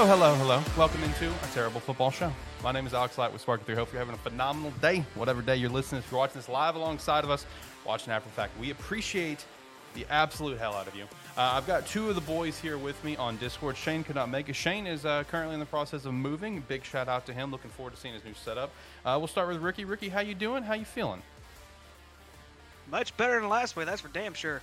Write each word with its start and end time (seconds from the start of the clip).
Hello, 0.00 0.16
hello, 0.16 0.34
hello. 0.36 0.62
Welcome 0.78 1.02
into 1.02 1.28
a 1.28 1.46
terrible 1.52 1.78
football 1.78 2.10
show. 2.10 2.32
My 2.62 2.72
name 2.72 2.86
is 2.86 2.94
Alex 2.94 3.18
Light 3.18 3.30
with 3.30 3.42
Spark 3.42 3.66
3. 3.66 3.74
Hope 3.74 3.92
you're 3.92 3.98
having 3.98 4.14
a 4.14 4.18
phenomenal 4.18 4.72
day, 4.80 5.04
whatever 5.14 5.42
day 5.42 5.56
you're 5.56 5.68
listening. 5.68 5.98
If 5.98 6.10
you're 6.10 6.16
watching 6.16 6.38
this 6.38 6.48
live 6.48 6.74
alongside 6.74 7.22
of 7.22 7.28
us, 7.28 7.44
watching 7.84 8.10
after 8.10 8.26
the 8.26 8.34
fact, 8.34 8.58
we 8.58 8.70
appreciate 8.70 9.44
the 9.92 10.06
absolute 10.08 10.58
hell 10.58 10.72
out 10.72 10.88
of 10.88 10.96
you. 10.96 11.04
Uh, 11.36 11.50
I've 11.52 11.66
got 11.66 11.86
two 11.86 12.08
of 12.08 12.14
the 12.14 12.22
boys 12.22 12.58
here 12.58 12.78
with 12.78 13.04
me 13.04 13.14
on 13.16 13.36
Discord. 13.36 13.76
Shane 13.76 14.02
could 14.02 14.14
not 14.14 14.30
make 14.30 14.48
it. 14.48 14.54
Shane 14.54 14.86
is 14.86 15.04
uh, 15.04 15.24
currently 15.24 15.52
in 15.52 15.60
the 15.60 15.66
process 15.66 16.06
of 16.06 16.14
moving. 16.14 16.64
Big 16.66 16.82
shout 16.82 17.06
out 17.06 17.26
to 17.26 17.34
him. 17.34 17.50
Looking 17.50 17.70
forward 17.70 17.92
to 17.92 18.00
seeing 18.00 18.14
his 18.14 18.24
new 18.24 18.32
setup. 18.32 18.70
Uh, 19.04 19.16
we'll 19.18 19.28
start 19.28 19.48
with 19.48 19.58
Ricky. 19.58 19.84
Ricky, 19.84 20.08
how 20.08 20.20
you 20.20 20.34
doing? 20.34 20.62
How 20.62 20.72
you 20.72 20.86
feeling? 20.86 21.20
Much 22.90 23.14
better 23.18 23.38
than 23.38 23.50
last 23.50 23.76
week, 23.76 23.84
that's 23.84 24.00
for 24.00 24.08
damn 24.08 24.32
sure. 24.32 24.62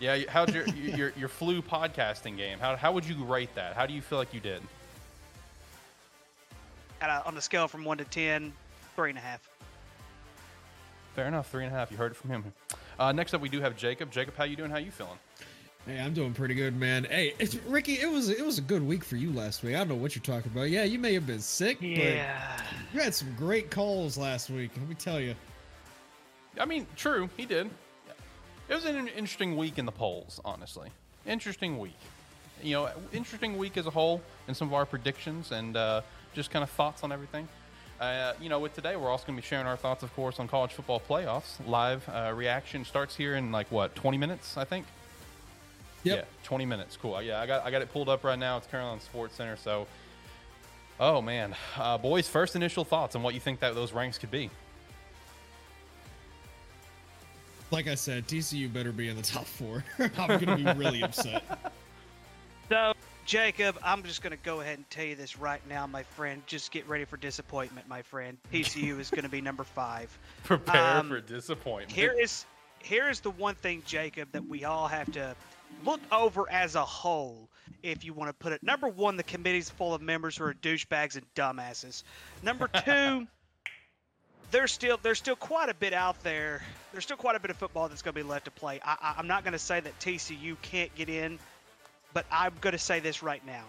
Yeah, 0.00 0.16
how'd 0.30 0.54
your 0.54 0.66
your 0.68 1.12
your 1.14 1.28
flu 1.28 1.60
podcasting 1.60 2.38
game? 2.38 2.58
How 2.58 2.74
how 2.76 2.92
would 2.92 3.04
you 3.04 3.22
rate 3.24 3.54
that? 3.54 3.74
How 3.74 3.84
do 3.84 3.92
you 3.92 4.00
feel 4.00 4.16
like 4.16 4.32
you 4.32 4.40
did? 4.40 4.62
At 7.00 7.10
a, 7.10 7.26
on 7.26 7.34
the 7.34 7.42
scale 7.42 7.68
from 7.68 7.84
1 7.84 7.98
to 7.98 8.04
10, 8.04 8.52
three 8.96 9.10
and 9.10 9.18
a 9.18 9.22
half. 9.22 9.48
Fair 11.14 11.26
enough, 11.26 11.50
three 11.50 11.64
and 11.64 11.72
a 11.72 11.76
half. 11.76 11.90
You 11.90 11.96
heard 11.96 12.12
it 12.12 12.16
from 12.16 12.30
him. 12.30 12.44
Uh, 12.98 13.12
next 13.12 13.34
up, 13.34 13.40
we 13.40 13.48
do 13.48 13.60
have 13.60 13.76
Jacob. 13.76 14.10
Jacob, 14.10 14.36
how 14.36 14.44
you 14.44 14.56
doing? 14.56 14.70
How 14.70 14.78
you 14.78 14.90
feeling? 14.90 15.18
Hey, 15.86 16.00
I'm 16.00 16.12
doing 16.12 16.34
pretty 16.34 16.54
good, 16.54 16.76
man. 16.76 17.04
Hey, 17.04 17.34
it's, 17.38 17.54
Ricky, 17.66 17.94
it 17.94 18.10
was 18.10 18.28
it 18.28 18.44
was 18.44 18.58
a 18.58 18.62
good 18.62 18.86
week 18.86 19.02
for 19.02 19.16
you 19.16 19.32
last 19.32 19.62
week. 19.62 19.74
I 19.74 19.78
don't 19.78 19.88
know 19.88 19.94
what 19.94 20.14
you're 20.14 20.22
talking 20.22 20.50
about. 20.52 20.68
Yeah, 20.68 20.84
you 20.84 20.98
may 20.98 21.14
have 21.14 21.26
been 21.26 21.40
sick, 21.40 21.80
but 21.80 21.88
you 21.88 23.00
had 23.00 23.14
some 23.14 23.34
great 23.36 23.70
calls 23.70 24.18
last 24.18 24.50
week. 24.50 24.70
Let 24.76 24.88
me 24.88 24.94
tell 24.94 25.20
you. 25.20 25.34
I 26.60 26.66
mean, 26.66 26.86
true, 26.96 27.30
he 27.36 27.46
did. 27.46 27.70
It 28.68 28.74
was 28.74 28.84
an 28.84 29.08
interesting 29.08 29.56
week 29.56 29.78
in 29.78 29.86
the 29.86 29.92
polls, 29.92 30.40
honestly. 30.44 30.90
Interesting 31.26 31.78
week. 31.78 31.96
You 32.62 32.74
know, 32.74 32.90
interesting 33.12 33.56
week 33.56 33.76
as 33.76 33.86
a 33.86 33.90
whole, 33.90 34.20
and 34.46 34.56
some 34.56 34.68
of 34.68 34.74
our 34.74 34.84
predictions 34.84 35.52
and 35.52 35.76
uh, 35.76 36.02
just 36.38 36.50
kind 36.50 36.62
of 36.62 36.70
thoughts 36.70 37.02
on 37.02 37.12
everything. 37.12 37.48
Uh, 38.00 38.32
you 38.40 38.48
know, 38.48 38.60
with 38.60 38.74
today, 38.74 38.94
we're 38.94 39.10
also 39.10 39.26
going 39.26 39.36
to 39.36 39.42
be 39.42 39.46
sharing 39.46 39.66
our 39.66 39.76
thoughts, 39.76 40.04
of 40.04 40.14
course, 40.14 40.38
on 40.38 40.46
college 40.46 40.72
football 40.72 41.00
playoffs. 41.00 41.58
Live 41.66 42.08
uh, 42.08 42.32
reaction 42.34 42.84
starts 42.84 43.16
here 43.16 43.34
in 43.34 43.50
like 43.50 43.70
what, 43.72 43.94
20 43.96 44.16
minutes, 44.16 44.56
I 44.56 44.64
think. 44.64 44.86
Yep. 46.04 46.16
Yeah, 46.16 46.24
20 46.46 46.64
minutes. 46.64 46.96
Cool. 46.96 47.20
Yeah, 47.20 47.40
I 47.40 47.46
got 47.46 47.66
I 47.66 47.72
got 47.72 47.82
it 47.82 47.92
pulled 47.92 48.08
up 48.08 48.22
right 48.22 48.38
now. 48.38 48.56
It's 48.56 48.68
currently 48.68 48.92
on 48.92 49.00
Sports 49.00 49.34
Center. 49.34 49.56
So, 49.56 49.88
oh 51.00 51.20
man, 51.20 51.56
uh, 51.76 51.98
boys, 51.98 52.28
first 52.28 52.54
initial 52.54 52.84
thoughts 52.84 53.16
on 53.16 53.22
what 53.24 53.34
you 53.34 53.40
think 53.40 53.58
that 53.58 53.74
those 53.74 53.92
ranks 53.92 54.16
could 54.16 54.30
be. 54.30 54.48
Like 57.72 57.88
I 57.88 57.96
said, 57.96 58.28
TCU 58.28 58.72
better 58.72 58.92
be 58.92 59.08
in 59.08 59.16
the 59.16 59.22
top 59.22 59.44
four. 59.44 59.84
I'm 60.16 60.38
gonna 60.38 60.56
be 60.56 60.64
really 60.78 61.02
upset. 61.02 61.42
So, 62.68 62.92
Jacob, 63.28 63.78
I'm 63.84 64.02
just 64.04 64.22
going 64.22 64.30
to 64.30 64.42
go 64.42 64.62
ahead 64.62 64.78
and 64.78 64.88
tell 64.88 65.04
you 65.04 65.14
this 65.14 65.38
right 65.38 65.60
now, 65.68 65.86
my 65.86 66.02
friend. 66.02 66.42
Just 66.46 66.72
get 66.72 66.88
ready 66.88 67.04
for 67.04 67.18
disappointment, 67.18 67.86
my 67.86 68.00
friend. 68.00 68.38
TCU 68.50 68.98
is 68.98 69.10
going 69.10 69.24
to 69.24 69.28
be 69.28 69.42
number 69.42 69.64
five. 69.64 70.18
Prepare 70.44 70.96
Um, 70.96 71.10
for 71.10 71.20
disappointment. 71.20 71.92
Here 71.92 72.14
is 72.18 72.46
here 72.78 73.10
is 73.10 73.20
the 73.20 73.28
one 73.32 73.54
thing, 73.54 73.82
Jacob, 73.84 74.32
that 74.32 74.48
we 74.48 74.64
all 74.64 74.88
have 74.88 75.12
to 75.12 75.36
look 75.84 76.00
over 76.10 76.50
as 76.50 76.74
a 76.74 76.84
whole. 76.86 77.50
If 77.82 78.02
you 78.02 78.14
want 78.14 78.30
to 78.30 78.32
put 78.32 78.54
it, 78.54 78.62
number 78.62 78.88
one, 78.88 79.18
the 79.18 79.22
committee's 79.22 79.68
full 79.68 79.92
of 79.92 80.00
members 80.00 80.38
who 80.38 80.44
are 80.44 80.54
douchebags 80.54 81.16
and 81.16 81.26
dumbasses. 81.34 82.04
Number 82.42 82.66
two, 82.86 83.26
there's 84.50 84.72
still 84.72 84.98
there's 85.02 85.18
still 85.18 85.36
quite 85.36 85.68
a 85.68 85.74
bit 85.74 85.92
out 85.92 86.18
there. 86.22 86.62
There's 86.92 87.04
still 87.04 87.18
quite 87.18 87.36
a 87.36 87.40
bit 87.40 87.50
of 87.50 87.58
football 87.58 87.90
that's 87.90 88.00
going 88.00 88.14
to 88.14 88.20
be 88.22 88.26
left 88.26 88.46
to 88.46 88.50
play. 88.50 88.80
I, 88.82 88.96
I, 89.02 89.14
I'm 89.18 89.26
not 89.26 89.44
going 89.44 89.52
to 89.52 89.58
say 89.58 89.80
that 89.80 90.00
TCU 90.00 90.56
can't 90.62 90.94
get 90.94 91.10
in, 91.10 91.38
but 92.14 92.26
I'm 92.30 92.52
going 92.60 92.72
to 92.72 92.78
say 92.78 93.00
this 93.00 93.22
right 93.22 93.44
now. 93.46 93.64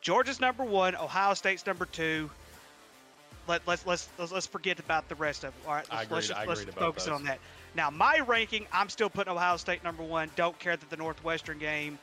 Georgia's 0.00 0.40
number 0.40 0.64
one. 0.64 0.96
Ohio 0.96 1.34
State's 1.34 1.66
number 1.66 1.86
two. 1.86 2.30
Let, 3.48 3.66
let's, 3.66 3.84
let's 3.86 4.08
let's 4.18 4.30
let's 4.30 4.46
forget 4.46 4.78
about 4.78 5.08
the 5.08 5.16
rest 5.16 5.42
of 5.42 5.48
it. 5.48 5.66
All 5.66 5.74
right, 5.74 5.86
let's, 5.90 6.04
agreed- 6.04 6.16
let's 6.16 6.28
just 6.28 6.46
let's 6.46 6.64
focus 6.78 7.04
those. 7.06 7.14
on 7.14 7.24
that. 7.24 7.38
Now, 7.74 7.90
my 7.90 8.20
ranking, 8.20 8.66
I'm 8.72 8.88
still 8.88 9.10
putting 9.10 9.32
Ohio 9.32 9.56
State 9.56 9.82
number 9.82 10.02
one. 10.02 10.30
Don't 10.36 10.56
care 10.58 10.76
that 10.76 10.90
the 10.90 10.96
Northwestern 10.96 11.58
game, 11.58 11.98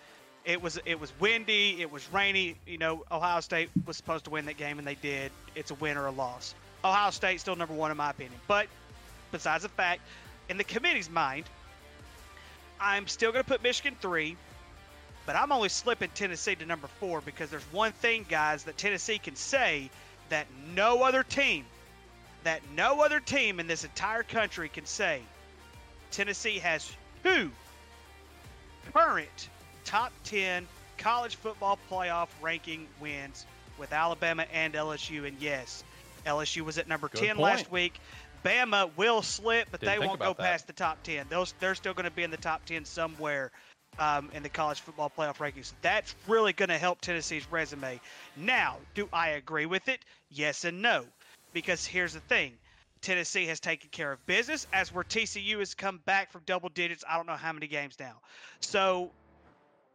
it 0.46 0.62
was 0.62 0.80
it 0.86 1.00
was 1.00 1.14
windy, 1.20 1.82
it 1.82 1.92
was 1.92 2.12
rainy. 2.12 2.56
You 2.66 2.78
know, 2.78 3.06
Ohio 3.12 3.40
State 3.40 3.70
was 3.86 3.96
supposed 3.96 4.26
to 4.26 4.32
win 4.32 4.46
that 4.46 4.58
game, 4.58 4.80
and 4.80 4.88
they 4.88 4.96
did. 4.96 5.32
It's 5.56 5.72
a 5.72 5.76
win 5.76 5.98
or 5.98 6.08
a 6.08 6.12
loss. 6.12 6.56
Ohio 6.84 7.12
State 7.12 7.40
still 7.40 7.56
number 7.56 7.74
one 7.74 7.92
in 7.92 7.98
my 7.98 8.10
opinion. 8.10 8.40
But 8.48 8.68
besides 9.32 9.64
the 9.64 9.70
fact, 9.70 10.02
in 10.50 10.58
the 10.58 10.64
committee's 10.64 11.10
mind, 11.10 11.46
I'm 12.80 13.08
still 13.08 13.32
going 13.32 13.44
to 13.44 13.48
put 13.48 13.62
Michigan 13.62 13.96
three, 14.02 14.38
but 15.30 15.36
I'm 15.36 15.52
only 15.52 15.70
slipping 15.70 16.10
Tennessee 16.16 16.56
to 16.56 16.66
number 16.66 16.88
four 16.88 17.22
because 17.22 17.52
there's 17.52 17.62
one 17.72 17.92
thing, 17.92 18.26
guys, 18.28 18.64
that 18.64 18.80
Tennessee 18.80 19.20
can 19.20 19.36
say 19.36 19.92
that 20.30 20.48
no 20.74 21.04
other 21.04 21.22
team, 21.22 21.66
that 22.46 22.62
no 22.76 23.02
other 23.02 23.20
team 23.20 23.60
in 23.60 23.68
this 23.68 23.84
entire 23.84 24.24
country 24.24 24.70
can 24.70 24.88
say. 24.88 25.22
Tennessee 26.10 26.58
has 26.58 26.92
two 27.24 27.52
current 28.92 29.50
top 29.86 30.12
10 30.24 30.68
college 30.98 31.36
football 31.36 31.78
playoff 31.92 32.30
ranking 32.42 32.88
wins 33.00 33.46
with 33.78 33.94
Alabama 33.94 34.48
and 34.52 34.74
LSU. 34.74 35.28
And 35.28 35.40
yes, 35.40 35.84
LSU 36.26 36.62
was 36.62 36.80
at 36.80 36.88
number 36.88 37.08
Good 37.08 37.26
10 37.26 37.38
last 37.38 37.72
week. 37.72 38.00
Bama 38.44 38.90
will 38.98 39.22
slip, 39.22 39.68
but 39.70 39.80
Didn't 39.80 40.00
they 40.00 40.08
won't 40.08 40.20
go 40.20 40.30
that. 40.30 40.40
past 40.40 40.66
the 40.66 40.74
top 40.74 41.04
10. 41.04 41.28
Those 41.30 41.54
they're 41.60 41.76
still 41.76 41.94
going 41.94 42.06
to 42.06 42.12
be 42.12 42.24
in 42.24 42.32
the 42.32 42.38
top 42.38 42.66
10 42.66 42.84
somewhere 42.86 43.52
um, 43.98 44.30
in 44.34 44.44
the 44.44 44.50
college 44.50 44.80
football 44.80 45.12
playoff 45.16 45.38
rankings. 45.38 45.74
That's 45.82 46.16
really 46.28 46.54
going 46.54 46.70
to 46.70 46.78
help 46.78 47.02
Tennessee's 47.02 47.50
resume. 47.52 48.00
Now, 48.38 48.78
do 48.94 49.10
I 49.12 49.30
agree 49.30 49.66
with 49.66 49.88
it? 49.90 50.00
Yes 50.30 50.66
and 50.66 50.82
no. 50.82 51.06
Because 51.54 51.86
here's 51.86 52.14
the 52.14 52.20
thing. 52.22 52.54
Tennessee 53.02 53.46
has 53.46 53.60
taken 53.60 53.90
care 53.90 54.12
of 54.12 54.26
business 54.26 54.68
as 54.74 54.94
where 54.94 55.04
TCU 55.04 55.60
has 55.60 55.74
come 55.74 56.00
back 56.06 56.32
from 56.32 56.42
double 56.46 56.70
digits. 56.70 57.04
I 57.10 57.16
don't 57.16 57.28
know 57.28 57.34
how 57.34 57.54
many 57.54 57.68
games 57.68 57.96
now. 58.00 58.16
So, 58.60 59.12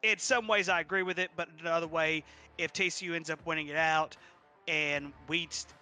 in 0.03 0.19
some 0.19 0.49
ways, 0.49 0.69
I 0.69 0.81
agree 0.81 1.03
with 1.03 1.19
it, 1.19 1.31
but 1.37 1.49
in 1.59 1.66
another 1.66 1.87
way, 1.87 2.25
if 2.59 2.72
TCU 2.72 3.15
ends 3.15 3.31
up 3.31 3.41
winning 3.47 3.69
it 3.69 3.77
out, 3.77 4.16
and 4.69 5.12
we, 5.28 5.49
st- 5.50 5.72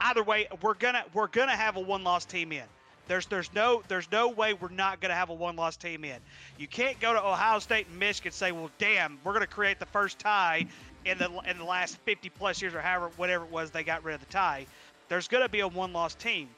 either 0.00 0.22
way, 0.22 0.46
we're 0.62 0.74
gonna 0.74 1.04
we're 1.14 1.28
gonna 1.28 1.56
have 1.56 1.76
a 1.76 1.80
one-loss 1.80 2.24
team 2.26 2.52
in. 2.52 2.64
There's 3.08 3.26
there's 3.26 3.52
no 3.54 3.82
there's 3.88 4.10
no 4.10 4.28
way 4.28 4.54
we're 4.54 4.68
not 4.68 5.00
gonna 5.00 5.14
have 5.14 5.30
a 5.30 5.34
one-loss 5.34 5.76
team 5.76 6.04
in. 6.04 6.18
You 6.58 6.68
can't 6.68 6.98
go 7.00 7.12
to 7.12 7.24
Ohio 7.24 7.58
State 7.58 7.88
and 7.88 7.98
Michigan 7.98 8.28
and 8.28 8.34
say, 8.34 8.52
well, 8.52 8.70
damn, 8.78 9.18
we're 9.24 9.32
gonna 9.32 9.46
create 9.46 9.78
the 9.78 9.86
first 9.86 10.18
tie 10.18 10.66
in 11.04 11.18
the 11.18 11.30
in 11.48 11.58
the 11.58 11.64
last 11.64 11.98
50 11.98 12.28
plus 12.30 12.62
years 12.62 12.74
or 12.74 12.80
however 12.80 13.10
whatever 13.16 13.44
it 13.44 13.50
was 13.50 13.70
they 13.70 13.82
got 13.82 14.04
rid 14.04 14.14
of 14.14 14.20
the 14.20 14.32
tie. 14.32 14.66
There's 15.08 15.28
gonna 15.28 15.48
be 15.48 15.60
a 15.60 15.68
one-loss 15.68 16.14
team. 16.14 16.48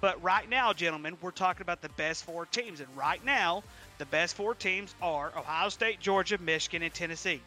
But 0.00 0.22
right 0.22 0.48
now, 0.48 0.72
gentlemen, 0.72 1.16
we're 1.20 1.32
talking 1.32 1.62
about 1.62 1.82
the 1.82 1.88
best 1.90 2.24
four 2.24 2.46
teams, 2.46 2.78
and 2.78 2.88
right 2.96 3.22
now, 3.24 3.64
the 3.98 4.06
best 4.06 4.36
four 4.36 4.54
teams 4.54 4.94
are 5.02 5.32
Ohio 5.36 5.68
State, 5.70 5.98
Georgia, 5.98 6.38
Michigan, 6.38 6.82
and 6.82 6.94
Tennessee. 6.94 7.40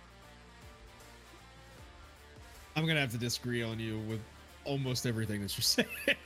I'm 2.75 2.85
gonna 2.85 2.99
have 2.99 3.11
to 3.11 3.17
disagree 3.17 3.63
on 3.63 3.79
you 3.79 3.99
with 3.99 4.19
almost 4.65 5.05
everything 5.05 5.41
that 5.41 5.55
you're 5.57 5.63
saying. 5.63 5.87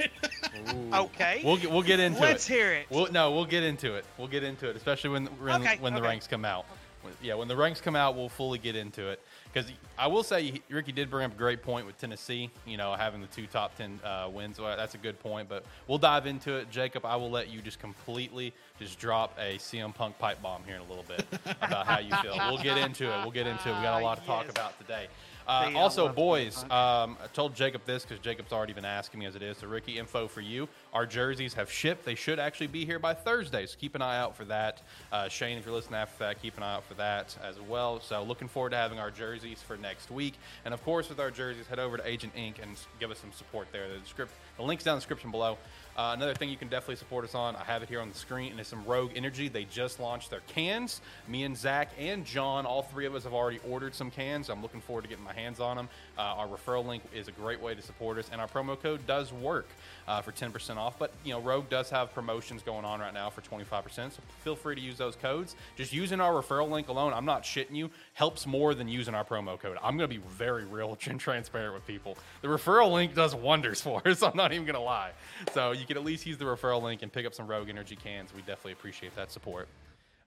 Okay. 0.94 1.41
We'll 1.44 1.57
get, 1.57 1.72
we'll 1.72 1.81
get 1.81 2.00
into 2.00 2.18
it. 2.18 2.22
Let's 2.22 2.47
hear 2.47 2.72
it. 2.73 2.88
We'll, 2.90 3.12
no, 3.12 3.31
we'll 3.31 3.46
get 3.46 3.63
into 3.63 3.96
it. 3.96 4.06
We'll 4.18 4.28
get 4.29 4.44
into 4.44 4.69
it, 4.69 4.75
especially 4.75 5.09
when 5.12 5.25
when, 5.25 5.62
Okay, 5.62 5.78
when 5.79 5.94
the 5.94 6.00
okay. 6.00 6.07
ranks 6.09 6.28
come 6.28 6.45
out. 6.45 6.66
When- 7.01 7.13
Yeah, 7.22 7.35
when 7.35 7.47
the 7.47 7.56
ranks 7.56 7.81
come 7.81 7.95
out, 7.95 8.16
we'll 8.16 8.29
fully 8.29 8.57
get 8.57 8.75
into 8.75 9.09
it. 9.09 9.19
Because 9.54 9.69
I 9.98 10.07
will 10.07 10.24
say, 10.24 10.62
Ricky 10.69 10.92
did 10.92 11.10
bring 11.10 11.25
up 11.25 11.33
a 11.33 11.38
great 11.38 11.62
point 11.62 11.86
with 11.86 11.98
Tennessee. 12.00 12.50
You 12.65 12.77
know, 12.77 12.94
having 12.95 13.21
the 13.21 13.27
two 13.27 13.48
top 13.48 13.75
ten 13.77 14.00
uh, 14.04 14.30
wins. 14.31 14.60
Well, 14.60 14.75
that's 14.75 14.95
a 14.95 14.98
good 14.98 15.19
point. 15.19 15.50
But 15.50 15.65
we'll 15.88 15.98
dive 15.98 16.25
into 16.25 16.56
it. 16.56 16.71
Jacob, 16.71 17.06
I 17.06 17.15
will 17.18 17.30
let 17.31 17.50
you 17.50 17.62
just 17.62 17.80
completely 17.80 18.54
just 18.80 18.98
drop 18.98 19.38
a 19.39 19.57
CM 19.57 19.94
Punk 19.94 20.18
pipe 20.19 20.42
bomb 20.42 20.63
here 20.65 20.75
in 20.75 20.81
a 20.81 20.86
little 20.86 21.06
bit 21.07 21.25
about 21.62 21.86
how 21.86 22.00
you 22.00 22.15
feel. 22.18 22.36
We'll 22.50 22.63
get 22.63 22.77
into 22.77 23.06
it. 23.06 23.21
We'll 23.24 23.31
get 23.31 23.45
into 23.48 23.69
it. 23.69 23.75
We 23.75 23.81
got 23.83 24.01
a 24.01 24.04
lot 24.04 24.19
to 24.21 24.25
talk 24.25 24.44
Yes. 24.45 24.51
about 24.51 24.80
today. 24.80 25.07
Uh, 25.47 25.71
also, 25.75 26.12
boys, 26.12 26.63
um, 26.63 27.18
I 27.24 27.27
told 27.33 27.56
Jacob 27.56 27.81
this 27.86 28.03
because 28.03 28.19
Jacob's 28.19 28.51
already 28.51 28.74
been 28.74 28.86
asking 28.86 29.19
me 29.19 29.25
as 29.25 29.36
it 29.36 29.42
is. 29.42 29.57
So, 29.57 29.68
Ricky, 29.68 29.97
info 30.00 30.27
for 30.27 30.42
you. 30.42 30.68
Our 30.94 31.06
jerseys 31.06 31.53
have 31.53 31.71
shipped. 31.71 32.03
They 32.03 32.15
should 32.15 32.39
actually 32.39 32.68
be 32.68 32.86
here 32.86 33.00
by 33.00 33.13
Thursday. 33.13 33.65
So, 33.65 33.75
keep 33.80 33.95
an 33.95 34.01
eye 34.01 34.18
out 34.18 34.36
for 34.36 34.45
that. 34.45 34.81
Uh, 35.12 35.30
Shane, 35.30 35.57
if 35.57 35.65
you're 35.65 35.75
listening 35.75 36.00
after 36.00 36.24
that, 36.25 36.42
keep 36.42 36.57
an 36.57 36.63
eye 36.63 36.74
out 36.75 36.86
for 36.86 36.95
that 36.95 37.36
as 37.44 37.59
well. 37.62 38.00
So, 38.01 38.24
looking 38.24 38.47
forward 38.47 38.71
to 38.71 38.77
having 38.77 39.00
our 39.00 39.12
jerseys 39.12 39.62
for 39.62 39.77
next 39.77 40.09
week. 40.09 40.33
And, 40.65 40.74
of 40.74 40.83
course, 40.83 41.09
with 41.09 41.19
our 41.19 41.31
jerseys, 41.31 41.68
head 41.68 41.80
over 41.80 41.98
to 41.98 42.07
Agent 42.07 42.33
Ink. 42.36 42.59
and 42.62 42.75
give 43.00 43.12
us 43.12 43.19
some 43.19 43.31
support 43.31 43.68
there. 43.71 43.88
The, 43.88 44.00
descript- 44.00 44.33
the 44.57 44.63
link's 44.63 44.83
down 44.83 44.94
in 44.94 44.98
the 44.98 45.01
description 45.01 45.31
below. 45.31 45.57
Uh, 45.97 46.12
another 46.13 46.33
thing 46.33 46.50
you 46.50 46.57
can 46.57 46.68
definitely 46.68 46.97
support 46.97 47.24
us 47.24 47.33
on, 47.33 47.56
I 47.56 47.63
have 47.63 47.81
it 47.81 47.88
here 47.88 48.01
on 48.01 48.09
the 48.09 48.15
screen, 48.15 48.51
and 48.51 48.59
it's 48.59 48.68
some 48.68 48.83
Rogue 48.83 49.12
Energy. 49.15 49.47
They 49.47 49.63
just 49.63 49.97
launched 49.97 50.30
their 50.30 50.42
cans. 50.42 51.00
Me 51.25 51.44
and 51.44 51.56
Zach 51.56 51.92
and 51.97 52.25
John, 52.25 52.65
all 52.65 52.81
three 52.81 53.06
of 53.06 53.15
us 53.15 53.24
have 53.24 53.33
already 53.33 53.59
ordered 53.69 53.95
some 53.95 54.12
cans. 54.12 54.50
I'm 54.50 54.62
looking 54.62 54.81
forward 54.81 55.03
to 55.03 55.07
getting 55.07 55.24
my 55.24 55.31
hands 55.31 55.62
on 55.62 55.77
them. 55.77 55.88
Uh, 56.18 56.21
our 56.21 56.47
referral 56.47 56.86
link 56.86 57.01
is 57.13 57.30
a 57.30 57.31
great 57.31 57.62
way 57.62 57.75
to 57.75 57.81
support 57.81 58.18
us, 58.18 58.30
and 58.30 58.42
our 58.42 58.47
promo 58.47 58.77
code 58.77 59.07
does 59.07 59.31
work 59.31 59.69
uh, 60.07 60.22
for 60.22 60.31
10% 60.31 60.78
off. 60.78 60.98
But 61.00 61.12
you 61.24 61.34
know, 61.34 61.42
Rogue 61.42 61.69
does 61.69 61.90
have 61.90 62.13
promotions 62.13 62.62
going 62.63 62.86
on 62.86 63.00
right 63.00 63.13
now 63.13 63.30
for 63.30 63.42
25%, 63.42 64.12
so 64.12 64.22
feel 64.44 64.56
free 64.56 64.75
to 64.75 64.81
use 64.81 64.98
those 64.98 65.16
codes. 65.16 65.56
Just 65.75 65.94
using 65.94 66.19
our 66.19 66.34
referral 66.34 66.69
link 66.69 66.88
alone, 66.88 67.13
I'm 67.13 67.25
not 67.25 67.44
shitting 67.44 67.75
you, 67.75 67.90
helps 68.13 68.46
more 68.46 68.74
than 68.74 68.88
using 68.88 69.13
our 69.16 69.25
promo 69.25 69.60
code. 69.60 69.78
I'm 69.84 69.98
going 69.98 70.10
to 70.10 70.16
be 70.16 70.22
very 70.30 70.66
real 70.66 70.98
and 71.07 71.19
transparent 71.19 71.74
with 71.74 71.86
people. 71.86 72.18
The 72.42 72.48
referral 72.48 72.92
link 72.92 73.13
does 73.13 73.36
wonders 73.36 73.81
for 73.86 74.02
us. 74.07 74.24
I'm 74.24 74.38
not 74.38 74.54
even 74.54 74.66
going 74.66 74.75
to 74.75 74.81
lie. 74.81 75.12
So 75.54 75.72
you 75.72 75.86
can 75.86 75.98
at 75.98 76.06
least 76.06 76.25
use 76.25 76.38
the 76.38 76.46
referral 76.46 76.81
link 76.81 77.01
and 77.01 77.12
pick 77.12 77.25
up 77.25 77.34
some 77.34 77.48
Rogue 77.48 77.69
Energy 77.69 77.96
cans. 77.96 78.34
We 78.34 78.42
definitely 78.42 78.74
appreciate 78.74 79.16
that 79.16 79.31
support. 79.31 79.68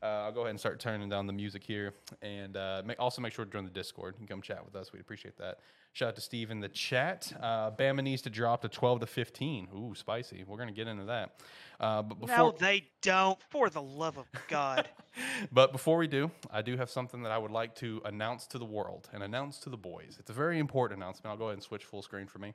Uh, 0.01 0.07
I'll 0.07 0.33
go 0.33 0.43
ahead 0.43 0.51
and 0.51 0.61
start 0.61 0.79
turning 0.79 1.09
down 1.09 1.27
the 1.27 1.33
music 1.33 1.65
here, 1.65 1.93
and 2.23 2.57
uh, 2.57 2.83
make, 2.85 3.01
also 3.01 3.21
make 3.21 3.33
sure 3.33 3.45
to 3.45 3.51
join 3.51 3.65
the 3.65 3.71
Discord 3.71 4.15
and 4.21 4.29
come 4.29 4.41
chat 4.41 4.65
with 4.65 4.77
us. 4.77 4.93
We'd 4.93 5.01
appreciate 5.01 5.37
that. 5.39 5.59
Shout 5.93 6.11
out 6.11 6.15
to 6.15 6.21
Steve 6.21 6.53
in 6.53 6.61
the 6.61 6.69
chat. 6.69 7.33
Uh, 7.41 7.73
Bama 7.73 8.05
needs 8.05 8.23
to 8.23 8.31
drop 8.31 8.63
to 8.63 8.69
12 8.69 9.01
to 9.01 9.07
15. 9.07 9.69
Ooh, 9.75 9.95
spicy. 9.97 10.45
We're 10.47 10.57
gonna 10.59 10.71
get 10.71 10.87
into 10.87 11.07
that. 11.07 11.41
Uh, 11.81 12.03
but 12.03 12.21
before 12.21 12.37
no, 12.37 12.53
they 12.53 12.89
don't. 13.03 13.39
For 13.51 13.69
the 13.71 13.83
love 13.83 14.19
of 14.19 14.27
God. 14.47 14.89
but 15.53 15.73
before 15.73 15.97
we 15.97 16.07
do, 16.07 16.31
I 16.49 16.63
do 16.63 16.77
have 16.77 16.91
something 16.91 17.23
that 17.23 17.33
I 17.33 17.39
would 17.39 17.51
like 17.51 17.75
to 17.77 18.01
announce 18.05 18.47
to 18.49 18.59
the 18.59 18.65
world 18.65 19.09
and 19.13 19.25
announce 19.25 19.59
to 19.61 19.71
the 19.71 19.77
boys. 19.77 20.17
It's 20.21 20.31
a 20.31 20.35
very 20.35 20.61
important 20.61 21.03
announcement. 21.03 21.33
I'll 21.33 21.39
go 21.39 21.47
ahead 21.47 21.55
and 21.55 21.63
switch 21.63 21.85
full 21.85 22.03
screen 22.03 22.29
for 22.29 22.39
me. 22.39 22.55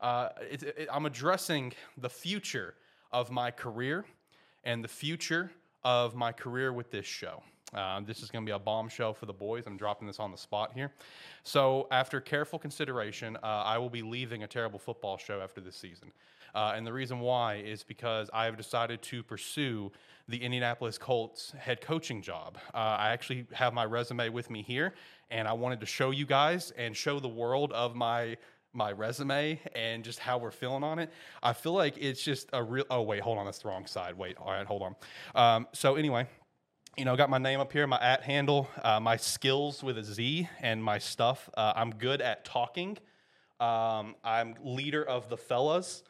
Uh, 0.00 0.28
it, 0.48 0.62
it, 0.62 0.88
I'm 0.92 1.06
addressing 1.06 1.72
the 1.96 2.10
future 2.10 2.74
of 3.10 3.30
my 3.32 3.50
career 3.50 4.04
and 4.62 4.84
the 4.84 4.88
future 4.88 5.50
of 5.86 6.16
my 6.16 6.32
career 6.32 6.72
with 6.72 6.90
this 6.90 7.06
show. 7.06 7.40
Uh, 7.72 8.00
this 8.00 8.20
is 8.20 8.28
going 8.28 8.44
to 8.44 8.48
be 8.48 8.52
a 8.52 8.58
bombshell 8.58 9.14
for 9.14 9.26
the 9.26 9.32
boys. 9.32 9.68
I'm 9.68 9.76
dropping 9.76 10.08
this 10.08 10.18
on 10.18 10.32
the 10.32 10.36
spot 10.36 10.72
here. 10.74 10.90
So, 11.44 11.86
after 11.92 12.20
careful 12.20 12.58
consideration, 12.58 13.36
uh, 13.36 13.46
I 13.46 13.78
will 13.78 13.90
be 13.90 14.02
leaving 14.02 14.42
a 14.42 14.48
terrible 14.48 14.80
football 14.80 15.16
show 15.16 15.40
after 15.40 15.60
this 15.60 15.76
season. 15.76 16.10
Uh, 16.56 16.72
and 16.74 16.84
the 16.84 16.92
reason 16.92 17.20
why 17.20 17.56
is 17.56 17.84
because 17.84 18.28
I 18.34 18.46
have 18.46 18.56
decided 18.56 19.00
to 19.02 19.22
pursue 19.22 19.92
the 20.28 20.38
Indianapolis 20.38 20.98
Colts 20.98 21.52
head 21.56 21.80
coaching 21.80 22.20
job. 22.20 22.58
Uh, 22.74 22.78
I 22.78 23.10
actually 23.10 23.46
have 23.52 23.72
my 23.72 23.84
resume 23.84 24.28
with 24.30 24.50
me 24.50 24.62
here, 24.62 24.94
and 25.30 25.46
I 25.46 25.52
wanted 25.52 25.78
to 25.80 25.86
show 25.86 26.10
you 26.10 26.26
guys 26.26 26.72
and 26.76 26.96
show 26.96 27.20
the 27.20 27.28
world 27.28 27.72
of 27.72 27.94
my 27.94 28.38
my 28.76 28.92
resume 28.92 29.60
and 29.74 30.04
just 30.04 30.18
how 30.18 30.38
we're 30.38 30.50
feeling 30.50 30.84
on 30.84 30.98
it. 30.98 31.10
I 31.42 31.52
feel 31.52 31.72
like 31.72 31.96
it's 31.98 32.22
just 32.22 32.50
a 32.52 32.62
real. 32.62 32.84
Oh 32.90 33.02
wait, 33.02 33.20
hold 33.20 33.38
on, 33.38 33.46
that's 33.46 33.60
the 33.60 33.68
wrong 33.68 33.86
side. 33.86 34.16
Wait, 34.16 34.36
all 34.38 34.52
right, 34.52 34.66
hold 34.66 34.82
on. 34.82 34.96
Um, 35.34 35.66
so 35.72 35.96
anyway, 35.96 36.26
you 36.96 37.04
know, 37.04 37.12
I 37.12 37.16
got 37.16 37.30
my 37.30 37.38
name 37.38 37.60
up 37.60 37.72
here, 37.72 37.86
my 37.86 37.98
at 38.00 38.22
handle, 38.22 38.68
uh, 38.82 39.00
my 39.00 39.16
skills 39.16 39.82
with 39.82 39.98
a 39.98 40.04
Z, 40.04 40.48
and 40.60 40.82
my 40.82 40.98
stuff. 40.98 41.48
Uh, 41.56 41.72
I'm 41.74 41.90
good 41.90 42.20
at 42.20 42.44
talking. 42.44 42.98
Um, 43.58 44.14
I'm 44.22 44.54
leader 44.62 45.02
of 45.02 45.28
the 45.28 45.36
fellas. 45.36 46.02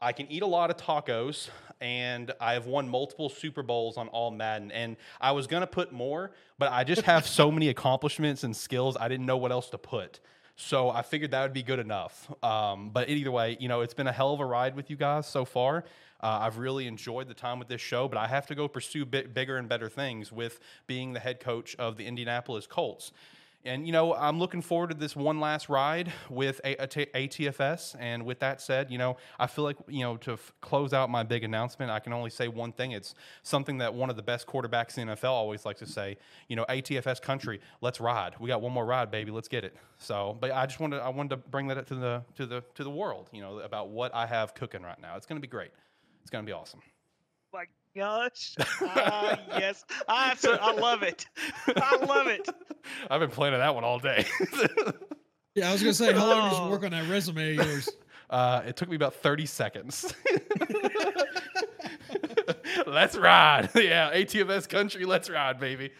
I 0.00 0.12
can 0.12 0.30
eat 0.30 0.42
a 0.42 0.46
lot 0.46 0.70
of 0.70 0.76
tacos, 0.76 1.48
and 1.80 2.32
I 2.40 2.54
have 2.54 2.66
won 2.66 2.88
multiple 2.88 3.28
Super 3.28 3.62
Bowls 3.62 3.96
on 3.96 4.08
all 4.08 4.30
Madden. 4.30 4.70
And 4.72 4.96
I 5.20 5.32
was 5.32 5.46
gonna 5.46 5.66
put 5.66 5.92
more, 5.92 6.32
but 6.58 6.72
I 6.72 6.84
just 6.84 7.02
have 7.02 7.26
so 7.26 7.50
many 7.52 7.68
accomplishments 7.68 8.44
and 8.44 8.54
skills. 8.54 8.96
I 8.98 9.08
didn't 9.08 9.26
know 9.26 9.36
what 9.36 9.52
else 9.52 9.70
to 9.70 9.78
put. 9.78 10.20
So 10.56 10.88
I 10.88 11.02
figured 11.02 11.32
that 11.32 11.42
would 11.42 11.52
be 11.52 11.62
good 11.62 11.80
enough. 11.80 12.30
Um, 12.42 12.90
but 12.90 13.08
either 13.08 13.30
way, 13.30 13.56
you 13.58 13.68
know, 13.68 13.80
it's 13.80 13.94
been 13.94 14.06
a 14.06 14.12
hell 14.12 14.32
of 14.32 14.40
a 14.40 14.46
ride 14.46 14.76
with 14.76 14.88
you 14.88 14.96
guys 14.96 15.26
so 15.26 15.44
far. 15.44 15.84
Uh, 16.20 16.38
I've 16.42 16.58
really 16.58 16.86
enjoyed 16.86 17.28
the 17.28 17.34
time 17.34 17.58
with 17.58 17.68
this 17.68 17.80
show, 17.80 18.08
but 18.08 18.16
I 18.16 18.26
have 18.28 18.46
to 18.46 18.54
go 18.54 18.68
pursue 18.68 19.04
bigger 19.04 19.56
and 19.56 19.68
better 19.68 19.88
things 19.88 20.32
with 20.32 20.60
being 20.86 21.12
the 21.12 21.20
head 21.20 21.40
coach 21.40 21.74
of 21.76 21.96
the 21.96 22.06
Indianapolis 22.06 22.66
Colts. 22.66 23.12
And, 23.66 23.86
you 23.86 23.92
know, 23.92 24.14
I'm 24.14 24.38
looking 24.38 24.60
forward 24.60 24.90
to 24.90 24.96
this 24.96 25.16
one 25.16 25.40
last 25.40 25.70
ride 25.70 26.12
with 26.28 26.60
ATFS. 26.64 27.96
And 27.98 28.24
with 28.24 28.40
that 28.40 28.60
said, 28.60 28.90
you 28.90 28.98
know, 28.98 29.16
I 29.38 29.46
feel 29.46 29.64
like, 29.64 29.76
you 29.88 30.00
know, 30.00 30.18
to 30.18 30.32
f- 30.32 30.52
close 30.60 30.92
out 30.92 31.08
my 31.08 31.22
big 31.22 31.44
announcement, 31.44 31.90
I 31.90 31.98
can 31.98 32.12
only 32.12 32.28
say 32.28 32.48
one 32.48 32.72
thing. 32.72 32.92
It's 32.92 33.14
something 33.42 33.78
that 33.78 33.94
one 33.94 34.10
of 34.10 34.16
the 34.16 34.22
best 34.22 34.46
quarterbacks 34.46 34.98
in 34.98 35.06
the 35.06 35.16
NFL 35.16 35.30
always 35.30 35.64
likes 35.64 35.80
to 35.80 35.86
say, 35.86 36.18
you 36.48 36.56
know, 36.56 36.66
ATFS 36.68 37.22
country, 37.22 37.60
let's 37.80 38.00
ride. 38.00 38.34
We 38.38 38.48
got 38.48 38.60
one 38.60 38.72
more 38.72 38.84
ride, 38.84 39.10
baby. 39.10 39.30
Let's 39.30 39.48
get 39.48 39.64
it. 39.64 39.74
So, 39.98 40.36
but 40.38 40.52
I 40.52 40.66
just 40.66 40.78
wanted, 40.78 41.00
I 41.00 41.08
wanted 41.08 41.30
to 41.30 41.36
bring 41.38 41.68
that 41.68 41.78
up 41.78 41.86
to 41.86 41.94
the, 41.94 42.22
to 42.36 42.44
the, 42.44 42.62
to 42.74 42.84
the 42.84 42.90
world, 42.90 43.30
you 43.32 43.40
know, 43.40 43.60
about 43.60 43.88
what 43.88 44.14
I 44.14 44.26
have 44.26 44.54
cooking 44.54 44.82
right 44.82 45.00
now. 45.00 45.16
It's 45.16 45.26
going 45.26 45.38
to 45.38 45.46
be 45.46 45.50
great. 45.50 45.70
It's 46.20 46.30
going 46.30 46.44
to 46.44 46.46
be 46.46 46.52
awesome 46.52 46.80
my 47.54 47.64
gosh. 47.94 48.54
Ah, 48.80 49.38
yes. 49.58 49.84
I, 50.08 50.36
I 50.44 50.72
love 50.72 51.02
it. 51.02 51.26
I 51.76 51.96
love 52.04 52.26
it. 52.26 52.48
I've 53.10 53.20
been 53.20 53.30
planning 53.30 53.60
that 53.60 53.74
one 53.74 53.84
all 53.84 53.98
day. 53.98 54.26
yeah, 55.54 55.68
I 55.68 55.72
was 55.72 55.82
going 55.82 55.92
to 55.92 55.94
say, 55.94 56.12
how 56.12 56.26
long 56.26 56.50
did 56.50 56.58
you 56.58 56.70
work 56.70 56.84
on 56.84 56.90
that 56.90 57.08
resume 57.08 57.56
of 57.56 57.66
yours? 57.66 57.88
Uh, 58.30 58.62
it 58.66 58.76
took 58.76 58.88
me 58.88 58.96
about 58.96 59.14
30 59.14 59.46
seconds. 59.46 60.14
let's 62.86 63.16
ride. 63.16 63.70
Yeah, 63.74 64.12
ATFS 64.12 64.68
country, 64.68 65.04
let's 65.04 65.30
ride, 65.30 65.60
baby. 65.60 65.90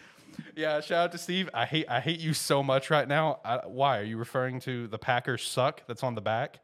Yeah, 0.56 0.81
shout 0.81 1.05
out 1.05 1.12
to 1.12 1.19
Steve. 1.19 1.49
I 1.55 1.64
hate 1.64 1.88
I 1.88 2.00
hate 2.00 2.19
you 2.19 2.32
so 2.32 2.62
much 2.62 2.91
right 2.91 3.06
now. 3.06 3.38
I, 3.44 3.58
why 3.67 3.99
are 3.99 4.05
you 4.05 4.17
referring 4.17 4.58
to 4.61 4.88
the 4.88 4.99
Packers 4.99 5.46
suck 5.46 5.87
that's 5.87 6.02
on 6.02 6.17
the 6.17 6.20
back? 6.20 6.58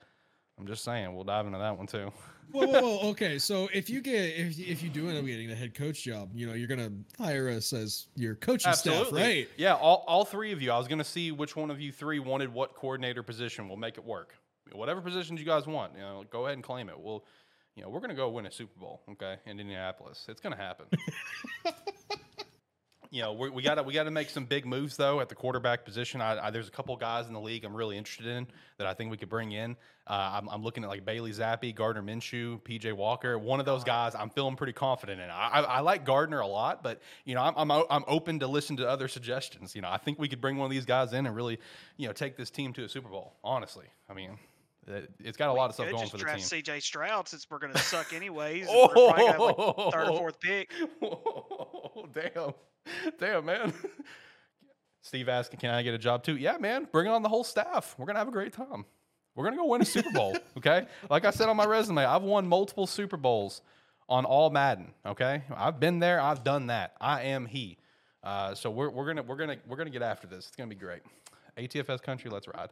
I'm 0.59 0.67
just 0.67 0.83
saying. 0.83 1.15
We'll 1.15 1.25
dive 1.25 1.47
into 1.47 1.59
that 1.59 1.77
one 1.77 1.87
too 1.87 2.11
whoa, 2.53 2.67
whoa, 2.67 2.81
whoa, 2.81 3.11
okay. 3.11 3.39
So 3.39 3.69
if 3.73 3.89
you 3.91 4.01
get 4.01 4.15
if 4.15 4.59
if 4.59 4.83
you 4.83 4.89
do 4.89 5.09
end 5.09 5.19
up 5.19 5.25
getting 5.25 5.49
the 5.49 5.55
head 5.55 5.75
coach 5.75 6.03
job, 6.03 6.31
you 6.35 6.47
know 6.47 6.55
you're 6.55 6.69
gonna 6.69 6.93
hire 7.19 7.49
us 7.49 7.73
as 7.73 8.07
your 8.17 8.35
coaching 8.35 8.71
Absolutely. 8.71 9.05
staff, 9.05 9.29
right? 9.29 9.49
Yeah, 9.57 9.75
all, 9.75 10.05
all 10.07 10.25
three 10.25 10.53
of 10.53 10.61
you. 10.63 10.71
I 10.73 10.79
was 10.79 10.89
gonna 10.89 11.05
see 11.05 11.33
which 11.33 11.57
one 11.57 11.71
of 11.71 11.81
you 11.81 11.93
three 11.93 12.19
wanted 12.19 12.53
what 12.53 12.75
coordinator 12.75 13.23
position. 13.23 13.69
We'll 13.69 13.77
make 13.77 13.99
it 13.99 14.05
work. 14.05 14.35
Whatever 14.73 15.01
positions 15.01 15.41
you 15.41 15.47
guys 15.47 15.67
want, 15.67 15.95
you 15.95 16.01
know, 16.01 16.25
go 16.31 16.45
ahead 16.45 16.55
and 16.55 16.63
claim 16.63 16.89
it. 16.89 16.99
We'll, 16.99 17.25
you 17.75 17.83
know, 17.83 17.89
we're 17.89 18.01
gonna 18.01 18.15
go 18.15 18.29
win 18.29 18.47
a 18.47 18.53
Super 18.53 18.79
Bowl, 18.79 19.03
okay, 19.13 19.37
in 19.47 19.59
Indianapolis. 19.59 20.27
It's 20.29 20.41
gonna 20.41 20.57
happen. 20.57 20.87
you 23.13 23.23
know, 23.23 23.33
we 23.33 23.61
got 23.61 23.75
to 23.75 23.83
we 23.83 23.93
got 23.93 24.05
to 24.05 24.11
make 24.13 24.31
some 24.31 24.45
big 24.45 24.65
moves 24.65 24.97
though 24.97 25.21
at 25.21 25.29
the 25.29 25.35
quarterback 25.35 25.85
position. 25.85 26.21
I, 26.21 26.47
I, 26.47 26.51
there's 26.51 26.69
a 26.69 26.71
couple 26.71 26.97
guys 26.97 27.27
in 27.27 27.33
the 27.33 27.41
league 27.41 27.65
I'm 27.65 27.75
really 27.75 27.99
interested 27.99 28.27
in 28.27 28.47
that 28.79 28.87
I 28.87 28.95
think 28.95 29.11
we 29.11 29.17
could 29.17 29.29
bring 29.29 29.51
in. 29.51 29.77
Uh, 30.07 30.31
I'm, 30.35 30.49
I'm, 30.49 30.63
looking 30.63 30.85
at 30.85 30.91
like 30.91 31.05
Bailey 31.05 31.33
Zappe, 31.33 31.75
Gardner 31.75 32.03
Minshew, 32.03 32.63
PJ 32.63 32.93
Walker. 32.93 33.37
One 33.37 33.59
of 33.59 33.67
those 33.67 33.83
guys 33.83 34.15
I'm 34.15 34.31
feeling 34.31 34.55
pretty 34.55 34.75
confident 34.75 35.21
in. 35.21 35.29
I, 35.29 35.49
I, 35.49 35.61
I 35.61 35.81
like 35.81 36.05
Gardner 36.05 36.39
a 36.39 36.47
lot, 36.47 36.85
but 36.85 37.01
you 37.25 37.35
know 37.35 37.43
I'm, 37.43 37.71
I'm 37.71 37.85
I'm 37.91 38.05
open 38.07 38.39
to 38.41 38.47
listen 38.47 38.77
to 38.77 38.89
other 38.89 39.09
suggestions. 39.09 39.75
You 39.75 39.83
know, 39.83 39.91
I 39.91 39.99
think 39.99 40.21
we 40.21 40.29
could 40.29 40.41
bring 40.41 40.57
one 40.57 40.67
of 40.67 40.71
these 40.71 40.87
guys 40.87 41.13
in 41.13 41.27
and 41.27 41.35
really 41.35 41.59
you 41.97 42.07
know 42.07 42.13
take 42.13 42.37
this 42.37 42.51
team 42.51 42.73
to 42.75 42.85
a 42.85 42.89
Super 42.89 43.09
Bowl. 43.09 43.35
Honestly, 43.43 43.87
I 44.09 44.15
mean. 44.15 44.39
It's 45.21 45.37
got 45.37 45.51
a 45.51 45.53
lot 45.53 45.69
of 45.69 45.75
stuff 45.75 45.89
going 45.91 46.09
for 46.09 46.17
the 46.17 46.25
team. 46.25 46.39
CJ 46.39 46.83
Stroud 46.83 47.29
since 47.29 47.47
we're 47.49 47.61
going 47.61 47.73
to 47.73 47.79
suck 47.79 48.13
anyways. 48.13 48.67
oh, 48.69 48.89
we're 48.89 49.13
probably 49.13 49.83
like 49.85 49.93
third 49.93 50.09
or 50.09 50.19
fourth 50.19 50.41
pick. 50.41 50.73
Oh, 51.01 52.07
damn. 52.15 52.55
Damn, 53.19 53.45
man. 53.45 53.73
Steve 55.03 55.29
asking, 55.29 55.61
"Can 55.61 55.71
I 55.71 55.83
get 55.83 55.95
a 55.95 55.99
job 55.99 56.23
too?" 56.23 56.37
Yeah, 56.37 56.59
man. 56.59 56.89
Bring 56.91 57.09
on 57.09 57.23
the 57.23 57.29
whole 57.29 57.45
staff. 57.45 57.95
We're 57.99 58.07
gonna 58.07 58.19
have 58.19 58.29
a 58.29 58.33
great 58.33 58.53
time. 58.53 58.85
We're 59.35 59.45
gonna 59.45 59.57
go 59.57 59.67
win 59.67 59.83
a 59.83 59.85
Super 59.87 60.11
Bowl. 60.11 60.37
Okay. 60.59 60.87
Like 61.09 61.25
I 61.25 61.31
said 61.31 61.49
on 61.49 61.57
my 61.57 61.65
resume, 61.65 62.05
I've 62.05 62.23
won 62.23 62.47
multiple 62.47 62.87
Super 62.87 63.17
Bowls 63.17 63.63
on 64.09 64.25
all 64.25 64.51
Madden. 64.51 64.93
Okay. 65.07 65.43
I've 65.55 65.81
been 65.81 66.01
there. 66.01 66.21
I've 66.21 66.45
done 66.45 66.67
that. 66.67 66.97
I 67.01 67.23
am 67.23 67.47
he. 67.47 67.79
Uh, 68.23 68.55
so 68.55 68.71
we're, 68.71 68.91
we're 68.91 69.07
gonna 69.07 69.23
we're 69.23 69.37
gonna 69.37 69.57
we're 69.67 69.77
gonna 69.77 69.91
get 69.91 70.03
after 70.03 70.27
this. 70.27 70.49
It's 70.49 70.57
gonna 70.57 70.69
be 70.69 70.75
great. 70.75 71.01
ATFS 71.57 72.03
country, 72.03 72.31
let's 72.31 72.47
ride. 72.49 72.71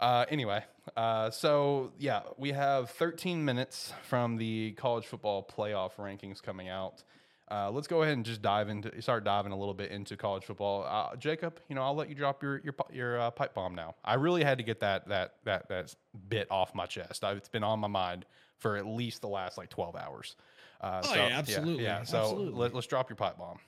Uh, 0.00 0.24
anyway, 0.28 0.64
uh, 0.96 1.28
so 1.28 1.92
yeah, 1.98 2.20
we 2.36 2.52
have 2.52 2.90
13 2.90 3.44
minutes 3.44 3.92
from 4.04 4.36
the 4.36 4.72
college 4.72 5.06
football 5.06 5.42
playoff 5.46 5.96
rankings 5.96 6.40
coming 6.42 6.68
out. 6.68 7.02
Uh, 7.50 7.70
let's 7.70 7.86
go 7.86 8.02
ahead 8.02 8.14
and 8.14 8.26
just 8.26 8.42
dive 8.42 8.68
into 8.68 9.00
start 9.00 9.24
diving 9.24 9.52
a 9.52 9.56
little 9.56 9.72
bit 9.72 9.90
into 9.90 10.16
college 10.16 10.44
football. 10.44 10.84
Uh, 10.84 11.16
Jacob, 11.16 11.60
you 11.68 11.74
know, 11.74 11.82
I'll 11.82 11.94
let 11.94 12.08
you 12.08 12.14
drop 12.14 12.42
your 12.42 12.60
your 12.62 12.74
your 12.92 13.20
uh, 13.20 13.30
pipe 13.30 13.54
bomb 13.54 13.74
now. 13.74 13.94
I 14.04 14.14
really 14.14 14.44
had 14.44 14.58
to 14.58 14.64
get 14.64 14.80
that 14.80 15.08
that 15.08 15.36
that 15.44 15.68
that 15.68 15.94
bit 16.28 16.46
off 16.50 16.74
my 16.74 16.84
chest. 16.84 17.24
I, 17.24 17.32
it's 17.32 17.48
been 17.48 17.64
on 17.64 17.80
my 17.80 17.88
mind 17.88 18.26
for 18.58 18.76
at 18.76 18.86
least 18.86 19.22
the 19.22 19.28
last 19.28 19.56
like 19.56 19.70
twelve 19.70 19.96
hours. 19.96 20.36
Uh, 20.80 21.00
oh 21.02 21.08
so, 21.08 21.14
yeah, 21.14 21.38
absolutely. 21.38 21.84
Yeah, 21.84 21.98
yeah. 21.98 22.02
so 22.04 22.18
absolutely. 22.18 22.60
Let, 22.60 22.74
us 22.74 22.86
drop 22.86 23.08
your 23.08 23.16
pipe 23.16 23.38
bomb. 23.38 23.58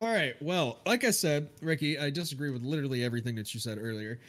All 0.00 0.12
right. 0.12 0.34
Well, 0.40 0.80
like 0.86 1.04
I 1.04 1.10
said, 1.10 1.48
Ricky, 1.62 1.98
I 1.98 2.10
disagree 2.10 2.50
with 2.50 2.62
literally 2.62 3.02
everything 3.04 3.34
that 3.36 3.52
you 3.54 3.60
said 3.60 3.78
earlier. 3.80 4.20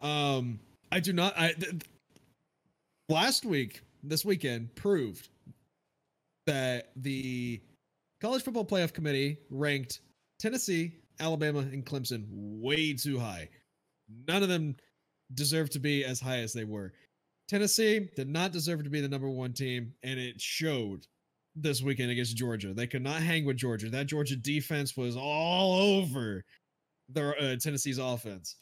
Um, 0.00 0.60
I 0.90 1.00
do 1.00 1.12
not. 1.12 1.36
I 1.36 1.52
th- 1.52 1.82
last 3.08 3.44
week, 3.44 3.80
this 4.02 4.24
weekend 4.24 4.74
proved 4.74 5.28
that 6.46 6.90
the 6.96 7.60
College 8.22 8.44
Football 8.44 8.64
Playoff 8.64 8.92
Committee 8.92 9.36
ranked 9.50 10.00
Tennessee, 10.38 10.92
Alabama, 11.18 11.58
and 11.58 11.84
Clemson 11.84 12.24
way 12.30 12.92
too 12.92 13.18
high. 13.18 13.48
None 14.28 14.44
of 14.44 14.48
them 14.48 14.76
deserve 15.34 15.70
to 15.70 15.80
be 15.80 16.04
as 16.04 16.20
high 16.20 16.38
as 16.38 16.52
they 16.52 16.62
were. 16.62 16.92
Tennessee 17.48 18.10
did 18.14 18.28
not 18.28 18.52
deserve 18.52 18.84
to 18.84 18.90
be 18.90 19.00
the 19.00 19.08
number 19.08 19.28
one 19.28 19.52
team, 19.52 19.94
and 20.04 20.20
it 20.20 20.40
showed 20.40 21.04
this 21.56 21.82
weekend 21.82 22.12
against 22.12 22.36
Georgia. 22.36 22.72
They 22.72 22.86
could 22.86 23.02
not 23.02 23.20
hang 23.20 23.44
with 23.44 23.56
Georgia. 23.56 23.90
That 23.90 24.06
Georgia 24.06 24.36
defense 24.36 24.96
was 24.96 25.16
all 25.16 25.74
over 25.74 26.44
the 27.08 27.30
uh, 27.30 27.56
Tennessee's 27.56 27.98
offense. 27.98 28.54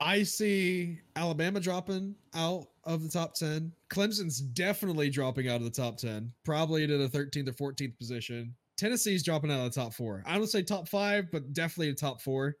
I 0.00 0.24
see 0.24 0.98
Alabama 1.14 1.60
dropping 1.60 2.16
out 2.34 2.66
of 2.84 3.02
the 3.02 3.08
top 3.08 3.34
10. 3.34 3.72
Clemson's 3.90 4.40
definitely 4.40 5.10
dropping 5.10 5.48
out 5.48 5.56
of 5.56 5.64
the 5.64 5.70
top 5.70 5.96
10, 5.96 6.32
probably 6.44 6.86
to 6.86 6.98
the 6.98 7.08
13th 7.08 7.48
or 7.60 7.72
14th 7.72 7.96
position. 7.98 8.54
Tennessee's 8.76 9.22
dropping 9.22 9.50
out 9.50 9.64
of 9.64 9.72
the 9.72 9.80
top 9.80 9.94
four. 9.94 10.22
I 10.26 10.36
don't 10.38 10.46
say 10.48 10.62
top 10.62 10.88
five, 10.88 11.30
but 11.30 11.52
definitely 11.52 11.90
the 11.90 11.96
top 11.96 12.20
four. 12.20 12.56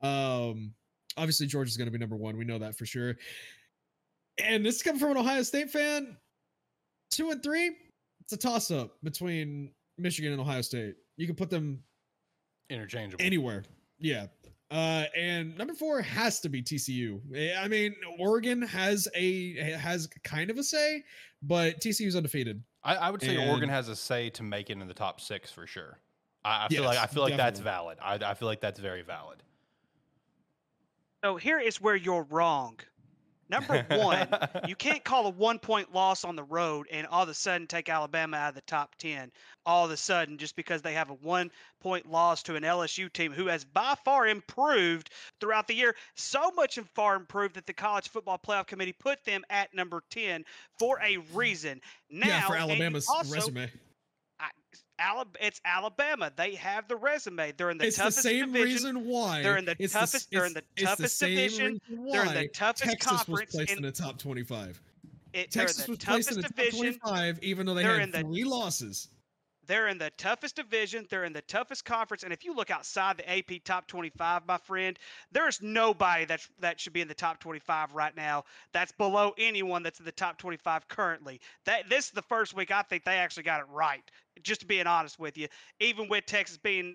Um, 0.00 0.72
obviously 1.16 1.46
Georgia's 1.46 1.76
going 1.76 1.86
to 1.86 1.92
be 1.92 1.98
number 1.98 2.16
one. 2.16 2.36
We 2.36 2.44
know 2.44 2.58
that 2.58 2.76
for 2.76 2.86
sure. 2.86 3.16
And 4.38 4.66
this 4.66 4.76
is 4.76 4.82
coming 4.82 4.98
from 4.98 5.12
an 5.12 5.18
Ohio 5.18 5.42
State 5.42 5.70
fan. 5.70 6.16
Two 7.10 7.30
and 7.30 7.42
three, 7.42 7.76
it's 8.20 8.32
a 8.32 8.36
toss 8.36 8.70
up 8.70 8.96
between 9.04 9.70
Michigan 9.98 10.32
and 10.32 10.40
Ohio 10.40 10.60
State. 10.62 10.96
You 11.16 11.26
can 11.26 11.36
put 11.36 11.50
them 11.50 11.80
Interchangeable. 12.68 13.24
anywhere. 13.24 13.62
Yeah. 14.00 14.26
Uh, 14.70 15.04
and 15.16 15.56
number 15.56 15.74
four 15.74 16.00
has 16.00 16.40
to 16.40 16.48
be 16.48 16.62
TCU. 16.62 17.20
Eh, 17.34 17.54
I 17.56 17.68
mean, 17.68 17.94
Oregon 18.18 18.62
has 18.62 19.06
a 19.14 19.54
has 19.76 20.08
kind 20.24 20.50
of 20.50 20.58
a 20.58 20.64
say, 20.64 21.04
but 21.42 21.80
TCU's 21.80 22.16
undefeated. 22.16 22.62
I, 22.82 22.96
I 22.96 23.10
would 23.10 23.22
say 23.22 23.48
Oregon 23.48 23.68
has 23.68 23.88
a 23.88 23.96
say 23.96 24.30
to 24.30 24.42
make 24.42 24.70
it 24.70 24.78
in 24.78 24.88
the 24.88 24.94
top 24.94 25.20
six 25.20 25.50
for 25.50 25.66
sure. 25.66 26.00
I, 26.44 26.66
I 26.66 26.68
feel 26.68 26.84
like 26.84 26.98
I 26.98 27.06
feel 27.06 27.22
like 27.22 27.36
that's 27.36 27.60
valid. 27.60 27.98
I, 28.02 28.14
I 28.14 28.34
feel 28.34 28.48
like 28.48 28.60
that's 28.60 28.80
very 28.80 29.02
valid. 29.02 29.42
So 31.24 31.36
here 31.36 31.58
is 31.58 31.80
where 31.80 31.96
you're 31.96 32.24
wrong. 32.24 32.78
Number 33.48 33.84
one, 33.90 34.28
you 34.66 34.76
can't 34.76 35.04
call 35.04 35.26
a 35.26 35.30
one 35.30 35.58
point 35.58 35.92
loss 35.92 36.24
on 36.24 36.36
the 36.36 36.44
road 36.44 36.86
and 36.90 37.06
all 37.06 37.22
of 37.22 37.28
a 37.28 37.34
sudden 37.34 37.66
take 37.66 37.88
Alabama 37.88 38.36
out 38.36 38.48
of 38.50 38.54
the 38.54 38.62
top 38.62 38.94
10 38.96 39.30
all 39.66 39.84
of 39.84 39.90
a 39.90 39.96
sudden 39.96 40.36
just 40.38 40.56
because 40.56 40.82
they 40.82 40.92
have 40.92 41.10
a 41.10 41.14
one 41.14 41.50
point 41.80 42.10
loss 42.10 42.42
to 42.42 42.56
an 42.56 42.62
LSU 42.62 43.12
team 43.12 43.32
who 43.32 43.46
has 43.46 43.64
by 43.64 43.94
far 44.04 44.26
improved 44.26 45.10
throughout 45.40 45.66
the 45.66 45.74
year. 45.74 45.94
So 46.14 46.50
much 46.52 46.78
and 46.78 46.88
far 46.90 47.16
improved 47.16 47.54
that 47.56 47.66
the 47.66 47.72
College 47.72 48.08
Football 48.08 48.38
Playoff 48.38 48.66
Committee 48.66 48.92
put 48.92 49.24
them 49.24 49.42
at 49.50 49.74
number 49.74 50.02
10 50.10 50.44
for 50.78 51.00
a 51.02 51.18
reason. 51.32 51.80
Now, 52.10 52.26
yeah, 52.26 52.46
for 52.46 52.56
Alabama's 52.56 53.08
also- 53.08 53.34
resume. 53.34 53.70
I, 54.98 55.02
Alab- 55.02 55.36
it's 55.40 55.60
Alabama. 55.64 56.32
They 56.36 56.54
have 56.54 56.88
the 56.88 56.96
resume. 56.96 57.52
They're 57.56 57.70
in 57.70 57.78
the 57.78 57.86
it's 57.86 57.96
the 57.96 58.10
same 58.10 58.52
division. 58.52 58.96
reason 58.96 59.06
why 59.06 59.42
They're 59.42 59.56
in 59.56 59.64
the 59.64 59.76
it's 59.78 59.92
toughest- 59.92 60.30
they're 60.30 60.46
in 60.46 60.52
the 60.54 60.64
toughest 60.76 61.18
same 61.18 61.30
division. 61.36 61.80
They're 61.88 62.22
in 62.22 62.28
the 62.28 62.40
why 62.40 62.48
toughest 62.52 62.84
Texas 62.84 63.10
was 63.10 63.18
conference 63.26 63.52
placed 63.52 63.72
in- 63.72 63.78
in 63.78 63.82
the 63.82 63.92
top 63.92 64.18
25. 64.18 64.80
It, 65.32 65.50
Texas 65.50 65.84
the 65.84 65.90
was 65.92 65.98
placed 65.98 66.30
in 66.30 66.36
the 66.36 66.42
top 66.42 66.50
division. 66.56 66.78
25, 66.78 67.38
even 67.42 67.66
though 67.66 67.74
they 67.74 67.82
They're 67.82 67.94
had 67.98 68.02
in 68.02 68.10
the- 68.12 68.20
three 68.20 68.44
losses. 68.44 69.08
They're 69.66 69.88
in 69.88 69.96
the 69.96 70.10
toughest 70.18 70.56
division. 70.56 71.06
They're 71.08 71.24
in 71.24 71.32
the 71.32 71.40
toughest 71.40 71.86
conference. 71.86 72.22
And 72.22 72.34
if 72.34 72.44
you 72.44 72.54
look 72.54 72.70
outside 72.70 73.16
the 73.16 73.26
AP 73.30 73.60
top 73.64 73.86
25, 73.88 74.46
my 74.46 74.58
friend, 74.58 74.98
there's 75.32 75.62
nobody 75.62 76.26
that's 76.26 76.50
that 76.60 76.78
should 76.78 76.92
be 76.92 77.00
in 77.00 77.08
the 77.08 77.14
top 77.14 77.40
25 77.40 77.94
right 77.94 78.14
now. 78.14 78.44
That's 78.72 78.92
below 78.92 79.32
anyone 79.38 79.82
that's 79.82 80.00
in 80.00 80.04
the 80.04 80.12
top 80.12 80.36
25 80.36 80.86
currently. 80.88 81.40
That 81.64 81.88
this 81.88 82.04
is 82.04 82.10
the 82.10 82.20
first 82.20 82.52
week 82.54 82.70
I 82.72 82.82
think 82.82 83.04
they 83.04 83.16
actually 83.16 83.44
got 83.44 83.60
it 83.62 83.66
right. 83.70 84.02
Just 84.42 84.60
to 84.62 84.66
being 84.66 84.86
honest 84.86 85.18
with 85.18 85.38
you, 85.38 85.48
even 85.80 86.08
with 86.08 86.26
Texas 86.26 86.56
being 86.56 86.94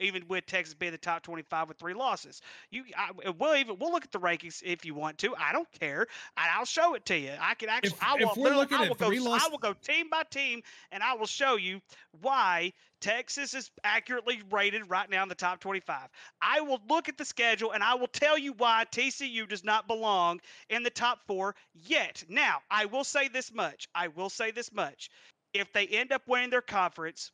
even 0.00 0.24
with 0.28 0.46
Texas 0.46 0.74
being 0.74 0.92
the 0.92 0.98
top 0.98 1.22
25 1.22 1.68
with 1.68 1.78
three 1.78 1.94
losses, 1.94 2.40
you 2.70 2.84
I, 2.96 3.10
we'll 3.38 3.56
even 3.56 3.76
we'll 3.78 3.92
look 3.92 4.04
at 4.04 4.12
the 4.12 4.20
rankings 4.20 4.62
if 4.64 4.84
you 4.84 4.94
want 4.94 5.18
to. 5.18 5.34
I 5.36 5.52
don't 5.52 5.70
care. 5.78 6.06
I, 6.36 6.48
I'll 6.56 6.64
show 6.64 6.94
it 6.94 7.04
to 7.06 7.18
you. 7.18 7.32
I 7.40 7.54
can 7.54 7.68
actually. 7.68 7.90
If- 7.90 8.02
I 8.02 8.14
will. 8.16 8.32
we're 8.36 8.44
literally- 8.44 8.56
looking 8.56 8.78
I 8.78 8.82
at 8.84 8.88
will 8.88 8.96
go. 8.96 9.06
three 9.06 9.18
I 9.18 9.48
will 9.50 9.58
go 9.58 9.74
team 9.74 10.08
by 10.10 10.22
team, 10.30 10.62
and 10.90 11.02
I 11.02 11.14
will 11.14 11.26
show 11.26 11.56
you 11.56 11.80
why 12.20 12.72
Texas 13.00 13.54
is 13.54 13.70
accurately 13.84 14.42
rated 14.50 14.90
right 14.90 15.08
now 15.08 15.22
in 15.22 15.28
the 15.28 15.34
top 15.34 15.60
25. 15.60 16.08
I 16.42 16.60
will 16.60 16.80
look 16.88 17.08
at 17.08 17.16
the 17.16 17.24
schedule 17.24 17.72
and 17.72 17.82
I 17.82 17.94
will 17.94 18.08
tell 18.08 18.36
you 18.36 18.52
why 18.54 18.84
TCU 18.90 19.48
does 19.48 19.64
not 19.64 19.86
belong 19.86 20.40
in 20.68 20.82
the 20.82 20.90
top 20.90 21.20
four 21.26 21.54
yet. 21.74 22.24
Now, 22.28 22.58
I 22.70 22.86
will 22.86 23.04
say 23.04 23.28
this 23.28 23.52
much. 23.52 23.88
I 23.94 24.08
will 24.08 24.30
say 24.30 24.50
this 24.50 24.72
much. 24.72 25.10
If 25.58 25.72
they 25.72 25.86
end 25.86 26.12
up 26.12 26.22
winning 26.26 26.50
their 26.50 26.62
conference, 26.62 27.30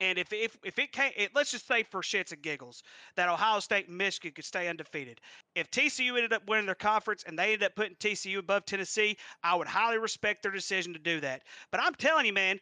and 0.00 0.18
if 0.18 0.32
if 0.32 0.56
if 0.64 0.78
it 0.78 0.92
can't, 0.92 1.14
it, 1.16 1.30
let's 1.34 1.52
just 1.52 1.68
say 1.68 1.84
for 1.84 2.02
shits 2.02 2.32
and 2.32 2.42
giggles 2.42 2.82
that 3.16 3.28
Ohio 3.28 3.60
State 3.60 3.88
and 3.88 3.96
Michigan 3.96 4.32
could 4.32 4.44
stay 4.44 4.68
undefeated. 4.68 5.20
If 5.54 5.70
TCU 5.70 6.16
ended 6.16 6.32
up 6.32 6.46
winning 6.48 6.66
their 6.66 6.74
conference 6.74 7.24
and 7.24 7.38
they 7.38 7.52
ended 7.52 7.64
up 7.64 7.76
putting 7.76 7.94
TCU 7.96 8.38
above 8.38 8.64
Tennessee, 8.64 9.16
I 9.44 9.54
would 9.54 9.68
highly 9.68 9.98
respect 9.98 10.42
their 10.42 10.52
decision 10.52 10.92
to 10.94 10.98
do 10.98 11.20
that. 11.20 11.42
But 11.70 11.82
I'm 11.82 11.94
telling 11.94 12.26
you, 12.26 12.32
man, 12.32 12.58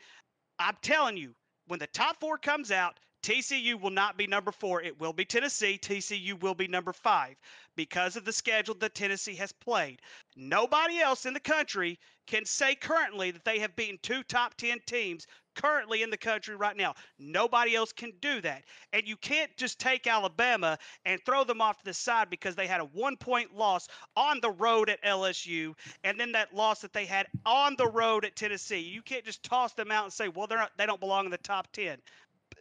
I'm 0.58 0.76
telling 0.82 1.16
you, 1.16 1.34
when 1.66 1.78
the 1.78 1.86
top 1.86 2.20
four 2.20 2.36
comes 2.36 2.70
out, 2.70 2.98
TCU 3.22 3.80
will 3.80 3.90
not 3.90 4.16
be 4.16 4.26
number 4.26 4.50
four. 4.50 4.82
It 4.82 4.98
will 4.98 5.12
be 5.12 5.24
Tennessee. 5.24 5.78
TCU 5.80 6.40
will 6.40 6.54
be 6.54 6.68
number 6.68 6.92
five 6.92 7.36
because 7.76 8.16
of 8.16 8.24
the 8.24 8.32
schedule 8.32 8.74
that 8.76 8.94
Tennessee 8.94 9.34
has 9.34 9.52
played. 9.52 10.00
Nobody 10.36 10.98
else 11.00 11.26
in 11.26 11.34
the 11.34 11.40
country 11.40 11.98
can 12.26 12.44
say 12.44 12.74
currently 12.74 13.30
that 13.32 13.44
they 13.44 13.58
have 13.58 13.76
beaten 13.76 13.98
two 14.02 14.22
top 14.22 14.54
10 14.56 14.78
teams 14.86 15.26
currently 15.54 16.02
in 16.02 16.10
the 16.10 16.16
country 16.16 16.56
right 16.56 16.76
now. 16.76 16.94
Nobody 17.18 17.74
else 17.74 17.92
can 17.92 18.12
do 18.20 18.40
that. 18.40 18.64
And 18.92 19.06
you 19.06 19.16
can't 19.16 19.54
just 19.56 19.78
take 19.78 20.06
Alabama 20.06 20.78
and 21.04 21.20
throw 21.24 21.44
them 21.44 21.60
off 21.60 21.78
to 21.78 21.84
the 21.84 21.94
side 21.94 22.30
because 22.30 22.54
they 22.54 22.66
had 22.66 22.80
a 22.80 22.84
one 22.84 23.16
point 23.16 23.54
loss 23.54 23.88
on 24.16 24.40
the 24.40 24.50
road 24.50 24.88
at 24.88 25.02
LSU 25.02 25.74
and 26.04 26.18
then 26.18 26.32
that 26.32 26.54
loss 26.54 26.80
that 26.80 26.92
they 26.92 27.04
had 27.04 27.26
on 27.44 27.74
the 27.76 27.88
road 27.88 28.24
at 28.24 28.36
Tennessee. 28.36 28.78
You 28.78 29.02
can't 29.02 29.24
just 29.24 29.42
toss 29.42 29.74
them 29.74 29.90
out 29.90 30.04
and 30.04 30.12
say, 30.12 30.28
well, 30.28 30.46
they're 30.46 30.58
not, 30.58 30.72
they 30.78 30.86
don't 30.86 31.00
belong 31.00 31.26
in 31.26 31.30
the 31.30 31.38
top 31.38 31.70
10 31.72 31.98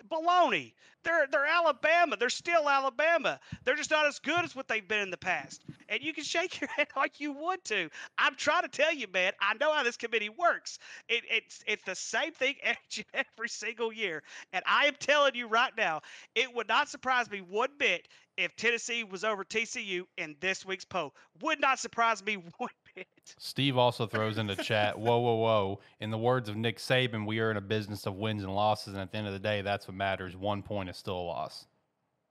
baloney. 0.08 0.74
They're 1.04 1.28
they're 1.32 1.46
Alabama. 1.46 2.18
They're 2.18 2.30
still 2.30 2.70
Alabama. 2.70 3.40
They're 3.64 3.76
just 3.76 3.92
not 3.92 4.06
as 4.06 4.20
good 4.20 4.44
as 4.44 4.56
what 4.56 4.68
they've 4.68 4.86
been 4.88 5.00
in 5.00 5.12
the 5.12 5.18
past. 5.18 5.64
And 5.88 6.02
you 6.02 6.14
can 6.14 6.24
shake 6.24 6.60
your 6.60 6.70
head 6.76 6.88
like 6.96 7.20
you 7.20 7.32
would 7.34 7.64
to. 7.66 7.90
I'm 8.18 8.36
trying 8.36 8.64
to 8.64 8.68
tell 8.68 8.94
you, 8.94 9.08
man. 9.14 9.34
I 9.40 9.54
know 9.56 9.74
how 9.74 9.84
this 9.84 9.98
committee 9.98 10.30
works. 10.30 10.78
It, 11.08 11.24
it's 11.30 11.64
it's 11.68 11.84
the 11.84 11.96
same 11.96 12.34
thing 12.34 12.56
every, 13.14 13.50
single 13.50 13.92
year. 13.94 14.24
And 14.54 14.64
I 14.68 14.86
am 14.86 14.96
telling 15.00 15.36
you 15.36 15.48
right 15.48 15.72
now, 15.78 16.02
it 16.36 16.54
would 16.54 16.68
not 16.68 16.90
surprise 16.90 17.30
me 17.30 17.40
one 17.40 17.70
bit 17.78 18.08
if 18.38 18.56
Tennessee 18.56 19.04
was 19.04 19.24
over 19.24 19.44
TCU 19.44 20.04
in 20.18 20.36
this 20.40 20.66
week's 20.66 20.86
poll. 20.86 21.14
Would 21.42 21.60
not 21.60 21.80
surprise 21.80 22.24
me 22.24 22.36
one 22.58 22.70
bit. 22.96 23.08
Steve 23.38 23.78
also 23.78 24.06
throws 24.06 24.38
into 24.38 24.56
chat, 24.56 24.98
whoa, 25.00 25.20
whoa, 25.20 25.36
whoa. 25.36 25.80
In 26.00 26.12
the 26.12 26.18
words 26.18 26.50
of 26.50 26.56
Nick 26.56 26.78
Saban, 26.78 27.26
we 27.26 27.40
are 27.40 27.52
in 27.52 27.58
a 27.58 27.62
business 27.62 28.06
of 28.06 28.16
wins 28.16 28.44
and 28.44 28.54
losses, 28.54 28.94
and 28.94 29.02
at 29.02 29.12
the 29.12 29.18
end 29.18 29.28
of 29.28 29.34
the 29.34 29.40
day, 29.40 29.62
that's 29.62 29.88
what 29.88 29.96
matters. 29.96 30.36
One 30.36 30.62
point 30.62 30.90
is 30.90 30.98
still 30.98 31.18
a 31.18 31.22
loss. 31.22 31.66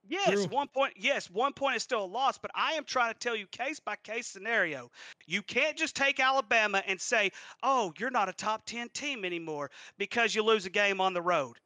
Yes, 0.07 0.29
True. 0.29 0.45
one 0.47 0.67
point. 0.67 0.93
Yes, 0.97 1.29
one 1.29 1.53
point 1.53 1.75
is 1.75 1.83
still 1.83 2.03
a 2.03 2.05
loss, 2.05 2.39
but 2.39 2.49
I 2.55 2.73
am 2.73 2.83
trying 2.83 3.13
to 3.13 3.19
tell 3.19 3.35
you 3.35 3.45
case 3.47 3.79
by 3.79 3.95
case 3.97 4.27
scenario. 4.27 4.89
You 5.27 5.43
can't 5.43 5.77
just 5.77 5.95
take 5.95 6.19
Alabama 6.19 6.81
and 6.87 6.99
say, 6.99 7.31
"Oh, 7.61 7.93
you're 7.99 8.09
not 8.09 8.27
a 8.27 8.33
top 8.33 8.65
10 8.65 8.89
team 8.89 9.23
anymore 9.23 9.69
because 9.99 10.33
you 10.33 10.43
lose 10.43 10.65
a 10.65 10.71
game 10.71 10.99
on 10.99 11.13
the 11.13 11.21
road." 11.21 11.59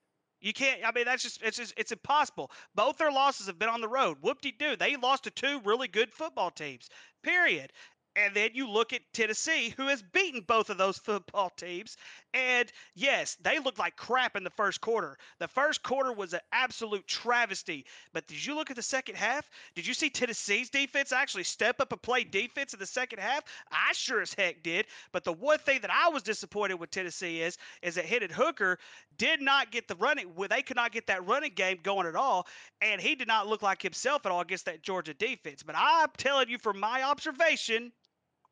You 0.43 0.51
can't. 0.51 0.81
I 0.85 0.91
mean, 0.91 1.05
that's 1.05 1.23
just 1.23 1.41
it's 1.41 1.55
just, 1.55 1.73
it's 1.77 1.93
impossible. 1.93 2.51
Both 2.75 2.97
their 2.97 3.13
losses 3.13 3.47
have 3.47 3.57
been 3.57 3.69
on 3.69 3.79
the 3.79 3.87
road. 3.87 4.17
Whoop 4.19 4.41
de 4.41 4.51
doo. 4.51 4.75
They 4.75 4.97
lost 4.97 5.23
to 5.23 5.31
two 5.31 5.61
really 5.63 5.87
good 5.87 6.11
football 6.11 6.51
teams. 6.51 6.89
Period. 7.23 7.71
And 8.15 8.35
then 8.35 8.51
you 8.53 8.69
look 8.69 8.93
at 8.93 9.01
Tennessee, 9.11 9.73
who 9.75 9.87
has 9.87 10.01
beaten 10.01 10.41
both 10.41 10.69
of 10.69 10.77
those 10.77 10.97
football 10.99 11.49
teams. 11.49 11.97
And 12.33 12.71
yes, 12.95 13.37
they 13.41 13.59
looked 13.59 13.79
like 13.79 13.95
crap 13.95 14.35
in 14.35 14.43
the 14.43 14.51
first 14.51 14.81
quarter. 14.81 15.17
The 15.39 15.47
first 15.47 15.81
quarter 15.81 16.13
was 16.13 16.33
an 16.33 16.39
absolute 16.51 17.07
travesty. 17.07 17.85
But 18.13 18.27
did 18.27 18.45
you 18.45 18.55
look 18.55 18.69
at 18.69 18.75
the 18.75 18.83
second 18.83 19.15
half? 19.15 19.49
Did 19.75 19.87
you 19.87 19.93
see 19.95 20.09
Tennessee's 20.09 20.69
defense 20.69 21.11
actually 21.11 21.43
step 21.43 21.79
up 21.79 21.91
and 21.91 22.01
play 22.01 22.23
defense 22.23 22.73
in 22.73 22.79
the 22.79 22.85
second 22.85 23.19
half? 23.19 23.43
I 23.71 23.93
sure 23.93 24.21
as 24.21 24.33
heck 24.33 24.61
did. 24.61 24.85
But 25.11 25.23
the 25.23 25.33
one 25.33 25.57
thing 25.59 25.81
that 25.81 25.91
I 25.91 26.09
was 26.09 26.21
disappointed 26.23 26.75
with 26.75 26.91
Tennessee 26.91 27.41
is, 27.41 27.57
is 27.81 27.95
that 27.95 28.05
Hendon 28.05 28.31
Hooker 28.31 28.77
did 29.17 29.41
not 29.41 29.71
get 29.71 29.87
the 29.87 29.95
running. 29.95 30.31
They 30.49 30.61
could 30.61 30.75
not 30.75 30.91
get 30.91 31.07
that 31.07 31.25
running 31.25 31.53
game 31.55 31.79
going 31.81 32.07
at 32.07 32.15
all, 32.15 32.47
and 32.81 33.01
he 33.01 33.15
did 33.15 33.27
not 33.27 33.47
look 33.47 33.61
like 33.61 33.81
himself 33.81 34.25
at 34.25 34.31
all 34.31 34.41
against 34.41 34.65
that 34.65 34.83
Georgia 34.83 35.13
defense. 35.13 35.63
But 35.63 35.75
I'm 35.77 36.09
telling 36.17 36.49
you, 36.49 36.57
from 36.57 36.79
my 36.79 37.03
observation, 37.03 37.91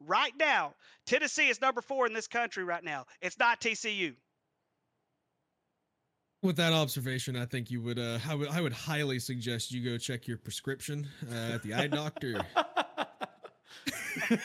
right 0.05 0.33
now, 0.39 0.73
Tennessee 1.05 1.49
is 1.49 1.61
number 1.61 1.81
four 1.81 2.05
in 2.07 2.13
this 2.13 2.27
country 2.27 2.63
right 2.63 2.83
now. 2.83 3.05
It's 3.21 3.37
not 3.39 3.61
TCU. 3.61 4.13
With 6.43 6.55
that 6.55 6.73
observation, 6.73 7.35
I 7.35 7.45
think 7.45 7.69
you 7.69 7.81
would. 7.81 7.99
Uh, 7.99 8.17
I 8.27 8.33
would. 8.33 8.47
I 8.49 8.61
would 8.61 8.73
highly 8.73 9.19
suggest 9.19 9.71
you 9.71 9.87
go 9.87 9.97
check 9.99 10.27
your 10.27 10.37
prescription 10.37 11.07
uh, 11.31 11.53
at 11.53 11.61
the 11.61 11.75
eye 11.75 11.85
doctor. 11.87 12.41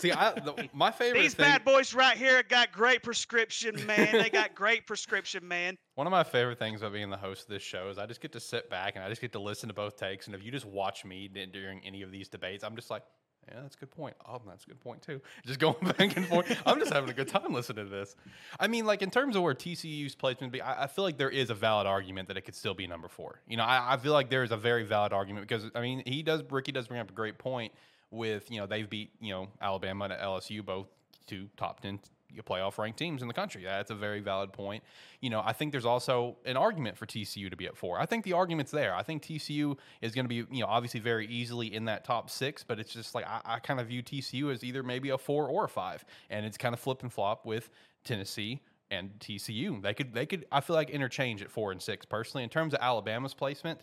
See, 0.00 0.12
I, 0.12 0.32
the, 0.32 0.68
my 0.72 0.90
favorite 0.90 1.20
These 1.20 1.34
thing, 1.34 1.44
bad 1.44 1.64
boys 1.64 1.92
right 1.92 2.16
here 2.16 2.42
got 2.42 2.72
great 2.72 3.02
prescription, 3.02 3.84
man. 3.84 4.12
they 4.12 4.30
got 4.30 4.54
great 4.54 4.86
prescription, 4.86 5.46
man. 5.46 5.76
one 5.96 6.06
of 6.06 6.10
my 6.10 6.24
favorite 6.24 6.58
things 6.58 6.80
about 6.80 6.94
being 6.94 7.10
the 7.10 7.18
host 7.18 7.42
of 7.42 7.48
this 7.48 7.62
show 7.62 7.90
is 7.90 7.98
I 7.98 8.06
just 8.06 8.22
get 8.22 8.32
to 8.32 8.40
sit 8.40 8.70
back 8.70 8.96
and 8.96 9.04
I 9.04 9.10
just 9.10 9.20
get 9.20 9.32
to 9.32 9.38
listen 9.38 9.68
to 9.68 9.74
both 9.74 9.96
takes. 9.98 10.24
And 10.26 10.34
if 10.34 10.42
you 10.42 10.50
just 10.50 10.64
watch 10.64 11.04
me 11.04 11.28
during 11.28 11.84
any 11.84 12.00
of 12.00 12.10
these 12.10 12.28
debates, 12.28 12.64
I'm 12.64 12.76
just 12.76 12.88
like, 12.88 13.02
Yeah, 13.48 13.62
that's 13.62 13.74
a 13.74 13.78
good 13.78 13.90
point. 13.90 14.14
Oh, 14.28 14.40
that's 14.46 14.64
a 14.64 14.68
good 14.68 14.80
point 14.80 15.02
too. 15.02 15.20
Just 15.46 15.58
going 15.58 15.74
back 15.80 16.16
and 16.16 16.26
forth. 16.26 16.56
I'm 16.64 16.78
just 16.78 16.92
having 16.92 17.10
a 17.10 17.12
good 17.12 17.28
time 17.28 17.52
listening 17.52 17.84
to 17.86 17.90
this. 17.90 18.14
I 18.60 18.68
mean, 18.68 18.86
like 18.86 19.02
in 19.02 19.10
terms 19.10 19.34
of 19.34 19.42
where 19.42 19.54
TCU's 19.54 20.14
placement 20.14 20.52
be, 20.52 20.60
I, 20.60 20.84
I 20.84 20.86
feel 20.86 21.04
like 21.04 21.18
there 21.18 21.30
is 21.30 21.50
a 21.50 21.54
valid 21.54 21.86
argument 21.86 22.28
that 22.28 22.36
it 22.36 22.42
could 22.42 22.54
still 22.54 22.74
be 22.74 22.86
number 22.86 23.08
four. 23.08 23.40
You 23.48 23.56
know, 23.56 23.64
I, 23.64 23.94
I 23.94 23.96
feel 23.96 24.12
like 24.12 24.30
there 24.30 24.44
is 24.44 24.52
a 24.52 24.56
very 24.56 24.84
valid 24.84 25.12
argument 25.12 25.48
because 25.48 25.70
I 25.74 25.80
mean, 25.80 26.02
he 26.06 26.22
does. 26.22 26.42
Ricky 26.48 26.72
does 26.72 26.86
bring 26.86 27.00
up 27.00 27.10
a 27.10 27.14
great 27.14 27.38
point 27.38 27.72
with 28.10 28.50
you 28.50 28.58
know 28.60 28.66
they've 28.66 28.88
beat 28.88 29.10
you 29.20 29.32
know 29.32 29.48
Alabama 29.60 30.04
and 30.04 30.14
LSU 30.14 30.64
both 30.64 30.86
two 31.26 31.48
top 31.56 31.80
ten 31.80 31.98
playoff 32.44 32.78
ranked 32.78 32.98
teams 32.98 33.22
in 33.22 33.28
the 33.28 33.34
country. 33.34 33.62
That's 33.64 33.90
a 33.90 33.94
very 33.94 34.20
valid 34.20 34.52
point. 34.52 34.82
You 35.20 35.30
know, 35.30 35.42
I 35.44 35.52
think 35.52 35.72
there's 35.72 35.84
also 35.84 36.36
an 36.44 36.56
argument 36.56 36.96
for 36.96 37.06
TCU 37.06 37.50
to 37.50 37.56
be 37.56 37.66
at 37.66 37.76
four. 37.76 38.00
I 38.00 38.06
think 38.06 38.24
the 38.24 38.32
argument's 38.32 38.70
there. 38.70 38.94
I 38.94 39.02
think 39.02 39.22
TCU 39.22 39.76
is 40.00 40.14
going 40.14 40.24
to 40.24 40.28
be, 40.28 40.36
you 40.54 40.60
know, 40.60 40.66
obviously 40.66 41.00
very 41.00 41.26
easily 41.26 41.74
in 41.74 41.84
that 41.86 42.04
top 42.04 42.30
six, 42.30 42.64
but 42.64 42.78
it's 42.78 42.92
just 42.92 43.14
like 43.14 43.26
I, 43.26 43.40
I 43.44 43.58
kind 43.58 43.80
of 43.80 43.88
view 43.88 44.02
TCU 44.02 44.52
as 44.52 44.64
either 44.64 44.82
maybe 44.82 45.10
a 45.10 45.18
four 45.18 45.48
or 45.48 45.64
a 45.64 45.68
five, 45.68 46.04
and 46.30 46.46
it's 46.46 46.58
kind 46.58 46.72
of 46.72 46.80
flip 46.80 47.02
and 47.02 47.12
flop 47.12 47.46
with 47.46 47.70
Tennessee 48.04 48.60
and 48.90 49.10
TCU. 49.20 49.80
They 49.80 49.94
could 49.94 50.12
they 50.12 50.26
could 50.26 50.46
I 50.50 50.60
feel 50.60 50.76
like 50.76 50.90
interchange 50.90 51.42
at 51.42 51.50
four 51.50 51.72
and 51.72 51.80
six 51.80 52.04
personally. 52.04 52.44
In 52.44 52.50
terms 52.50 52.74
of 52.74 52.80
Alabama's 52.80 53.34
placement, 53.34 53.80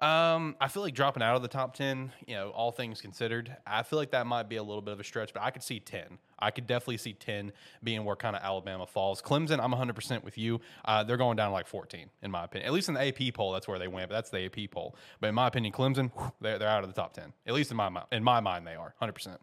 um, 0.00 0.56
I 0.60 0.68
feel 0.68 0.82
like 0.82 0.94
dropping 0.94 1.22
out 1.22 1.36
of 1.36 1.42
the 1.42 1.48
top 1.48 1.74
ten, 1.74 2.12
you 2.26 2.34
know, 2.34 2.50
all 2.50 2.72
things 2.72 3.00
considered, 3.00 3.56
I 3.66 3.82
feel 3.82 3.98
like 3.98 4.10
that 4.10 4.26
might 4.26 4.48
be 4.48 4.56
a 4.56 4.62
little 4.62 4.82
bit 4.82 4.92
of 4.92 5.00
a 5.00 5.04
stretch, 5.04 5.32
but 5.32 5.42
I 5.42 5.50
could 5.50 5.62
see 5.62 5.80
ten. 5.80 6.18
I 6.38 6.50
could 6.50 6.66
definitely 6.66 6.98
see 6.98 7.12
ten 7.14 7.52
being 7.82 8.04
where 8.04 8.16
kind 8.16 8.36
of 8.36 8.42
Alabama 8.42 8.86
falls. 8.86 9.22
Clemson, 9.22 9.54
I'm 9.60 9.70
100 9.70 9.94
percent 9.94 10.24
with 10.24 10.36
you. 10.36 10.60
Uh, 10.84 11.04
they're 11.04 11.16
going 11.16 11.36
down 11.36 11.52
like 11.52 11.66
14 11.66 12.08
in 12.22 12.30
my 12.30 12.44
opinion. 12.44 12.66
At 12.66 12.72
least 12.74 12.88
in 12.88 12.94
the 12.94 13.06
AP 13.08 13.34
poll, 13.34 13.52
that's 13.52 13.66
where 13.68 13.78
they 13.78 13.88
went. 13.88 14.08
But 14.10 14.16
that's 14.16 14.30
the 14.30 14.44
AP 14.46 14.70
poll. 14.70 14.96
But 15.20 15.28
in 15.28 15.34
my 15.34 15.46
opinion, 15.46 15.72
Clemson, 15.72 16.10
whew, 16.16 16.32
they're 16.40 16.58
they're 16.58 16.68
out 16.68 16.84
of 16.84 16.92
the 16.92 17.00
top 17.00 17.14
10. 17.14 17.32
At 17.46 17.54
least 17.54 17.70
in 17.70 17.76
my 17.76 17.88
mind. 17.88 18.06
In 18.12 18.22
my 18.24 18.40
mind, 18.40 18.66
they 18.66 18.74
are 18.74 18.94
100. 18.98 19.12
percent 19.12 19.40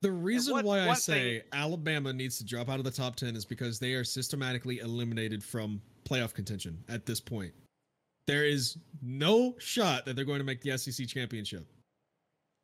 The 0.00 0.10
reason 0.10 0.54
one- 0.54 0.64
why 0.64 0.88
I 0.88 0.94
say 0.94 1.40
thing- 1.40 1.48
Alabama 1.52 2.12
needs 2.12 2.38
to 2.38 2.44
drop 2.44 2.68
out 2.68 2.78
of 2.78 2.84
the 2.84 2.90
top 2.90 3.16
10 3.16 3.36
is 3.36 3.44
because 3.44 3.78
they 3.78 3.92
are 3.94 4.04
systematically 4.04 4.78
eliminated 4.78 5.44
from 5.44 5.82
playoff 6.04 6.32
contention 6.34 6.82
at 6.88 7.04
this 7.04 7.20
point. 7.20 7.52
There 8.28 8.44
is 8.44 8.76
no 9.00 9.54
shot 9.58 10.04
that 10.04 10.14
they're 10.14 10.26
going 10.26 10.38
to 10.38 10.44
make 10.44 10.60
the 10.60 10.76
SEC 10.76 11.08
championship. 11.08 11.66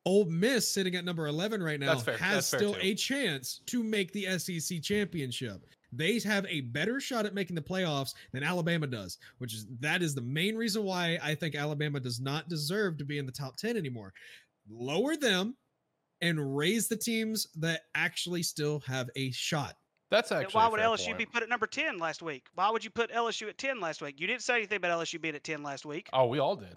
Ole 0.05 0.25
Miss 0.25 0.69
sitting 0.69 0.95
at 0.95 1.03
number 1.03 1.25
11 1.25 1.63
right 1.63 1.79
now 1.79 1.97
has 2.19 2.45
still 2.45 2.77
a 2.79 2.93
chance 2.93 3.61
to 3.65 3.81
make 3.83 4.11
the 4.13 4.37
SEC 4.37 4.83
championship. 4.83 5.65
They 5.91 6.19
have 6.19 6.45
a 6.47 6.61
better 6.61 6.99
shot 6.99 7.25
at 7.25 7.33
making 7.33 7.55
the 7.55 7.63
playoffs 7.63 8.13
than 8.31 8.43
Alabama 8.43 8.85
does, 8.85 9.17
which 9.39 9.55
is 9.55 9.65
that 9.79 10.03
is 10.03 10.13
the 10.13 10.21
main 10.21 10.55
reason 10.55 10.83
why 10.83 11.17
I 11.23 11.33
think 11.33 11.55
Alabama 11.55 11.99
does 11.99 12.19
not 12.19 12.47
deserve 12.47 12.99
to 12.99 13.05
be 13.05 13.17
in 13.17 13.25
the 13.25 13.31
top 13.31 13.57
10 13.57 13.75
anymore. 13.75 14.13
Lower 14.69 15.15
them 15.15 15.55
and 16.21 16.55
raise 16.55 16.87
the 16.87 16.95
teams 16.95 17.47
that 17.55 17.81
actually 17.95 18.43
still 18.43 18.81
have 18.81 19.09
a 19.15 19.31
shot. 19.31 19.77
That's 20.11 20.29
Then 20.29 20.41
actually 20.43 20.57
why 20.59 20.67
a 20.67 20.69
would 20.71 20.79
fair 20.79 20.89
LSU 20.89 21.05
point. 21.07 21.17
be 21.17 21.25
put 21.25 21.43
at 21.43 21.49
number 21.49 21.67
10 21.67 21.97
last 21.97 22.21
week? 22.21 22.45
Why 22.53 22.69
would 22.69 22.83
you 22.83 22.89
put 22.91 23.11
LSU 23.11 23.49
at 23.49 23.57
10 23.57 23.79
last 23.79 24.01
week? 24.01 24.19
You 24.19 24.27
didn't 24.27 24.43
say 24.43 24.55
anything 24.57 24.77
about 24.77 24.99
LSU 24.99 25.19
being 25.19 25.35
at 25.35 25.43
10 25.43 25.63
last 25.63 25.85
week. 25.85 26.09
Oh, 26.13 26.27
we 26.27 26.39
all 26.39 26.55
did. 26.55 26.75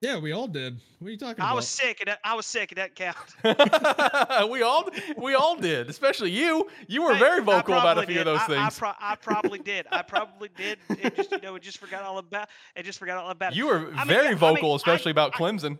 Yeah, 0.00 0.18
we 0.18 0.30
all 0.30 0.46
did. 0.46 0.78
What 1.00 1.08
are 1.08 1.10
you 1.10 1.18
talking 1.18 1.42
I 1.42 1.46
about? 1.46 1.52
I 1.52 1.56
was 1.56 1.66
sick, 1.66 2.00
and 2.06 2.16
I 2.22 2.34
was 2.34 2.46
sick. 2.46 2.70
It 2.70 2.76
doesn't 2.76 2.94
count. 2.94 3.16
we 4.48 4.62
all 4.62 4.88
we 5.16 5.34
all 5.34 5.56
did, 5.56 5.90
especially 5.90 6.30
you. 6.30 6.68
You 6.86 7.02
were 7.02 7.14
Hey, 7.14 7.18
very 7.18 7.42
vocal 7.42 7.74
about 7.74 7.98
a 7.98 8.02
probably 8.02 8.14
few 8.14 8.20
of 8.20 8.26
those 8.26 8.38
I, 8.38 8.44
I, 8.44 8.46
things. 8.46 8.78
pro- 8.78 8.92
I 9.00 9.16
probably 9.16 9.58
did. 9.58 9.88
I 9.90 10.02
probably 10.02 10.50
did. 10.56 10.78
It 10.90 11.16
just 11.16 11.32
you 11.32 11.40
know, 11.40 11.56
it 11.56 11.62
just 11.62 11.78
forgot 11.78 12.04
all 12.04 12.18
about. 12.18 12.48
It 12.76 12.84
just 12.84 13.00
forgot 13.00 13.18
all 13.24 13.30
about. 13.30 13.54
it. 13.54 13.56
You 13.56 13.66
were 13.66 13.78
I 13.92 14.04
mean, 14.04 14.06
very 14.06 14.26
yeah, 14.26 14.30
I 14.30 14.34
vocal, 14.34 14.68
mean, 14.68 14.76
especially 14.76 15.10
I- 15.10 15.14
about 15.14 15.32
I- 15.34 15.38
Clemson. 15.40 15.78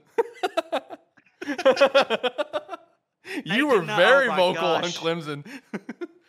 You 3.45 3.67
were 3.67 3.83
not- 3.83 3.99
very 3.99 4.27
oh 4.27 4.31
my 4.31 4.37
vocal 4.37 4.67
on. 4.69 4.83
Clemson. 4.85 5.45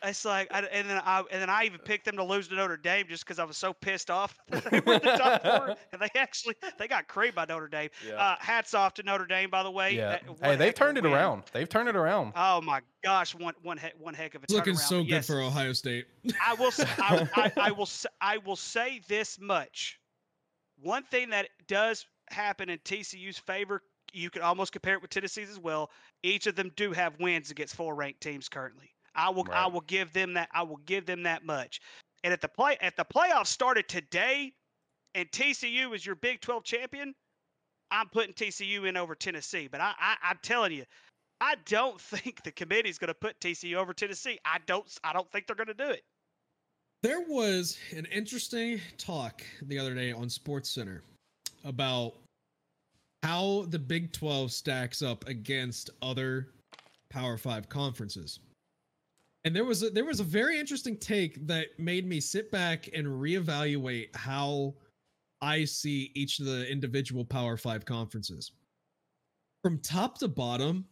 It's 0.04 0.24
like, 0.24 0.48
I, 0.54 0.62
and 0.62 0.90
then 0.90 1.02
I 1.06 1.24
and 1.32 1.42
then 1.42 1.50
I 1.50 1.66
even 1.66 1.80
picked 1.80 2.06
them 2.06 2.16
to 2.18 2.24
lose 2.24 2.48
to 2.48 2.56
Notre 2.56 2.78
Dame 2.78 3.06
just 3.10 3.26
because 3.26 3.38
I 3.40 3.44
was 3.44 3.58
so 3.58 3.74
pissed 3.74 4.10
off. 4.10 4.36
that 4.50 4.64
they 4.66 4.80
were 4.80 5.00
the 5.00 5.16
top 5.18 5.42
four, 5.44 5.76
and 5.92 6.02
they 6.02 6.08
actually 6.20 6.56
they 6.78 6.88
got 6.88 7.08
creamed 7.08 7.36
by 7.36 7.46
Notre 7.46 7.68
Dame. 7.68 7.90
Yeah. 8.08 8.14
Uh, 8.16 8.36
hats 8.40 8.74
off 8.74 8.94
to 8.96 9.04
Notre 9.04 9.26
Dame, 9.26 9.50
by 9.50 9.64
the 9.64 9.72
way. 9.72 9.96
yeah. 9.96 10.12
That- 10.12 10.24
Hey, 10.42 10.56
they've 10.56 10.60
heck 10.60 10.60
of 10.60 10.62
a 10.68 10.74
turned 10.74 10.98
it 11.00 11.04
win. 11.04 11.14
around. 11.14 11.44
They've 11.52 11.68
turned 11.68 11.90
it 11.90 11.96
around. 11.96 12.34
Oh 12.36 12.62
my 12.62 12.82
gosh, 13.04 13.36
one 13.36 13.54
one 13.62 13.78
heck 13.78 13.94
one 14.00 14.14
heck 14.14 14.36
of 14.36 14.42
a 14.42 14.46
It's 14.46 14.54
looking 14.54 14.76
turnaround. 14.76 14.78
so 14.78 15.02
good 15.02 15.10
Yes, 15.10 15.28
for 15.28 15.42
Ohio 15.42 15.74
State. 15.74 16.06
I 16.46 16.54
will. 16.54 16.68
s- 16.68 16.80
I, 16.98 17.28
I, 17.36 17.52
I 17.58 17.72
will. 17.72 17.84
s- 17.84 18.06
I 18.22 18.38
will 18.38 18.56
say 18.56 19.02
this 19.08 19.40
much. 19.40 20.00
One 20.82 21.04
thing 21.04 21.30
that 21.32 21.50
does 21.68 22.06
happen 22.30 22.70
in 22.70 22.78
TCU's 22.80 23.38
favor, 23.38 23.82
you 24.14 24.30
can 24.30 24.42
almost 24.44 24.72
compare 24.72 24.94
it 24.94 25.02
with 25.02 25.12
Tennessee's 25.12 25.50
as 25.50 25.60
well. 25.60 25.92
Each 26.24 26.48
of 26.48 26.56
them 26.56 26.72
do 26.78 26.94
have 26.94 27.20
wins 27.20 27.52
against 27.52 27.76
four 27.76 27.96
ranked 27.96 28.22
teams 28.22 28.48
currently. 28.48 28.92
I 29.20 29.30
will. 29.30 29.46
I 29.52 29.68
will 29.68 29.82
give 29.82 30.14
them 30.14 30.34
that. 30.34 30.48
I 30.54 30.64
will 30.64 30.80
give 30.86 31.06
them 31.06 31.24
that 31.24 31.46
much. 31.46 31.82
And 32.24 32.32
at 32.32 32.40
the 32.40 32.48
play, 32.48 32.78
at 32.82 32.96
the 32.96 33.04
playoffs 33.04 33.48
started 33.48 33.90
today, 33.90 34.54
and 35.14 35.30
TCU 35.32 35.94
is 35.94 36.06
your 36.06 36.16
Big 36.16 36.40
12 36.40 36.64
champion. 36.64 37.14
I'm 37.92 38.08
putting 38.08 38.34
TCU 38.34 38.88
in 38.88 38.96
over 38.96 39.16
Tennessee, 39.16 39.68
but 39.70 39.82
I, 39.82 39.94
I 40.00 40.16
I'm 40.24 40.40
telling 40.42 40.72
you, 40.72 40.86
I 41.42 41.56
don't 41.66 42.00
think 42.02 42.44
the 42.44 42.52
committee's 42.52 42.98
going 42.98 43.10
to 43.10 43.14
put 43.14 43.38
TCU 43.42 43.76
over 43.76 43.94
Tennessee. 43.94 44.40
I 44.46 44.60
don't. 44.66 44.88
I 45.04 45.12
don't 45.12 45.30
think 45.32 45.48
they're 45.48 45.56
going 45.56 45.68
to 45.68 45.74
do 45.74 45.90
it. 45.90 46.04
There 47.04 47.22
was 47.28 47.78
an 47.96 48.06
interesting 48.06 48.80
talk 48.98 49.42
the 49.64 49.80
other 49.80 49.94
day 49.94 50.14
on 50.14 50.30
Sports 50.30 50.70
Center 50.70 51.04
about 51.66 52.14
how 53.24 53.66
the 53.70 53.80
Big 53.80 54.14
12 54.14 54.52
stacks 54.52 55.02
up 55.02 55.28
against 55.28 55.90
other 56.02 56.50
Power 57.10 57.38
5 57.38 57.68
conferences. 57.68 58.40
And 59.50 59.56
there 59.56 59.66
was 59.66 59.82
a, 59.82 59.90
there 59.90 60.06
was 60.06 60.20
a 60.20 60.24
very 60.24 60.60
interesting 60.60 60.96
take 60.96 61.48
that 61.48 61.70
made 61.80 62.06
me 62.06 62.20
sit 62.20 62.52
back 62.52 62.88
and 62.94 63.08
reevaluate 63.08 64.16
how 64.16 64.76
I 65.42 65.66
see 65.66 66.12
each 66.14 66.38
of 66.38 66.46
the 66.46 66.72
individual 66.72 67.26
Power 67.26 67.58
5 67.58 67.84
conferences. 67.84 68.52
From 69.64 69.80
top 69.80 70.20
to 70.20 70.28
bottom, 70.28 70.86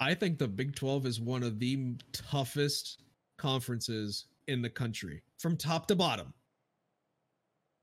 I 0.00 0.12
think 0.12 0.36
the 0.38 0.48
Big 0.48 0.74
12 0.76 1.06
is 1.06 1.18
one 1.18 1.42
of 1.42 1.58
the 1.58 1.94
toughest 2.12 3.04
conferences 3.38 4.26
in 4.48 4.60
the 4.60 4.68
country 4.68 5.22
from 5.38 5.56
top 5.56 5.86
to 5.86 5.96
bottom. 5.96 6.34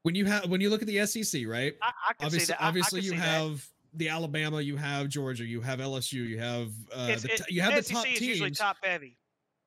When 0.04 0.14
you 0.14 0.26
have 0.26 0.52
when 0.52 0.62
you 0.62 0.70
look 0.70 0.84
at 0.84 0.88
the 0.88 1.04
SEC, 1.08 1.48
right? 1.48 1.74
I, 1.82 1.88
I 1.88 2.26
obviously. 2.26 2.54
I- 2.54 2.68
obviously 2.68 3.02
you 3.02 3.10
see 3.10 3.16
that. 3.16 3.24
have 3.24 3.68
the 3.96 4.10
Alabama, 4.10 4.62
you 4.62 4.76
have 4.76 5.10
Georgia, 5.10 5.46
you 5.46 5.62
have 5.62 5.80
LSU, 5.80 6.28
you 6.28 6.38
have 6.38 6.68
uh, 6.96 7.08
It's- 7.10 7.24
the 7.24 7.34
it- 7.34 7.42
you 7.50 7.62
have 7.64 7.74
the 7.74 7.82
SEC 7.82 7.96
top 7.96 8.06
is 8.06 8.22
usually 8.22 8.50
teams, 8.52 8.60
top 8.60 8.78
heavy. 8.84 9.18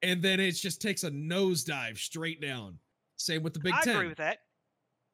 And 0.02 0.22
then 0.22 0.40
it 0.40 0.52
just 0.52 0.80
takes 0.80 1.04
a 1.04 1.10
nosedive 1.10 1.98
straight 1.98 2.40
down. 2.40 2.78
Same 3.16 3.42
with 3.42 3.54
the 3.54 3.60
Big 3.60 3.74
I 3.74 3.82
Ten. 3.82 3.96
agree 3.96 4.08
with 4.08 4.18
that. 4.18 4.38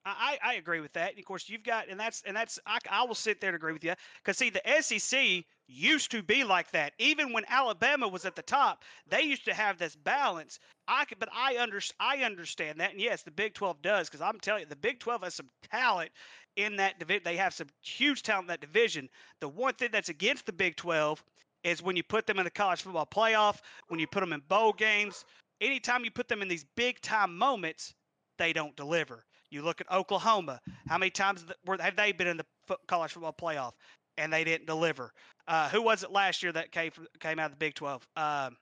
I, 0.05 0.38
I 0.42 0.51
I 0.51 0.55
agree 0.55 0.81
with 0.81 0.92
that. 0.92 1.11
And 1.11 1.18
of 1.18 1.25
course, 1.25 1.49
you've 1.49 1.64
got, 1.64 1.88
and 1.88 1.99
that's, 1.99 2.22
and 2.25 2.37
that's, 2.37 2.59
I, 2.66 2.79
I 2.88 3.05
will 3.05 3.16
sit 3.16 3.40
there 3.40 3.51
and 3.51 3.57
agree 3.57 3.72
with 3.72 3.83
you. 3.83 3.94
Because 4.22 4.38
see, 4.38 4.51
the 4.51 4.62
SEC 4.81 5.44
used 5.66 6.12
to 6.12 6.22
be 6.22 6.44
like 6.44 6.70
that. 6.70 6.92
Even 6.99 7.33
when 7.33 7.44
Alabama 7.49 8.07
was 8.07 8.25
at 8.25 8.37
the 8.37 8.42
top, 8.42 8.85
they 9.09 9.22
used 9.22 9.44
to 9.46 9.55
have 9.55 9.79
this 9.79 9.96
balance. 9.96 10.61
I 10.87 11.05
could, 11.05 11.18
but 11.18 11.29
I 11.35 11.59
under, 11.59 11.81
I 11.99 12.18
understand 12.18 12.79
that. 12.81 12.92
And 12.92 13.01
yes, 13.01 13.22
the 13.22 13.33
Big 13.33 13.55
12 13.55 13.83
does. 13.83 14.09
Because 14.09 14.20
I'm 14.20 14.38
telling 14.38 14.62
you, 14.62 14.68
the 14.68 14.77
Big 14.77 15.01
12 15.01 15.25
has 15.25 15.35
some 15.35 15.51
talent 15.72 16.12
in 16.55 16.77
that 16.77 17.01
division. 17.01 17.22
They 17.25 17.37
have 17.37 17.55
some 17.55 17.68
huge 17.83 18.22
talent 18.22 18.44
in 18.44 18.49
that 18.49 18.61
division. 18.61 19.09
The 19.40 19.49
one 19.49 19.75
thing 19.75 19.88
that's 19.90 20.09
against 20.09 20.46
the 20.46 20.53
Big 20.53 20.77
12 20.77 21.22
is 21.66 21.83
when 21.83 21.96
you 21.96 22.02
put 22.05 22.26
them 22.26 22.38
in 22.38 22.44
the 22.44 22.50
college 22.50 22.83
football 22.83 23.07
playoff, 23.07 23.59
when 23.88 23.98
you 23.98 24.07
put 24.07 24.20
them 24.20 24.33
in 24.33 24.40
bowl 24.48 24.72
games, 24.72 25.24
anytime 25.61 26.05
you 26.05 26.11
put 26.12 26.29
them 26.29 26.40
in 26.40 26.46
these 26.48 26.64
big 26.76 27.00
time 27.00 27.37
moments, 27.37 27.92
they 28.38 28.52
don't 28.52 28.74
deliver. 28.76 29.24
You 29.50 29.62
look 29.62 29.81
at 29.81 29.90
Oklahoma. 29.90 30.61
How 30.88 30.96
many 30.96 31.11
times 31.11 31.44
have 31.81 31.96
they 31.96 32.12
been 32.12 32.29
in 32.29 32.37
the 32.37 32.46
college 32.87 33.12
football 33.12 33.33
playoff 33.35 33.72
and 34.16 34.33
they 34.33 34.44
didn't 34.44 34.66
deliver? 34.66 35.12
Uh, 35.48 35.68
who 35.68 35.83
was 35.83 36.05
it 36.05 36.12
last 36.12 36.42
year 36.42 36.52
that 36.52 36.70
came 36.70 36.92
came 37.20 37.38
out 37.40 37.46
of 37.46 37.52
the 37.52 37.57
Big 37.57 37.74
Twelve? 37.74 38.07
Um, 38.16 38.57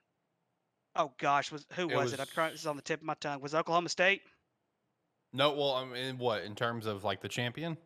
oh 0.96 1.12
gosh, 1.18 1.52
was 1.52 1.66
who 1.74 1.90
It 1.90 1.96
was, 1.96 2.12
it? 2.14 2.20
I'm 2.20 2.26
trying. 2.26 2.52
This 2.52 2.60
is 2.60 2.66
on 2.66 2.76
the 2.76 2.82
tip 2.82 3.00
of 3.00 3.06
my 3.06 3.14
tongue. 3.20 3.40
Was 3.42 3.52
it 3.52 3.58
Oklahoma 3.58 3.88
State? 3.90 4.22
No, 5.32 5.52
well, 5.52 5.72
I 5.74 5.84
mean, 5.84 6.16
what 6.16 6.42
in 6.44 6.54
terms 6.54 6.86
of 6.86 7.04
like 7.04 7.20
the 7.20 7.28
champion? 7.28 7.76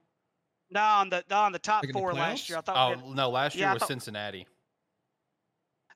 No, 0.70 0.81
on 0.83 1.11
the 1.11 1.24
on 1.35 1.50
the 1.52 1.59
top 1.59 1.83
Like 1.83 1.90
in 1.90 1.94
the 1.94 1.98
four 1.98 2.12
last 2.12 2.48
year. 2.48 2.59
I 2.59 2.61
thought. 2.61 2.76
Oh 2.76 2.96
we 3.00 3.09
had- 3.09 3.16
no, 3.16 3.31
last 3.31 3.57
year 3.57 3.66
Yeah, 3.66 3.72
was 3.74 3.81
thought- 3.81 3.88
Cincinnati. 3.88 4.46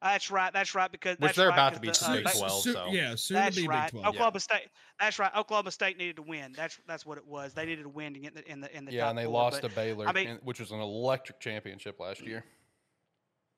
That's 0.02 0.30
right. 0.30 0.52
That's 0.52 0.74
right. 0.74 0.90
Because 0.90 1.12
Which 1.18 1.28
that's 1.28 1.36
they're 1.38 1.48
right, 1.48 1.54
about 1.54 1.72
'cause 1.72 1.76
to 1.76 1.80
be 1.80 1.88
the, 1.88 1.94
to 1.94 2.04
uh, 2.06 2.14
Big 2.14 2.26
they- 2.26 2.38
12, 2.38 2.62
so- 2.62 2.86
yeah, 2.90 3.14
soon 3.14 3.34
That's 3.36 3.56
to 3.56 3.62
be 3.62 3.68
right. 3.68 3.84
Big 3.92 4.00
12. 4.02 4.06
Oklahoma 4.14 4.40
State. 4.40 4.68
That's 5.00 5.18
right. 5.18 5.30
Oklahoma 5.36 5.70
State 5.70 5.98
needed 5.98 6.16
to 6.16 6.22
win. 6.22 6.52
That's 6.56 6.78
that's 6.86 7.06
what 7.06 7.18
it 7.18 7.26
was. 7.26 7.52
They 7.54 7.66
needed 7.66 7.82
to 7.84 7.88
win 7.88 8.14
to 8.14 8.20
get 8.20 8.34
in 8.36 8.42
the 8.42 8.50
in 8.50 8.60
the, 8.60 8.76
in 8.76 8.84
the 8.84 8.92
Yeah, 8.92 9.02
top 9.02 9.10
and 9.10 9.18
they 9.18 9.24
four, 9.24 9.32
lost 9.32 9.62
but- 9.62 9.68
to 9.70 9.74
Baylor, 9.74 10.08
I 10.08 10.12
mean- 10.12 10.28
in- 10.28 10.36
which 10.38 10.60
was 10.60 10.70
an 10.72 10.80
electric 10.80 11.40
championship 11.40 11.98
last 12.00 12.20
year. 12.20 12.44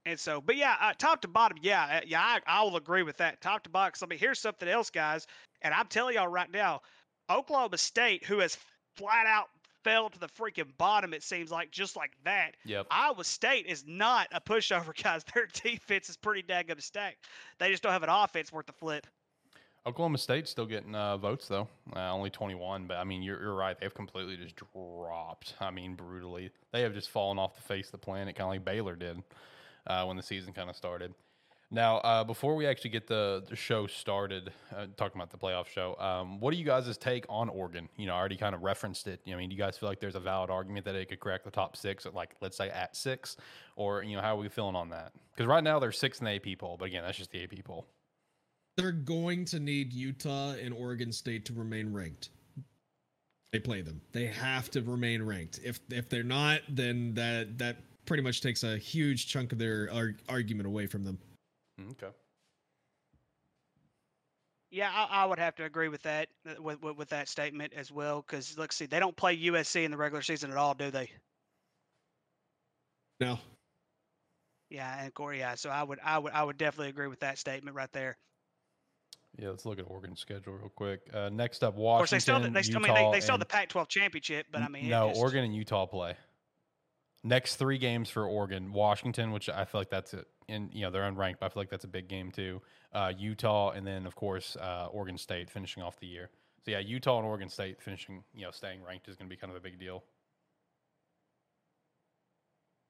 And 0.07 0.21
so, 0.21 0.41
but 0.43 0.57
yeah, 0.57 0.77
uh, 0.83 0.93
top 0.99 1.23
to 1.23 1.29
bottom, 1.29 1.57
yeah, 1.63 1.85
uh, 1.85 2.01
yeah, 2.07 2.21
I, 2.21 2.41
I 2.47 2.63
will 2.63 2.77
agree 2.77 3.03
with 3.03 3.17
that. 3.17 3.41
Top 3.41 3.63
to 3.65 3.71
bottom. 3.71 3.93
'cause, 3.93 4.03
I 4.03 4.07
mean, 4.07 4.19
here's 4.19 4.39
something 4.39 4.69
else, 4.69 4.91
guys, 4.91 5.27
and 5.63 5.73
I'm 5.73 5.87
telling 5.87 6.15
y'all 6.17 6.29
right 6.29 6.51
now, 6.51 6.83
Oklahoma 7.31 7.79
State, 7.79 8.23
who 8.25 8.41
has 8.41 8.59
flat 8.97 9.25
out 9.27 9.49
fell 9.85 10.09
to 10.11 10.19
the 10.19 10.29
freaking 10.29 10.77
bottom. 10.79 11.15
It 11.15 11.23
seems 11.23 11.51
like 11.51 11.71
just 11.71 11.95
like 11.95 12.13
that. 12.25 12.57
Yep. 12.65 12.87
Iowa 12.91 13.23
State 13.23 13.67
is 13.67 13.85
not 13.87 14.29
a 14.33 14.41
pushover, 14.41 14.95
guys. 15.03 15.25
Their 15.35 15.47
defense 15.47 16.09
is 16.09 16.17
pretty 16.17 16.43
dang 16.43 16.67
good 16.67 16.83
stacked. 16.83 17.27
They 17.59 17.71
just 17.71 17.83
don't 17.83 17.93
have 17.93 18.03
an 18.03 18.09
offense 18.09 18.53
worth 18.53 18.67
the 18.67 18.73
flip. 18.73 19.07
Oklahoma 19.87 20.17
State's 20.17 20.51
still 20.51 20.65
getting 20.65 20.95
uh, 20.95 21.19
votes 21.19 21.47
though, 21.47 21.69
uh, 21.95 22.11
only 22.11 22.31
21. 22.31 22.87
But 22.87 22.97
I 22.97 23.05
mean, 23.05 23.23
you're, 23.23 23.41
you're 23.41 23.55
right. 23.55 23.79
They've 23.79 23.93
completely 23.93 24.37
just 24.37 24.57
dropped. 24.57 25.55
I 25.61 25.71
mean, 25.71 25.95
brutally. 25.95 26.51
They 26.73 26.81
have 26.81 26.95
just 26.95 27.11
fallen 27.11 27.39
off 27.39 27.55
the 27.55 27.63
face 27.63 27.87
of 27.87 27.93
the 27.93 27.99
planet, 27.99 28.35
kind 28.35 28.47
of 28.47 28.51
like 28.51 28.65
Baylor 28.65 28.97
did 28.97 29.23
uh, 29.87 30.05
when 30.05 30.17
the 30.17 30.23
season 30.23 30.55
kind 30.55 30.71
of 30.71 30.77
started. 30.77 31.13
Now, 31.71 31.97
uh, 31.99 32.25
before 32.25 32.55
we 32.55 32.67
actually 32.67 32.91
get 32.91 33.07
the, 33.07 33.43
the 33.49 33.57
show 33.57 33.87
started, 33.87 34.53
uh, 34.75 34.87
talking 34.97 35.21
about 35.21 35.31
the 35.31 35.39
playoff 35.39 35.67
show, 35.67 35.97
um, 35.99 36.39
what 36.39 36.53
do 36.53 36.57
you 36.57 36.65
guys' 36.65 36.97
take 36.97 37.25
on 37.29 37.49
Oregon? 37.49 37.89
You 37.97 38.07
know, 38.07 38.15
I 38.15 38.19
already 38.19 38.37
kind 38.37 38.55
of 38.55 38.63
referenced 38.63 39.09
it. 39.09 39.21
I 39.27 39.35
mean, 39.35 39.49
do 39.49 39.57
you 39.57 39.61
guys 39.61 39.77
feel 39.77 39.89
like 39.89 39.99
there's 39.99 40.15
a 40.15 40.21
valid 40.21 40.51
argument 40.51 40.85
that 40.85 40.95
it 40.95 41.09
could 41.09 41.21
crack 41.21 41.43
the 41.43 41.51
top 41.51 41.77
six, 41.77 42.07
at 42.07 42.15
like 42.15 42.37
let's 42.41 42.57
say 42.57 42.71
at 42.71 42.95
six, 42.97 43.37
or 43.77 44.03
you 44.03 44.15
know, 44.15 44.23
how 44.23 44.37
are 44.37 44.41
we 44.41 44.49
feeling 44.49 44.77
on 44.77 44.91
that? 44.91 45.13
Because 45.35 45.47
right 45.49 45.65
now 45.65 45.79
they're 45.79 45.93
six 45.93 46.21
and 46.21 46.29
AP 46.29 46.59
poll, 46.59 46.77
but 46.79 46.87
again, 46.87 47.03
that's 47.03 47.19
just 47.19 47.31
the 47.31 47.43
AP 47.43 47.65
poll. 47.65 47.87
They're 48.77 48.93
going 48.93 49.45
to 49.47 49.61
need 49.61 49.93
Utah 49.93 50.53
and 50.53 50.75
Oregon 50.75 51.13
State 51.13 51.45
to 51.47 51.53
remain 51.53 51.93
ranked. 51.93 52.31
They 53.53 53.61
play 53.61 53.83
them. 53.83 54.01
They 54.13 54.27
have 54.27 54.71
to 54.73 54.83
remain 54.83 55.23
ranked. 55.23 55.61
If 55.65 55.81
if 55.91 56.09
they're 56.09 56.23
not, 56.23 56.61
then 56.69 57.15
that 57.15 57.59
that 57.59 57.77
pretty 58.05 58.23
much 58.23 58.41
takes 58.41 58.65
a 58.65 58.77
huge 58.77 59.29
chunk 59.29 59.53
of 59.53 59.59
their 59.59 59.89
ar- 59.93 60.17
argument 60.29 60.67
away 60.67 60.87
from 60.87 61.05
them. 61.05 61.19
Okay. 61.81 62.13
Yeah, 64.71 64.91
I, 64.93 65.23
I 65.23 65.25
would 65.27 65.39
have 65.39 65.55
to 65.57 65.65
agree 65.65 65.89
with 65.89 66.03
that 66.03 66.29
uh, 66.49 66.61
with 66.61 66.83
with, 66.83 66.97
with 66.97 67.09
that 67.11 67.29
statement 67.29 67.73
as 67.77 67.93
well. 67.93 68.25
Because 68.27 68.59
let's 68.59 68.75
see, 68.75 68.87
they 68.87 68.99
don't 68.99 69.17
play 69.17 69.37
USC 69.37 69.85
in 69.85 69.91
the 69.91 69.97
regular 69.97 70.23
season 70.23 70.51
at 70.51 70.57
all, 70.57 70.75
do 70.75 70.91
they? 70.91 71.11
No. 73.21 73.39
Yeah, 74.71 75.05
and 75.05 75.15
Corey, 75.15 75.39
yeah. 75.39 75.55
So 75.55 75.71
I 75.71 75.85
would 75.85 76.01
I 76.05 76.19
would 76.19 76.33
I 76.33 76.43
would 76.43 76.59
definitely 76.59 76.89
agree 76.89 77.07
with 77.07 77.21
that 77.21 77.39
statement 77.39 77.77
right 77.77 77.93
there. 77.93 78.17
Yeah, 79.39 79.51
let's 79.51 79.67
look 79.67 79.79
at 79.79 79.85
Oregon's 79.89 80.21
schedule 80.21 80.55
real 80.55 80.69
quick. 80.69 81.01
Uh, 81.13 81.29
next 81.33 81.63
up, 81.63 81.75
Washington. 81.75 81.95
Of 81.95 81.99
course, 81.99 82.11
they 82.11 82.19
still 82.19 82.53
they 82.53 82.63
still 82.63 82.85
I 82.85 82.95
mean 83.03 83.13
they, 83.13 83.19
they 83.19 83.21
still 83.21 83.39
the 83.39 83.45
Pac-12 83.45 83.89
championship, 83.89 84.47
but 84.51 84.63
I 84.63 84.69
mean 84.69 84.89
no, 84.89 85.09
just- 85.09 85.21
Oregon 85.21 85.45
and 85.45 85.55
Utah 85.55 85.87
play. 85.87 86.17
Next 87.23 87.57
three 87.57 87.79
games 87.79 88.11
for 88.11 88.27
Oregon, 88.27 88.73
Washington, 88.73 89.31
which 89.33 89.49
I 89.49 89.65
feel 89.65 89.81
like 89.81 89.89
that's 89.89 90.13
it, 90.13 90.27
and 90.49 90.71
you 90.73 90.83
know 90.83 90.91
they're 90.91 91.11
unranked, 91.11 91.37
but 91.41 91.47
I 91.47 91.49
feel 91.51 91.61
like 91.61 91.71
that's 91.71 91.85
a 91.85 91.89
big 91.89 92.09
game 92.09 92.31
too. 92.31 92.61
Uh, 92.93 93.13
Utah, 93.17 93.71
and 93.71 93.87
then 93.87 94.07
of 94.07 94.15
course 94.15 94.57
uh, 94.57 94.89
Oregon 94.91 95.19
State 95.19 95.51
finishing 95.51 95.83
off 95.83 95.99
the 95.99 96.07
year. 96.07 96.31
So 96.65 96.71
yeah, 96.71 96.79
Utah 96.79 97.19
and 97.19 97.27
Oregon 97.27 97.49
State 97.49 97.81
finishing, 97.83 98.25
you 98.35 98.43
know, 98.43 98.51
staying 98.51 98.83
ranked 98.83 99.09
is 99.09 99.17
going 99.17 99.29
to 99.29 99.35
be 99.35 99.39
kind 99.39 99.51
of 99.51 99.57
a 99.57 99.61
big 99.61 99.79
deal. 99.79 100.03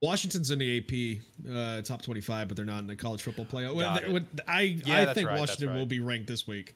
Washington's 0.01 0.51
in 0.51 0.59
the 0.59 0.79
AP 0.79 1.51
uh, 1.51 1.83
top 1.83 2.03
25, 2.03 2.49
but 2.49 2.57
they're 2.57 2.67
not 2.67 2.81
in 2.81 2.87
the 2.87 2.95
college 2.95 3.23
football 3.23 3.47
playoff. 3.47 3.75
Well, 3.75 3.95
Got 3.95 4.05
th- 4.05 4.23
I 4.47 4.61
Yeah, 4.61 5.01
I 5.01 5.15
think 5.15 5.29
right, 5.29 5.39
that's 5.39 5.51
Washington 5.51 5.77
will 5.77 5.87
be 5.87 6.01
ranked 6.01 6.27
this 6.27 6.47
week. 6.47 6.75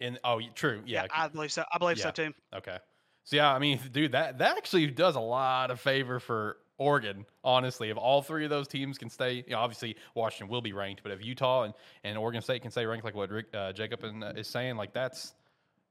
And 0.00 0.18
oh, 0.24 0.40
true, 0.54 0.82
Yeah, 0.86 1.02
yeah, 1.02 1.08
I 1.14 1.28
believe 1.28 1.52
so. 1.52 1.64
I 1.72 1.78
believe 1.78 1.98
so 1.98 2.10
too. 2.10 2.32
Okay. 2.54 2.78
So 3.24 3.36
yeah, 3.36 3.52
I 3.52 3.58
mean, 3.58 3.80
dude, 3.92 4.12
that 4.12 4.38
that 4.38 4.56
actually 4.56 4.86
does 4.86 5.16
a 5.16 5.20
lot 5.20 5.70
of 5.70 5.80
favor 5.80 6.18
for 6.18 6.58
Oregon. 6.78 7.24
Honestly, 7.42 7.90
if 7.90 7.96
all 7.96 8.22
three 8.22 8.44
of 8.44 8.50
those 8.50 8.68
teams 8.68 8.98
can 8.98 9.08
stay, 9.08 9.44
you 9.46 9.52
know, 9.52 9.58
obviously 9.58 9.96
Washington 10.14 10.48
will 10.48 10.60
be 10.60 10.72
ranked, 10.72 11.02
but 11.02 11.12
if 11.12 11.24
Utah 11.24 11.64
and, 11.64 11.74
and 12.04 12.18
Oregon 12.18 12.42
State 12.42 12.62
can 12.62 12.70
stay 12.70 12.86
ranked, 12.86 13.04
like 13.04 13.14
what 13.14 13.30
Rick, 13.30 13.46
uh, 13.54 13.72
Jacob 13.72 14.04
and, 14.04 14.22
uh, 14.22 14.32
is 14.36 14.46
saying, 14.46 14.76
like 14.76 14.92
that's 14.92 15.34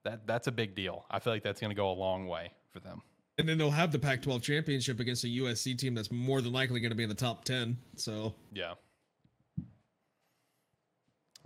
that 0.04 0.28
that's 0.28 0.48
a 0.48 0.52
big 0.52 0.76
deal. 0.76 1.06
I 1.10 1.20
feel 1.20 1.34
like 1.34 1.44
that's 1.44 1.60
going 1.60 1.72
to 1.72 1.76
go 1.76 1.92
a 1.92 1.94
long 1.94 2.28
way 2.28 2.52
for 2.72 2.80
them. 2.80 3.02
And 3.38 3.50
then 3.50 3.58
they'll 3.58 3.72
have 3.72 3.92
the 3.92 4.00
Pac 4.00 4.22
12 4.22 4.42
championship 4.42 5.00
against 5.02 5.26
a 5.26 5.28
USC 5.28 5.78
team 5.78 5.94
that's 5.94 6.12
more 6.12 6.42
than 6.42 6.54
likely 6.54 6.80
going 6.80 6.92
to 6.92 6.96
be 6.96 7.04
in 7.04 7.10
the 7.10 7.16
top 7.16 7.44
10. 7.44 7.78
So, 7.98 8.34
Yeah. 8.54 8.76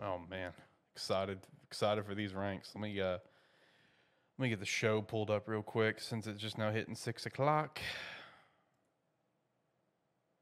Oh 0.02 0.20
man, 0.30 0.54
excited 0.96 1.40
excited 1.68 2.06
for 2.06 2.16
these 2.16 2.34
ranks. 2.34 2.72
Let 2.74 2.82
me 2.82 3.00
uh 3.02 3.18
let 4.38 4.44
me 4.44 4.50
get 4.50 4.60
the 4.60 4.66
show 4.66 5.02
pulled 5.02 5.30
up 5.30 5.48
real 5.48 5.62
quick 5.62 6.00
since 6.00 6.26
it's 6.26 6.42
just 6.42 6.58
now 6.58 6.72
hitting 6.72 6.96
six 6.96 7.26
o'clock. 7.26 7.80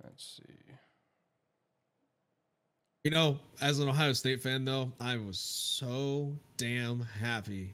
Let's 0.04 0.38
see. 0.38 0.74
you 3.04 3.12
know, 3.12 3.40
as 3.62 3.80
an 3.80 3.88
Ohio 3.88 4.14
State 4.14 4.42
fan, 4.42 4.66
though, 4.66 4.92
I 5.00 5.18
was 5.18 5.40
so 5.40 6.36
damn 6.58 7.02
happy. 7.02 7.74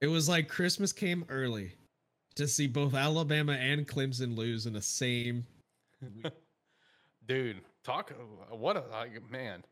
It 0.00 0.08
was 0.08 0.28
like 0.28 0.48
Christmas 0.48 0.92
came 0.92 1.24
early 1.28 1.72
to 2.36 2.48
see 2.48 2.66
both 2.66 2.94
Alabama 2.94 3.52
and 3.52 3.86
Clemson 3.86 4.36
lose 4.36 4.66
in 4.66 4.72
the 4.72 4.82
same. 4.82 5.46
Dude, 7.26 7.60
talk 7.84 8.12
what 8.50 8.76
a 8.76 8.82
like, 8.90 9.30
man. 9.30 9.62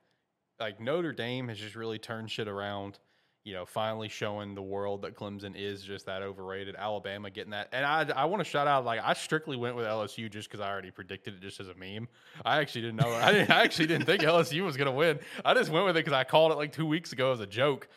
Like 0.60 0.80
Notre 0.80 1.12
Dame 1.12 1.48
has 1.48 1.58
just 1.58 1.74
really 1.74 1.98
turned 1.98 2.30
shit 2.30 2.48
around. 2.48 2.98
You 3.48 3.54
know, 3.54 3.64
finally 3.64 4.10
showing 4.10 4.54
the 4.54 4.60
world 4.60 5.00
that 5.02 5.16
Clemson 5.16 5.54
is 5.56 5.82
just 5.82 6.04
that 6.04 6.20
overrated. 6.20 6.76
Alabama 6.76 7.30
getting 7.30 7.52
that, 7.52 7.70
and 7.72 7.82
I 7.82 8.06
I 8.14 8.26
want 8.26 8.40
to 8.40 8.44
shout 8.44 8.66
out 8.66 8.84
like 8.84 9.00
I 9.02 9.14
strictly 9.14 9.56
went 9.56 9.74
with 9.74 9.86
LSU 9.86 10.30
just 10.30 10.50
because 10.50 10.60
I 10.60 10.70
already 10.70 10.90
predicted 10.90 11.32
it 11.32 11.40
just 11.40 11.58
as 11.58 11.68
a 11.68 11.74
meme. 11.74 12.08
I 12.44 12.58
actually 12.58 12.82
didn't 12.82 12.96
know. 12.96 13.10
I, 13.10 13.32
didn't, 13.32 13.50
I 13.50 13.62
actually 13.62 13.86
didn't 13.86 14.04
think 14.04 14.20
LSU 14.20 14.62
was 14.66 14.76
gonna 14.76 14.92
win. 14.92 15.18
I 15.46 15.54
just 15.54 15.70
went 15.70 15.86
with 15.86 15.96
it 15.96 16.04
because 16.04 16.12
I 16.12 16.24
called 16.24 16.52
it 16.52 16.56
like 16.56 16.72
two 16.72 16.84
weeks 16.84 17.12
ago 17.12 17.32
as 17.32 17.40
a 17.40 17.46
joke. 17.46 17.88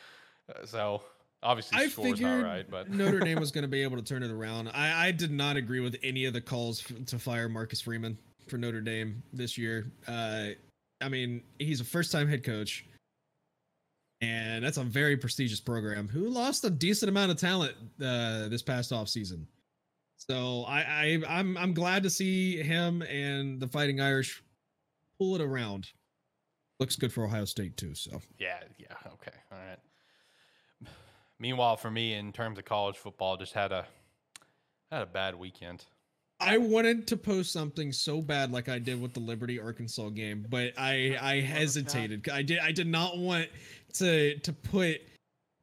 Uh, 0.47 0.65
so 0.65 1.01
obviously, 1.43 1.79
I 1.79 1.89
score's 1.89 2.11
figured 2.11 2.43
not 2.43 2.45
right, 2.45 2.71
but 2.71 2.89
Notre 2.89 3.19
Dame 3.25 3.41
was 3.41 3.51
going 3.51 3.63
to 3.63 3.67
be 3.67 3.83
able 3.83 3.97
to 3.97 4.03
turn 4.03 4.23
it 4.23 4.31
around. 4.31 4.69
I, 4.69 5.07
I 5.07 5.11
did 5.11 5.31
not 5.31 5.57
agree 5.57 5.81
with 5.81 5.97
any 6.01 6.23
of 6.23 6.33
the 6.33 6.39
calls 6.39 6.81
to 7.07 7.19
fire 7.19 7.49
Marcus 7.49 7.81
Freeman 7.81 8.17
for 8.47 8.57
Notre 8.57 8.79
Dame 8.79 9.21
this 9.33 9.57
year. 9.57 9.91
Uh, 10.07 10.51
I 11.01 11.09
mean, 11.09 11.43
he's 11.59 11.81
a 11.81 11.85
first 11.85 12.09
time 12.09 12.29
head 12.29 12.45
coach, 12.45 12.85
and 14.21 14.63
that's 14.63 14.77
a 14.77 14.83
very 14.83 15.17
prestigious 15.17 15.59
program 15.59 16.07
who 16.07 16.29
lost 16.29 16.63
a 16.63 16.69
decent 16.69 17.09
amount 17.09 17.31
of 17.31 17.37
talent 17.37 17.73
uh, 18.01 18.47
this 18.47 18.61
past 18.61 18.91
off 18.91 19.09
season. 19.09 19.47
So 20.17 20.63
I, 20.67 20.79
I 20.81 21.21
I'm 21.27 21.57
I'm 21.57 21.73
glad 21.73 22.03
to 22.03 22.09
see 22.09 22.61
him 22.61 23.01
and 23.01 23.59
the 23.59 23.67
Fighting 23.67 23.99
Irish 23.99 24.43
pull 25.17 25.35
it 25.35 25.41
around. 25.41 25.89
Looks 26.79 26.95
good 26.95 27.11
for 27.11 27.25
Ohio 27.25 27.45
State 27.45 27.75
too. 27.75 27.95
So 27.95 28.21
Yeah, 28.37 28.59
yeah, 28.77 28.95
okay, 29.13 29.37
all 29.51 29.57
right. 29.57 29.79
Meanwhile, 31.39 31.77
for 31.77 31.89
me, 31.89 32.13
in 32.13 32.31
terms 32.31 32.59
of 32.59 32.65
college 32.65 32.97
football, 32.97 33.35
just 33.35 33.53
had 33.53 33.71
a 33.71 33.87
had 34.91 35.01
a 35.01 35.07
bad 35.07 35.33
weekend. 35.35 35.85
I 36.39 36.57
wanted 36.57 37.07
to 37.07 37.17
post 37.17 37.51
something 37.51 37.91
so 37.91 38.19
bad 38.19 38.51
like 38.51 38.67
I 38.67 38.79
did 38.79 38.99
with 38.99 39.13
the 39.13 39.19
Liberty 39.19 39.59
Arkansas 39.59 40.09
game, 40.09 40.45
but 40.49 40.73
I 40.77 41.17
I 41.21 41.39
hesitated. 41.39 42.29
I 42.29 42.41
did 42.41 42.59
I 42.59 42.71
did 42.71 42.87
not 42.87 43.17
want 43.17 43.47
to 43.93 44.37
to 44.39 44.53
put 44.53 45.01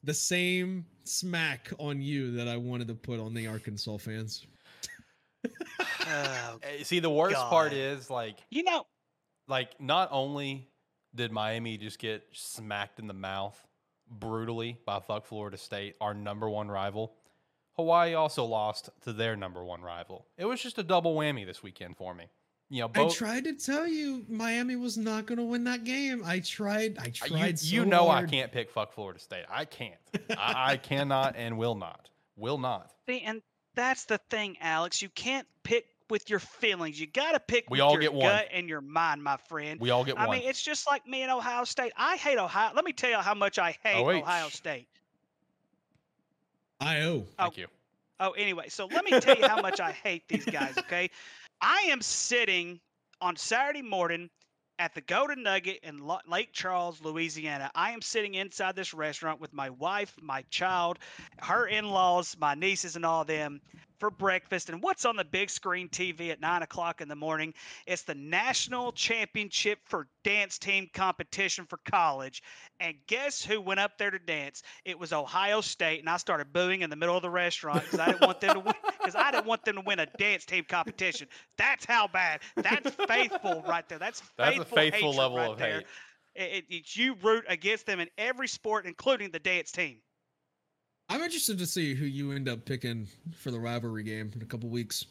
the 0.03 0.14
same 0.14 0.87
smack 1.05 1.73
on 1.79 2.01
you 2.01 2.33
that 2.33 2.49
I 2.49 2.57
wanted 2.57 2.88
to 2.88 2.95
put 2.95 3.21
on 3.21 3.35
the 3.35 3.47
Arkansas 3.47 3.97
fans. 3.99 4.47
Oh, 5.45 6.59
Eh, 6.62 6.83
See, 6.83 7.01
the 7.01 7.11
worst 7.11 7.37
part 7.37 7.73
is 7.73 8.11
like 8.11 8.38
you 8.51 8.62
know, 8.62 8.87
like 9.47 9.81
not 9.81 10.09
only 10.11 10.69
did 11.14 11.33
Miami 11.33 11.77
just 11.77 11.99
get 11.99 12.25
smacked 12.33 12.99
in 12.99 13.07
the 13.07 13.14
mouth 13.14 13.59
brutally 14.11 14.79
by 14.87 15.01
fuck 15.01 15.27
Florida 15.27 15.57
State, 15.57 15.97
our 16.01 16.14
number 16.14 16.49
one 16.49 16.69
rival, 16.69 17.14
Hawaii 17.77 18.14
also 18.14 18.45
lost 18.45 18.91
to 19.03 19.12
their 19.12 19.37
number 19.37 19.64
one 19.64 19.83
rival. 19.83 20.27
It 20.37 20.47
was 20.47 20.61
just 20.61 20.79
a 20.79 20.83
double 20.83 21.14
whammy 21.14 21.47
this 21.47 21.62
weekend 21.62 21.97
for 21.97 22.14
me. 22.14 22.27
You 22.70 22.83
know, 22.83 22.88
both 22.88 23.12
I 23.12 23.14
tried 23.14 23.44
to 23.44 23.54
tell 23.54 23.87
you 23.88 24.26
Miami 24.28 24.76
was 24.76 24.98
not 24.98 25.24
going 25.24 25.38
to 25.38 25.44
win 25.44 25.64
that 25.64 25.85
game. 25.85 26.22
I 26.24 26.40
tried. 26.40 26.98
I 26.98 27.04
Uh, 27.07 27.28
tried. 27.28 27.62
you, 27.62 27.81
you 27.81 27.87
know 27.87 28.09
hard. 28.09 28.26
I 28.26 28.31
can't 28.31 28.52
pick 28.52 28.70
fuck 28.70 28.92
Florida 28.92 29.18
State. 29.18 29.44
I 29.50 29.64
can't. 29.64 29.94
I, 30.31 30.72
I 30.72 30.76
cannot 30.76 31.35
and 31.37 31.57
will 31.57 31.74
not. 31.74 32.11
Will 32.37 32.59
not. 32.59 32.92
see, 33.09 33.22
and 33.22 33.40
that's 33.74 34.04
the 34.04 34.18
thing, 34.28 34.57
Alex. 34.61 35.00
You 35.00 35.09
can't 35.09 35.46
pick 35.62 35.87
with 36.11 36.28
your 36.28 36.38
feelings. 36.40 37.00
You 37.00 37.07
got 37.07 37.33
to 37.33 37.40
pick 37.40 37.68
We 37.70 37.76
with 37.76 37.81
all 37.83 37.92
your 37.92 38.00
get 38.02 38.12
one. 38.12 38.26
gut 38.26 38.48
and 38.52 38.68
your 38.68 38.81
mind, 38.83 39.22
my 39.22 39.37
friend. 39.48 39.81
We 39.81 39.88
all 39.90 40.04
get 40.04 40.18
I 40.18 40.26
one. 40.26 40.38
mean, 40.38 40.48
it's 40.48 40.62
just 40.62 40.87
like 40.87 41.07
me 41.07 41.22
and 41.22 41.33
Ohio 41.33 41.64
State. 41.64 41.92
I 41.96 42.16
hate 42.16 42.38
Ohio. 42.38 42.72
Let 42.74 42.85
me 42.85 42.92
tell 42.92 43.11
you 43.11 43.16
how 43.16 43.35
much 43.35 43.59
I 43.59 43.76
hate 43.83 43.96
OH. 44.02 44.11
Ohio 44.20 44.48
State. 44.50 44.88
I 46.81 47.00
owe. 47.02 47.26
Thank 47.38 47.57
you. 47.57 47.66
Oh, 48.20 48.33
anyway, 48.33 48.68
so 48.68 48.87
let 48.87 49.04
me 49.04 49.18
tell 49.20 49.37
you 49.37 49.46
how 49.46 49.61
much 49.62 49.81
I 49.81 49.92
hate 49.92 50.26
these 50.28 50.44
guys, 50.44 50.76
okay? 50.78 51.09
I 51.61 51.88
am 51.90 52.01
sitting 52.03 52.81
on 53.21 53.37
Saturday 53.37 53.83
morning 53.83 54.31
at 54.79 54.94
the 54.94 55.01
Golden 55.01 55.42
Nugget 55.42 55.81
in 55.83 56.01
Lake 56.27 56.53
Charles, 56.53 57.03
Louisiana. 57.03 57.71
I 57.75 57.90
am 57.90 58.01
sitting 58.01 58.35
inside 58.35 58.77
this 58.77 58.94
restaurant 58.94 59.40
with 59.40 59.53
my 59.53 59.71
wife, 59.71 60.14
my 60.21 60.42
child, 60.51 60.99
her 61.40 61.66
in 61.66 61.88
laws, 61.88 62.37
my 62.38 62.55
nieces, 62.55 62.94
and 62.94 63.05
all 63.05 63.25
them. 63.25 63.61
For 63.98 64.11
breakfast. 64.11 64.68
And 64.68 64.82
what's 64.82 65.04
on 65.04 65.16
the 65.16 65.24
big 65.24 65.50
screen 65.50 65.88
TV 65.88 66.30
at 66.30 66.40
nine 66.40 66.62
o'clock 66.62 67.00
in 67.00 67.08
the 67.08 67.16
morning? 67.16 67.54
It's 67.87 68.02
the 68.02 68.14
national 68.14 68.92
championship 68.92 69.80
for 69.84 70.08
dance 70.24 70.58
team 70.58 70.88
competition 70.92 71.64
for 71.66 71.78
college. 71.90 72.42
And 72.80 72.94
guess 73.06 73.44
who 73.44 73.61
went 73.61 73.80
up 73.80 73.98
there 73.98 74.11
to 74.11 74.18
dance? 74.18 74.62
It 74.84 74.98
was 74.98 75.12
Ohio 75.12 75.61
State. 75.61 76.00
And 76.00 76.08
I 76.08 76.16
started 76.16 76.52
booing 76.52 76.82
in 76.82 76.90
the 76.90 76.96
middle 76.96 77.16
of 77.16 77.22
the 77.22 77.30
restaurant 77.30 77.84
because 77.84 78.00
I 78.00 78.06
didn't 78.06 78.22
want 78.22 78.40
them 78.40 78.54
to 78.54 78.61
win. 78.61 78.74
Because 78.98 79.14
I 79.14 79.30
didn't 79.30 79.46
want 79.46 79.64
them 79.64 79.76
to 79.76 79.80
win 79.80 80.00
a 80.00 80.06
dance 80.18 80.44
team 80.44 80.64
competition. 80.68 81.28
That's 81.56 81.87
how 81.87 82.08
bad. 82.08 82.40
That's 82.56 82.90
faithful 83.06 83.64
right 83.66 83.88
there. 83.88 83.98
That's 83.98 84.20
faithful, 84.20 84.37
That's 84.37 84.58
a 84.58 84.64
faithful 84.64 85.14
level 85.14 85.38
right 85.38 85.50
of 85.50 85.58
there. 85.58 85.76
hate. 85.78 85.87
It, 86.34 86.64
it, 86.68 86.96
you 86.96 87.16
root 87.22 87.44
against 87.48 87.87
them 87.87 88.00
in 88.00 88.08
every 88.18 88.48
sport, 88.48 88.87
including 88.87 89.30
the 89.30 89.38
dance 89.38 89.72
team. 89.72 89.98
I'm 91.09 91.23
interested 91.23 91.59
to 91.59 91.66
see 91.66 91.94
who 91.94 92.05
you 92.05 92.33
end 92.33 92.49
up 92.49 92.64
picking 92.64 93.09
for 93.33 93.51
the 93.51 93.59
rivalry 93.59 94.03
game 94.03 94.31
in 94.35 94.42
a 94.42 94.44
couple 94.44 94.68
weeks. 94.68 95.07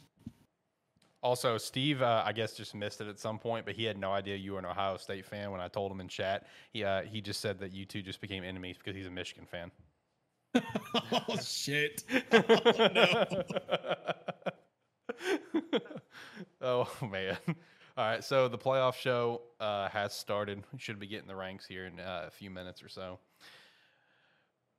Also, 1.24 1.58
Steve, 1.58 2.04
uh, 2.04 2.22
I 2.24 2.32
guess 2.32 2.54
just 2.54 2.76
missed 2.76 3.02
it 3.02 3.08
at 3.08 3.20
some 3.20 3.40
point, 3.40 3.66
but 3.66 3.74
he 3.76 3.84
had 3.84 3.98
no 3.98 4.12
idea 4.12 4.36
you 4.36 4.54
were 4.54 4.60
an 4.60 4.66
Ohio 4.66 4.98
State 4.98 5.26
fan 5.26 5.52
when 5.52 5.60
I 5.60 5.68
told 5.68 5.92
him 5.92 6.00
in 6.00 6.08
chat. 6.08 6.46
He 6.72 6.84
uh, 6.84 7.02
he 7.02 7.22
just 7.22 7.42
said 7.42 7.60
that 7.60 7.74
you 7.74 7.86
two 7.86 8.04
just 8.04 8.22
became 8.22 8.44
enemies 8.44 8.78
because 8.78 8.96
he's 8.96 9.08
a 9.08 9.12
Michigan 9.12 9.46
fan. 9.46 9.72
oh 11.12 11.38
shit! 11.42 12.04
Oh, 16.62 16.88
no. 16.94 16.96
oh 17.02 17.08
man. 17.10 17.38
All 17.98 18.06
right, 18.06 18.24
so 18.24 18.48
the 18.48 18.58
playoff 18.58 18.94
show 18.94 19.42
uh, 19.60 19.90
has 19.90 20.14
started. 20.14 20.64
We 20.72 20.78
should 20.78 21.00
be 21.00 21.08
getting 21.08 21.28
the 21.28 21.36
ranks 21.36 21.66
here 21.66 21.86
in 21.86 22.00
uh, 22.00 22.26
a 22.28 22.32
few 22.32 22.52
minutes 22.52 22.84
or 22.84 22.90
so. 22.90 23.18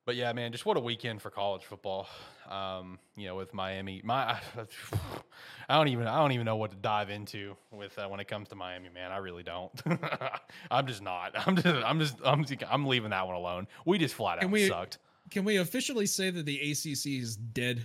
But 0.08 0.16
yeah, 0.16 0.32
man, 0.32 0.52
just 0.52 0.64
what 0.64 0.78
a 0.78 0.80
weekend 0.80 1.20
for 1.20 1.28
college 1.28 1.64
football. 1.66 2.08
Um, 2.48 2.98
you 3.14 3.26
know, 3.26 3.36
with 3.36 3.52
Miami, 3.52 4.00
my 4.02 4.40
I 5.68 5.76
don't 5.76 5.88
even 5.88 6.06
I 6.06 6.16
don't 6.16 6.32
even 6.32 6.46
know 6.46 6.56
what 6.56 6.70
to 6.70 6.78
dive 6.78 7.10
into 7.10 7.54
with 7.70 7.98
uh, 7.98 8.08
when 8.08 8.18
it 8.18 8.26
comes 8.26 8.48
to 8.48 8.54
Miami, 8.54 8.88
man. 8.88 9.12
I 9.12 9.18
really 9.18 9.42
don't. 9.42 9.70
I'm 10.70 10.86
just 10.86 11.02
not. 11.02 11.32
I'm 11.46 11.56
just 11.56 11.84
I'm 11.84 12.00
just 12.00 12.16
I'm 12.24 12.44
just, 12.46 12.62
I'm 12.70 12.86
leaving 12.86 13.10
that 13.10 13.26
one 13.26 13.36
alone. 13.36 13.66
We 13.84 13.98
just 13.98 14.14
flat 14.14 14.38
Can 14.38 14.46
out 14.48 14.52
we- 14.52 14.66
sucked. 14.66 14.96
Can 15.30 15.44
we 15.44 15.58
officially 15.58 16.06
say 16.06 16.30
that 16.30 16.46
the 16.46 16.56
ACC 16.56 17.20
is 17.20 17.36
dead? 17.36 17.84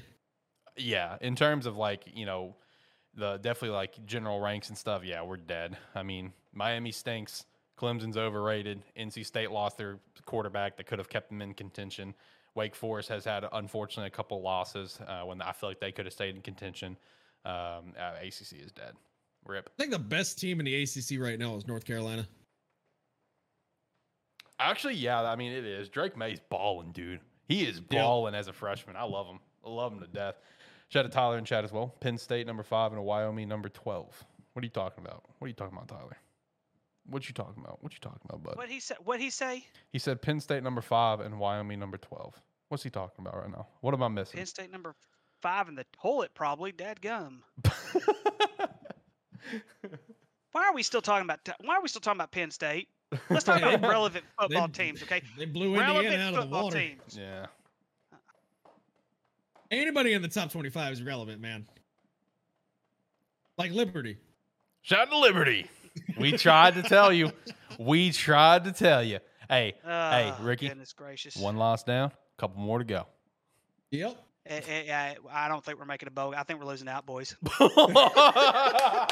Yeah, 0.77 1.17
in 1.19 1.36
terms 1.36 1.65
of 1.65 1.75
like 1.75 2.05
you 2.13 2.25
know, 2.25 2.55
the 3.15 3.36
definitely 3.36 3.75
like 3.75 4.05
general 4.05 4.39
ranks 4.39 4.69
and 4.69 4.77
stuff. 4.77 5.03
Yeah, 5.03 5.23
we're 5.23 5.36
dead. 5.36 5.75
I 5.93 6.03
mean, 6.03 6.31
Miami 6.53 6.93
stinks. 6.93 7.43
Clemson's 7.84 8.15
overrated. 8.17 8.82
NC 8.98 9.26
State 9.26 9.52
lost 9.52 9.78
their 9.78 10.00
quarterback 10.26 10.78
that 10.78 10.86
could 10.86 11.00
have 11.00 11.10
kept 11.10 11.30
them 11.30 11.41
in 11.41 11.54
contention. 11.54 12.13
Wake 12.56 12.76
Forest 12.76 13.10
has 13.10 13.26
had 13.26 13.46
unfortunately 13.52 14.08
a 14.08 14.12
couple 14.12 14.41
losses 14.41 15.00
uh, 15.06 15.24
when 15.24 15.41
I 15.41 15.52
feel 15.52 15.69
like 15.69 15.80
they 15.82 15.91
could 15.91 16.06
have 16.06 16.13
stayed 16.13 16.36
in 16.36 16.41
contention. 16.41 16.96
Um, 17.46 17.93
uh, 18.00 18.13
ACC 18.22 18.62
is 18.63 18.72
dead. 18.74 18.93
Rip. 19.46 19.69
I 19.78 19.82
think 19.82 19.91
the 19.91 20.00
best 20.00 20.39
team 20.39 20.62
in 20.62 20.65
the 20.65 20.84
ACC 20.84 21.19
right 21.19 21.38
now 21.38 21.56
is 21.58 21.67
North 21.67 21.84
Carolina. 21.84 22.26
Actually, 24.60 24.93
yeah, 24.93 25.22
I 25.22 25.36
mean 25.36 25.52
it 25.52 25.65
is. 25.65 25.89
Drake 25.89 26.15
Maye's 26.15 26.39
balling, 26.50 26.91
dude. 26.93 27.19
He 27.50 27.65
is 27.65 27.82
Yeah. 27.89 28.02
balling 28.04 28.36
as 28.36 28.48
a 28.48 28.54
freshman. 28.54 28.96
I 28.96 29.04
love 29.04 29.28
him. 29.28 29.39
I 29.65 29.69
love 29.69 29.91
him 29.91 30.00
to 30.00 30.08
death. 30.08 30.36
Shout 30.88 31.04
out 31.06 31.12
to 31.12 31.13
Tyler 31.15 31.38
and 31.38 31.46
chat 31.46 31.65
as 31.65 31.74
well. 31.74 31.89
Penn 32.00 32.17
State 32.17 32.48
number 32.48 32.63
five 32.63 32.91
and 32.93 33.00
a 33.00 33.04
Wyoming 33.04 33.50
number 33.50 33.67
twelve. 33.67 34.24
What 34.54 34.62
are 34.62 34.65
you 34.65 34.69
talking 34.72 35.04
about? 35.04 35.26
What 35.39 35.46
are 35.46 35.50
you 35.50 35.54
talking 35.56 35.76
about, 35.76 35.89
Tyler? 35.89 36.17
What 37.06 37.28
you 37.28 37.34
talking 37.34 37.62
about? 37.63 37.84
What 37.84 37.92
you 37.94 38.00
talking 38.00 38.22
about, 38.30 38.44
bud? 38.44 38.56
What 38.58 38.70
he 38.70 38.80
said? 38.80 38.98
What 39.04 39.20
he 39.20 39.30
say? 39.30 39.66
He 39.92 40.00
said 40.00 40.22
Penn 40.22 40.39
State 40.39 40.63
number 40.63 40.82
five 40.82 41.20
and 41.20 41.38
Wyoming 41.39 41.80
number 41.80 41.98
twelve. 41.98 42.39
What's 42.70 42.84
he 42.84 42.89
talking 42.89 43.26
about 43.26 43.38
right 43.42 43.52
now? 43.52 43.68
What 43.82 43.94
am 43.94 44.02
I 44.04 44.08
missing? 44.08 44.38
Penn 44.38 44.46
State 44.46 44.72
number 44.72 44.96
five 45.42 45.68
in 45.68 45.76
the 45.76 45.86
toilet, 46.02 46.32
probably. 46.34 46.72
Dad 46.72 47.02
gum. 47.02 47.44
Why 50.52 50.68
are 50.68 50.74
we 50.74 50.84
still 50.84 51.02
talking 51.02 51.26
about? 51.26 51.39
Why 51.62 51.76
are 51.76 51.82
we 51.82 51.88
still 51.88 52.02
talking 52.02 52.18
about 52.20 52.32
Penn 52.32 52.52
State? 52.52 52.88
Let's 53.30 53.44
talk 53.44 53.58
about 53.62 53.82
relevant 53.82 54.24
football 54.39 54.68
They- 54.68 54.84
teams, 54.86 55.04
okay? 55.04 55.22
They 55.38 55.46
blew 55.46 55.74
Indiana 55.76 55.94
Relevant 55.94 56.22
out 56.22 56.28
of 56.30 56.34
the 56.36 56.42
football 56.42 56.63
water. 56.66 56.80
teams. 56.80 57.18
yeah. 57.20 57.46
Anybody 59.72 60.13
in 60.13 60.22
the 60.22 60.28
top 60.28 60.52
25 60.52 60.94
is 60.94 61.04
relevant, 61.04 61.42
man. 61.42 61.66
Like 63.58 63.72
Liberty. 63.72 64.18
Shout 64.84 65.00
out 65.08 65.10
to 65.12 65.18
Liberty. 65.18 65.68
We 66.17 66.34
tried 66.38 66.75
to 66.75 66.84
tell 66.84 67.12
you. 67.13 67.32
We 67.79 68.12
tried 68.12 68.63
to 68.65 68.71
tell 68.71 69.03
you. 69.03 69.19
Hey, 69.49 69.73
Oh, 69.86 70.38
Ricky, 70.41 70.67
Goodness 70.69 70.93
gracious. 70.93 71.36
one 71.36 71.58
loss 71.58 71.84
down, 71.84 72.10
a 72.12 72.39
couple 72.41 72.62
more 72.62 72.79
to 72.79 72.86
go. 72.86 73.08
Yep. 73.91 74.17
Eh, 74.45 74.60
eh, 74.67 74.84
eh, 74.88 75.13
I 75.32 75.47
don't 75.47 75.63
think 75.63 75.79
we're 75.79 75.86
making 75.86 76.08
a 76.08 76.12
bowl. 76.12 76.34
I 76.36 76.43
think 76.43 76.60
we're 76.60 76.65
losing 76.65 76.88
out, 76.89 77.06
boys. 77.06 77.36
yeah, 77.60 77.67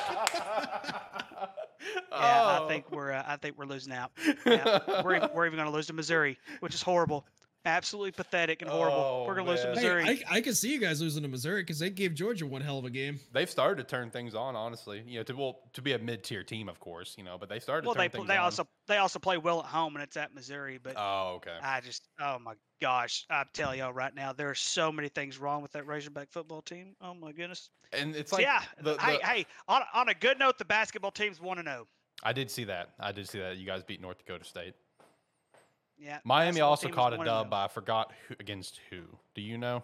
Yeah, 2.11 2.59
I 2.61 2.65
think 2.67 2.91
we're. 2.91 3.11
Uh, 3.11 3.23
I 3.25 3.37
think 3.37 3.57
we're 3.57 3.65
losing 3.65 3.93
out. 3.93 4.11
Yeah, 4.45 4.79
we're 5.03 5.27
we're 5.33 5.45
even 5.45 5.57
going 5.57 5.67
to 5.69 5.73
lose 5.73 5.87
to 5.87 5.93
Missouri, 5.93 6.37
which 6.59 6.73
is 6.75 6.81
horrible. 6.81 7.25
Absolutely 7.63 8.11
pathetic 8.11 8.63
and 8.63 8.71
horrible. 8.71 8.97
Oh, 8.97 9.25
we're 9.27 9.35
going 9.35 9.45
to 9.45 9.51
lose 9.51 9.61
to 9.61 9.67
man. 9.67 9.75
Hey, 9.77 9.81
Missouri. 9.83 10.23
I, 10.29 10.37
I 10.37 10.41
can 10.41 10.55
see 10.55 10.73
you 10.73 10.79
guys 10.79 10.99
losing 10.99 11.21
to 11.21 11.29
Missouri 11.29 11.61
because 11.61 11.77
they 11.77 11.91
gave 11.91 12.15
Georgia 12.15 12.47
one 12.47 12.61
hell 12.61 12.79
of 12.79 12.85
a 12.85 12.89
game. 12.89 13.19
They've 13.33 13.49
started 13.49 13.83
to 13.83 13.87
turn 13.87 14.09
things 14.09 14.33
on, 14.33 14.55
honestly. 14.55 15.03
You 15.05 15.19
know, 15.19 15.23
to 15.23 15.33
well, 15.35 15.59
to 15.73 15.81
be 15.83 15.93
a 15.93 15.99
mid-tier 15.99 16.43
team, 16.43 16.67
of 16.67 16.79
course, 16.79 17.13
you 17.19 17.23
know, 17.23 17.37
but 17.39 17.49
they 17.49 17.59
started 17.59 17.85
well, 17.85 17.93
to 17.93 17.99
they 17.99 18.05
turn 18.05 18.11
pl- 18.11 18.19
things 18.21 18.27
they 18.29 18.37
on. 18.37 18.43
also 18.45 18.67
they 18.87 18.97
also 18.97 19.19
play 19.19 19.37
well 19.37 19.59
at 19.59 19.67
home, 19.67 19.95
and 19.95 20.01
it's 20.01 20.17
at 20.17 20.33
Missouri. 20.33 20.79
But 20.81 20.95
Oh, 20.97 21.33
okay. 21.35 21.55
I 21.61 21.81
just, 21.81 22.07
oh 22.19 22.39
my 22.39 22.53
gosh, 22.81 23.25
I 23.29 23.43
tell 23.53 23.75
y'all 23.75 23.93
right 23.93 24.15
now, 24.15 24.33
there 24.33 24.49
are 24.49 24.55
so 24.55 24.91
many 24.91 25.09
things 25.09 25.37
wrong 25.37 25.61
with 25.61 25.71
that 25.73 25.85
Razorback 25.85 26.31
football 26.31 26.63
team. 26.63 26.95
Oh 26.99 27.13
my 27.13 27.31
goodness. 27.31 27.69
And 27.93 28.15
it's 28.15 28.31
So 28.31 28.37
like 28.37 28.45
yeah, 28.45 28.63
the, 28.81 28.97
hey, 28.99 29.17
the- 29.17 29.25
hey, 29.27 29.45
on, 29.67 29.83
on 29.93 30.09
a 30.09 30.15
good 30.15 30.39
note, 30.39 30.57
the 30.57 30.65
basketball 30.65 31.11
teams 31.11 31.39
want 31.39 31.59
to 31.59 31.63
know. 31.63 31.85
I 32.23 32.33
did 32.33 32.49
see 32.49 32.63
that. 32.65 32.89
I 32.99 33.11
did 33.11 33.27
see 33.29 33.39
that. 33.39 33.57
You 33.57 33.65
guys 33.67 33.83
beat 33.83 34.01
North 34.01 34.17
Dakota 34.17 34.45
State. 34.45 34.73
Yeah. 36.01 36.17
Miami 36.23 36.61
also 36.61 36.89
caught 36.89 37.13
a 37.13 37.23
dub, 37.23 37.51
but 37.51 37.57
I 37.57 37.67
forgot 37.67 38.11
who, 38.27 38.35
against 38.39 38.79
who. 38.89 39.01
Do 39.35 39.41
you 39.41 39.57
know? 39.57 39.83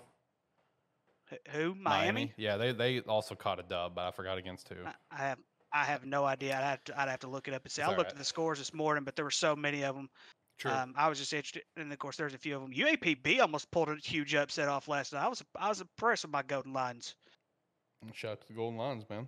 Wh- 1.30 1.52
Who? 1.52 1.76
Miami? 1.76 2.34
Yeah, 2.38 2.58
they 2.58 2.72
they 2.72 3.02
also 3.02 3.36
caught 3.36 3.60
a 3.60 3.64
dub, 3.64 3.94
but 3.96 4.06
I 4.06 4.12
forgot 4.12 4.38
against 4.38 4.68
who. 4.70 4.76
I, 4.86 4.94
I 5.12 5.18
have 5.18 5.38
I 5.72 5.84
have 5.84 6.06
no 6.06 6.26
idea. 6.26 6.58
I'd 6.58 6.64
have 6.64 6.84
to 6.86 7.00
I'd 7.00 7.10
have 7.10 7.20
to 7.20 7.28
look 7.28 7.48
it 7.48 7.54
up 7.54 7.64
and 7.64 7.72
see. 7.72 7.82
It's 7.82 7.88
I 7.88 7.90
looked 7.90 8.00
alright. 8.00 8.14
at 8.14 8.18
the 8.18 8.26
scores 8.26 8.58
this 8.58 8.74
morning, 8.74 9.04
but 9.04 9.16
there 9.16 9.26
were 9.26 9.32
so 9.32 9.56
many 9.56 9.84
of 9.84 9.96
them. 9.96 10.10
True. 10.58 10.72
Um, 10.72 10.96
I 10.98 11.08
was 11.08 11.20
just 11.20 11.34
interested, 11.34 11.62
and 11.76 11.94
of 11.94 12.00
course, 12.00 12.18
there's 12.18 12.34
a 12.34 12.38
few 12.40 12.56
of 12.56 12.64
them. 12.64 12.72
UAPB 12.72 13.40
almost 13.40 13.70
pulled 13.70 13.90
a 13.90 13.96
huge 14.04 14.34
upset 14.34 14.68
off 14.68 14.88
last 14.88 15.14
night. 15.14 15.24
I 15.24 15.28
was 15.28 15.44
I 15.56 15.70
was 15.70 15.82
impressed 15.82 16.24
with 16.24 16.32
my 16.32 16.42
Golden 16.42 16.74
Lions. 16.74 17.16
Shout 18.14 18.32
out 18.32 18.42
to 18.42 18.48
the 18.48 18.54
Golden 18.54 18.78
Lions, 18.78 19.06
man. 19.08 19.28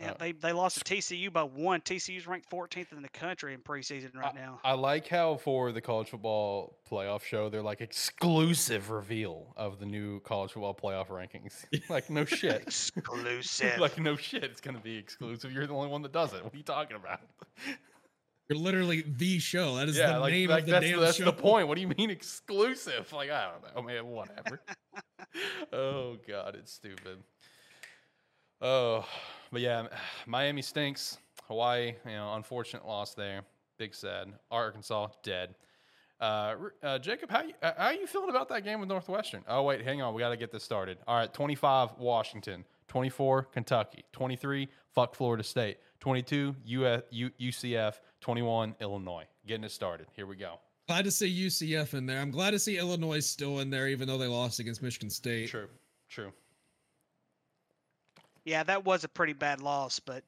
Yeah, 0.00 0.12
Uh, 0.12 0.14
they 0.18 0.32
they 0.32 0.52
lost 0.52 0.84
to 0.84 0.94
TCU 0.94 1.32
by 1.32 1.42
one. 1.42 1.80
TCU's 1.80 2.26
ranked 2.26 2.50
14th 2.50 2.92
in 2.92 3.02
the 3.02 3.08
country 3.08 3.54
in 3.54 3.60
preseason 3.60 4.14
right 4.14 4.34
now. 4.34 4.60
I 4.64 4.72
like 4.74 5.08
how 5.08 5.36
for 5.36 5.72
the 5.72 5.80
college 5.80 6.08
football 6.10 6.78
playoff 6.90 7.22
show, 7.24 7.48
they're 7.48 7.62
like 7.62 7.80
exclusive 7.80 8.90
reveal 8.90 9.52
of 9.56 9.78
the 9.80 9.86
new 9.86 10.20
college 10.20 10.52
football 10.52 10.74
playoff 10.74 11.08
rankings. 11.08 11.64
like 11.90 12.10
no 12.10 12.24
shit. 12.24 12.62
Exclusive. 12.66 13.78
like 13.78 13.98
no 13.98 14.16
shit. 14.16 14.44
It's 14.44 14.60
gonna 14.60 14.80
be 14.80 14.96
exclusive. 14.96 15.52
You're 15.52 15.66
the 15.66 15.74
only 15.74 15.88
one 15.88 16.02
that 16.02 16.12
does 16.12 16.32
it. 16.32 16.44
What 16.44 16.54
are 16.54 16.56
you 16.56 16.62
talking 16.62 16.96
about? 16.96 17.20
You're 18.50 18.58
literally 18.60 19.04
the 19.06 19.38
show. 19.40 19.76
That 19.76 19.90
is 19.90 19.98
yeah, 19.98 20.12
the 20.14 20.20
like, 20.20 20.32
name 20.32 20.48
like 20.48 20.60
of 20.60 20.66
the 20.66 20.72
that's 20.72 20.86
damn 20.86 21.00
that's 21.00 21.16
show. 21.18 21.24
the 21.26 21.32
point. 21.34 21.68
What 21.68 21.74
do 21.74 21.82
you 21.82 21.88
mean 21.98 22.08
exclusive? 22.08 23.12
Like 23.12 23.30
I 23.30 23.50
don't 23.50 23.76
know, 23.76 23.82
man. 23.82 24.06
Whatever. 24.06 24.60
oh 25.72 26.16
god, 26.26 26.54
it's 26.58 26.72
stupid. 26.72 27.18
Oh, 28.60 29.06
but 29.52 29.60
yeah, 29.60 29.86
Miami 30.26 30.62
stinks. 30.62 31.18
Hawaii, 31.46 31.94
you 32.04 32.12
know, 32.12 32.34
unfortunate 32.34 32.86
loss 32.86 33.14
there. 33.14 33.42
Big 33.78 33.94
sad. 33.94 34.32
Arkansas 34.50 35.08
dead. 35.22 35.54
Uh, 36.20 36.54
uh, 36.82 36.98
Jacob, 36.98 37.30
how 37.30 37.42
you, 37.42 37.54
uh, 37.62 37.72
how 37.76 37.90
you 37.90 38.06
feeling 38.06 38.30
about 38.30 38.48
that 38.48 38.64
game 38.64 38.80
with 38.80 38.88
Northwestern? 38.88 39.44
Oh 39.48 39.62
wait, 39.62 39.82
hang 39.84 40.02
on, 40.02 40.14
we 40.14 40.20
got 40.20 40.30
to 40.30 40.36
get 40.36 40.50
this 40.50 40.64
started. 40.64 40.98
All 41.06 41.16
right, 41.16 41.32
twenty 41.32 41.54
five 41.54 41.90
Washington, 41.96 42.64
twenty 42.88 43.08
four 43.08 43.44
Kentucky, 43.44 44.04
twenty 44.12 44.34
three 44.34 44.68
fuck 44.94 45.14
Florida 45.14 45.44
State, 45.44 45.78
twenty 46.00 46.22
two 46.22 46.56
UCF, 46.66 47.94
twenty 48.20 48.42
one 48.42 48.74
Illinois. 48.80 49.24
Getting 49.46 49.64
it 49.64 49.70
started. 49.70 50.08
Here 50.14 50.26
we 50.26 50.34
go. 50.34 50.58
Glad 50.88 51.04
to 51.04 51.10
see 51.12 51.46
UCF 51.46 51.94
in 51.94 52.06
there. 52.06 52.20
I'm 52.20 52.32
glad 52.32 52.50
to 52.50 52.58
see 52.58 52.78
Illinois 52.78 53.20
still 53.24 53.60
in 53.60 53.70
there, 53.70 53.86
even 53.86 54.08
though 54.08 54.18
they 54.18 54.26
lost 54.26 54.58
against 54.58 54.82
Michigan 54.82 55.10
State. 55.10 55.50
True, 55.50 55.68
true. 56.08 56.32
Yeah, 58.48 58.62
that 58.62 58.84
was 58.84 59.04
a 59.04 59.08
pretty 59.08 59.34
bad 59.34 59.60
loss, 59.60 60.00
but 60.00 60.24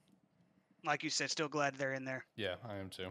like 0.84 1.02
you 1.02 1.10
said, 1.10 1.30
still 1.30 1.48
glad 1.48 1.74
they're 1.76 1.94
in 1.94 2.04
there. 2.04 2.24
Yeah, 2.36 2.54
I 2.68 2.76
am 2.76 2.90
too. 2.90 3.08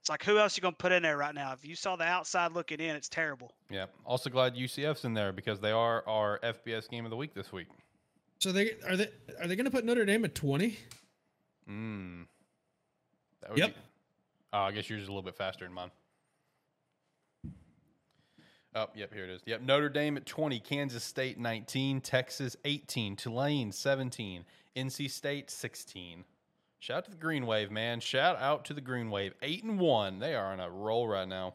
It's 0.00 0.08
like 0.08 0.24
who 0.24 0.38
else 0.38 0.56
you 0.56 0.62
gonna 0.62 0.76
put 0.78 0.92
in 0.92 1.02
there 1.02 1.16
right 1.16 1.34
now? 1.34 1.52
If 1.52 1.64
you 1.64 1.74
saw 1.74 1.96
the 1.96 2.04
outside 2.04 2.52
looking 2.52 2.80
in, 2.80 2.96
it's 2.96 3.08
terrible. 3.08 3.52
Yeah. 3.70 3.86
Also 4.04 4.30
glad 4.30 4.54
UCF's 4.54 5.04
in 5.04 5.14
there 5.14 5.32
because 5.32 5.60
they 5.60 5.72
are 5.72 6.06
our 6.08 6.40
FBS 6.40 6.88
game 6.88 7.04
of 7.04 7.10
the 7.10 7.16
week 7.16 7.34
this 7.34 7.52
week. 7.52 7.68
So 8.38 8.52
they 8.52 8.72
are 8.86 8.96
they 8.96 9.08
are 9.40 9.46
they 9.46 9.56
going 9.56 9.64
to 9.64 9.70
put 9.70 9.84
Notre 9.84 10.04
Dame 10.04 10.24
at 10.24 10.34
20? 10.34 10.76
Mm. 11.70 12.26
Yep. 13.56 13.74
Be, 13.74 13.80
oh, 14.52 14.58
I 14.58 14.72
guess 14.72 14.88
yours 14.88 15.02
is 15.02 15.08
a 15.08 15.10
little 15.10 15.22
bit 15.22 15.36
faster 15.36 15.64
than 15.64 15.72
mine. 15.74 15.90
Oh, 18.76 18.88
yep, 18.94 19.14
here 19.14 19.24
it 19.24 19.30
is. 19.30 19.40
Yep, 19.46 19.62
Notre 19.62 19.88
Dame 19.88 20.16
at 20.16 20.26
20, 20.26 20.58
Kansas 20.60 21.04
State 21.04 21.38
19, 21.38 22.00
Texas 22.00 22.56
18, 22.64 23.14
Tulane 23.14 23.70
17, 23.70 24.44
NC 24.76 25.10
State 25.10 25.50
16. 25.50 26.24
Shout 26.80 26.98
out 26.98 27.04
to 27.04 27.10
the 27.10 27.16
Green 27.16 27.46
Wave, 27.46 27.70
man. 27.70 28.00
Shout 28.00 28.36
out 28.40 28.64
to 28.66 28.74
the 28.74 28.80
Green 28.80 29.10
Wave. 29.10 29.32
8 29.42 29.64
and 29.64 29.78
1. 29.78 30.18
They 30.18 30.34
are 30.34 30.52
on 30.52 30.60
a 30.60 30.68
roll 30.68 31.06
right 31.06 31.28
now. 31.28 31.54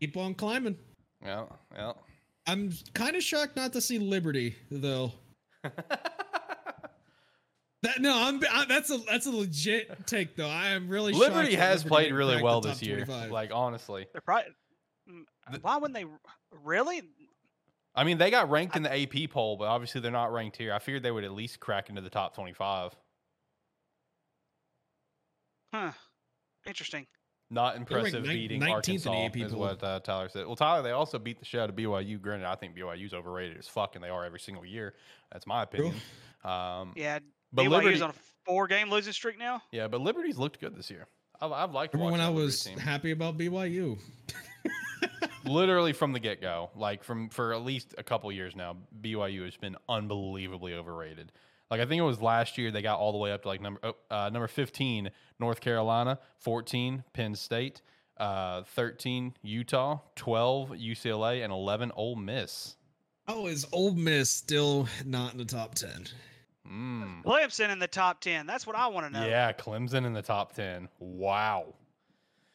Keep 0.00 0.16
on 0.16 0.34
climbing. 0.34 0.78
Yeah, 1.22 1.44
yeah. 1.74 1.92
I'm 2.46 2.72
kind 2.94 3.14
of 3.14 3.22
shocked 3.22 3.54
not 3.54 3.72
to 3.74 3.80
see 3.80 3.98
Liberty 3.98 4.56
though. 4.70 5.12
That 7.82 8.00
no, 8.00 8.16
I'm, 8.16 8.40
I, 8.48 8.64
that's 8.66 8.90
a 8.90 8.98
that's 8.98 9.26
a 9.26 9.32
legit 9.32 10.06
take 10.06 10.36
though. 10.36 10.48
I 10.48 10.68
am 10.68 10.88
really 10.88 11.12
Liberty 11.12 11.56
that 11.56 11.62
has 11.62 11.84
Liberty 11.84 11.88
played 11.88 12.12
really 12.12 12.40
well 12.40 12.60
this 12.60 12.78
top 12.78 12.86
year. 12.86 13.04
25. 13.04 13.32
Like 13.32 13.50
honestly. 13.52 14.06
They're 14.12 14.20
probably. 14.20 14.52
Mm, 15.08 15.22
The- 15.52 15.58
Why 15.60 15.76
wouldn't 15.76 15.94
they? 15.94 16.04
Really? 16.64 17.02
I 17.94 18.04
mean, 18.04 18.18
they 18.18 18.30
got 18.30 18.50
ranked 18.50 18.74
in 18.76 18.82
the 18.82 18.92
AP 18.92 19.30
poll, 19.30 19.56
but 19.56 19.66
obviously 19.68 20.00
they're 20.00 20.10
not 20.10 20.32
ranked 20.32 20.56
here. 20.56 20.72
I 20.72 20.78
figured 20.78 21.02
they 21.02 21.10
would 21.10 21.24
at 21.24 21.32
least 21.32 21.60
crack 21.60 21.88
into 21.90 22.00
the 22.00 22.08
top 22.10 22.34
25. 22.34 22.92
Huh. 25.74 25.92
Interesting. 26.66 27.06
Not 27.50 27.76
impressive 27.76 28.24
nine- 28.24 28.34
beating 28.34 28.60
19th 28.62 28.66
in 28.66 28.72
Arkansas 28.72 29.12
AP 29.26 29.36
is 29.38 29.54
what 29.54 29.82
uh, 29.84 30.00
Tyler 30.00 30.28
said. 30.30 30.46
Well, 30.46 30.56
Tyler, 30.56 30.82
they 30.82 30.92
also 30.92 31.18
beat 31.18 31.38
the 31.38 31.44
shit 31.44 31.60
out 31.60 31.68
of 31.68 31.76
BYU. 31.76 32.20
Granted, 32.20 32.46
I 32.46 32.54
think 32.54 32.74
BYU's 32.74 33.12
overrated 33.12 33.58
as 33.58 33.68
fuck, 33.68 33.94
and 33.94 34.02
they 34.02 34.08
are 34.08 34.24
every 34.24 34.40
single 34.40 34.64
year. 34.64 34.94
That's 35.30 35.46
my 35.46 35.64
opinion. 35.64 35.94
Um, 36.44 36.92
Yeah. 36.96 37.18
but 37.52 37.64
BYU's 37.64 37.70
Liberty, 37.70 38.00
on 38.02 38.10
a 38.10 38.14
four-game 38.46 38.88
losing 38.90 39.12
streak 39.12 39.38
now. 39.38 39.62
yeah, 39.70 39.86
but 39.86 40.00
Liberty's 40.00 40.38
looked 40.38 40.60
good 40.60 40.74
this 40.74 40.90
year. 40.90 41.06
I've, 41.42 41.52
I've 41.52 41.72
liked 41.72 41.92
Remember 41.92 42.12
when 42.12 42.20
I 42.22 42.30
was 42.30 42.64
team. 42.64 42.78
happy 42.78 43.10
about 43.10 43.36
BYU? 43.36 43.98
literally 45.44 45.92
from 45.92 46.12
the 46.12 46.20
get 46.20 46.40
go, 46.40 46.70
like 46.76 47.04
from 47.04 47.28
for 47.28 47.52
at 47.52 47.62
least 47.62 47.94
a 47.98 48.02
couple 48.02 48.30
years 48.32 48.54
now, 48.56 48.76
BYU 49.00 49.44
has 49.44 49.56
been 49.56 49.76
unbelievably 49.88 50.74
overrated. 50.74 51.32
Like 51.70 51.80
I 51.80 51.86
think 51.86 52.00
it 52.00 52.04
was 52.04 52.20
last 52.20 52.58
year 52.58 52.70
they 52.70 52.82
got 52.82 52.98
all 52.98 53.12
the 53.12 53.18
way 53.18 53.32
up 53.32 53.42
to 53.42 53.48
like 53.48 53.60
number 53.60 53.80
oh, 53.82 53.94
uh, 54.10 54.30
number 54.30 54.48
fifteen 54.48 55.10
North 55.40 55.60
Carolina, 55.60 56.18
fourteen 56.36 57.04
Penn 57.12 57.34
State, 57.34 57.80
uh, 58.18 58.62
thirteen 58.62 59.34
Utah, 59.42 60.00
twelve 60.14 60.70
UCLA, 60.70 61.42
and 61.42 61.52
eleven 61.52 61.90
Ole 61.96 62.16
Miss. 62.16 62.76
Oh, 63.26 63.46
is 63.46 63.66
Ole 63.72 63.94
Miss 63.94 64.30
still 64.30 64.88
not 65.06 65.32
in 65.32 65.38
the 65.38 65.44
top 65.44 65.74
ten? 65.74 66.06
Mm. 66.70 67.24
Clemson 67.24 67.70
in 67.70 67.78
the 67.78 67.86
top 67.86 68.20
ten. 68.20 68.46
That's 68.46 68.66
what 68.66 68.76
I 68.76 68.88
want 68.88 69.06
to 69.06 69.12
know. 69.12 69.26
Yeah, 69.26 69.52
Clemson 69.52 70.04
in 70.04 70.12
the 70.12 70.22
top 70.22 70.54
ten. 70.54 70.88
Wow. 70.98 71.74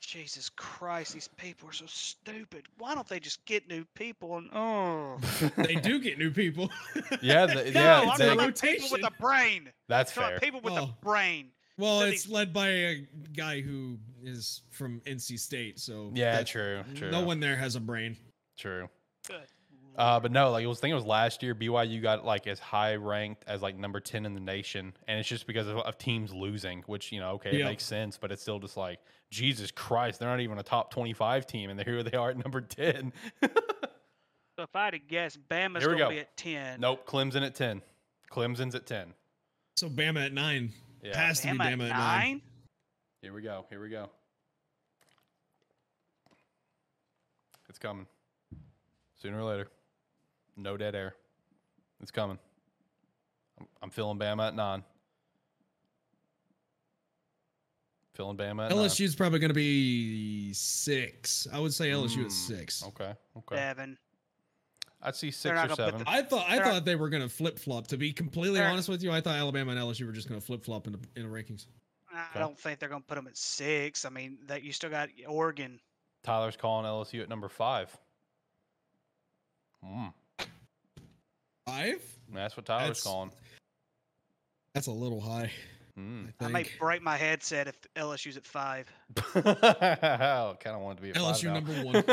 Jesus 0.07 0.47
Christ, 0.55 1.13
these 1.13 1.27
people 1.27 1.67
are 1.67 1.73
so 1.73 1.83
stupid. 1.85 2.63
Why 2.77 2.95
don't 2.95 3.05
they 3.09 3.19
just 3.19 3.43
get 3.43 3.67
new 3.67 3.83
people 3.93 4.37
and 4.37 4.49
oh 4.53 5.17
They 5.57 5.75
do 5.75 5.99
get 5.99 6.17
new 6.17 6.31
people. 6.31 6.71
Yeah, 7.21 7.45
the, 7.45 7.55
no, 7.73 7.81
yeah, 7.81 7.99
I'm 7.99 8.17
they- 8.17 8.25
talking 8.27 8.39
about 8.39 8.61
people 8.61 8.87
with 8.89 9.03
a 9.05 9.11
brain. 9.19 9.69
that's 9.89 10.17
I'm 10.17 10.23
fair. 10.29 10.39
people 10.39 10.61
with 10.61 10.73
Oh. 10.75 10.83
a 10.83 10.97
brain. 11.05 11.49
well, 11.77 11.99
So 11.99 12.05
it's 12.05 12.23
these- 12.23 12.31
led 12.31 12.53
by 12.53 12.69
a 12.69 13.07
guy 13.35 13.59
who 13.59 13.97
is 14.23 14.61
from 14.71 15.01
NC 15.05 15.37
State, 15.37 15.77
so 15.77 16.09
Yeah, 16.15 16.37
that- 16.37 16.47
true, 16.47 16.83
true, 16.95 17.11
No 17.11 17.25
one 17.25 17.41
there 17.41 17.57
has 17.57 17.75
a 17.75 17.81
brain. 17.81 18.15
true. 18.57 18.89
Good. 19.27 19.41
Uh, 19.97 20.19
but 20.19 20.31
no, 20.31 20.51
like 20.51 20.63
it 20.63 20.67
was. 20.67 20.77
I 20.77 20.81
think 20.81 20.91
it 20.91 20.95
was 20.95 21.05
last 21.05 21.41
year. 21.41 21.55
BYU 21.55 22.01
got 22.01 22.23
like 22.23 22.45
as 22.45 22.59
high 22.59 22.95
ranked 22.95 23.43
as 23.47 23.61
like 23.63 23.75
number 23.75 23.99
ten 23.99 24.25
in 24.27 24.33
the 24.35 24.39
nation, 24.39 24.93
and 25.07 25.19
it's 25.19 25.27
just 25.27 25.47
because 25.47 25.67
of, 25.67 25.77
of 25.79 25.97
teams 25.97 26.31
losing. 26.33 26.83
Which 26.85 27.11
you 27.11 27.19
know, 27.19 27.31
okay, 27.31 27.49
it 27.49 27.55
Yeah. 27.59 27.65
makes 27.65 27.83
sense, 27.83 28.17
but 28.17 28.31
it's 28.31 28.41
still 28.43 28.59
just 28.59 28.77
like 28.77 28.99
Jesus 29.31 29.71
Christ, 29.71 30.19
they're 30.19 30.29
not 30.29 30.39
even 30.39 30.59
a 30.59 30.63
top 30.63 30.91
twenty-five 30.91 31.47
team, 31.47 31.71
and 31.71 31.81
here 31.81 32.03
they 32.03 32.15
are 32.15 32.29
at 32.29 32.37
number 32.37 32.61
ten. 32.61 33.11
So 33.41 34.63
if 34.63 34.75
I 34.75 34.85
had 34.85 34.91
to 34.91 34.99
guess, 34.99 35.35
Bama's 35.49 35.83
Here 35.83 35.91
we 35.91 35.97
gonna 35.97 36.09
go. 36.09 36.09
be 36.09 36.19
at 36.19 36.35
ten. 36.37 36.79
nope, 36.79 37.05
Clemson 37.07 37.43
at 37.45 37.55
ten. 37.55 37.81
Clemson's 38.31 38.75
at 38.75 38.85
ten. 38.85 39.13
So 39.77 39.89
Bama 39.89 40.25
at 40.27 40.33
nine 40.33 40.73
Yeah, 41.03 41.17
has 41.17 41.41
to 41.41 41.51
be 41.51 41.57
Bama 41.57 41.61
at 41.65 41.71
Bama 41.79 41.89
at 41.89 41.89
nine. 41.89 41.97
nine. 42.29 42.41
here 43.21 43.33
we 43.33 43.41
go. 43.41 43.65
Here 43.69 43.81
we 43.81 43.89
go. 43.89 44.09
It's 47.69 47.79
coming. 47.79 48.05
Sooner 49.21 49.39
or 49.39 49.43
later. 49.43 49.67
No 50.57 50.75
dead 50.75 50.95
air. 50.95 51.13
It's 52.01 52.11
coming. 52.11 52.37
I'm, 53.59 53.67
I'm 53.83 53.89
feeling 53.89 54.17
Bama 54.17 54.47
at 54.49 54.55
nine. 54.55 54.83
Feeling 58.15 58.37
Bama 58.37 58.65
at 58.65 58.71
nine. 58.71 58.71
LSU's 58.71 59.15
probably 59.15 59.39
going 59.39 59.49
to 59.49 59.53
be 59.55 60.51
six. 60.53 61.47
I 61.53 61.59
would 61.59 61.73
say 61.73 61.89
LSU 61.91 62.17
Mm, 62.19 62.25
at 62.25 62.31
six. 62.31 62.83
Okay. 62.83 63.13
Okay. 63.37 63.55
Seven. 63.55 63.97
I'd 65.03 65.15
see 65.15 65.29
six 65.29 65.55
or 65.55 65.75
seven. 65.75 65.99
the- 65.99 66.09
I 66.09 66.23
thought 66.23 66.45
I 66.49 66.55
They're- 66.57 66.65
thought 66.65 66.85
they 66.85 66.95
were 66.95 67.09
going 67.09 67.21
to 67.21 67.29
flip 67.29 67.59
flop. 67.59 67.85
To 67.87 67.97
be 67.97 68.11
completely 68.11 68.59
honest 68.59 68.89
with 68.89 69.03
you, 69.03 69.11
I 69.11 69.21
thought 69.21 69.35
Alabama 69.35 69.71
and 69.71 69.79
LSU 69.79 70.07
were 70.07 70.11
just 70.11 70.27
going 70.27 70.39
to 70.41 70.45
flip 70.45 70.63
flop 70.63 70.87
in 70.87 70.93
the 70.93 70.99
in 71.15 71.29
the 71.31 71.35
rankings. 71.37 71.67
I 72.11 72.25
Okay. 72.31 72.39
don't 72.39 72.59
think 72.59 72.79
they're 72.79 72.89
gonna 72.89 73.03
put 73.05 73.13
them 73.15 73.27
at 73.27 73.37
six. 73.37 74.03
I 74.03 74.09
mean, 74.09 74.39
that 74.47 74.63
you 74.63 74.71
still 74.71 74.89
got 74.89 75.09
Oregon. 75.27 75.79
Tyler's 76.23 76.57
calling 76.57 76.85
LSU 76.87 77.21
at 77.21 77.29
number 77.29 77.47
five. 77.47 77.95
Mm, 79.85 80.11
Five? 81.67 82.01
that's 82.33 82.55
what 82.57 82.65
Tyler's 82.65 82.87
That's- 82.87 83.03
calling. 83.03 83.31
That's 84.73 84.87
a 84.87 84.91
little 84.91 85.19
high. 85.21 85.51
Mm. 85.99 86.31
I 86.39 86.45
I 86.45 86.47
may 86.49 86.63
think. 86.63 86.79
break 86.79 87.01
my 87.01 87.17
headset 87.17 87.67
if 87.67 87.75
LSU's 87.95 88.37
at 88.37 88.45
five. 88.45 88.85
I 89.35 90.55
kind 90.59 90.75
of 90.75 90.81
wanted 90.81 90.97
to 90.97 91.01
be 91.01 91.09
at 91.09 91.17
five 91.17 91.35
LSU 91.35 91.43
now. 91.45 91.53
number 91.55 91.73
one. 91.83 92.03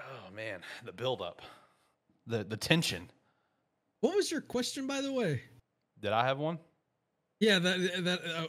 oh 0.00 0.30
man, 0.34 0.60
the 0.84 0.92
buildup, 0.92 1.42
the 2.26 2.44
the 2.44 2.56
tension. 2.56 3.10
What 4.00 4.14
was 4.14 4.30
your 4.30 4.40
question, 4.40 4.86
by 4.86 5.00
the 5.00 5.12
way? 5.12 5.42
Did 6.00 6.12
I 6.12 6.24
have 6.26 6.38
one? 6.38 6.58
Yeah, 7.40 7.58
that 7.58 8.04
that 8.04 8.20
uh, 8.24 8.46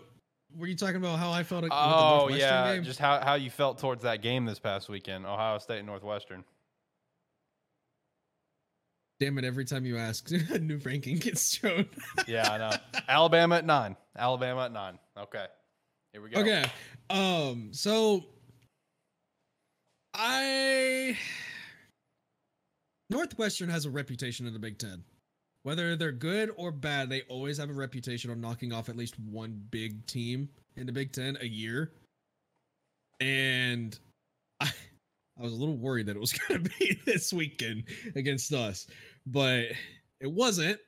were 0.58 0.68
you 0.68 0.76
talking 0.76 0.96
about 0.98 1.20
how 1.20 1.32
I 1.32 1.44
felt 1.44 1.66
Oh 1.72 2.30
yeah, 2.30 2.74
game? 2.74 2.84
just 2.84 3.00
how 3.00 3.20
how 3.20 3.36
you 3.36 3.50
felt 3.50 3.78
towards 3.78 4.04
that 4.04 4.22
game 4.22 4.46
this 4.46 4.60
past 4.60 4.90
weekend, 4.90 5.26
Ohio 5.26 5.58
State 5.60 5.80
and 5.80 5.88
Northwestern. 5.88 6.44
Damn 9.20 9.38
it! 9.38 9.44
Every 9.44 9.66
time 9.66 9.86
you 9.86 9.98
ask, 9.98 10.32
a 10.50 10.60
new 10.60 10.78
ranking 10.78 11.18
gets 11.18 11.50
shown. 11.58 11.88
Yeah, 12.28 12.50
I 12.52 12.58
know. 12.58 12.72
Alabama 13.08 13.56
at 13.58 13.66
nine. 13.66 13.96
Alabama 14.18 14.66
at 14.66 14.72
nine. 14.72 14.98
Okay, 15.18 15.46
here 16.14 16.22
we 16.22 16.30
go. 16.30 16.40
Okay. 16.42 16.64
Um. 17.10 17.70
So 17.74 18.26
I 20.14 21.18
Northwestern 23.10 23.70
has 23.70 23.86
a 23.86 23.90
reputation 23.90 24.48
in 24.48 24.54
the 24.54 24.60
Big 24.60 24.78
Ten. 24.78 25.04
Whether 25.70 25.96
they're 25.96 26.12
good 26.12 26.50
or 26.58 26.72
bad, 26.72 27.12
they 27.12 27.22
always 27.30 27.60
have 27.60 27.70
a 27.70 27.74
reputation 27.74 28.32
of 28.32 28.40
knocking 28.40 28.74
off 28.74 28.90
at 28.90 28.98
least 28.98 29.20
one 29.20 29.62
big 29.70 30.04
team 30.08 30.50
in 30.78 30.88
the 30.88 30.92
Big 30.92 31.12
Ten 31.12 31.38
a 31.42 31.46
year. 31.46 31.92
And 33.20 33.96
I, 34.60 34.66
I 35.40 35.44
was 35.44 35.54
a 35.54 35.56
little 35.56 35.78
worried 35.78 36.08
that 36.08 36.16
it 36.16 36.20
was 36.20 36.34
going 36.48 36.64
to 36.64 36.70
be 36.80 37.00
this 37.06 37.32
weekend 37.32 37.84
against 38.16 38.52
us, 38.52 38.88
but 39.28 39.66
it 40.20 40.32
wasn't. 40.32 40.80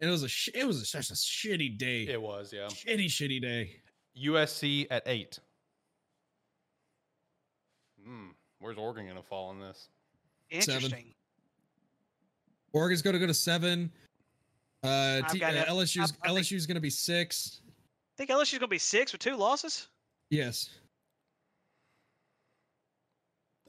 And 0.00 0.08
it 0.08 0.10
was 0.10 0.24
a 0.24 0.28
sh- 0.28 0.48
it 0.52 0.66
was 0.66 0.82
a, 0.82 0.84
such 0.84 1.10
a 1.10 1.14
shitty 1.14 1.78
day. 1.78 2.08
It 2.08 2.20
was 2.20 2.52
yeah. 2.52 2.66
Shitty, 2.66 3.06
shitty 3.06 3.40
day. 3.40 3.76
USC 4.20 4.88
at 4.90 5.04
eight. 5.06 5.38
Hmm. 8.04 8.30
Where's 8.58 8.78
Oregon 8.78 9.06
gonna 9.06 9.22
fall 9.22 9.52
in 9.52 9.60
this? 9.60 9.90
Seven. 10.50 10.74
Interesting. 10.74 11.14
Oregon's 12.72 13.02
going 13.02 13.14
to 13.14 13.20
go 13.20 13.26
to 13.26 13.34
seven. 13.34 13.90
Uh, 14.84 15.22
I've 15.24 15.32
T- 15.32 15.42
uh. 15.42 15.64
LSU's 15.66 16.12
I- 16.22 16.28
I 16.28 16.32
think- 16.34 16.46
LSU's 16.46 16.66
going 16.66 16.76
to 16.76 16.80
be 16.80 16.90
six. 16.90 17.60
Think 18.16 18.30
LSU's 18.30 18.58
gonna 18.58 18.66
be 18.68 18.78
six 18.78 19.12
with 19.12 19.20
two 19.20 19.36
losses? 19.36 19.86
Yes. 20.30 20.70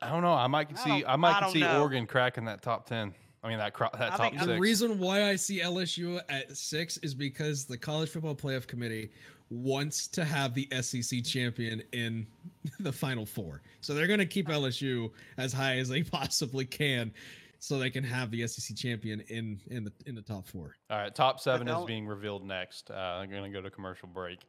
I 0.01 0.09
don't 0.09 0.21
know. 0.23 0.33
I 0.33 0.47
might 0.47 0.75
see. 0.77 0.89
don't- 1.01 1.07
I, 1.07 1.15
might 1.17 1.43
I 1.43 1.51
see 1.51 1.59
know. 1.59 1.81
Oregon 1.81 2.07
cracking 2.07 2.45
that 2.45 2.61
top 2.61 2.87
ten. 2.87 3.13
I 3.43 3.47
mean 3.49 3.57
that 3.57 3.73
cro- 3.73 3.89
that 3.93 4.13
I 4.13 4.17
top 4.17 4.31
think- 4.33 4.41
The 4.43 4.57
reason 4.59 4.97
why 4.99 5.29
I 5.29 5.35
see 5.35 5.61
LSU 5.61 6.19
at 6.29 6.55
six 6.57 6.97
is 6.97 7.13
because 7.13 7.65
the 7.65 7.77
College 7.77 8.09
Football 8.09 8.35
Playoff 8.35 8.65
Committee 8.67 9.11
wants 9.49 10.07
to 10.07 10.23
have 10.25 10.53
the 10.53 10.67
SEC 10.81 11.21
champion 11.23 11.81
in 11.91 12.25
the 12.79 12.91
Final 12.91 13.25
Four. 13.25 13.61
So 13.81 13.93
they're 13.93 14.07
going 14.07 14.19
to 14.19 14.25
keep 14.25 14.47
LSU 14.47 15.11
as 15.37 15.53
high 15.53 15.77
as 15.77 15.89
they 15.89 16.01
possibly 16.03 16.65
can, 16.65 17.11
so 17.59 17.77
they 17.77 17.89
can 17.89 18.03
have 18.03 18.31
the 18.31 18.47
SEC 18.47 18.75
champion 18.75 19.21
in 19.27 19.59
in 19.67 19.83
the 19.83 19.91
in 20.05 20.15
the 20.15 20.21
top 20.21 20.47
four. 20.47 20.75
All 20.89 20.97
right, 20.97 21.13
top 21.13 21.39
seven 21.39 21.67
is 21.67 21.85
being 21.85 22.07
revealed 22.07 22.45
next. 22.45 22.89
Uh, 22.89 22.93
I'm 22.93 23.29
gonna 23.29 23.49
go 23.49 23.61
to 23.61 23.69
commercial 23.69 24.07
break. 24.07 24.39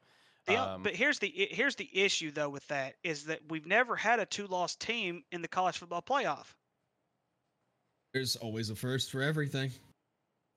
The, 0.46 0.56
Um, 0.56 0.82
but 0.82 0.94
here's 0.94 1.18
the 1.18 1.28
here's 1.28 1.76
the 1.76 1.88
issue 1.92 2.30
though 2.30 2.48
with 2.48 2.66
that 2.68 2.94
is 3.04 3.24
that 3.24 3.40
we've 3.48 3.66
never 3.66 3.96
had 3.96 4.20
a 4.20 4.26
two 4.26 4.46
loss 4.46 4.76
team 4.76 5.22
in 5.32 5.42
the 5.42 5.48
college 5.48 5.78
football 5.78 6.02
playoff. 6.02 6.46
There's 8.12 8.36
always 8.36 8.70
a 8.70 8.74
first 8.74 9.10
for 9.10 9.22
everything. 9.22 9.70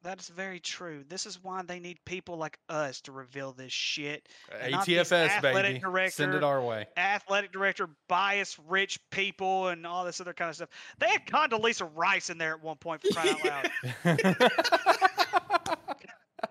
That 0.04 0.20
is 0.20 0.28
very 0.28 0.60
true. 0.60 1.06
This 1.08 1.26
is 1.26 1.42
why 1.42 1.62
they 1.62 1.80
need 1.80 1.98
people 2.04 2.36
like 2.38 2.60
us 2.68 3.00
to 3.02 3.14
reveal 3.14 3.54
this 3.54 3.72
shit. 3.72 4.28
and 4.62 4.74
ATFS, 4.74 5.30
athletic 5.30 5.82
baby. 5.82 6.10
Send 6.10 6.34
it 6.34 6.44
our 6.44 6.62
way. 6.62 6.86
Athletic 6.98 7.54
director 7.54 7.90
bias 8.10 8.60
rich 8.68 9.00
people 9.12 9.70
and 9.70 9.88
all 9.88 10.04
this 10.04 10.20
other 10.20 10.34
kind 10.34 10.50
of 10.50 10.56
stuff. 10.58 10.70
They 11.00 11.08
had 11.08 11.26
Condoleezza 11.26 11.90
Rice 11.96 12.30
in 12.30 12.38
there 12.38 12.54
at 12.54 12.62
one 12.62 12.76
point 12.76 13.02
for 13.02 13.14
crying 13.14 13.36
out 13.46 13.46
loud. 13.46 13.72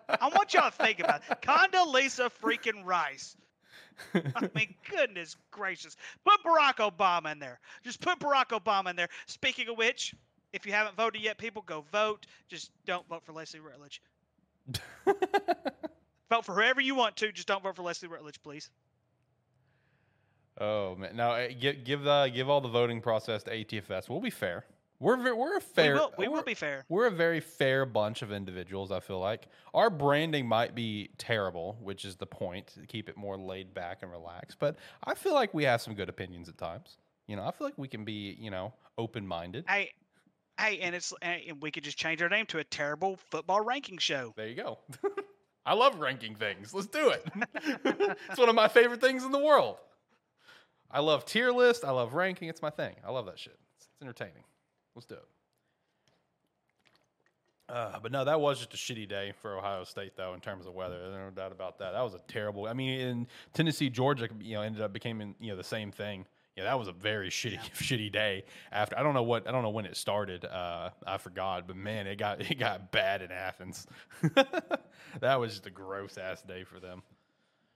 I 0.09 0.29
want 0.29 0.55
y'all 0.55 0.71
to 0.71 0.77
think 0.77 1.01
about 1.01 1.21
it. 1.29 1.43
Condoleezza 1.43 2.31
freaking 2.43 2.85
Rice. 2.85 3.37
I 4.15 4.49
mean, 4.55 4.75
goodness 4.91 5.37
gracious. 5.51 5.97
Put 6.25 6.43
Barack 6.43 6.77
Obama 6.77 7.33
in 7.33 7.39
there. 7.39 7.61
Just 7.85 8.01
put 8.01 8.19
Barack 8.19 8.49
Obama 8.49 8.89
in 8.91 8.97
there. 8.97 9.09
Speaking 9.27 9.69
of 9.69 9.77
which, 9.77 10.15
if 10.53 10.67
you 10.67 10.73
haven't 10.73 10.97
voted 10.97 11.23
yet, 11.23 11.39
people 11.39 11.63
go 11.67 11.85
vote. 11.93 12.27
Just 12.49 12.71
don't 12.87 13.07
vote 13.09 13.25
for 13.25 13.33
Leslie 13.33 13.61
Rutledge. 13.61 14.03
Vote 16.33 16.47
for 16.47 16.55
whoever 16.55 16.81
you 16.81 16.95
want 16.95 17.15
to. 17.17 17.31
Just 17.31 17.47
don't 17.47 17.63
vote 17.63 17.77
for 17.77 17.83
Leslie 17.83 18.09
Rutledge, 18.09 18.43
please. 18.43 18.71
oh 20.59 20.97
man, 20.97 21.15
now 21.15 21.33
uh, 21.33 21.49
give 21.61 21.85
give 21.85 22.03
the 22.05 22.31
give 22.35 22.49
all 22.49 22.63
the 22.63 22.71
voting 22.71 23.03
process 23.03 23.43
to 23.43 23.51
ATFS. 23.51 24.09
We'll 24.09 24.21
be 24.21 24.31
fair. 24.31 24.65
We're 24.99 25.35
we're 25.35 25.59
a 25.59 25.61
fair. 25.61 25.93
we 25.93 25.99
will, 25.99 26.13
we 26.17 26.29
will 26.29 26.43
be 26.43 26.55
fair. 26.55 26.87
We're 26.89 27.09
a 27.09 27.11
very 27.11 27.41
fair 27.41 27.85
bunch 27.85 28.23
of 28.23 28.33
individuals, 28.33 28.91
I 28.91 29.01
feel 29.01 29.19
like. 29.19 29.49
Our 29.75 29.91
branding 29.91 30.47
might 30.47 30.75
be 30.75 31.11
terrible, 31.19 31.77
which 31.83 32.07
is 32.07 32.17
the 32.17 32.25
point, 32.25 32.69
to 32.81 32.87
keep 32.87 33.11
it 33.11 33.17
more 33.19 33.37
laid 33.37 33.75
back 33.75 33.99
and 34.01 34.11
relaxed. 34.11 34.59
But 34.59 34.77
I 35.05 35.15
feel 35.15 35.35
like 35.35 35.53
we 35.53 35.65
have 35.65 35.83
some 35.83 35.93
good 35.93 36.09
opinions 36.09 36.49
at 36.49 36.57
times. 36.57 36.97
You 37.27 37.37
know, 37.37 37.45
I 37.45 37.51
feel 37.51 37.67
like 37.67 37.77
we 37.77 37.89
can 37.89 38.05
be, 38.07 38.39
you 38.41 38.51
know, 38.51 38.73
open 38.97 39.27
minded. 39.27 39.65
Hey, 39.69 39.91
hey, 40.59 40.79
and 40.81 40.95
it's 40.95 41.13
and 41.23 41.61
we 41.61 41.71
could 41.71 41.85
just 41.85 41.99
change 41.99 42.23
our 42.23 42.29
name 42.29 42.47
to 42.47 42.59
a 42.59 42.65
terrible 42.65 43.19
football 43.31 43.63
ranking 43.63 43.99
show. 43.99 44.33
There 44.37 44.49
you 44.49 44.57
go. 44.57 44.79
I 45.67 45.75
love 45.75 46.01
ranking 46.01 46.35
things. 46.35 46.75
Let's 46.75 46.89
do 46.89 47.11
it. 47.11 47.25
it's 48.29 48.39
one 48.39 48.49
of 48.49 48.55
my 48.55 48.69
favorite 48.69 49.01
things 49.01 49.25
in 49.25 49.33
the 49.33 49.39
world. 49.39 49.77
I 50.91 51.01
love 51.01 51.25
tier 51.25 51.53
list. 51.53 51.85
I 51.85 51.91
love 51.91 52.15
ranking. 52.15 52.49
It's 52.49 52.63
my 52.63 52.71
thing. 52.71 52.95
I 53.07 53.11
love 53.11 53.27
that 53.27 53.39
shit. 53.39 53.59
It's, 53.77 53.87
it's 53.87 54.03
entertaining. 54.03 54.45
Let's 54.95 55.07
do 55.07 55.15
it. 55.15 55.25
Uh, 57.69 57.99
but 58.03 58.13
no, 58.13 58.25
that 58.25 58.39
was 58.39 58.59
just 58.59 58.75
a 58.75 58.77
shitty 58.77 59.09
day 59.09 59.33
for 59.41 59.57
Ohio 59.57 59.85
State, 59.85 60.13
though, 60.15 60.35
in 60.35 60.41
terms 60.41 60.67
of 60.67 60.75
weather. 60.75 60.99
There's 60.99 61.15
no 61.15 61.31
doubt 61.31 61.53
about 61.53 61.79
that. 61.79 61.93
That 61.93 62.03
was 62.03 62.13
a 62.13 62.21
terrible. 62.29 62.67
I 62.67 62.75
mean, 62.75 63.01
in 63.01 63.27
Tennessee, 63.55 63.89
Georgia, 63.89 64.29
you 64.41 64.55
know, 64.55 64.63
ended 64.63 64.83
up 64.83 64.93
becoming 64.93 65.35
you 65.41 65.51
know 65.51 65.57
the 65.57 65.65
same 65.65 65.91
thing. 65.91 66.27
Yeah, 66.57 66.65
that 66.65 66.79
was 66.79 66.89
a 66.89 66.93
very 66.93 67.31
shitty, 67.31 67.61
shitty 67.75 68.13
day. 68.13 68.45
After 68.71 68.99
I 68.99 69.03
don't 69.03 69.15
know 69.15 69.23
what 69.23 69.49
I 69.49 69.53
don't 69.53 69.63
know 69.63 69.71
when 69.71 69.87
it 69.87 69.97
started. 69.97 70.45
Uh, 70.45 70.91
I 71.07 71.19
forgot, 71.19 71.67
but 71.67 71.77
man, 71.77 72.07
it 72.07 72.17
got 72.17 72.41
it 72.51 72.59
got 72.59 72.93
bad 72.93 73.23
in 73.23 73.31
Athens. 73.31 73.87
that 75.21 75.41
was 75.41 75.53
just 75.53 75.67
a 75.67 75.71
gross 75.71 76.19
ass 76.19 76.43
day 76.43 76.65
for 76.65 76.81
them. 76.81 77.03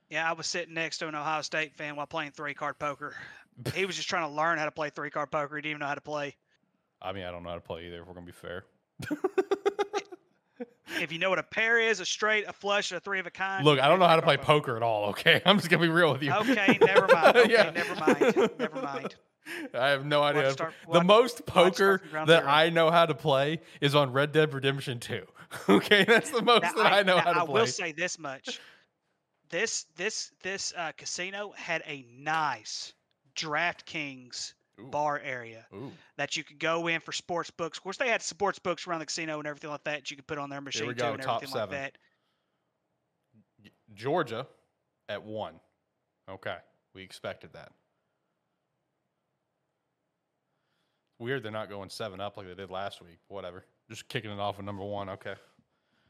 Yeah, 0.09 0.29
I 0.29 0.33
was 0.33 0.47
sitting 0.47 0.73
next 0.73 0.99
to 0.99 1.07
an 1.07 1.15
Ohio 1.15 1.41
State 1.41 1.75
fan 1.75 1.95
while 1.97 2.07
playing 2.07 2.31
three 2.31 2.53
card 2.53 2.79
poker. 2.79 3.13
He 3.73 3.85
was 3.85 3.95
just 3.95 4.07
trying 4.07 4.29
to 4.29 4.33
learn 4.33 4.57
how 4.57 4.65
to 4.65 4.71
play 4.71 4.89
three 4.89 5.09
card 5.09 5.31
poker. 5.31 5.55
He 5.55 5.61
didn't 5.63 5.71
even 5.71 5.79
know 5.79 5.87
how 5.87 5.95
to 5.95 6.01
play. 6.01 6.35
I 7.01 7.11
mean, 7.11 7.25
I 7.25 7.31
don't 7.31 7.43
know 7.43 7.49
how 7.49 7.55
to 7.55 7.61
play 7.61 7.87
either. 7.87 8.01
If 8.01 8.07
we're 8.07 8.13
gonna 8.13 8.25
be 8.25 8.31
fair. 8.31 8.65
If 11.01 11.11
you 11.11 11.19
know 11.19 11.29
what 11.29 11.39
a 11.39 11.43
pair 11.43 11.79
is, 11.79 11.99
a 11.99 12.05
straight, 12.05 12.47
a 12.47 12.53
flush, 12.53 12.91
a 12.91 12.99
three 12.99 13.19
of 13.19 13.25
a 13.27 13.31
kind. 13.31 13.65
Look, 13.65 13.79
I 13.79 13.87
don't 13.87 13.99
know 13.99 14.07
how 14.07 14.15
to 14.15 14.21
play 14.21 14.37
poker 14.37 14.75
at 14.77 14.83
all. 14.83 15.09
Okay, 15.09 15.41
I'm 15.45 15.57
just 15.57 15.69
gonna 15.69 15.81
be 15.83 15.89
real 15.89 16.11
with 16.11 16.23
you. 16.23 16.31
Okay, 16.33 16.77
never 16.81 17.07
mind. 17.13 17.37
Okay, 17.37 17.51
Yeah. 17.51 17.69
never 17.71 17.95
mind. 17.95 18.49
Never 18.59 18.81
mind. 18.81 19.15
I 19.73 19.87
have 19.89 20.05
no 20.05 20.23
idea. 20.23 20.41
to 20.41 20.45
how 20.47 20.49
to 20.49 20.53
start- 20.53 20.73
the 20.91 21.03
most 21.03 21.45
poker 21.45 22.01
that 22.11 22.27
zero. 22.27 22.43
I 22.45 22.69
know 22.69 22.91
how 22.91 23.05
to 23.05 23.13
play 23.15 23.61
is 23.79 23.95
on 23.95 24.11
Red 24.11 24.31
Dead 24.33 24.53
Redemption 24.53 24.99
2. 24.99 25.25
Okay, 25.69 26.03
that's 26.03 26.31
the 26.31 26.41
most 26.41 26.63
Now, 26.63 26.73
that 26.73 26.91
I, 26.93 27.03
know 27.03 27.15
now, 27.15 27.21
how 27.23 27.33
to 27.33 27.41
I 27.41 27.45
play. 27.45 27.53
will 27.61 27.67
say 27.67 27.91
this 27.93 28.19
much: 28.19 28.59
this 29.49 29.85
this 29.95 30.31
this 30.43 30.73
uh, 30.75 30.91
casino 30.97 31.53
had 31.55 31.81
a 31.87 32.05
nice 32.17 32.91
DraftKings 33.37 34.53
Ooh. 34.79 34.87
bar 34.87 35.19
area 35.23 35.65
Ooh, 35.73 35.91
that 36.17 36.37
you 36.37 36.43
could 36.43 36.59
go 36.59 36.87
in 36.87 36.99
for 37.01 37.11
sports 37.11 37.49
books. 37.51 37.77
Of 37.77 37.83
course, 37.83 37.97
they 37.97 38.09
had 38.09 38.21
sports 38.21 38.59
books 38.59 38.87
around 38.87 38.99
the 38.99 39.05
casino 39.05 39.39
and 39.39 39.47
everything 39.47 39.69
like 39.69 39.83
that. 39.85 39.91
that 40.01 40.11
You 40.11 40.17
could 40.17 40.27
put 40.27 40.37
on 40.37 40.49
their 40.49 40.61
machine 40.61 40.87
go, 40.93 40.93
too 40.93 41.13
and 41.13 41.21
top 41.21 41.37
everything 41.37 41.53
seven. 41.53 41.75
like 41.75 41.93
that. 41.93 41.97
Georgia 43.93 44.47
at 45.09 45.23
one. 45.23 45.55
Okay, 46.29 46.57
we 46.93 47.03
expected 47.03 47.51
that. 47.53 47.71
Weird 51.19 51.41
they're 51.41 51.51
not 51.51 51.69
going 51.69 51.89
seven 51.89 52.21
up 52.21 52.37
like 52.37 52.47
they 52.47 52.53
did 52.53 52.69
last 52.69 53.01
week. 53.01 53.17
Whatever. 53.27 53.65
Just 53.89 54.07
kicking 54.07 54.29
it 54.29 54.39
off 54.39 54.57
with 54.57 54.65
number 54.65 54.83
one. 54.83 55.09
Okay. 55.09 55.33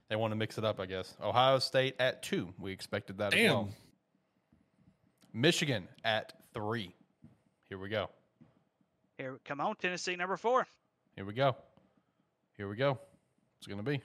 They 0.10 0.16
want 0.16 0.32
to 0.32 0.36
mix 0.36 0.58
it 0.58 0.64
up, 0.64 0.80
I 0.80 0.86
guess. 0.86 1.16
Ohio 1.22 1.60
State 1.60 1.96
at 2.00 2.24
two. 2.24 2.54
We 2.60 2.72
expected 2.72 3.18
that 3.18 3.34
as 3.34 3.50
well. 3.50 3.64
Damn. 3.66 5.42
Michigan 5.42 5.88
at 6.04 6.34
three. 6.54 6.94
Here 7.70 7.78
we 7.78 7.90
go. 7.90 8.10
Here, 9.18 9.40
come 9.46 9.60
on, 9.60 9.76
Tennessee 9.78 10.16
number 10.16 10.38
four. 10.38 10.68
Here 11.16 11.26
we 11.26 11.34
go. 11.34 11.56
Here 12.56 12.70
we 12.70 12.76
go. 12.76 13.00
It's 13.58 13.66
going 13.66 13.84
to 13.84 13.84
be. 13.84 14.00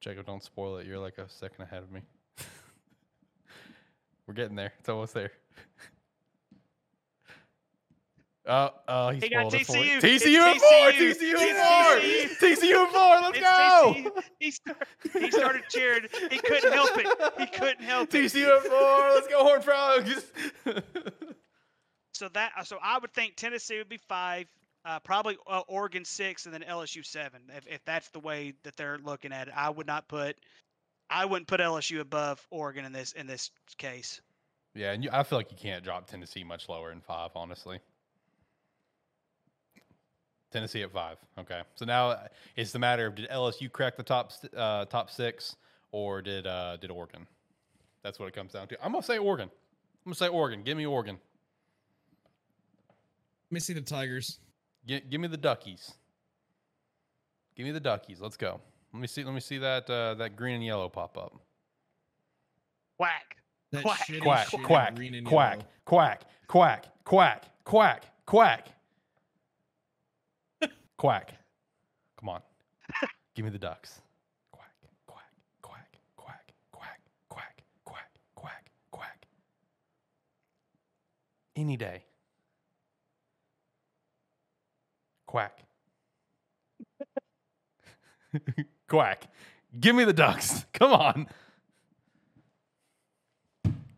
Jacob, 0.00 0.26
don't 0.26 0.44
spoil 0.44 0.76
it. 0.76 0.86
You're 0.86 0.98
like 0.98 1.16
a 1.16 1.28
second 1.28 1.62
ahead 1.64 1.82
of 1.82 1.90
me. 1.90 2.02
We're 4.26 4.34
getting 4.34 4.56
there. 4.56 4.74
It's 4.78 4.88
almost 4.90 5.14
there. 5.14 5.32
Oh, 8.48 8.70
oh, 8.86 9.08
he, 9.10 9.20
He 9.20 9.28
got 9.28 9.50
spoiled 9.50 9.54
it 9.54 9.66
for 9.66 9.76
you. 9.76 9.98
TCU. 9.98 10.20
TCU 10.20 10.38
at 10.38 10.56
four. 10.58 10.90
TCU. 10.92 11.34
At 11.34 12.38
four. 12.38 12.48
TCU 12.48 12.84
at 12.84 12.92
four. 12.92 13.20
Let's 13.20 13.40
go. 13.40 13.94
He, 14.38 14.54
he 15.18 15.30
started 15.30 15.62
cheering. 15.68 16.06
He 16.30 16.38
couldn't 16.38 16.72
help 16.72 16.90
it. 16.96 17.06
He 17.38 17.46
couldn't 17.46 17.82
help 17.82 18.14
it. 18.14 18.32
TCU 18.32 18.56
at 18.56 18.62
four. 18.62 19.10
Let's 19.14 19.26
go, 19.26 19.42
Horn 19.42 19.62
Frogs. 19.62 20.32
So 22.16 22.28
that 22.30 22.52
uh, 22.56 22.64
so 22.64 22.78
I 22.82 22.98
would 22.98 23.12
think 23.12 23.36
Tennessee 23.36 23.76
would 23.78 23.88
be 23.90 23.98
five, 24.08 24.46
uh, 24.84 25.00
probably 25.00 25.36
uh, 25.46 25.62
Oregon 25.68 26.04
six, 26.04 26.46
and 26.46 26.54
then 26.54 26.62
LSU 26.62 27.04
seven. 27.04 27.42
If 27.54 27.66
if 27.66 27.84
that's 27.84 28.08
the 28.10 28.20
way 28.20 28.54
that 28.62 28.76
they're 28.76 28.98
looking 28.98 29.32
at 29.32 29.48
it, 29.48 29.54
I 29.54 29.68
would 29.68 29.86
not 29.86 30.08
put, 30.08 30.36
I 31.10 31.26
wouldn't 31.26 31.46
put 31.46 31.60
LSU 31.60 32.00
above 32.00 32.44
Oregon 32.50 32.84
in 32.86 32.92
this 32.92 33.12
in 33.12 33.26
this 33.26 33.50
case. 33.76 34.20
Yeah, 34.74 34.92
and 34.92 35.04
you, 35.04 35.10
I 35.12 35.22
feel 35.24 35.38
like 35.38 35.50
you 35.50 35.58
can't 35.58 35.84
drop 35.84 36.06
Tennessee 36.06 36.44
much 36.44 36.68
lower 36.68 36.88
than 36.88 37.00
five, 37.00 37.30
honestly. 37.34 37.80
Tennessee 40.52 40.82
at 40.82 40.92
five. 40.92 41.18
Okay, 41.38 41.60
so 41.74 41.84
now 41.84 42.10
uh, 42.10 42.28
it's 42.56 42.72
the 42.72 42.78
matter 42.78 43.06
of 43.06 43.14
did 43.14 43.28
LSU 43.30 43.70
crack 43.70 43.96
the 43.96 44.02
top 44.02 44.32
uh, 44.56 44.84
top 44.86 45.10
six 45.10 45.56
or 45.92 46.22
did 46.22 46.46
uh, 46.46 46.76
did 46.76 46.90
Oregon? 46.90 47.26
That's 48.02 48.18
what 48.18 48.26
it 48.28 48.34
comes 48.34 48.52
down 48.52 48.68
to. 48.68 48.84
I'm 48.84 48.92
gonna 48.92 49.02
say 49.02 49.18
Oregon. 49.18 49.48
I'm 50.04 50.10
gonna 50.10 50.14
say 50.16 50.28
Oregon. 50.28 50.62
Give 50.62 50.76
me 50.76 50.86
Oregon. 50.86 51.18
Let 53.50 53.54
me 53.54 53.60
see 53.60 53.72
the 53.72 53.80
Tigers. 53.80 54.38
Gi- 54.86 55.02
give 55.10 55.20
me 55.20 55.28
the 55.28 55.38
Duckies. 55.38 55.92
Give 57.56 57.66
me 57.66 57.72
the 57.72 57.80
Duckies. 57.80 58.20
Let's 58.20 58.36
go. 58.36 58.60
Let 58.92 59.00
me 59.00 59.06
see. 59.08 59.24
Let 59.24 59.34
me 59.34 59.40
see 59.40 59.58
that 59.58 59.88
uh, 59.90 60.14
that 60.14 60.36
green 60.36 60.54
and 60.56 60.64
yellow 60.64 60.88
pop 60.88 61.18
up. 61.18 61.34
Whack. 62.98 63.36
That 63.72 63.82
Quack, 63.82 63.98
shitty, 64.06 64.22
Quack, 64.22 64.46
shitty 64.46 64.62
quack, 64.64 64.94
green 64.94 65.14
and 65.14 65.26
quack, 65.26 65.54
yellow. 65.56 65.64
quack, 65.84 66.22
quack, 66.46 66.86
quack, 67.04 67.44
quack, 67.64 68.04
quack, 68.24 68.68
quack. 70.96 71.34
Come 72.18 72.28
on. 72.28 72.40
Give 73.34 73.44
me 73.44 73.50
the 73.50 73.58
ducks. 73.58 74.00
Quack, 74.52 74.70
quack, 75.06 75.24
quack, 75.62 75.98
quack, 76.16 76.52
quack, 76.72 77.02
quack, 77.28 77.62
quack, 77.84 78.10
quack, 78.34 78.70
quack. 78.90 79.26
Any 81.54 81.76
day. 81.76 82.04
Quack. 85.26 85.60
quack. 88.88 89.28
Give 89.78 89.94
me 89.94 90.04
the 90.04 90.12
ducks. 90.12 90.64
Come 90.72 90.92
on. 90.92 91.26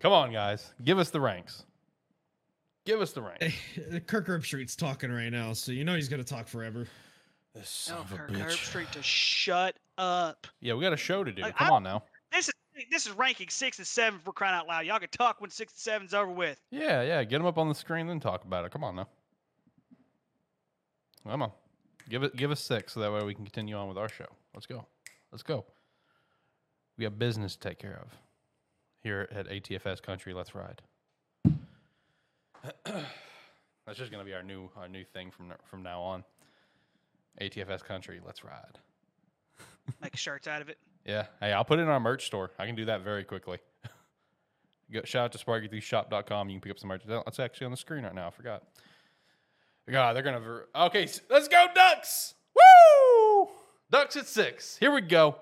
Come 0.01 0.13
on, 0.13 0.33
guys. 0.33 0.73
Give 0.83 0.99
us 0.99 1.11
the 1.11 1.21
ranks. 1.21 1.65
Give 2.89 3.03
us 3.03 3.13
the 3.13 3.21
ranks. 3.21 3.45
Hey, 3.75 4.01
Kirk 4.01 4.27
Herbstreit's 4.27 4.75
talking 4.75 5.13
right 5.13 5.29
now, 5.29 5.53
so 5.53 5.73
you 5.73 5.85
know 5.85 5.95
he's 5.95 6.09
gonna 6.09 6.25
talk 6.25 6.49
forever. 6.49 6.87
This 7.55 7.69
son 7.69 7.97
No, 7.97 8.01
of 8.01 8.13
a 8.13 8.17
Kirk 8.17 8.31
bitch. 8.31 8.41
Herbstreit 8.47 8.91
to 8.93 9.03
shut 9.03 9.77
up. 9.99 10.47
Yeah, 10.63 10.73
we 10.73 10.81
got 10.81 10.95
a 10.95 10.97
show 10.97 11.23
to 11.23 11.31
do. 11.31 11.43
Like, 11.43 11.55
Come 11.59 11.71
I- 11.71 11.77
on 11.77 11.83
now. 11.83 12.05
This 12.33 12.49
is 12.49 12.55
this 12.91 13.07
is 13.07 13.13
ranking 13.13 13.51
six 13.51 13.77
and 13.77 13.87
seven 13.87 14.21
for 14.25 14.33
crying 14.33 14.55
out 14.55 14.67
loud. 14.67 14.87
Y'all 14.87 14.99
can 15.01 15.11
talk 15.11 15.43
when 15.43 15.51
six 15.51 15.75
and 15.75 15.79
seven's 15.79 16.15
over 16.15 16.31
with. 16.33 16.59
Yeah, 16.71 17.03
yeah. 17.03 17.23
Get 17.25 17.37
them 17.37 17.47
up 17.47 17.59
on 17.59 17.69
the 17.69 17.75
screen, 17.75 18.07
then 18.07 18.21
talk 18.21 18.45
about 18.45 18.65
it. 18.65 18.73
Come 18.73 18.83
on 18.85 18.97
now. 18.97 19.09
Come 21.29 21.43
on. 21.43 21.53
Give 22.09 22.23
it. 22.23 22.35
Give 22.37 22.51
us 22.51 22.61
six, 22.61 22.95
so 22.95 23.01
that 23.01 23.13
way 23.13 23.23
we 23.23 23.35
can 23.35 23.45
continue 23.45 23.77
on 23.77 23.89
with 23.89 23.99
our 23.99 24.09
show. 24.09 24.29
Let's 24.55 24.65
go. 24.65 24.87
Let's 25.31 25.43
go. 25.43 25.67
We 26.97 27.05
have 27.05 27.19
business 27.19 27.55
to 27.57 27.69
take 27.69 27.79
care 27.79 28.01
of 28.03 28.17
here 29.03 29.29
at 29.31 29.47
ATFS 29.47 30.01
Country. 30.01 30.33
Let's 30.33 30.55
ride. 30.55 30.81
That's 32.85 33.99
just 33.99 34.11
gonna 34.11 34.25
be 34.25 34.35
our 34.35 34.43
new 34.43 34.69
our 34.77 34.89
new 34.89 35.05
thing 35.05 35.31
from 35.31 35.53
from 35.65 35.83
now 35.83 36.01
on. 36.01 36.25
ATFS 37.41 37.85
country, 37.85 38.21
let's 38.25 38.45
ride. 38.45 38.79
Make 40.03 40.17
shirts 40.17 40.47
out 40.47 40.61
of 40.61 40.69
it. 40.69 40.79
Yeah. 41.05 41.27
Hey, 41.41 41.53
I'll 41.53 41.65
put 41.65 41.79
it 41.79 41.83
in 41.83 41.89
our 41.89 42.01
merch 42.01 42.27
store. 42.27 42.51
I 42.59 42.67
can 42.67 42.75
do 42.75 42.85
that 42.87 43.03
very 43.03 43.25
quickly. 43.25 43.59
Go, 44.93 45.03
shout 45.05 45.25
out 45.25 45.33
to 45.33 45.39
sparke3shop.com. 45.39 46.49
You 46.49 46.55
can 46.57 46.61
pick 46.61 46.73
up 46.73 46.79
some 46.79 46.89
merch. 46.89 47.03
That's 47.07 47.39
actually 47.39 47.67
on 47.67 47.71
the 47.71 47.77
screen 47.77 48.05
right 48.05 48.15
now. 48.15 48.27
I 48.27 48.31
forgot. 48.31 48.65
God, 49.91 50.15
they're 50.15 50.23
gonna. 50.23 50.41
Ver- 50.41 50.69
okay, 50.75 51.09
let's 51.31 51.49
go 51.49 51.67
Ducks. 51.75 52.35
Woo! 52.55 53.49
Ducks 53.91 54.17
at 54.17 54.27
six. 54.27 54.77
Here 54.77 54.93
we 54.93 55.01
go. 55.01 55.37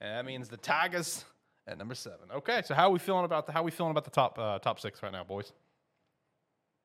And 0.00 0.18
that 0.18 0.24
means 0.26 0.48
the 0.48 0.58
Tigers 0.58 1.24
at 1.66 1.78
number 1.78 1.94
seven. 1.94 2.30
Okay, 2.34 2.60
so 2.64 2.74
how 2.74 2.88
are 2.88 2.92
we 2.92 2.98
feeling 2.98 3.24
about 3.24 3.46
the 3.46 3.52
how 3.52 3.60
are 3.60 3.64
we 3.64 3.70
feeling 3.70 3.92
about 3.92 4.04
the 4.04 4.10
top 4.10 4.38
uh, 4.38 4.58
top 4.58 4.80
six 4.80 5.02
right 5.02 5.12
now, 5.12 5.24
boys? 5.24 5.52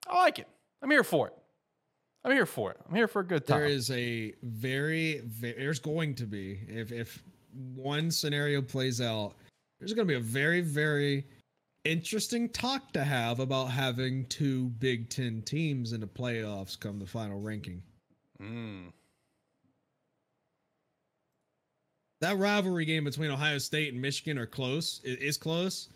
I 0.08 0.18
like 0.18 0.40
it. 0.40 0.48
I'm 0.82 0.92
here 0.92 1.04
for 1.04 1.28
it. 1.28 1.34
I'm 2.24 2.32
here 2.32 2.46
for 2.46 2.72
it. 2.72 2.78
I'm 2.88 2.96
here 2.96 3.08
for 3.08 3.22
a 3.22 3.26
good 3.26 3.48
time. 3.48 3.60
There 3.60 3.68
is 3.68 3.90
a 3.92 4.34
very, 4.44 5.22
very 5.26 5.54
there's 5.58 5.80
going 5.80 6.16
to 6.16 6.26
be 6.26 6.60
if 6.68 6.92
if 6.92 7.24
one 7.76 8.12
scenario 8.12 8.62
plays 8.62 9.02
out, 9.02 9.36
there's 9.80 9.94
going 9.94 10.08
to 10.08 10.12
be 10.12 10.18
a 10.18 10.22
very, 10.22 10.62
very 10.62 11.26
interesting 11.86 12.50
talk 12.50 12.92
to 12.94 13.04
have 13.04 13.40
about 13.40 13.66
having 13.66 14.26
two 14.26 14.70
Big 14.80 15.10
Ten 15.10 15.42
teams 15.42 15.94
in 15.94 16.02
the 16.02 16.08
playoffs 16.08 16.80
come 16.80 17.00
the 17.00 17.06
final 17.06 17.40
ranking. 17.40 17.82
Mm. 18.42 18.92
That 22.22 22.38
rivalry 22.38 22.84
game 22.84 23.06
between 23.06 23.32
Ohio 23.32 23.58
State 23.58 23.94
and 23.94 24.02
Michigan 24.02 24.38
are 24.38 24.46
close. 24.46 25.00
It 25.06 25.22
is 25.22 25.38
close. 25.38 25.88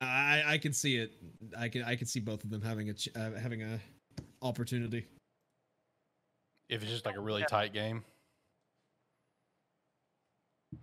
I 0.00 0.42
I 0.46 0.58
can 0.58 0.72
see 0.72 0.96
it. 0.96 1.12
I 1.56 1.68
can 1.68 1.82
I 1.82 1.96
can 1.96 2.06
see 2.06 2.20
both 2.20 2.44
of 2.44 2.50
them 2.50 2.62
having 2.62 2.90
a 2.90 2.94
ch- 2.94 3.08
uh, 3.16 3.32
having 3.32 3.62
a 3.62 3.80
opportunity. 4.42 5.06
If 6.68 6.82
it's 6.82 6.90
just 6.90 7.06
like 7.06 7.16
a 7.16 7.20
really 7.20 7.44
tight 7.48 7.72
game. 7.72 8.04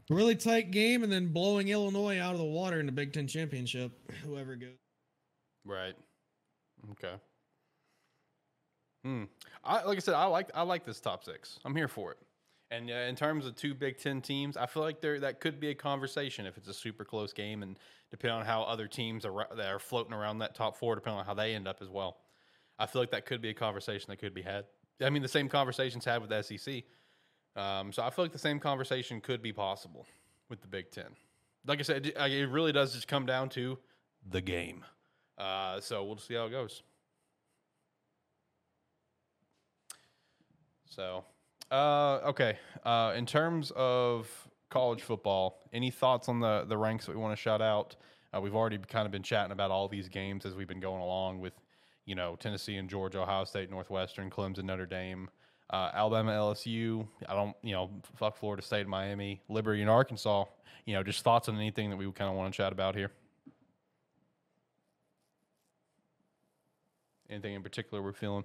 Really 0.10 0.36
tight 0.36 0.72
game, 0.72 1.04
and 1.04 1.12
then 1.12 1.28
blowing 1.28 1.68
Illinois 1.68 2.20
out 2.20 2.34
of 2.34 2.40
the 2.40 2.46
water 2.46 2.80
in 2.80 2.86
the 2.86 2.92
Big 2.92 3.14
Ten 3.14 3.28
championship. 3.28 3.92
Whoever 4.24 4.56
goes. 4.56 4.70
Right. 5.66 5.96
Okay. 6.92 7.14
Hmm. 9.04 9.24
I 9.64 9.84
like 9.84 9.98
I 9.98 10.00
said, 10.00 10.16
I 10.16 10.26
like 10.26 10.50
I 10.56 10.64
like 10.64 10.86
this 10.86 11.00
top 11.00 11.24
six. 11.24 11.60
I'm 11.66 11.76
here 11.76 11.88
for 11.88 12.12
it. 12.12 12.18
And 12.74 12.90
uh, 12.90 12.94
in 12.94 13.16
terms 13.16 13.46
of 13.46 13.56
two 13.56 13.76
Big 13.76 14.00
Ten 14.00 14.20
teams, 14.20 14.58
I 14.58 14.66
feel 14.66 14.82
like 14.82 15.00
there 15.00 15.20
that 15.20 15.40
could 15.40 15.60
be 15.60 15.70
a 15.70 15.76
conversation 15.76 16.48
if 16.48 16.58
it's 16.58 16.68
a 16.68 16.74
super 16.74 17.06
close 17.06 17.32
game, 17.32 17.62
and 17.62 17.78
depending 18.10 18.40
on 18.40 18.46
how 18.46 18.64
other 18.64 18.88
teams 18.88 19.26
are 19.26 19.48
that 19.56 19.68
are 19.68 19.80
floating 19.80 20.14
around 20.14 20.40
that 20.40 20.56
top 20.56 20.76
four, 20.76 20.96
depending 20.96 21.20
on 21.20 21.26
how 21.26 21.36
they 21.36 21.54
end 21.54 21.68
up 21.68 21.82
as 21.82 21.90
well. 21.90 22.18
I 22.80 22.88
feel 22.88 23.02
like 23.02 23.12
that 23.12 23.28
could 23.28 23.42
be 23.42 23.50
a 23.50 23.54
conversation 23.54 24.08
that 24.10 24.18
could 24.18 24.34
be 24.34 24.42
had. 24.42 24.66
I 25.02 25.12
mean, 25.12 25.22
the 25.22 25.28
same 25.28 25.50
conversations 25.50 26.04
had 26.04 26.22
with 26.22 26.32
the 26.32 26.42
SEC. 26.42 26.84
Um, 27.56 27.94
so 27.94 28.02
I 28.02 28.10
feel 28.10 28.26
like 28.26 28.32
the 28.32 28.40
same 28.40 28.60
conversation 28.60 29.22
could 29.22 29.44
be 29.44 29.54
possible 29.54 30.08
with 30.50 30.62
the 30.62 30.68
Big 30.68 30.90
Ten. 30.90 31.16
Like 31.68 31.80
I 31.80 31.84
said, 31.84 32.08
it, 32.08 32.50
really 32.50 32.72
does 32.72 32.94
just 32.94 33.08
come 33.08 33.28
down 33.28 33.50
to 33.50 33.78
the 34.28 34.42
game. 34.42 34.84
Uh, 35.38 35.80
so 35.80 36.04
we'll 36.04 36.18
see 36.18 36.34
how 36.34 36.46
it 36.46 36.50
goes. 36.50 36.82
So, 40.88 41.24
uh, 41.74 42.22
okay. 42.26 42.58
Uh, 42.86 43.14
in 43.16 43.26
terms 43.26 43.72
of 43.76 44.30
college 44.70 45.02
football, 45.02 45.60
any 45.74 45.90
thoughts 45.90 46.30
on 46.30 46.40
the 46.40 46.66
the 46.68 46.78
ranks 46.78 47.06
that 47.08 47.16
we 47.16 47.22
want 47.22 47.36
to 47.36 47.42
shout 47.42 47.62
out? 47.62 47.96
Uh, 48.34 48.40
we've 48.40 48.56
already 48.56 48.78
kind 48.78 49.06
of 49.06 49.12
been 49.12 49.24
chatting 49.24 49.52
about 49.52 49.72
all 49.72 49.88
these 49.88 50.08
games 50.08 50.46
as 50.46 50.56
we've 50.56 50.68
been 50.68 50.80
going 50.80 51.02
along 51.02 51.40
with, 51.40 51.54
you 52.06 52.16
know, 52.16 52.36
Tennessee 52.40 52.78
and 52.78 52.90
Georgia, 52.90 53.22
Ohio 53.22 53.44
State, 53.44 53.70
Northwestern, 53.70 54.30
Clemson, 54.30 54.64
Notre 54.64 54.88
Dame, 54.88 55.30
uh, 55.72 55.90
Alabama, 55.94 56.32
LSU. 56.32 57.08
I 57.28 57.34
don't, 57.34 57.56
you 57.62 57.74
know, 57.74 57.90
fuck 58.16 58.38
Florida 58.38 58.64
State, 58.64 58.88
Miami, 58.88 59.42
Liberty, 59.50 59.82
and 59.82 59.90
Arkansas. 59.90 60.46
You 60.86 60.94
know, 60.94 61.04
just 61.04 61.24
thoughts 61.24 61.50
on 61.50 61.56
anything 61.56 61.90
that 61.90 61.98
we 61.98 62.12
kind 62.12 62.30
of 62.30 62.36
want 62.36 62.54
to 62.54 62.58
chat 62.58 62.72
about 62.72 62.96
here. 62.96 63.12
Anything 67.30 67.56
in 67.56 67.64
particular 67.64 68.04
we're 68.04 68.14
feeling? 68.14 68.44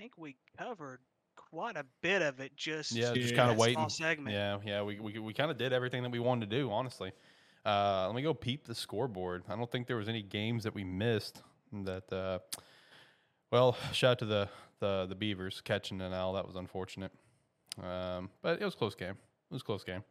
Think 0.00 0.12
we 0.16 0.34
covered 0.56 1.00
quite 1.36 1.76
a 1.76 1.84
bit 2.00 2.22
of 2.22 2.40
it 2.40 2.56
just 2.56 2.92
Yeah, 2.92 3.12
just 3.12 3.32
Yeah. 3.32 3.36
kind 3.36 3.50
of 3.50 3.58
waiting. 3.58 3.88
segment. 3.90 4.34
Yeah, 4.34 4.58
yeah, 4.64 4.82
we 4.82 4.98
we, 4.98 5.18
we 5.18 5.34
kind 5.34 5.50
of 5.50 5.58
did 5.58 5.72
everything 5.74 6.02
that 6.02 6.10
we 6.10 6.18
wanted 6.18 6.48
to 6.48 6.56
do, 6.56 6.70
honestly. 6.70 7.12
Uh, 7.66 8.06
let 8.06 8.14
me 8.16 8.22
go 8.22 8.32
peep 8.32 8.64
the 8.64 8.74
scoreboard. 8.74 9.44
I 9.46 9.56
don't 9.56 9.70
think 9.70 9.86
there 9.86 9.96
was 9.98 10.08
any 10.08 10.22
games 10.22 10.64
that 10.64 10.74
we 10.74 10.84
missed. 10.84 11.42
That 11.72 12.10
uh, 12.12 12.38
well, 13.52 13.76
shout 13.92 14.12
out 14.12 14.18
to 14.20 14.24
the 14.24 14.48
the 14.78 15.04
the 15.06 15.14
Beavers 15.14 15.60
catching 15.60 16.00
an 16.00 16.14
L. 16.14 16.32
That 16.32 16.46
was 16.46 16.56
unfortunate, 16.56 17.12
um, 17.82 18.30
but 18.40 18.60
it 18.60 18.64
was 18.64 18.72
a 18.74 18.78
close 18.78 18.94
game. 18.94 19.10
It 19.50 19.52
was 19.52 19.60
a 19.60 19.64
close 19.66 19.84
game. 19.84 20.02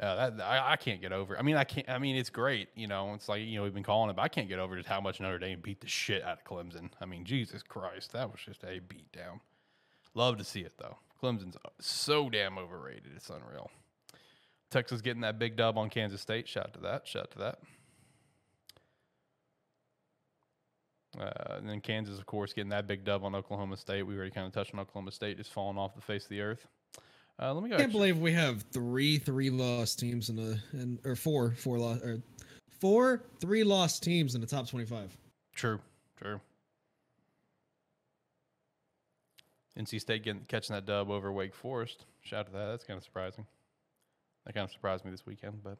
Yeah, 0.00 0.30
that 0.30 0.42
I, 0.42 0.72
I 0.72 0.76
can't 0.76 1.02
get 1.02 1.12
over. 1.12 1.38
I 1.38 1.42
mean, 1.42 1.56
I 1.56 1.64
can't. 1.64 1.88
I 1.88 1.98
mean, 1.98 2.16
it's 2.16 2.30
great. 2.30 2.68
You 2.74 2.86
know, 2.86 3.12
it's 3.12 3.28
like 3.28 3.42
you 3.42 3.56
know 3.56 3.64
we've 3.64 3.74
been 3.74 3.82
calling 3.82 4.08
it, 4.08 4.16
but 4.16 4.22
I 4.22 4.28
can't 4.28 4.48
get 4.48 4.58
over 4.58 4.74
just 4.76 4.88
how 4.88 5.00
much 5.00 5.20
Notre 5.20 5.38
Dame 5.38 5.60
beat 5.60 5.82
the 5.82 5.88
shit 5.88 6.24
out 6.24 6.38
of 6.38 6.44
Clemson. 6.44 6.90
I 7.02 7.04
mean, 7.04 7.24
Jesus 7.24 7.62
Christ, 7.62 8.12
that 8.12 8.30
was 8.30 8.40
just 8.40 8.64
a 8.64 8.78
beat 8.78 9.12
down. 9.12 9.40
Love 10.14 10.38
to 10.38 10.44
see 10.44 10.60
it 10.60 10.72
though. 10.78 10.96
Clemson's 11.22 11.56
so 11.80 12.30
damn 12.30 12.56
overrated. 12.56 13.12
It's 13.14 13.28
unreal. 13.28 13.70
Texas 14.70 15.02
getting 15.02 15.20
that 15.20 15.38
big 15.38 15.56
dub 15.56 15.76
on 15.76 15.90
Kansas 15.90 16.22
State. 16.22 16.48
Shout 16.48 16.68
out 16.68 16.74
to 16.74 16.80
that. 16.80 17.06
Shout 17.06 17.24
out 17.24 17.30
to 17.32 17.38
that. 17.38 17.58
Uh, 21.18 21.56
and 21.56 21.68
then 21.68 21.80
Kansas, 21.80 22.18
of 22.18 22.24
course, 22.24 22.52
getting 22.52 22.70
that 22.70 22.86
big 22.86 23.04
dub 23.04 23.24
on 23.24 23.34
Oklahoma 23.34 23.76
State. 23.76 24.04
We 24.04 24.14
already 24.14 24.30
kind 24.30 24.46
of 24.46 24.52
touched 24.52 24.72
on 24.72 24.80
Oklahoma 24.80 25.10
State 25.10 25.36
just 25.36 25.52
falling 25.52 25.76
off 25.76 25.94
the 25.94 26.00
face 26.00 26.22
of 26.22 26.30
the 26.30 26.40
earth. 26.40 26.66
Uh, 27.40 27.54
let 27.54 27.62
me 27.62 27.70
go. 27.70 27.76
I 27.76 27.78
can't 27.78 27.88
actually- 27.88 27.98
believe 28.12 28.18
we 28.18 28.32
have 28.32 28.62
three 28.70 29.18
three 29.18 29.50
lost 29.50 29.98
teams 29.98 30.28
in 30.28 30.36
the 30.36 30.60
and 30.72 30.98
or 31.06 31.16
four 31.16 31.52
four 31.52 31.78
lost 31.78 32.04
or 32.04 32.22
four 32.80 33.22
three 33.40 33.64
lost 33.64 34.02
teams 34.02 34.34
in 34.34 34.40
the 34.40 34.46
top 34.46 34.68
twenty 34.68 34.84
five. 34.84 35.16
True, 35.54 35.80
true. 36.16 36.40
NC 39.78 40.00
State 40.00 40.22
getting 40.22 40.44
catching 40.44 40.74
that 40.74 40.84
dub 40.84 41.10
over 41.10 41.32
Wake 41.32 41.54
Forest. 41.54 42.04
Shout 42.22 42.40
out 42.40 42.46
to 42.46 42.52
that. 42.52 42.66
That's 42.66 42.84
kind 42.84 42.98
of 42.98 43.04
surprising. 43.04 43.46
That 44.44 44.52
kind 44.54 44.64
of 44.64 44.70
surprised 44.70 45.04
me 45.04 45.10
this 45.10 45.24
weekend, 45.24 45.62
but 45.62 45.78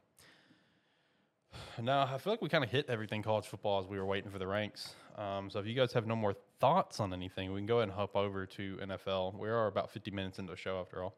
no, 1.82 2.00
I 2.02 2.16
feel 2.18 2.32
like 2.32 2.40
we 2.40 2.48
kind 2.48 2.64
of 2.64 2.70
hit 2.70 2.86
everything 2.88 3.22
college 3.22 3.46
football 3.46 3.80
as 3.80 3.86
we 3.86 3.98
were 3.98 4.06
waiting 4.06 4.30
for 4.30 4.38
the 4.38 4.46
ranks. 4.46 4.94
Um, 5.16 5.50
so 5.50 5.58
if 5.58 5.66
you 5.66 5.74
guys 5.74 5.92
have 5.92 6.06
no 6.06 6.14
more 6.16 6.34
thoughts 6.60 7.00
on 7.00 7.12
anything, 7.12 7.52
we 7.52 7.58
can 7.58 7.66
go 7.66 7.78
ahead 7.78 7.88
and 7.88 7.96
hop 7.96 8.16
over 8.16 8.46
to 8.46 8.76
NFL. 8.82 9.36
We 9.38 9.48
are 9.48 9.66
about 9.66 9.90
50 9.90 10.10
minutes 10.12 10.38
into 10.38 10.52
the 10.52 10.56
show 10.56 10.80
after 10.80 11.02
all. 11.02 11.14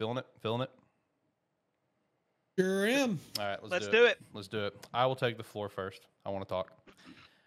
Feeling 0.00 0.16
it? 0.16 0.26
Feeling 0.40 0.62
it? 0.62 0.70
Sure 2.58 2.86
am. 2.86 3.20
All 3.38 3.44
right, 3.44 3.58
let's, 3.60 3.70
Let's 3.70 3.84
do, 3.84 3.92
do 3.92 4.04
it. 4.06 4.12
it. 4.12 4.18
Let's 4.32 4.48
do 4.48 4.64
it. 4.64 4.74
I 4.94 5.04
will 5.04 5.14
take 5.14 5.36
the 5.36 5.44
floor 5.44 5.68
first. 5.68 6.06
I 6.24 6.30
want 6.30 6.42
to 6.42 6.48
talk. 6.48 6.72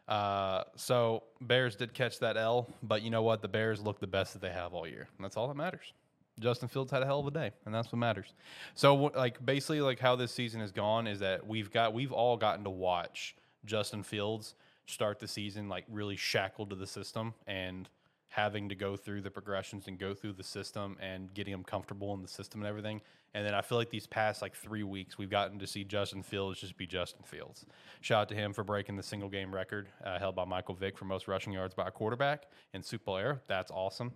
Uh, 0.08 0.64
so 0.76 1.24
Bears 1.42 1.76
did 1.76 1.96
catch 1.96 2.20
that 2.20 2.38
L, 2.38 2.70
but 2.84 3.02
you 3.02 3.10
know 3.10 3.24
what? 3.24 3.42
The 3.42 3.48
Bears 3.48 3.82
look 3.82 4.00
the 4.00 4.06
best 4.06 4.34
that 4.34 4.42
they 4.44 4.52
have 4.52 4.76
all 4.76 4.88
year, 4.88 5.08
and 5.18 5.26
that's 5.26 5.36
all 5.36 5.48
that 5.48 5.58
matters. 5.58 5.94
Justin 6.40 6.68
Fields 6.68 6.92
had 6.92 7.02
a 7.02 7.08
hell 7.08 7.22
of 7.22 7.26
a 7.26 7.32
day, 7.32 7.50
and 7.66 7.74
that's 7.74 7.92
what 7.92 7.98
matters. 7.98 8.36
So, 8.76 8.94
like, 9.16 9.44
basically, 9.44 9.82
like 9.82 9.98
how 9.98 10.16
this 10.16 10.32
season 10.32 10.62
has 10.62 10.72
gone 10.72 11.08
is 11.08 11.22
that 11.22 11.48
we've 11.48 11.72
got 11.72 11.92
we've 11.96 12.12
all 12.12 12.38
gotten 12.38 12.64
to 12.66 12.70
watch 12.70 13.36
Justin 13.66 14.04
Fields 14.04 14.54
start 14.86 15.20
the 15.20 15.28
season 15.28 15.70
like 15.70 15.86
really 15.90 16.18
shackled 16.18 16.70
to 16.70 16.76
the 16.76 16.86
system 16.86 17.34
and 17.48 17.90
having 18.34 18.68
to 18.68 18.74
go 18.74 18.96
through 18.96 19.22
the 19.22 19.30
progressions 19.30 19.88
and 19.88 20.00
go 20.00 20.16
through 20.16 20.34
the 20.34 20.44
system 20.44 20.98
and 21.00 21.32
getting 21.36 21.52
them 21.52 21.64
comfortable 21.64 22.16
in 22.16 22.24
the 22.24 22.28
system 22.28 22.62
and 22.62 22.68
everything. 22.68 23.00
And 23.36 23.46
then 23.46 23.54
I 23.54 23.62
feel 23.62 23.78
like 23.78 23.92
these 23.92 24.08
past 24.08 24.42
like 24.42 24.56
three 24.56 24.82
weeks, 24.82 25.20
we've 25.20 25.30
gotten 25.30 25.60
to 25.60 25.68
see 25.68 25.84
Justin 25.84 26.24
Fields 26.24 26.60
just 26.60 26.76
be 26.76 26.88
Justin 26.88 27.22
Fields. 27.24 27.64
Shout 28.02 28.22
out 28.22 28.30
to 28.30 28.36
him 28.36 28.52
for 28.52 28.64
breaking 28.64 28.96
the 28.96 29.04
single 29.04 29.30
game 29.30 29.54
record 29.54 29.88
uh, 30.04 30.18
held 30.18 30.36
by 30.36 30.46
Michael 30.46 30.74
Vick 30.74 30.98
for 30.98 31.06
most 31.06 31.28
rushing 31.28 31.54
yards 31.54 31.76
by 31.76 31.88
a 31.88 31.92
quarterback 31.92 32.48
in 32.74 32.82
Super 32.82 33.06
Bowl 33.06 33.18
era. 33.18 33.40
That's 33.48 33.70
awesome. 33.70 34.14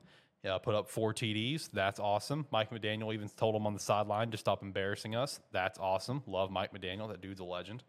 Put 0.63 0.73
up 0.73 0.89
four 0.89 1.13
TDs. 1.13 1.69
That's 1.71 1.99
awesome. 1.99 2.47
Mike 2.51 2.71
McDaniel 2.71 3.13
even 3.13 3.29
told 3.29 3.53
him 3.53 3.67
on 3.67 3.75
the 3.75 3.79
sideline 3.79 4.31
to 4.31 4.37
stop 4.37 4.63
embarrassing 4.63 5.13
us. 5.13 5.41
That's 5.51 5.77
awesome. 5.77 6.23
Love 6.25 6.49
Mike 6.49 6.73
McDaniel. 6.73 7.07
That 7.09 7.21
dude's 7.21 7.41
a 7.41 7.43
legend. 7.43 7.83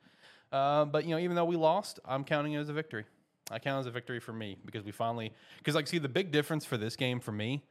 Uh, 0.53 0.85
but 0.85 1.05
you 1.05 1.11
know, 1.11 1.19
even 1.19 1.37
though 1.37 1.45
we 1.47 1.57
lost, 1.57 2.01
I'm 2.05 2.25
counting 2.25 2.53
it 2.53 2.59
as 2.59 2.69
a 2.69 2.73
victory. 2.75 3.05
I 3.51 3.59
count 3.59 3.81
as 3.81 3.87
a 3.87 3.91
victory 3.91 4.21
for 4.21 4.33
me 4.33 4.57
because 4.65 4.85
we 4.85 4.93
finally 4.93 5.33
because 5.59 5.75
like 5.75 5.87
see 5.87 5.99
the 5.99 6.09
big 6.09 6.31
difference 6.31 6.65
for 6.65 6.77
this 6.77 6.97
game 6.97 7.21
for 7.21 7.33
me 7.33 7.63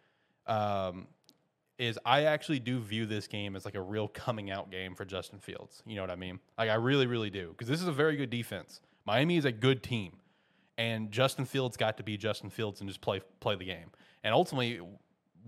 um, 0.47 1.07
is 1.77 1.99
I 2.05 2.23
actually 2.23 2.59
do 2.59 2.79
view 2.79 3.05
this 3.05 3.27
game 3.27 3.55
as 3.55 3.65
like 3.65 3.75
a 3.75 3.81
real 3.81 4.07
coming 4.07 4.49
out 4.49 4.71
game 4.71 4.95
for 4.95 5.05
Justin 5.05 5.39
Fields. 5.39 5.83
You 5.85 5.95
know 5.95 6.01
what 6.01 6.11
I 6.11 6.15
mean? 6.15 6.39
Like 6.57 6.69
I 6.69 6.75
really, 6.75 7.05
really 7.05 7.29
do 7.29 7.49
because 7.49 7.67
this 7.67 7.81
is 7.81 7.87
a 7.87 7.93
very 7.93 8.15
good 8.15 8.29
defense. 8.29 8.81
Miami 9.05 9.37
is 9.37 9.45
a 9.45 9.51
good 9.51 9.83
team, 9.83 10.13
and 10.77 11.11
Justin 11.11 11.45
Fields 11.45 11.77
got 11.77 11.97
to 11.97 12.03
be 12.03 12.17
Justin 12.17 12.49
Fields 12.49 12.81
and 12.81 12.89
just 12.89 13.01
play 13.01 13.21
play 13.39 13.55
the 13.55 13.65
game. 13.65 13.91
And 14.23 14.33
ultimately, 14.33 14.81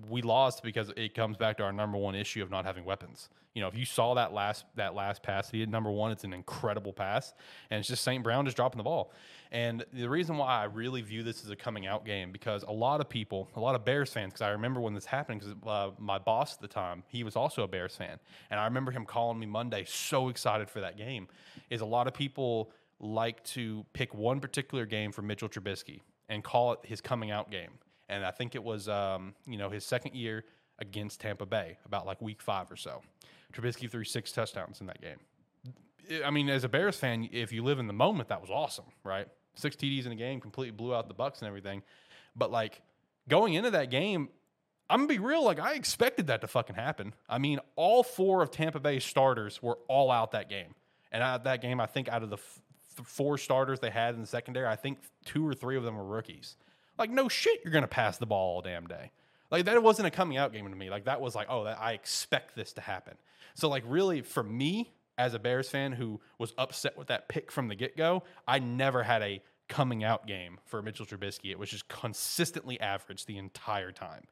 we 0.09 0.21
lost 0.21 0.63
because 0.63 0.91
it 0.95 1.13
comes 1.13 1.37
back 1.37 1.57
to 1.57 1.63
our 1.63 1.71
number 1.71 1.97
one 1.97 2.15
issue 2.15 2.41
of 2.41 2.49
not 2.49 2.65
having 2.65 2.85
weapons. 2.85 3.29
You 3.53 3.61
know, 3.61 3.67
if 3.67 3.75
you 3.75 3.85
saw 3.85 4.13
that 4.13 4.31
last 4.31 4.65
that 4.75 4.93
last 4.93 5.23
pass 5.23 5.49
he 5.49 5.59
had, 5.59 5.69
number 5.69 5.91
one, 5.91 6.11
it's 6.11 6.23
an 6.23 6.33
incredible 6.33 6.93
pass, 6.93 7.33
and 7.69 7.79
it's 7.79 7.87
just 7.87 8.03
St. 8.03 8.23
Brown 8.23 8.45
just 8.45 8.55
dropping 8.55 8.77
the 8.77 8.83
ball. 8.83 9.11
And 9.51 9.83
the 9.91 10.07
reason 10.07 10.37
why 10.37 10.61
I 10.61 10.65
really 10.65 11.01
view 11.01 11.23
this 11.23 11.43
as 11.43 11.49
a 11.49 11.55
coming 11.55 11.87
out 11.87 12.05
game 12.05 12.31
because 12.31 12.63
a 12.63 12.71
lot 12.71 13.01
of 13.01 13.09
people, 13.09 13.49
a 13.55 13.59
lot 13.59 13.73
of 13.73 13.83
Bears 13.83 14.13
fans, 14.13 14.33
because 14.33 14.43
I 14.43 14.49
remember 14.49 14.79
when 14.79 14.93
this 14.93 15.05
happened, 15.05 15.41
because 15.41 15.55
uh, 15.65 15.91
my 15.97 16.19
boss 16.19 16.53
at 16.53 16.61
the 16.61 16.67
time, 16.67 17.03
he 17.07 17.23
was 17.23 17.35
also 17.35 17.63
a 17.63 17.67
Bears 17.67 17.95
fan, 17.95 18.19
and 18.51 18.59
I 18.59 18.65
remember 18.65 18.91
him 18.91 19.05
calling 19.05 19.39
me 19.39 19.47
Monday, 19.47 19.83
so 19.87 20.29
excited 20.29 20.69
for 20.69 20.81
that 20.81 20.97
game. 20.97 21.27
Is 21.69 21.81
a 21.81 21.85
lot 21.85 22.07
of 22.07 22.13
people 22.13 22.71
like 22.99 23.43
to 23.45 23.85
pick 23.93 24.13
one 24.13 24.39
particular 24.39 24.85
game 24.85 25.11
for 25.11 25.21
Mitchell 25.21 25.49
Trubisky 25.49 26.01
and 26.27 26.43
call 26.43 26.73
it 26.73 26.79
his 26.83 27.01
coming 27.01 27.31
out 27.31 27.49
game 27.49 27.71
and 28.09 28.25
I 28.25 28.31
think 28.31 28.55
it 28.55 28.63
was 28.63 28.89
um, 28.89 29.33
you 29.47 29.57
know 29.57 29.69
his 29.69 29.85
second 29.85 30.15
year 30.15 30.43
against 30.79 31.21
Tampa 31.21 31.45
Bay, 31.45 31.77
about 31.85 32.05
like 32.05 32.21
week 32.21 32.41
five 32.41 32.71
or 32.71 32.75
so. 32.75 33.01
Trubisky 33.53 33.89
threw 33.89 34.03
six 34.03 34.31
touchdowns 34.31 34.81
in 34.81 34.87
that 34.87 35.01
game. 35.01 36.23
I 36.25 36.31
mean, 36.31 36.49
as 36.49 36.63
a 36.63 36.69
Bears 36.69 36.95
fan, 36.95 37.29
if 37.31 37.51
you 37.51 37.63
live 37.63 37.79
in 37.79 37.87
the 37.87 37.93
moment, 37.93 38.29
that 38.29 38.41
was 38.41 38.49
awesome, 38.49 38.85
right? 39.03 39.27
Six 39.55 39.75
TDs 39.75 40.05
in 40.05 40.11
a 40.11 40.15
game, 40.15 40.39
completely 40.39 40.71
blew 40.71 40.95
out 40.95 41.07
the 41.07 41.13
Bucs 41.13 41.39
and 41.39 41.47
everything. 41.47 41.83
But 42.35 42.51
like 42.51 42.81
going 43.27 43.53
into 43.53 43.71
that 43.71 43.91
game, 43.91 44.29
I'm 44.89 45.01
gonna 45.01 45.07
be 45.07 45.19
real. 45.19 45.43
Like 45.43 45.59
I 45.59 45.73
expected 45.73 46.27
that 46.27 46.41
to 46.41 46.47
fucking 46.47 46.75
happen. 46.75 47.13
I 47.27 47.37
mean, 47.37 47.59
all 47.75 48.03
four 48.03 48.41
of 48.41 48.49
Tampa 48.51 48.79
Bay's 48.79 49.03
starters 49.03 49.61
were 49.61 49.77
all 49.87 50.09
out 50.09 50.31
that 50.31 50.49
game, 50.49 50.73
and 51.11 51.21
out 51.21 51.43
that 51.43 51.61
game, 51.61 51.79
I 51.79 51.85
think 51.85 52.09
out 52.09 52.23
of 52.23 52.29
the 52.29 52.37
f- 52.37 52.61
four 53.03 53.37
starters 53.37 53.79
they 53.79 53.91
had 53.91 54.15
in 54.15 54.21
the 54.21 54.27
secondary, 54.27 54.67
I 54.67 54.75
think 54.75 54.99
two 55.25 55.47
or 55.47 55.53
three 55.53 55.77
of 55.77 55.83
them 55.83 55.95
were 55.95 56.05
rookies. 56.05 56.55
Like, 56.99 57.09
no 57.09 57.29
shit, 57.29 57.61
you're 57.63 57.71
going 57.71 57.83
to 57.83 57.87
pass 57.87 58.17
the 58.17 58.25
ball 58.25 58.55
all 58.55 58.61
damn 58.61 58.85
day. 58.85 59.11
Like, 59.49 59.65
that 59.65 59.81
wasn't 59.81 60.07
a 60.07 60.11
coming 60.11 60.37
out 60.37 60.53
game 60.53 60.69
to 60.69 60.75
me. 60.75 60.89
Like, 60.89 61.05
that 61.05 61.21
was 61.21 61.33
like, 61.33 61.47
oh, 61.49 61.63
that, 61.63 61.79
I 61.79 61.93
expect 61.93 62.55
this 62.55 62.73
to 62.73 62.81
happen. 62.81 63.15
So, 63.55 63.69
like, 63.69 63.83
really, 63.87 64.21
for 64.21 64.43
me, 64.43 64.91
as 65.17 65.33
a 65.33 65.39
Bears 65.39 65.69
fan 65.69 65.93
who 65.93 66.19
was 66.37 66.53
upset 66.57 66.97
with 66.97 67.07
that 67.07 67.29
pick 67.29 67.51
from 67.51 67.67
the 67.67 67.75
get 67.75 67.97
go, 67.97 68.23
I 68.47 68.59
never 68.59 69.01
had 69.03 69.23
a 69.23 69.41
coming 69.69 70.03
out 70.03 70.27
game 70.27 70.59
for 70.65 70.81
Mitchell 70.81 71.05
Trubisky. 71.05 71.51
It 71.51 71.57
was 71.57 71.69
just 71.69 71.87
consistently 71.87 72.79
average 72.79 73.25
the 73.25 73.37
entire 73.37 73.91
time. 73.91 74.23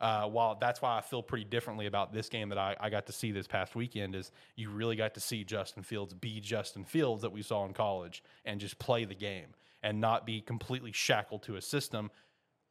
Uh, 0.00 0.26
while 0.26 0.56
that's 0.58 0.80
why 0.80 0.96
I 0.96 1.02
feel 1.02 1.22
pretty 1.22 1.44
differently 1.44 1.86
about 1.86 2.12
this 2.12 2.30
game 2.30 2.48
that 2.48 2.58
I, 2.58 2.74
I 2.80 2.88
got 2.88 3.06
to 3.06 3.12
see 3.12 3.32
this 3.32 3.46
past 3.46 3.74
weekend 3.74 4.14
is 4.14 4.32
you 4.56 4.70
really 4.70 4.96
got 4.96 5.12
to 5.14 5.20
see 5.20 5.44
Justin 5.44 5.82
Fields 5.82 6.14
be 6.14 6.40
Justin 6.40 6.84
Fields 6.84 7.20
that 7.20 7.32
we 7.32 7.42
saw 7.42 7.66
in 7.66 7.74
college 7.74 8.22
and 8.46 8.60
just 8.60 8.78
play 8.78 9.04
the 9.04 9.14
game 9.14 9.48
and 9.82 10.00
not 10.00 10.26
be 10.26 10.40
completely 10.40 10.92
shackled 10.92 11.42
to 11.44 11.56
a 11.56 11.62
system 11.62 12.10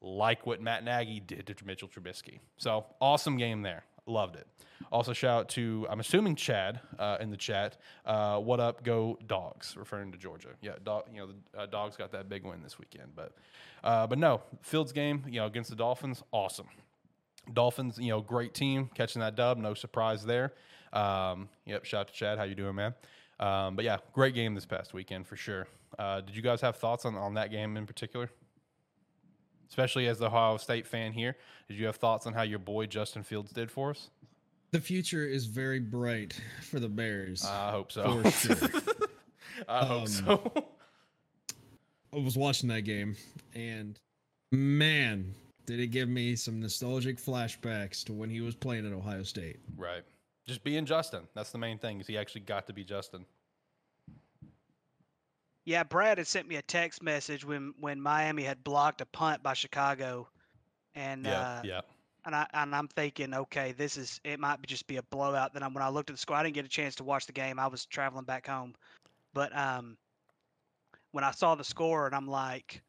like 0.01 0.45
what 0.45 0.61
Matt 0.61 0.83
Nagy 0.83 1.19
did 1.19 1.45
to 1.47 1.65
Mitchell 1.65 1.87
Trubisky. 1.87 2.39
So 2.57 2.85
awesome 3.01 3.37
game 3.37 3.61
there. 3.61 3.83
Loved 4.05 4.35
it. 4.35 4.47
Also, 4.91 5.13
shout 5.13 5.41
out 5.41 5.49
to 5.49 5.85
I'm 5.89 5.99
assuming 5.99 6.35
Chad 6.35 6.79
uh, 6.97 7.17
in 7.19 7.29
the 7.29 7.37
chat. 7.37 7.77
Uh, 8.05 8.39
what 8.39 8.59
up, 8.59 8.83
go 8.83 9.19
dogs? 9.27 9.75
Referring 9.77 10.11
to 10.13 10.17
Georgia. 10.17 10.49
Yeah, 10.61 10.73
dog. 10.83 11.03
You 11.13 11.19
know 11.19 11.27
the 11.27 11.59
uh, 11.59 11.65
dogs 11.65 11.95
got 11.95 12.11
that 12.13 12.29
big 12.29 12.43
win 12.43 12.63
this 12.63 12.79
weekend, 12.79 13.11
but 13.15 13.33
uh, 13.83 14.07
but 14.07 14.17
no 14.17 14.41
Fields 14.61 14.91
game. 14.91 15.23
You 15.27 15.41
know 15.41 15.45
against 15.45 15.69
the 15.69 15.75
Dolphins, 15.75 16.23
awesome. 16.31 16.67
Dolphins, 17.53 17.97
you 17.99 18.09
know, 18.09 18.21
great 18.21 18.53
team 18.53 18.89
catching 18.93 19.21
that 19.21 19.35
dub. 19.35 19.57
No 19.57 19.73
surprise 19.73 20.23
there. 20.23 20.53
Um, 20.93 21.49
yep. 21.65 21.85
Shout 21.85 22.01
out 22.01 22.07
to 22.07 22.13
Chad. 22.13 22.37
How 22.37 22.45
you 22.45 22.55
doing, 22.55 22.75
man? 22.75 22.93
Um, 23.39 23.75
but 23.75 23.85
yeah, 23.85 23.97
great 24.13 24.33
game 24.33 24.55
this 24.55 24.65
past 24.65 24.93
weekend 24.93 25.27
for 25.27 25.35
sure. 25.35 25.67
Uh, 25.97 26.21
did 26.21 26.35
you 26.35 26.41
guys 26.41 26.61
have 26.61 26.75
thoughts 26.77 27.05
on, 27.05 27.15
on 27.15 27.33
that 27.35 27.51
game 27.51 27.77
in 27.77 27.85
particular? 27.85 28.29
Especially 29.69 30.07
as 30.07 30.19
the 30.19 30.25
Ohio 30.25 30.57
State 30.57 30.87
fan 30.87 31.13
here, 31.13 31.35
did 31.67 31.77
you 31.77 31.85
have 31.85 31.97
thoughts 31.97 32.25
on 32.25 32.33
how 32.33 32.41
your 32.41 32.59
boy 32.59 32.85
Justin 32.85 33.23
Fields 33.23 33.51
did 33.51 33.69
for 33.69 33.91
us? 33.91 34.09
The 34.71 34.79
future 34.79 35.25
is 35.25 35.45
very 35.45 35.79
bright 35.79 36.39
for 36.69 36.79
the 36.79 36.89
Bears. 36.89 37.45
I 37.45 37.71
hope 37.71 37.91
so. 37.91 38.21
For 38.23 38.31
sure. 38.31 38.69
I 39.67 39.85
hope 39.85 40.01
um, 40.01 40.07
so. 40.07 40.65
I 42.13 42.17
was 42.17 42.37
watching 42.37 42.69
that 42.69 42.81
game, 42.81 43.15
and 43.53 43.99
man, 44.51 45.33
did 45.65 45.79
it 45.79 45.87
give 45.87 46.09
me 46.09 46.35
some 46.35 46.59
nostalgic 46.59 47.17
flashbacks 47.17 48.03
to 48.05 48.13
when 48.13 48.29
he 48.29 48.41
was 48.41 48.55
playing 48.55 48.87
at 48.87 48.93
Ohio 48.93 49.23
State. 49.23 49.57
Right. 49.77 50.03
Just 50.47 50.63
being 50.63 50.85
Justin. 50.85 51.27
That's 51.35 51.51
the 51.51 51.59
main 51.59 51.77
thing. 51.77 51.99
Is 51.99 52.07
he 52.07 52.17
actually 52.17 52.41
got 52.41 52.65
to 52.67 52.73
be 52.73 52.83
Justin. 52.83 53.25
Yeah, 55.65 55.83
Brad 55.83 56.17
had 56.17 56.27
sent 56.27 56.47
me 56.47 56.55
a 56.55 56.61
text 56.61 57.03
message 57.03 57.45
when 57.45 57.73
when 57.79 58.01
Miami 58.01 58.43
had 58.43 58.63
blocked 58.63 59.01
a 59.01 59.05
punt 59.05 59.43
by 59.43 59.53
Chicago, 59.53 60.27
and 60.95 61.25
yeah, 61.25 61.39
uh, 61.39 61.61
yeah. 61.63 61.81
And 62.25 62.35
I 62.35 62.47
and 62.53 62.75
I'm 62.75 62.87
thinking, 62.87 63.33
okay, 63.33 63.73
this 63.73 63.97
is 63.97 64.19
it 64.23 64.39
might 64.39 64.61
just 64.65 64.87
be 64.87 64.97
a 64.97 65.03
blowout. 65.03 65.53
Then 65.53 65.61
when 65.73 65.83
I 65.83 65.89
looked 65.89 66.09
at 66.09 66.15
the 66.15 66.19
score, 66.19 66.37
I 66.37 66.43
didn't 66.43 66.55
get 66.55 66.65
a 66.65 66.69
chance 66.69 66.95
to 66.95 67.03
watch 67.03 67.25
the 67.25 67.33
game. 67.33 67.59
I 67.59 67.67
was 67.67 67.85
traveling 67.85 68.25
back 68.25 68.47
home, 68.47 68.75
but 69.33 69.55
um, 69.55 69.97
when 71.11 71.23
I 71.23 71.31
saw 71.31 71.55
the 71.55 71.63
score, 71.63 72.05
and 72.05 72.15
I'm 72.15 72.27
like, 72.27 72.81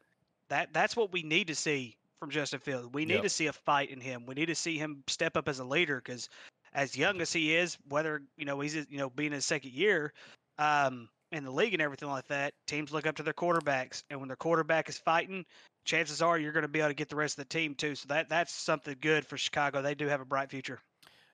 that 0.49 0.73
that's 0.73 0.95
what 0.95 1.11
we 1.11 1.23
need 1.23 1.47
to 1.47 1.55
see 1.55 1.97
from 2.19 2.29
Justin 2.29 2.59
Fields. 2.59 2.87
We 2.93 3.05
need 3.05 3.15
yep. 3.15 3.23
to 3.23 3.29
see 3.29 3.47
a 3.47 3.53
fight 3.53 3.89
in 3.89 3.99
him. 3.99 4.25
We 4.25 4.35
need 4.35 4.47
to 4.47 4.55
see 4.55 4.77
him 4.77 5.03
step 5.07 5.35
up 5.35 5.47
as 5.47 5.59
a 5.59 5.63
leader 5.63 6.01
because 6.03 6.29
as 6.73 6.95
young 6.95 7.19
as 7.19 7.33
he 7.33 7.55
is, 7.55 7.77
whether 7.89 8.21
you 8.37 8.45
know 8.45 8.59
he's 8.59 8.75
you 8.75 8.97
know 8.97 9.09
being 9.09 9.31
his 9.31 9.45
second 9.45 9.71
year, 9.71 10.13
um, 10.57 11.09
in 11.31 11.43
the 11.43 11.51
league 11.51 11.73
and 11.73 11.81
everything 11.81 12.09
like 12.09 12.27
that, 12.27 12.53
teams 12.67 12.91
look 12.91 13.05
up 13.05 13.15
to 13.15 13.23
their 13.23 13.33
quarterbacks, 13.33 14.03
and 14.09 14.19
when 14.19 14.27
their 14.27 14.35
quarterback 14.35 14.89
is 14.89 14.97
fighting, 14.97 15.45
chances 15.85 16.21
are 16.21 16.37
you're 16.37 16.51
going 16.51 16.63
to 16.63 16.67
be 16.67 16.79
able 16.79 16.89
to 16.89 16.95
get 16.95 17.09
the 17.09 17.15
rest 17.15 17.37
of 17.37 17.47
the 17.47 17.49
team 17.49 17.75
too. 17.75 17.95
So 17.95 18.07
that 18.09 18.29
that's 18.29 18.53
something 18.53 18.95
good 18.99 19.25
for 19.25 19.37
Chicago. 19.37 19.81
They 19.81 19.95
do 19.95 20.07
have 20.07 20.21
a 20.21 20.25
bright 20.25 20.49
future. 20.49 20.79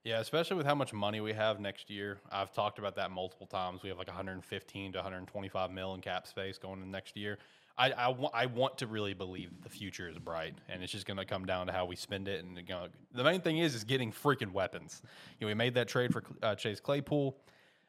Yeah, 0.04 0.20
especially 0.20 0.56
with 0.56 0.66
how 0.66 0.76
much 0.76 0.94
money 0.94 1.20
we 1.20 1.34
have 1.34 1.60
next 1.60 1.90
year. 1.90 2.20
I've 2.32 2.54
talked 2.54 2.80
about 2.80 2.96
that 2.96 3.12
multiple 3.12 3.48
times. 3.48 3.84
We 3.84 3.90
have 3.90 3.98
like 3.98 4.08
115 4.08 4.94
to 4.94 4.98
125 4.98 5.72
mil 5.72 5.94
in 5.96 6.02
cap 6.02 6.28
space 6.28 6.58
going 6.58 6.82
in 6.82 6.92
next 6.92 7.18
year. 7.18 7.40
I, 7.78 7.92
I, 7.92 8.08
w- 8.08 8.30
I 8.34 8.46
want 8.48 8.78
to 8.80 8.88
really 8.88 9.14
believe 9.14 9.52
the 9.62 9.70
future 9.70 10.10
is 10.10 10.18
bright, 10.18 10.56
and 10.68 10.82
it's 10.82 10.92
just 10.92 11.06
going 11.06 11.18
to 11.18 11.26
come 11.26 11.46
down 11.46 11.68
to 11.68 11.74
how 11.74 11.86
we 11.86 11.96
spend 11.96 12.28
it. 12.28 12.44
And 12.44 12.58
you 12.58 12.64
know, 12.70 12.88
the 13.14 13.24
main 13.24 13.42
thing 13.42 13.58
is 13.60 13.76
is 13.76 13.84
getting 13.84 14.12
freaking 14.12 14.52
weapons. 14.52 15.02
You 15.40 15.46
know, 15.46 15.50
we 15.50 15.54
made 15.56 15.76
that 15.76 15.88
trade 15.88 16.14
for 16.14 16.24
uh, 16.42 16.56
Chase 16.56 16.80
Claypool. 16.80 17.38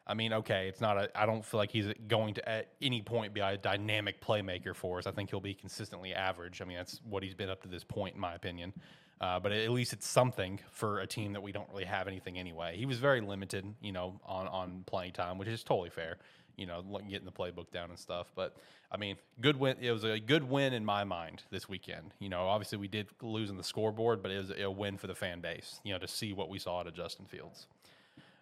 I 0.09 0.15
mean, 0.15 0.33
okay, 0.33 0.69
it's 0.69 0.81
not 0.81 0.97
a. 0.97 1.11
I 1.21 1.27
don't 1.27 1.45
feel 1.45 1.59
like 1.59 1.71
he's 1.71 1.93
going 2.07 2.35
to 2.35 2.49
at 2.49 2.69
any 2.81 3.03
point 3.03 3.35
be 3.35 3.41
a 3.41 3.59
dynamic 3.59 4.23
playmaker 4.23 4.75
for 4.75 4.99
us. 4.99 5.07
I 5.07 5.11
think 5.11 5.29
he'll 5.29 5.41
be 5.41 5.53
consistently 5.53 6.15
average. 6.15 6.63
I 6.63 6.65
mean, 6.65 6.79
that's 6.79 7.01
what 7.05 7.23
he's 7.23 7.35
been 7.35 7.51
up 7.51 7.63
to 7.63 7.69
this 7.69 7.85
point, 7.85 8.15
in 8.15 8.21
my 8.21 8.35
opinion. 8.35 8.73
Uh, 9.21 9.39
but 9.39 9.53
at 9.53 9.71
least 9.71 9.93
it's 9.93 10.07
something 10.07 10.61
for 10.71 11.01
a 11.01 11.07
team 11.07 11.33
that 11.33 11.43
we 11.43 11.53
don't 11.53 11.69
really 11.71 11.85
have 11.85 12.07
anything 12.07 12.39
anyway. 12.39 12.77
He 12.77 12.87
was 12.87 12.99
very 12.99 13.21
limited, 13.21 13.67
you 13.83 13.93
know, 13.93 14.19
on 14.25 14.49
on 14.49 14.85
playing 14.87 15.13
time, 15.13 15.37
which 15.37 15.49
is 15.49 15.63
totally 15.63 15.91
fair. 15.91 16.17
You 16.57 16.67
know, 16.67 16.83
getting 17.09 17.27
the 17.27 17.33
playbook 17.33 17.71
down 17.71 17.91
and 17.91 17.99
stuff. 17.99 18.33
But 18.35 18.57
I 18.91 18.97
mean, 18.97 19.17
good 19.41 19.57
win. 19.57 19.77
It 19.81 19.91
was 19.93 20.05
a 20.05 20.19
good 20.19 20.43
win 20.43 20.73
in 20.73 20.85
my 20.85 21.05
mind 21.05 21.43
this 21.51 21.69
weekend. 21.69 22.15
You 22.19 22.31
know, 22.31 22.49
obviously 22.49 22.79
we 22.79 22.89
did 22.89 23.09
lose 23.21 23.51
on 23.51 23.57
the 23.57 23.63
scoreboard, 23.63 24.23
but 24.23 24.31
it 24.31 24.39
was 24.39 24.53
a 24.59 24.71
win 24.71 24.97
for 24.97 25.07
the 25.07 25.15
fan 25.15 25.41
base. 25.41 25.81
You 25.85 25.93
know, 25.93 25.99
to 25.99 26.09
see 26.09 26.33
what 26.33 26.49
we 26.49 26.59
saw 26.59 26.81
at 26.81 26.95
Justin 26.95 27.27
Fields. 27.27 27.67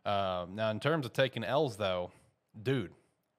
Um, 0.07 0.55
now, 0.55 0.71
in 0.71 0.79
terms 0.79 1.05
of 1.05 1.13
taking 1.13 1.43
L's, 1.43 1.77
though, 1.77 2.13
dude, 2.63 2.93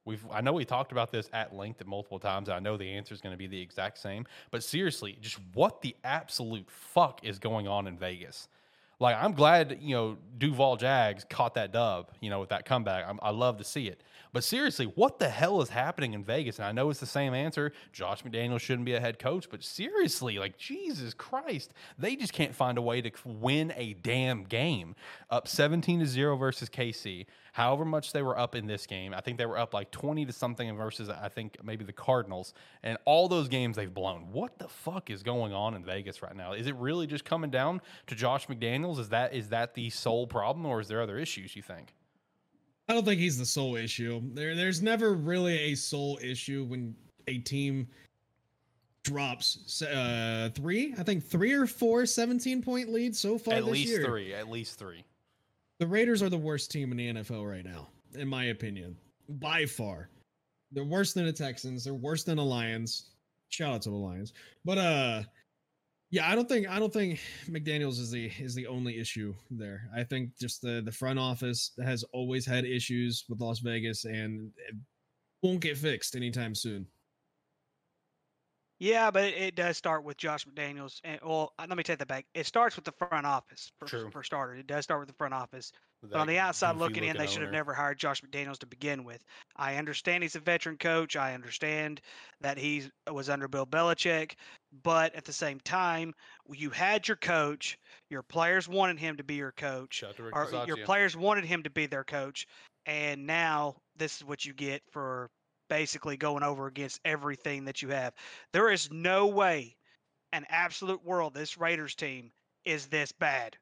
we've 0.04 0.24
I 0.30 0.42
know 0.42 0.52
we 0.52 0.66
talked 0.66 0.92
about 0.92 1.10
this 1.10 1.30
at 1.32 1.54
length 1.54 1.80
at 1.80 1.86
multiple 1.86 2.18
times. 2.18 2.50
I 2.50 2.58
know 2.58 2.76
the 2.76 2.90
answer 2.90 3.14
is 3.14 3.22
going 3.22 3.32
to 3.32 3.38
be 3.38 3.46
the 3.46 3.60
exact 3.60 3.98
same, 3.98 4.26
but 4.50 4.62
seriously, 4.62 5.16
just 5.20 5.38
what 5.54 5.80
the 5.80 5.96
absolute 6.04 6.70
fuck 6.70 7.24
is 7.24 7.38
going 7.38 7.66
on 7.66 7.86
in 7.86 7.96
Vegas? 7.96 8.48
Like, 9.00 9.16
I'm 9.16 9.32
glad 9.32 9.78
you 9.80 9.94
know 9.94 10.18
Duval 10.36 10.76
Jags 10.76 11.24
caught 11.28 11.54
that 11.54 11.72
dub, 11.72 12.10
you 12.20 12.28
know, 12.28 12.40
with 12.40 12.50
that 12.50 12.66
comeback. 12.66 13.06
I'm, 13.08 13.18
I 13.22 13.30
love 13.30 13.56
to 13.58 13.64
see 13.64 13.88
it. 13.88 14.02
But 14.32 14.44
seriously, 14.44 14.86
what 14.86 15.18
the 15.18 15.28
hell 15.28 15.60
is 15.62 15.70
happening 15.70 16.14
in 16.14 16.24
Vegas? 16.24 16.58
And 16.58 16.66
I 16.66 16.72
know 16.72 16.90
it's 16.90 17.00
the 17.00 17.06
same 17.06 17.34
answer. 17.34 17.72
Josh 17.92 18.22
McDaniels 18.22 18.60
shouldn't 18.60 18.84
be 18.84 18.94
a 18.94 19.00
head 19.00 19.18
coach, 19.18 19.48
but 19.50 19.62
seriously, 19.62 20.38
like 20.38 20.58
Jesus 20.58 21.14
Christ, 21.14 21.72
they 21.98 22.16
just 22.16 22.32
can't 22.32 22.54
find 22.54 22.78
a 22.78 22.82
way 22.82 23.00
to 23.00 23.10
win 23.24 23.72
a 23.76 23.94
damn 23.94 24.44
game. 24.44 24.94
Up 25.30 25.48
17 25.48 26.00
to 26.00 26.06
0 26.06 26.36
versus 26.36 26.68
KC. 26.68 27.26
However 27.52 27.84
much 27.84 28.12
they 28.12 28.22
were 28.22 28.38
up 28.38 28.54
in 28.54 28.66
this 28.66 28.86
game, 28.86 29.12
I 29.14 29.20
think 29.20 29.38
they 29.38 29.46
were 29.46 29.58
up 29.58 29.74
like 29.74 29.90
20 29.90 30.26
to 30.26 30.32
something 30.32 30.76
versus 30.76 31.08
I 31.08 31.28
think 31.28 31.56
maybe 31.64 31.84
the 31.84 31.92
Cardinals. 31.92 32.54
And 32.82 32.98
all 33.04 33.28
those 33.28 33.48
games 33.48 33.76
they've 33.76 33.92
blown. 33.92 34.30
What 34.30 34.58
the 34.58 34.68
fuck 34.68 35.10
is 35.10 35.22
going 35.22 35.52
on 35.52 35.74
in 35.74 35.84
Vegas 35.84 36.22
right 36.22 36.36
now? 36.36 36.52
Is 36.52 36.66
it 36.66 36.76
really 36.76 37.06
just 37.06 37.24
coming 37.24 37.50
down 37.50 37.80
to 38.06 38.14
Josh 38.14 38.46
McDaniels? 38.46 38.98
Is 38.98 39.08
that 39.08 39.34
is 39.34 39.48
that 39.48 39.74
the 39.74 39.90
sole 39.90 40.26
problem 40.26 40.66
or 40.66 40.80
is 40.80 40.88
there 40.88 41.02
other 41.02 41.18
issues 41.18 41.56
you 41.56 41.62
think? 41.62 41.94
I 42.88 42.94
don't 42.94 43.04
think 43.04 43.20
he's 43.20 43.38
the 43.38 43.46
sole 43.46 43.76
issue. 43.76 44.20
There, 44.32 44.54
there's 44.54 44.80
never 44.80 45.14
really 45.14 45.58
a 45.58 45.74
sole 45.74 46.18
issue 46.22 46.64
when 46.64 46.94
a 47.26 47.38
team 47.38 47.88
drops 49.04 49.82
uh 49.82 50.50
three, 50.54 50.94
I 50.98 51.02
think 51.02 51.24
three 51.24 51.52
or 51.52 51.66
four 51.66 52.04
17 52.04 52.62
point 52.62 52.92
leads 52.92 53.18
so 53.18 53.38
far 53.38 53.54
at 53.54 53.64
this 53.64 53.72
least 53.72 53.88
year. 53.88 54.04
three, 54.04 54.34
at 54.34 54.50
least 54.50 54.78
three. 54.78 55.04
The 55.78 55.86
Raiders 55.86 56.22
are 56.22 56.28
the 56.28 56.38
worst 56.38 56.70
team 56.70 56.90
in 56.90 56.96
the 56.98 57.22
NFL 57.22 57.48
right 57.48 57.64
now, 57.64 57.88
in 58.14 58.28
my 58.28 58.46
opinion, 58.46 58.96
by 59.28 59.64
far. 59.64 60.10
They're 60.72 60.84
worse 60.84 61.12
than 61.12 61.24
the 61.24 61.32
Texans. 61.32 61.84
They're 61.84 61.94
worse 61.94 62.24
than 62.24 62.36
the 62.36 62.44
Lions. 62.44 63.10
Shout 63.48 63.72
out 63.72 63.82
to 63.82 63.90
the 63.90 63.96
Lions, 63.96 64.34
but 64.64 64.76
uh, 64.76 65.22
Yeah, 66.10 66.28
I 66.30 66.34
don't 66.34 66.48
think 66.48 66.68
I 66.68 66.78
don't 66.78 66.92
think 66.92 67.20
McDaniel's 67.46 67.98
is 67.98 68.10
the 68.10 68.30
is 68.38 68.54
the 68.54 68.66
only 68.66 68.98
issue 68.98 69.34
there. 69.50 69.90
I 69.94 70.04
think 70.04 70.38
just 70.38 70.62
the 70.62 70.80
the 70.82 70.92
front 70.92 71.18
office 71.18 71.72
has 71.82 72.02
always 72.12 72.46
had 72.46 72.64
issues 72.64 73.24
with 73.28 73.40
Las 73.40 73.58
Vegas 73.58 74.04
and 74.06 74.52
it 74.56 74.74
won't 75.42 75.60
get 75.60 75.76
fixed 75.76 76.16
anytime 76.16 76.54
soon. 76.54 76.86
Yeah, 78.80 79.10
but 79.10 79.24
it, 79.24 79.34
it 79.34 79.54
does 79.56 79.76
start 79.76 80.04
with 80.04 80.16
Josh 80.16 80.46
McDaniels. 80.46 81.00
And 81.02 81.20
well, 81.24 81.52
uh, 81.58 81.66
let 81.68 81.76
me 81.76 81.82
take 81.82 81.98
that 81.98 82.06
back. 82.06 82.26
It 82.34 82.46
starts 82.46 82.76
with 82.76 82.84
the 82.84 82.92
front 82.92 83.26
office 83.26 83.72
for, 83.78 83.86
True. 83.86 84.10
for 84.10 84.22
starters. 84.22 84.60
It 84.60 84.68
does 84.68 84.84
start 84.84 85.00
with 85.00 85.08
the 85.08 85.16
front 85.16 85.34
office. 85.34 85.72
With 86.00 86.12
But 86.12 86.20
on 86.20 86.28
the 86.28 86.38
outside 86.38 86.74
goofy 86.74 86.84
looking 86.84 87.04
in, 87.04 87.16
they 87.16 87.26
should 87.26 87.42
have 87.42 87.50
never 87.50 87.74
hired 87.74 87.98
Josh 87.98 88.22
McDaniels 88.22 88.58
to 88.58 88.66
begin 88.66 89.02
with. 89.02 89.24
I 89.56 89.76
understand 89.76 90.22
he's 90.22 90.36
a 90.36 90.40
veteran 90.40 90.78
coach. 90.78 91.16
I 91.16 91.34
understand 91.34 92.00
that 92.40 92.56
he 92.56 92.88
was 93.10 93.28
under 93.28 93.48
Bill 93.48 93.66
Belichick, 93.66 94.34
but 94.82 95.14
at 95.14 95.24
the 95.24 95.32
same 95.32 95.60
time, 95.60 96.14
you 96.52 96.70
had 96.70 97.08
your 97.08 97.16
coach. 97.16 97.78
Your 98.10 98.22
players 98.22 98.68
wanted 98.68 98.98
him 98.98 99.16
to 99.16 99.24
be 99.24 99.34
your 99.34 99.52
coach, 99.52 100.00
to 100.00 100.66
your 100.66 100.76
players 100.84 101.16
wanted 101.16 101.44
him 101.44 101.62
to 101.62 101.70
be 101.70 101.86
their 101.86 102.04
coach, 102.04 102.46
and 102.86 103.26
now 103.26 103.76
this 103.96 104.16
is 104.16 104.24
what 104.24 104.44
you 104.44 104.52
get 104.52 104.82
for 104.90 105.30
basically 105.68 106.16
going 106.16 106.42
over 106.42 106.66
against 106.66 107.00
everything 107.04 107.66
that 107.66 107.82
you 107.82 107.88
have. 107.90 108.14
There 108.52 108.70
is 108.70 108.90
no 108.90 109.26
way, 109.26 109.76
an 110.32 110.46
absolute 110.48 111.04
world, 111.04 111.34
this 111.34 111.58
Raiders 111.58 111.94
team 111.94 112.30
is 112.64 112.86
this 112.86 113.12
bad. 113.12 113.56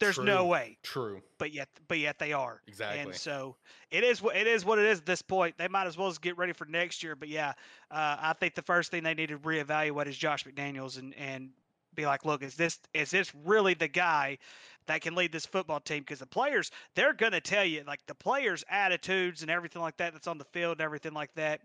There's 0.00 0.18
no 0.18 0.46
way 0.46 0.78
True. 0.82 1.20
but 1.38 1.52
yet 1.52 1.68
but 1.86 1.98
yet 1.98 2.18
they 2.18 2.32
are. 2.32 2.62
Exactly. 2.66 3.00
And 3.00 3.14
so 3.14 3.56
it 3.90 4.02
is 4.02 4.22
what 4.22 4.34
it 4.34 4.46
is 4.46 4.64
what 4.64 4.78
it 4.78 4.86
is 4.86 4.98
at 4.98 5.06
this 5.06 5.20
point. 5.20 5.56
They 5.58 5.68
might 5.68 5.86
as 5.86 5.96
well 5.96 6.08
just 6.08 6.22
get 6.22 6.38
ready 6.38 6.54
for 6.54 6.64
next 6.64 7.02
year. 7.02 7.14
But 7.14 7.28
yeah, 7.28 7.50
uh, 7.90 8.16
I 8.20 8.34
think 8.40 8.54
the 8.54 8.62
first 8.62 8.90
thing 8.90 9.02
they 9.02 9.14
need 9.14 9.28
to 9.28 9.38
reevaluate 9.38 10.06
is 10.06 10.16
Josh 10.16 10.44
McDaniels 10.44 10.98
and 10.98 11.14
and 11.14 11.50
be 11.94 12.06
like, 12.06 12.24
look, 12.24 12.42
is 12.42 12.54
this 12.54 12.78
is 12.94 13.10
this 13.10 13.30
really 13.44 13.74
the 13.74 13.88
guy 13.88 14.38
that 14.86 15.02
can 15.02 15.14
lead 15.14 15.32
this 15.32 15.44
football 15.44 15.80
team? 15.80 16.00
Because 16.00 16.18
the 16.18 16.26
players 16.26 16.70
they're 16.94 17.12
gonna 17.12 17.40
tell 17.40 17.64
you 17.64 17.84
like 17.86 18.00
the 18.06 18.14
players' 18.14 18.64
attitudes 18.70 19.42
and 19.42 19.50
everything 19.50 19.82
like 19.82 19.98
that 19.98 20.14
that's 20.14 20.26
on 20.26 20.38
the 20.38 20.44
field 20.44 20.72
and 20.72 20.80
everything 20.80 21.12
like 21.12 21.34
that. 21.34 21.60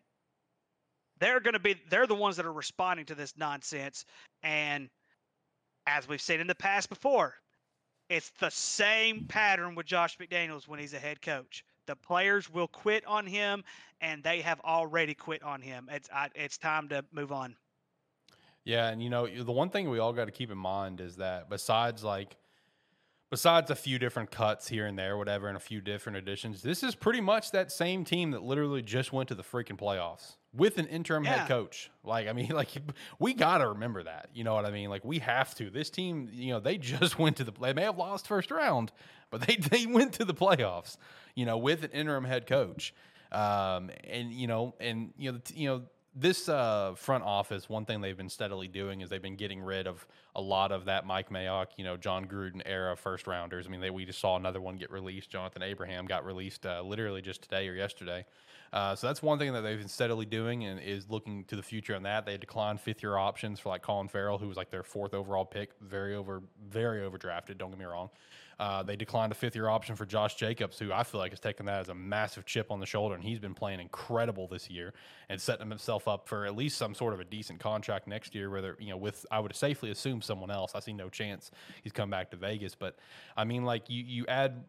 They're 1.20 1.40
gonna 1.40 1.60
be 1.60 1.78
they're 1.90 2.08
the 2.08 2.16
ones 2.16 2.36
that 2.36 2.46
are 2.46 2.54
responding 2.54 3.06
to 3.06 3.16
this 3.16 3.34
nonsense. 3.38 4.04
And 4.44 4.90
as 5.88 6.08
we've 6.08 6.22
seen 6.22 6.42
in 6.42 6.48
the 6.48 6.56
past 6.56 6.90
before, 6.90 7.36
it's 8.10 8.32
the 8.40 8.52
same 8.52 9.26
pattern 9.26 9.76
with 9.76 9.86
Josh 9.86 10.18
McDaniels 10.18 10.68
when 10.68 10.80
he's 10.80 10.94
a 10.94 11.00
head 11.00 11.22
coach. 11.22 11.66
The 11.88 11.96
players 11.96 12.52
will 12.52 12.68
quit 12.68 13.06
on 13.06 13.26
him, 13.26 13.64
and 14.02 14.24
they 14.24 14.42
have 14.42 14.60
already 14.62 15.14
quit 15.14 15.44
on 15.44 15.62
him. 15.62 15.88
It's 15.92 16.10
I, 16.14 16.30
it's 16.36 16.58
time 16.58 16.90
to 16.90 17.06
move 17.12 17.32
on. 17.32 17.56
Yeah, 18.64 18.90
and 18.90 19.02
you 19.02 19.10
know, 19.10 19.28
the 19.28 19.52
one 19.52 19.70
thing 19.70 19.90
we 19.90 20.00
all 20.00 20.14
got 20.14 20.26
to 20.26 20.32
keep 20.32 20.50
in 20.50 20.58
mind 20.58 21.00
is 21.00 21.18
that 21.18 21.50
besides 21.50 22.04
like 22.04 22.38
besides 23.30 23.70
a 23.70 23.76
few 23.76 24.00
different 24.00 24.32
cuts 24.32 24.68
here 24.68 24.88
and 24.88 24.98
there, 24.98 25.18
whatever, 25.18 25.48
and 25.48 25.58
a 25.58 25.60
few 25.60 25.82
different 25.82 26.18
additions, 26.18 26.62
this 26.62 26.82
is 26.84 26.96
pretty 26.96 27.22
much 27.22 27.52
that 27.52 27.72
same 27.72 28.04
team 28.04 28.32
that 28.32 28.42
literally 28.44 28.82
just 28.82 29.14
went 29.14 29.30
to 29.30 29.36
the 29.36 29.44
freaking 29.44 29.78
playoffs 29.78 30.38
with 30.56 30.78
an 30.78 30.88
interim 30.88 31.24
Yeah. 31.24 31.40
head 31.40 31.48
coach. 31.48 31.90
Like, 32.04 32.28
I 32.28 32.34
mean, 32.34 32.50
like 32.54 32.70
we 33.20 33.34
got 33.34 33.60
to 33.60 33.70
remember 33.70 34.04
that. 34.04 34.30
You 34.34 34.44
know 34.44 34.54
what 34.56 34.66
I 34.66 34.72
mean? 34.72 34.90
Like 34.90 35.04
we 35.06 35.20
have 35.20 35.54
to. 35.56 35.70
This 35.70 35.90
team, 35.90 36.30
you 36.34 36.54
know, 36.54 36.60
they 36.60 36.78
just 36.80 37.20
went 37.20 37.38
to 37.38 37.44
the 37.44 37.52
they 37.60 37.74
may 37.74 37.84
have 37.84 37.98
lost 37.98 38.28
first 38.28 38.52
round, 38.52 38.92
but 39.30 39.42
they 39.42 39.56
they 39.70 39.86
went 39.86 40.14
to 40.14 40.26
the 40.26 40.34
playoffs, 40.34 40.98
you 41.36 41.46
know, 41.46 41.58
with 41.58 41.84
an 41.84 41.92
interim 41.92 42.26
head 42.26 42.48
coach. 42.48 42.94
Um 43.32 43.90
and 44.04 44.32
you 44.32 44.48
know, 44.48 44.76
and 44.80 45.14
you 45.18 45.32
know, 45.32 45.40
you 45.54 45.68
know, 45.70 45.82
this 46.18 46.48
uh, 46.48 46.94
front 46.96 47.26
office, 47.26 47.68
one 47.68 47.84
thing 47.84 48.00
they've 48.00 48.16
been 48.16 48.30
steadily 48.30 48.70
doing 48.70 49.02
is 49.02 49.10
they've 49.10 49.22
been 49.22 49.36
getting 49.36 49.62
rid 49.62 49.86
of 49.86 50.08
a 50.34 50.40
lot 50.40 50.72
of 50.72 50.86
that 50.86 51.06
Mike 51.06 51.30
Mayock, 51.30 51.66
you 51.76 51.84
know, 51.84 51.98
Jon 51.98 52.26
Gruden 52.26 52.62
era 52.66 52.96
first 52.96 53.28
rounders. 53.28 53.68
I 53.68 53.70
mean, 53.70 53.82
they, 53.82 53.90
we 53.90 54.06
just 54.06 54.20
saw 54.20 54.38
another 54.38 54.62
one 54.62 54.78
get 54.78 54.90
released. 54.92 55.30
Johnathan 55.30 55.70
Abram 55.70 56.06
got 56.06 56.26
released 56.26 56.66
uh, 56.66 56.82
literally 56.84 57.22
just 57.22 57.42
today 57.42 57.68
or 57.68 57.74
yesterday. 57.74 58.26
Uh, 58.76 58.94
so 58.94 59.08
that's 59.08 59.24
one 59.24 59.40
thing 59.40 59.54
that 59.54 59.62
they've 59.62 59.80
been 59.80 59.88
steadily 59.88 60.26
doing 60.26 60.66
and 60.66 60.82
is 60.82 61.10
looking 61.10 61.46
to 61.46 61.56
the 61.56 61.64
future 61.64 61.96
on 61.96 62.04
that. 62.04 62.26
They 62.26 62.38
declined 62.38 62.82
fifth 62.82 63.02
year 63.02 63.16
options 63.16 63.58
for 63.58 63.70
like 63.70 63.82
Clelin 63.82 64.12
Ferrell, 64.12 64.38
who 64.38 64.50
was 64.50 64.58
like 64.58 64.70
their 64.70 64.84
fourth 64.84 65.14
overall 65.14 65.46
pick, 65.46 65.72
very 65.80 66.14
over, 66.14 66.44
very 66.70 67.00
overdrafted. 67.10 67.58
Don't 67.58 67.70
get 67.70 67.80
me 67.80 67.86
wrong. 67.86 68.10
Uh, 68.60 68.84
they 68.84 68.98
declined 68.98 69.32
a 69.32 69.36
fifth 69.36 69.56
year 69.56 69.70
option 69.70 69.96
for 69.96 70.06
Josh 70.06 70.36
Jacobs, 70.36 70.78
who 70.78 70.92
I 70.92 71.04
feel 71.04 71.22
like 71.22 71.32
has 71.32 71.40
taken 71.40 71.66
that 71.68 71.80
as 71.80 71.88
a 71.88 71.96
massive 71.96 72.46
chip 72.46 72.70
on 72.70 72.82
the 72.82 72.86
shoulder, 72.86 73.16
and 73.16 73.24
he's 73.24 73.40
been 73.40 73.54
playing 73.54 73.80
incredible 73.80 74.46
this 74.46 74.70
year 74.70 74.94
and 75.30 75.40
setting 75.40 75.70
himself 75.70 76.06
up 76.10 76.28
for 76.28 76.46
at 76.46 76.56
least 76.58 76.78
some 76.78 76.94
sort 76.94 77.14
of 77.14 77.22
a 77.22 77.26
decent 77.26 77.62
contract 77.62 78.10
next 78.10 78.36
year. 78.36 78.50
Whether 78.50 78.76
you 78.78 78.90
know, 78.90 78.98
with 78.98 79.26
I 79.32 79.40
would 79.40 79.56
safely 79.56 79.90
assume 79.92 80.22
someone 80.22 80.52
else. 80.52 80.74
I 80.76 80.82
see 80.82 80.94
no 80.94 81.08
chance 81.08 81.50
he's 81.82 81.94
come 81.94 82.10
back 82.10 82.30
to 82.32 82.38
Vegas, 82.38 82.76
but 82.76 82.98
I 83.38 83.46
mean, 83.46 83.64
like 83.64 83.90
you 83.90 84.04
you 84.04 84.26
add 84.28 84.66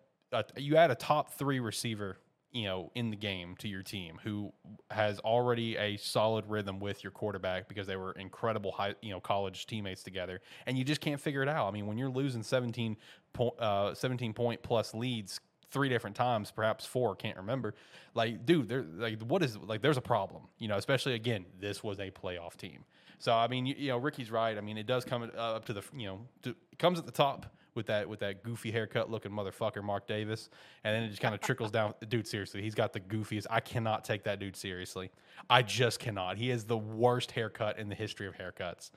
you 0.56 0.76
add 0.76 0.92
a 0.92 0.96
top 0.96 1.34
three 1.34 1.60
receiver 1.60 2.18
you 2.52 2.64
know 2.64 2.90
in 2.94 3.10
the 3.10 3.16
game 3.16 3.54
to 3.58 3.68
your 3.68 3.82
team 3.82 4.18
who 4.22 4.52
has 4.90 5.18
already 5.20 5.76
a 5.76 5.96
solid 5.96 6.46
rhythm 6.48 6.78
with 6.78 7.04
your 7.04 7.10
quarterback 7.10 7.68
because 7.68 7.86
they 7.86 7.96
were 7.96 8.12
incredible 8.12 8.72
high 8.72 8.94
you 9.02 9.10
know 9.10 9.20
college 9.20 9.66
teammates 9.66 10.02
together 10.02 10.40
and 10.66 10.78
you 10.78 10.84
just 10.84 11.00
can't 11.00 11.20
figure 11.20 11.42
it 11.42 11.48
out. 11.48 11.68
I 11.68 11.70
mean 11.70 11.86
when 11.86 11.98
you're 11.98 12.08
losing 12.08 12.42
17 12.42 12.96
point 13.32 13.60
uh 13.60 13.94
17 13.94 14.32
point 14.32 14.62
plus 14.62 14.94
leads 14.94 15.40
three 15.70 15.88
different 15.88 16.16
times 16.16 16.50
perhaps 16.50 16.86
four 16.86 17.16
can't 17.16 17.36
remember 17.36 17.74
like 18.14 18.46
dude 18.46 18.68
there 18.68 18.84
like 18.96 19.20
what 19.22 19.42
is 19.42 19.56
like 19.58 19.82
there's 19.82 19.96
a 19.96 20.02
problem 20.02 20.44
you 20.58 20.68
know 20.68 20.76
especially 20.76 21.14
again 21.14 21.44
this 21.60 21.82
was 21.82 21.98
a 21.98 22.10
playoff 22.10 22.56
team. 22.56 22.84
So 23.18 23.32
i 23.32 23.48
mean 23.48 23.66
you, 23.66 23.74
you 23.76 23.88
know 23.88 23.98
ricky's 23.98 24.30
right. 24.30 24.56
I 24.56 24.60
mean 24.60 24.78
it 24.78 24.86
does 24.86 25.04
come 25.04 25.30
up 25.36 25.64
to 25.66 25.72
the 25.72 25.82
you 25.94 26.06
know 26.06 26.20
to, 26.42 26.50
it 26.50 26.78
comes 26.78 26.98
at 26.98 27.06
the 27.06 27.12
top 27.12 27.46
with 27.76 27.86
that 27.86 28.08
with 28.08 28.20
that 28.20 28.42
goofy 28.42 28.70
haircut 28.70 29.10
looking 29.10 29.30
motherfucker 29.30 29.82
Mark 29.82 30.06
Davis, 30.06 30.48
and 30.84 30.94
then 30.94 31.02
it 31.04 31.08
just 31.10 31.20
kind 31.20 31.34
of 31.34 31.40
trickles 31.40 31.70
down. 31.70 31.94
Dude, 32.08 32.26
seriously, 32.26 32.62
he's 32.62 32.74
got 32.74 32.92
the 32.92 33.00
goofiest. 33.00 33.46
I 33.50 33.60
cannot 33.60 34.04
take 34.04 34.24
that 34.24 34.40
dude 34.40 34.56
seriously. 34.56 35.10
I 35.48 35.62
just 35.62 36.00
cannot. 36.00 36.38
He 36.38 36.50
is 36.50 36.64
the 36.64 36.76
worst 36.76 37.30
haircut 37.30 37.78
in 37.78 37.88
the 37.88 37.94
history 37.94 38.26
of 38.26 38.34
haircuts, 38.36 38.90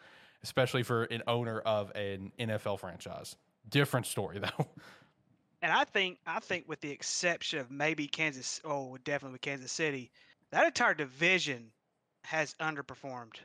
especially 0.43 0.84
for 0.84 1.03
an 1.05 1.21
owner 1.27 1.59
of 1.59 1.91
an 1.95 2.32
NFL 2.39 2.80
franchise. 2.80 3.36
Different 3.69 4.05
story 4.05 4.39
though. 4.57 4.67
And 5.61 5.71
I 5.71 5.84
think 5.84 6.19
I 6.25 6.39
think 6.39 6.65
with 6.67 6.80
the 6.80 6.91
exception 6.91 7.59
of 7.59 7.69
maybe 7.69 8.07
Kansas, 8.07 8.61
oh, 8.63 8.97
definitely 9.03 9.39
Kansas 9.39 9.71
City, 9.71 10.11
that 10.51 10.65
entire 10.65 10.93
division 10.93 11.71
has 12.23 12.55
underperformed. 12.61 13.36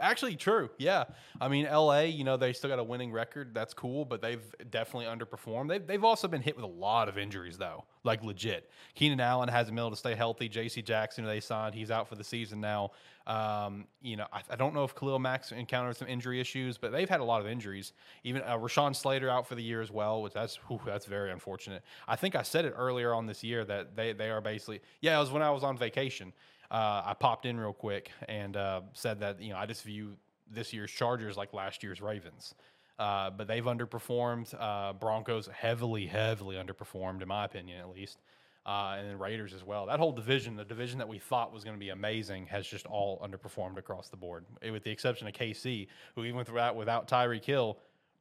Actually, 0.00 0.36
true. 0.36 0.70
Yeah. 0.78 1.04
I 1.40 1.48
mean, 1.48 1.66
LA, 1.66 2.00
you 2.00 2.24
know, 2.24 2.36
they 2.36 2.52
still 2.52 2.70
got 2.70 2.78
a 2.78 2.84
winning 2.84 3.12
record. 3.12 3.54
That's 3.54 3.74
cool, 3.74 4.04
but 4.04 4.20
they've 4.20 4.42
definitely 4.70 5.06
underperformed. 5.06 5.68
They've, 5.68 5.86
they've 5.86 6.04
also 6.04 6.28
been 6.28 6.42
hit 6.42 6.56
with 6.56 6.64
a 6.64 6.68
lot 6.68 7.08
of 7.08 7.18
injuries, 7.18 7.58
though, 7.58 7.84
like 8.04 8.22
legit. 8.22 8.70
Keenan 8.94 9.20
Allen 9.20 9.48
hasn't 9.48 9.74
been 9.74 9.82
able 9.82 9.90
to 9.90 9.96
stay 9.96 10.14
healthy. 10.14 10.48
JC 10.48 10.84
Jackson, 10.84 11.24
they 11.24 11.40
signed, 11.40 11.74
he's 11.74 11.90
out 11.90 12.08
for 12.08 12.14
the 12.14 12.24
season 12.24 12.60
now. 12.60 12.90
Um, 13.26 13.86
you 14.00 14.16
know, 14.16 14.26
I, 14.32 14.40
I 14.50 14.56
don't 14.56 14.74
know 14.74 14.84
if 14.84 14.94
Khalil 14.94 15.18
Mack's 15.18 15.52
encountered 15.52 15.96
some 15.96 16.08
injury 16.08 16.40
issues, 16.40 16.78
but 16.78 16.92
they've 16.92 17.08
had 17.08 17.20
a 17.20 17.24
lot 17.24 17.42
of 17.42 17.46
injuries. 17.46 17.92
Even 18.24 18.42
uh, 18.42 18.56
Rashawn 18.56 18.96
Slater 18.96 19.28
out 19.28 19.46
for 19.46 19.54
the 19.54 19.62
year 19.62 19.82
as 19.82 19.90
well, 19.90 20.22
which 20.22 20.32
that's 20.32 20.56
whew, 20.68 20.80
that's 20.86 21.04
very 21.04 21.30
unfortunate. 21.30 21.82
I 22.06 22.16
think 22.16 22.34
I 22.34 22.42
said 22.42 22.64
it 22.64 22.74
earlier 22.74 23.12
on 23.12 23.26
this 23.26 23.44
year 23.44 23.66
that 23.66 23.94
they, 23.94 24.14
they 24.14 24.30
are 24.30 24.40
basically, 24.40 24.80
yeah, 25.02 25.16
it 25.16 25.20
was 25.20 25.30
when 25.30 25.42
I 25.42 25.50
was 25.50 25.62
on 25.62 25.76
vacation 25.76 26.32
uh, 26.70 27.02
I 27.06 27.14
popped 27.18 27.46
in 27.46 27.58
real 27.58 27.72
quick 27.72 28.10
and 28.28 28.56
uh, 28.56 28.82
said 28.92 29.20
that 29.20 29.40
you 29.40 29.50
know 29.50 29.56
I 29.56 29.66
just 29.66 29.82
view 29.82 30.16
this 30.50 30.72
year's 30.72 30.90
Chargers 30.90 31.36
like 31.36 31.52
last 31.54 31.82
year's 31.82 32.00
Ravens, 32.00 32.54
uh, 32.98 33.30
but 33.30 33.46
they've 33.48 33.64
underperformed. 33.64 34.54
Uh, 34.58 34.92
Broncos 34.92 35.48
heavily, 35.48 36.06
heavily 36.06 36.56
underperformed, 36.56 37.22
in 37.22 37.28
my 37.28 37.44
opinion, 37.44 37.80
at 37.80 37.88
least, 37.88 38.18
uh, 38.66 38.96
and 38.98 39.08
then 39.08 39.18
Raiders 39.18 39.54
as 39.54 39.64
well. 39.64 39.86
That 39.86 39.98
whole 39.98 40.12
division, 40.12 40.56
the 40.56 40.64
division 40.64 40.98
that 40.98 41.08
we 41.08 41.18
thought 41.18 41.52
was 41.52 41.64
going 41.64 41.76
to 41.76 41.80
be 41.80 41.88
amazing, 41.88 42.46
has 42.46 42.66
just 42.66 42.86
all 42.86 43.18
underperformed 43.20 43.78
across 43.78 44.08
the 44.10 44.16
board, 44.16 44.44
eh, 44.62 44.70
with 44.70 44.84
the 44.84 44.90
exception 44.90 45.26
of 45.26 45.32
KC, 45.32 45.88
who 46.14 46.24
even 46.24 46.36
without 46.36 46.76
without 46.76 47.08
Tyreek 47.08 47.44
Hill 47.44 47.78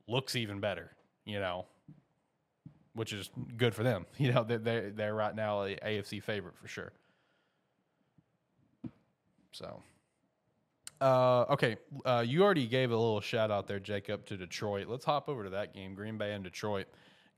looks 0.07 0.35
even 0.35 0.59
better. 0.59 0.91
You 1.25 1.39
know. 1.39 1.65
Which 2.93 3.13
is 3.13 3.29
good 3.57 3.75
for 3.75 3.83
them. 3.83 4.07
You 4.17 4.33
know, 4.33 4.43
they're, 4.43 4.57
they're, 4.57 4.89
they're 4.89 5.13
right 5.13 5.35
now 5.35 5.61
a 5.65 5.75
AFC 5.75 6.23
favorite 6.23 6.57
for 6.57 6.67
sure. 6.67 6.93
So, 9.57 9.81
uh, 11.01 11.45
okay, 11.49 11.77
uh, 12.05 12.23
you 12.25 12.43
already 12.43 12.67
gave 12.67 12.91
a 12.91 12.95
little 12.95 13.21
shout 13.21 13.49
out 13.49 13.67
there, 13.67 13.79
Jacob, 13.79 14.23
to 14.27 14.37
Detroit. 14.37 14.87
Let's 14.87 15.03
hop 15.03 15.27
over 15.29 15.43
to 15.43 15.49
that 15.49 15.73
game, 15.73 15.95
Green 15.95 16.19
Bay 16.19 16.33
and 16.33 16.43
Detroit. 16.43 16.85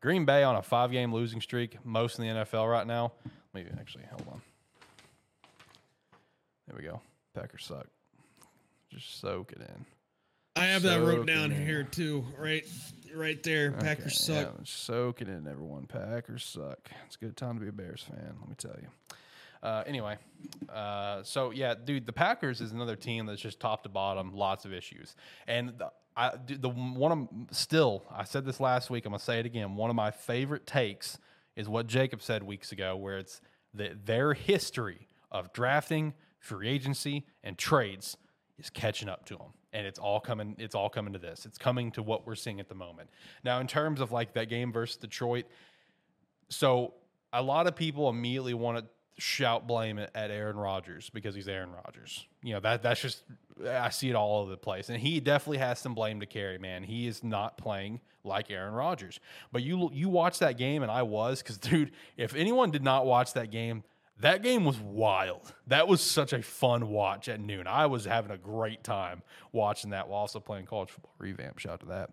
Green 0.01 0.26
Bay 0.26 0.43
on 0.43 0.57
a 0.57 0.61
five 0.61 0.91
game 0.91 1.13
losing 1.13 1.39
streak, 1.39 1.78
most 1.86 2.20
in 2.20 2.28
the 2.28 2.43
NFL 2.43 2.70
right 2.70 2.86
now. 2.86 3.13
Maybe 3.53 3.70
actually, 3.80 4.03
hold 4.11 4.28
on. 4.30 4.41
There 6.67 6.76
we 6.76 6.84
go. 6.84 6.99
Packers 7.34 7.63
suck. 7.63 7.88
Just 8.89 9.22
soak 9.22 9.53
it 9.53 9.61
in. 9.61 9.86
I 10.57 10.65
have 10.65 10.82
that 10.82 11.01
wrote 11.01 11.26
down 11.26 11.51
here 11.51 11.84
too, 11.84 12.26
right, 12.38 12.65
right 13.15 13.41
there. 13.43 13.72
Packers 13.72 14.20
suck. 14.20 14.47
Yeah, 14.57 14.63
soak 14.65 15.22
it 15.22 15.30
in, 15.30 15.47
everyone. 15.47 15.86
Packers 15.86 16.43
suck. 16.43 16.89
It's 17.05 17.15
a 17.15 17.20
good 17.20 17.38
time 17.38 17.55
to 17.55 17.61
be 17.61 17.70
a 17.70 17.72
Bears 17.72 18.03
fan. 18.03 18.36
Let 18.41 18.49
me 18.49 18.55
tell 18.57 18.76
you. 18.82 18.89
Uh, 19.62 19.84
anyway, 19.86 20.18
uh, 20.74 21.22
so 21.24 21.51
yeah, 21.51 21.74
dude, 21.74 22.05
the 22.05 22.14
Packers 22.14 22.62
is 22.62 22.72
another 22.72 22.95
team 22.95 23.26
that's 23.26 23.41
just 23.41 23.60
top 23.60 23.84
to 23.84 23.89
bottom, 23.89 24.34
lots 24.34 24.66
of 24.66 24.74
issues. 24.74 25.16
And 25.47 25.74
the, 25.78 25.91
I, 26.16 26.32
the 26.47 26.70
one 26.70 27.12
of 27.12 27.28
still, 27.55 28.03
I 28.12 28.24
said 28.24 28.45
this 28.45 28.60
last 28.60 28.89
week. 28.89 29.05
I'm 29.05 29.12
gonna 29.12 29.20
say 29.20 29.39
it 29.39 29.45
again. 29.45 29.76
One 29.76 29.89
of 29.89 29.95
my 29.95 30.12
favorite 30.12 30.66
takes 30.66 31.18
is 31.55 31.68
what 31.68 31.88
Jacob 31.88 32.22
said 32.22 32.43
weeks 32.43 32.72
ago, 32.72 32.95
where 32.95 33.18
it's 33.18 33.41
that 33.74 34.05
their 34.05 34.34
history 34.34 35.07
of 35.32 35.51
drafting, 35.53 36.14
free 36.39 36.70
agency, 36.70 37.26
and 37.43 37.57
trades 37.57 38.18
is 38.57 38.70
catching 38.70 39.10
up 39.10 39.26
to 39.26 39.36
them 39.36 39.53
and 39.74 39.86
it's 39.86 39.99
all 39.99 40.20
coming 40.20 40.55
it's 40.57 40.76
all 40.76 40.89
coming 40.89 41.14
to 41.14 41.20
this 41.20 41.45
it's 41.45 41.57
coming 41.57 41.91
to 41.91 42.03
what 42.03 42.26
we're 42.26 42.36
seeing 42.36 42.60
at 42.60 42.68
the 42.68 42.76
moment 42.76 43.10
now 43.43 43.60
in 43.60 43.68
terms 43.68 44.01
of 44.01 44.12
like 44.12 44.34
that 44.34 44.49
game 44.49 44.72
versus 44.72 44.97
detroit 44.97 45.45
so 46.49 46.93
a 47.34 47.41
lot 47.41 47.68
of 47.68 47.76
people 47.76 48.10
immediately 48.10 48.53
want 48.53 48.78
to 48.78 48.84
shout 49.20 49.67
blame 49.67 49.99
at 49.99 50.32
aaron 50.32 50.57
rodgers 50.57 51.09
because 51.09 51.36
he's 51.36 51.47
aaron 51.47 51.70
rodgers 51.72 52.26
you 52.41 52.53
know 52.53 52.59
that 52.59 52.82
that's 52.82 53.01
just 53.01 53.24
i 53.70 53.89
see 53.89 54.09
it 54.09 54.15
all 54.15 54.41
over 54.41 54.51
the 54.51 54.57
place 54.57 54.89
and 54.89 54.99
he 54.99 55.20
definitely 55.20 55.57
has 55.57 55.78
some 55.80 55.93
blame 55.93 56.20
to 56.20 56.26
carry 56.26 56.57
man 56.57 56.84
he 56.84 57.07
is 57.07 57.24
not 57.24 57.57
playing 57.57 57.99
like 58.24 58.49
aaron 58.49 58.74
rodgers 58.74 59.20
but 59.51 59.61
you 59.61 59.89
you 59.93 60.09
watch 60.09 60.39
that 60.39 60.57
game 60.57 60.82
and 60.84 60.91
i 60.91 61.01
was 61.01 61.41
because 61.41 61.57
dude 61.57 61.91
if 62.17 62.34
anyone 62.36 62.72
did 62.72 62.84
not 62.84 63.05
watch 63.05 63.34
that 63.34 63.51
game 63.51 63.84
that 64.22 64.43
game 64.43 64.65
was 64.65 64.78
wild. 64.80 65.53
That 65.67 65.88
was 65.88 66.01
such 66.01 66.34
a 66.34 66.41
fun 66.41 66.89
watch 66.89 67.30
at 67.30 67.39
noon. 67.39 67.67
I 67.67 67.86
was 67.86 68.03
having 68.03 68.32
a 68.32 68.38
great 68.38 68.84
time 68.84 69.24
watching 69.53 69.91
that 69.91 70.09
while 70.09 70.20
also 70.20 70.39
playing 70.39 70.65
college 70.65 70.89
football 70.89 71.13
revamp. 71.17 71.57
Shout 71.59 71.74
out 71.74 71.80
to 71.82 71.86
that. 71.88 72.09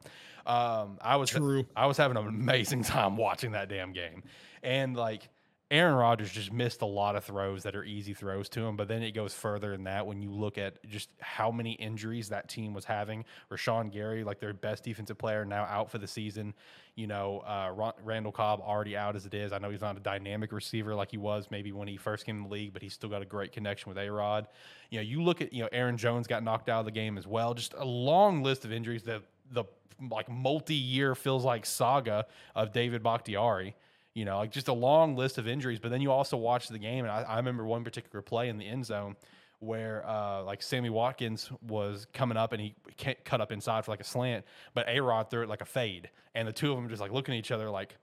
Um, 0.51 0.99
I 1.01 1.17
was 1.17 1.31
True. 1.31 1.67
I 1.75 1.87
was 1.87 1.97
having 1.97 2.17
an 2.17 2.27
amazing 2.29 2.83
time 2.85 3.17
watching 3.17 3.53
that 3.53 3.69
damn 3.69 3.93
game, 3.93 4.23
and 4.63 4.97
like 4.97 5.29
Aaron 5.69 5.97
Rodgers 5.97 6.31
just 6.31 6.53
missed 6.53 6.81
a 6.83 6.87
lot 6.87 7.17
of 7.17 7.25
throws 7.25 7.65
that 7.65 7.75
are 7.75 7.83
easy 7.83 8.15
throws 8.15 8.49
to 8.51 8.61
him, 8.61 8.77
but 8.77 8.87
then 8.87 9.03
it 9.03 9.13
goes 9.13 9.35
further 9.35 9.73
than 9.73 9.83
that 9.85 10.07
when 10.07 10.23
you 10.23 10.31
look 10.31 10.59
at 10.59 10.79
just 10.87 11.09
how 11.21 11.51
many 11.51 11.73
injuries 11.73 12.29
that 12.29 12.49
team 12.49 12.73
was 12.73 12.85
having. 12.85 13.25
Rashan 13.51 13.91
Gary, 13.91 14.23
like 14.23 14.39
their 14.39 14.53
best 14.53 14.85
defensive 14.85 15.19
player, 15.19 15.45
now 15.45 15.65
out 15.65 15.91
for 15.91 15.99
the 15.99 16.07
season. 16.07 16.55
You 16.95 17.09
know, 17.09 17.41
uh, 17.41 17.93
Randall 18.05 18.31
Cobb 18.31 18.61
already 18.61 18.97
out 18.97 19.17
as 19.17 19.27
it 19.27 19.35
is. 19.35 19.53
I 19.53 19.59
know 19.59 19.71
he's 19.71 19.81
not 19.81 19.97
a 19.97 20.01
dynamic 20.01 20.53
receiver 20.53 20.95
like 20.95 21.11
he 21.11 21.19
was 21.19 21.49
maybe 21.51 21.73
when 21.73 21.89
he 21.89 21.97
first 21.97 22.27
came 22.27 22.37
in 22.37 22.43
the 22.45 22.49
league, 22.49 22.73
but 22.73 22.81
he's 22.81 22.95
still 22.95 23.11
got 23.11 23.21
a 23.21 23.27
great 23.27 23.51
connection 23.51 23.89
with 23.89 23.99
A 23.99 24.09
Rod. 24.09 24.47
You 24.91 24.99
know, 24.99 25.03
you 25.03 25.21
look 25.21 25.41
at, 25.41 25.53
you 25.53 25.63
know, 25.63 25.69
Aaron 25.73 25.97
Jones 25.97 26.29
got 26.29 26.45
knocked 26.45 26.69
out 26.69 26.81
of 26.81 26.87
the 26.87 26.93
game 26.93 27.19
as 27.19 27.27
well. 27.27 27.55
Just 27.55 27.75
a 27.77 27.85
long 27.85 28.45
list 28.45 28.65
of 28.65 28.73
injuries 28.73 29.03
that 29.03 29.23
the 29.51 29.65
like 30.11 30.29
multi 30.29 30.75
year 30.75 31.17
feels 31.17 31.45
like 31.45 31.67
saga 31.67 32.27
of 32.55 32.73
David 32.73 33.03
Bakhtiari 33.03 33.75
you 34.17 34.25
know, 34.25 34.39
like 34.39 34.51
just 34.51 34.69
a 34.69 34.73
long 34.73 35.15
list 35.15 35.37
of 35.37 35.47
injuries. 35.47 35.79
But 35.79 35.91
then 35.91 36.01
you 36.01 36.11
also 36.11 36.39
watch 36.39 36.69
the 36.69 36.79
game, 36.79 37.05
and 37.05 37.13
I, 37.13 37.21
I 37.21 37.37
remember 37.37 37.67
one 37.67 37.85
particular 37.85 38.23
play 38.23 38.49
in 38.49 38.57
the 38.57 38.67
end 38.67 38.87
zone 38.87 39.15
where 39.59 40.09
uh, 40.09 40.43
like 40.43 40.63
Sammy 40.63 40.89
Watkins 40.89 41.51
was 41.69 42.07
coming 42.15 42.39
up 42.39 42.53
and 42.53 42.61
he 42.61 42.75
can't 42.97 43.23
cut 43.27 43.43
up 43.43 43.53
inside 43.53 43.85
for 43.85 43.91
like 43.91 44.01
a 44.01 44.05
slant, 44.05 44.47
but 44.73 44.89
A 44.89 45.01
Rod 45.01 45.31
threw 45.31 45.43
it 45.43 45.51
like 45.51 45.61
a 45.61 45.67
fade, 45.67 46.09
and 46.35 46.49
the 46.49 46.53
two 46.53 46.71
of 46.71 46.77
them 46.77 46.89
just 46.89 47.01
like 47.01 47.13
looking 47.13 47.35
at 47.35 47.39
each 47.39 47.51
other 47.51 47.69
like 47.69 47.99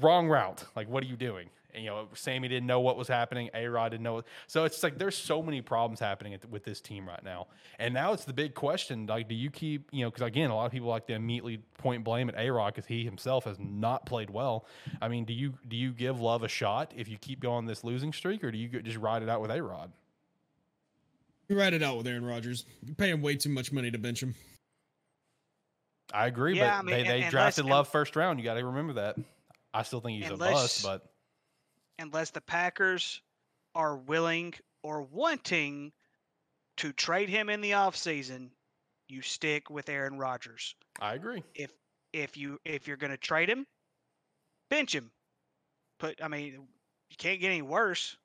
wrong 0.00 0.28
route. 0.28 0.64
Like, 0.74 0.88
what 0.88 1.04
are 1.04 1.06
you 1.06 1.16
doing? 1.16 1.50
And, 1.76 1.84
you 1.84 1.90
know, 1.90 2.08
Sammy 2.14 2.48
didn't 2.48 2.66
know 2.66 2.80
what 2.80 2.96
was 2.96 3.06
happening. 3.06 3.50
A 3.54 3.66
Rod 3.66 3.90
didn't 3.90 4.02
know. 4.02 4.22
So 4.46 4.64
it's 4.64 4.82
like 4.82 4.98
there's 4.98 5.14
so 5.14 5.42
many 5.42 5.60
problems 5.60 6.00
happening 6.00 6.36
with 6.50 6.64
this 6.64 6.80
team 6.80 7.06
right 7.06 7.22
now. 7.22 7.46
And 7.78 7.92
now 7.94 8.14
it's 8.14 8.24
the 8.24 8.32
big 8.32 8.54
question: 8.54 9.06
like, 9.06 9.28
do 9.28 9.34
you 9.34 9.50
keep 9.50 9.90
you 9.92 10.04
know? 10.04 10.10
Because 10.10 10.26
again, 10.26 10.50
a 10.50 10.56
lot 10.56 10.64
of 10.66 10.72
people 10.72 10.88
like 10.88 11.06
to 11.06 11.12
immediately 11.12 11.58
point 11.78 12.02
blame 12.02 12.28
at 12.30 12.34
A 12.38 12.50
Rod 12.50 12.74
because 12.74 12.86
he 12.86 13.04
himself 13.04 13.44
has 13.44 13.58
not 13.60 14.06
played 14.06 14.30
well. 14.30 14.66
I 15.00 15.08
mean, 15.08 15.26
do 15.26 15.34
you 15.34 15.52
do 15.68 15.76
you 15.76 15.92
give 15.92 16.20
Love 16.20 16.42
a 16.42 16.48
shot 16.48 16.92
if 16.96 17.08
you 17.08 17.18
keep 17.18 17.40
going 17.40 17.66
this 17.66 17.84
losing 17.84 18.12
streak, 18.12 18.42
or 18.42 18.50
do 18.50 18.58
you 18.58 18.68
just 18.80 18.96
ride 18.96 19.22
it 19.22 19.28
out 19.28 19.42
with 19.42 19.50
A 19.50 19.62
Rod? 19.62 19.92
You 21.48 21.58
ride 21.58 21.74
it 21.74 21.82
out 21.82 21.98
with 21.98 22.06
Aaron 22.06 22.24
Rodgers. 22.24 22.64
You 22.82 22.94
pay 22.94 23.10
him 23.10 23.22
way 23.22 23.36
too 23.36 23.50
much 23.50 23.70
money 23.70 23.90
to 23.90 23.98
bench 23.98 24.22
him. 24.22 24.34
I 26.12 26.26
agree, 26.26 26.56
yeah, 26.56 26.82
but 26.82 26.92
I 26.92 26.96
mean, 26.96 27.04
they, 27.04 27.08
they 27.08 27.22
and, 27.22 27.30
drafted 27.30 27.66
Love 27.66 27.88
first 27.88 28.16
round. 28.16 28.38
You 28.38 28.44
got 28.44 28.54
to 28.54 28.64
remember 28.64 28.94
that. 28.94 29.16
I 29.74 29.82
still 29.82 30.00
think 30.00 30.22
he's 30.22 30.30
unless, 30.30 30.50
a 30.50 30.52
bust, 30.52 30.82
but 30.82 31.12
unless 31.98 32.30
the 32.30 32.40
Packers 32.40 33.20
are 33.74 33.96
willing 33.96 34.54
or 34.82 35.02
wanting 35.02 35.92
to 36.78 36.92
trade 36.92 37.28
him 37.28 37.48
in 37.48 37.60
the 37.60 37.72
offseason, 37.72 38.50
you 39.08 39.22
stick 39.22 39.70
with 39.70 39.88
Aaron 39.88 40.18
Rodgers. 40.18 40.74
I 41.00 41.14
agree. 41.14 41.42
If 41.54 41.72
if 42.12 42.36
you 42.36 42.58
if 42.64 42.86
you're 42.86 42.96
going 42.96 43.10
to 43.10 43.16
trade 43.16 43.48
him, 43.48 43.66
bench 44.70 44.94
him. 44.94 45.10
Put 45.98 46.22
I 46.22 46.28
mean, 46.28 46.52
you 47.10 47.16
can't 47.16 47.40
get 47.40 47.48
any 47.48 47.62
worse. 47.62 48.16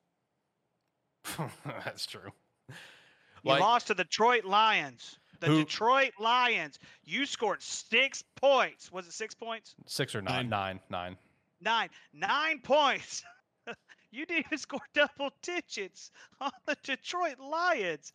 That's 1.64 2.06
true. 2.06 2.32
You 2.68 3.50
like, 3.50 3.60
lost 3.60 3.88
to 3.88 3.94
the 3.94 4.04
Detroit 4.04 4.44
Lions. 4.44 5.18
The 5.40 5.48
who, 5.48 5.58
Detroit 5.64 6.12
Lions. 6.20 6.78
You 7.04 7.26
scored 7.26 7.62
six 7.62 8.22
points. 8.36 8.92
Was 8.92 9.06
it 9.06 9.12
six 9.12 9.34
points? 9.34 9.74
Six 9.86 10.14
or 10.14 10.22
nine? 10.22 10.48
Nine. 10.48 10.78
Nine. 10.88 11.16
Nine. 11.60 11.88
Nine 12.12 12.60
points. 12.60 13.24
you 14.10 14.26
didn't 14.26 14.46
even 14.46 14.58
score 14.58 14.80
double 14.94 15.32
digits 15.42 16.10
on 16.40 16.50
the 16.66 16.76
Detroit 16.82 17.38
Lions. 17.38 18.12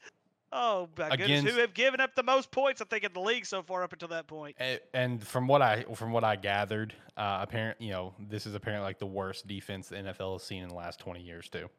Oh 0.51 0.87
my 0.97 1.07
Against, 1.07 1.27
goodness! 1.27 1.53
Who 1.55 1.59
have 1.59 1.73
given 1.73 1.99
up 1.99 2.15
the 2.15 2.23
most 2.23 2.51
points? 2.51 2.81
I 2.81 2.85
think 2.85 3.03
in 3.03 3.11
the 3.11 3.19
league 3.19 3.45
so 3.45 3.61
far 3.63 3.83
up 3.83 3.91
until 3.91 4.07
that 4.09 4.27
point. 4.27 4.55
And 4.93 5.21
from 5.21 5.47
what 5.47 5.61
I 5.61 5.83
from 5.93 6.11
what 6.11 6.23
I 6.23 6.37
gathered, 6.37 6.93
uh, 7.17 7.39
apparent 7.41 7.81
you 7.81 7.91
know 7.91 8.13
this 8.29 8.45
is 8.45 8.55
apparently 8.55 8.85
like 8.85 8.97
the 8.97 9.05
worst 9.05 9.47
defense 9.47 9.89
the 9.89 9.97
NFL 9.97 10.33
has 10.33 10.43
seen 10.43 10.63
in 10.63 10.69
the 10.69 10.75
last 10.75 10.99
twenty 10.99 11.21
years 11.21 11.49
too. 11.49 11.69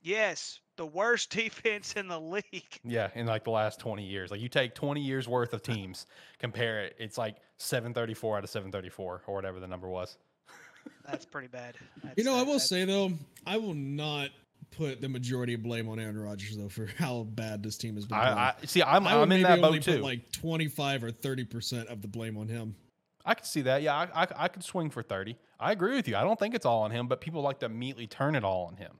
Yes, 0.00 0.60
the 0.76 0.86
worst 0.86 1.30
defense 1.34 1.94
in 1.94 2.06
the 2.06 2.20
league. 2.20 2.80
Yeah, 2.84 3.10
in 3.16 3.26
like 3.26 3.42
the 3.42 3.50
last 3.50 3.80
twenty 3.80 4.04
years. 4.04 4.30
Like 4.30 4.40
you 4.40 4.48
take 4.48 4.76
twenty 4.76 5.00
years 5.00 5.26
worth 5.26 5.52
of 5.52 5.62
teams, 5.62 6.06
compare 6.38 6.84
it. 6.84 6.94
It's 7.00 7.18
like 7.18 7.38
seven 7.56 7.92
thirty 7.92 8.14
four 8.14 8.36
out 8.36 8.44
of 8.44 8.50
seven 8.50 8.70
thirty 8.70 8.90
four 8.90 9.22
or 9.26 9.34
whatever 9.34 9.58
the 9.58 9.66
number 9.66 9.88
was. 9.88 10.18
That's 11.06 11.24
pretty 11.24 11.48
bad. 11.48 11.74
That's, 12.02 12.18
you 12.18 12.24
know, 12.24 12.36
I 12.36 12.42
will 12.42 12.60
say 12.60 12.84
though, 12.84 13.12
I 13.46 13.56
will 13.56 13.74
not 13.74 14.30
put 14.70 15.00
the 15.00 15.08
majority 15.08 15.54
of 15.54 15.62
blame 15.62 15.88
on 15.88 15.98
Aaron 15.98 16.18
Rodgers 16.18 16.56
though 16.56 16.68
for 16.68 16.86
how 16.98 17.24
bad 17.24 17.62
this 17.62 17.76
team 17.76 17.94
has 17.94 18.06
been. 18.06 18.18
I, 18.18 18.48
I 18.48 18.66
see. 18.66 18.82
I'm, 18.82 19.06
I 19.06 19.14
am 19.14 19.32
in 19.32 19.42
that 19.42 19.60
boat 19.60 19.82
too. 19.82 19.98
like 19.98 20.30
25 20.32 21.04
or 21.04 21.10
30 21.10 21.44
percent 21.44 21.88
of 21.88 22.02
the 22.02 22.08
blame 22.08 22.36
on 22.36 22.48
him. 22.48 22.76
I 23.24 23.34
could 23.34 23.46
see 23.46 23.62
that. 23.62 23.82
Yeah, 23.82 23.94
I, 23.94 24.22
I, 24.22 24.26
I 24.36 24.48
could 24.48 24.64
swing 24.64 24.90
for 24.90 25.02
30. 25.02 25.36
I 25.60 25.72
agree 25.72 25.94
with 25.94 26.08
you. 26.08 26.16
I 26.16 26.22
don't 26.22 26.38
think 26.38 26.54
it's 26.54 26.64
all 26.64 26.82
on 26.82 26.90
him, 26.90 27.08
but 27.08 27.20
people 27.20 27.42
like 27.42 27.58
to 27.60 27.66
immediately 27.66 28.06
turn 28.06 28.34
it 28.34 28.44
all 28.44 28.66
on 28.66 28.76
him. 28.76 28.92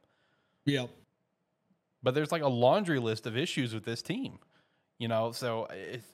Yep. 0.67 0.91
But 2.03 2.15
there's 2.15 2.31
like 2.31 2.43
a 2.43 2.49
laundry 2.49 2.99
list 2.99 3.27
of 3.27 3.37
issues 3.37 3.73
with 3.73 3.85
this 3.85 4.03
team 4.03 4.39
you 4.99 5.09
know 5.09 5.33
so 5.33 5.69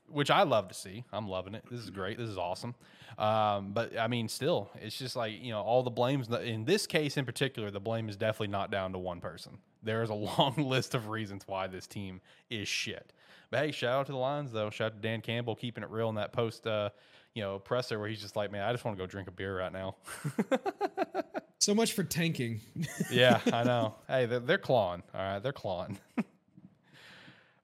which 0.09 0.31
i 0.31 0.43
love 0.43 0.69
to 0.69 0.75
see. 0.75 1.05
I'm 1.13 1.29
loving 1.29 1.55
it. 1.55 1.65
This 1.71 1.81
is 1.81 1.91
great. 1.91 2.19
This 2.19 2.29
is 2.29 2.39
awesome. 2.39 2.75
Um, 3.19 3.73
but 3.73 3.97
i 3.99 4.09
mean 4.09 4.29
still 4.29 4.71
it's 4.81 4.99
just 4.99 5.15
like 5.17 5.41
you 5.41 5.53
know 5.53 5.61
all 5.63 5.83
the 5.83 5.91
blames 5.91 6.29
in 6.29 6.65
this 6.65 6.87
case 6.87 7.17
in 7.17 7.25
particular 7.25 7.71
the 7.71 7.81
blame 7.81 8.09
is 8.09 8.17
definitely 8.17 8.49
not 8.49 8.71
down 8.71 8.93
to 8.93 8.99
one 8.99 9.21
person. 9.21 9.59
There 9.83 10.03
is 10.03 10.11
a 10.11 10.15
long 10.39 10.55
list 10.57 10.95
of 10.95 11.09
reasons 11.09 11.45
why 11.47 11.67
this 11.67 11.87
team 11.87 12.21
is 12.51 12.69
shit. 12.69 13.13
But 13.51 13.61
hey 13.65 13.73
shout 13.73 14.01
out 14.01 14.07
to 14.07 14.13
the 14.13 14.19
lions 14.19 14.53
though. 14.53 14.71
Shout 14.71 14.93
out 14.93 15.03
to 15.03 15.09
dan 15.09 15.21
campbell 15.21 15.55
keeping 15.57 15.85
it 15.85 15.91
real 15.91 16.09
in 16.09 16.17
that 16.17 16.33
post 16.33 16.67
uh, 16.67 16.91
you 17.35 17.43
know 17.43 17.59
presser 17.59 17.99
where 17.99 18.09
he's 18.09 18.21
just 18.21 18.37
like 18.37 18.51
man 18.53 18.63
i 18.63 18.73
just 18.73 18.85
want 18.85 18.97
to 18.97 19.03
go 19.03 19.07
drink 19.07 19.29
a 19.29 19.33
beer 19.33 19.59
right 19.59 19.73
now. 19.73 19.97
So 21.61 21.75
much 21.75 21.95
for 21.95 22.05
tanking. 22.05 22.61
Yeah 23.11 23.41
i 23.51 23.65
know. 23.65 23.95
Hey 24.07 24.27
they're, 24.27 24.41
they're 24.41 24.59
clawing. 24.59 25.03
All 25.15 25.21
right 25.21 25.39
they're 25.43 25.53
clawing 25.53 25.99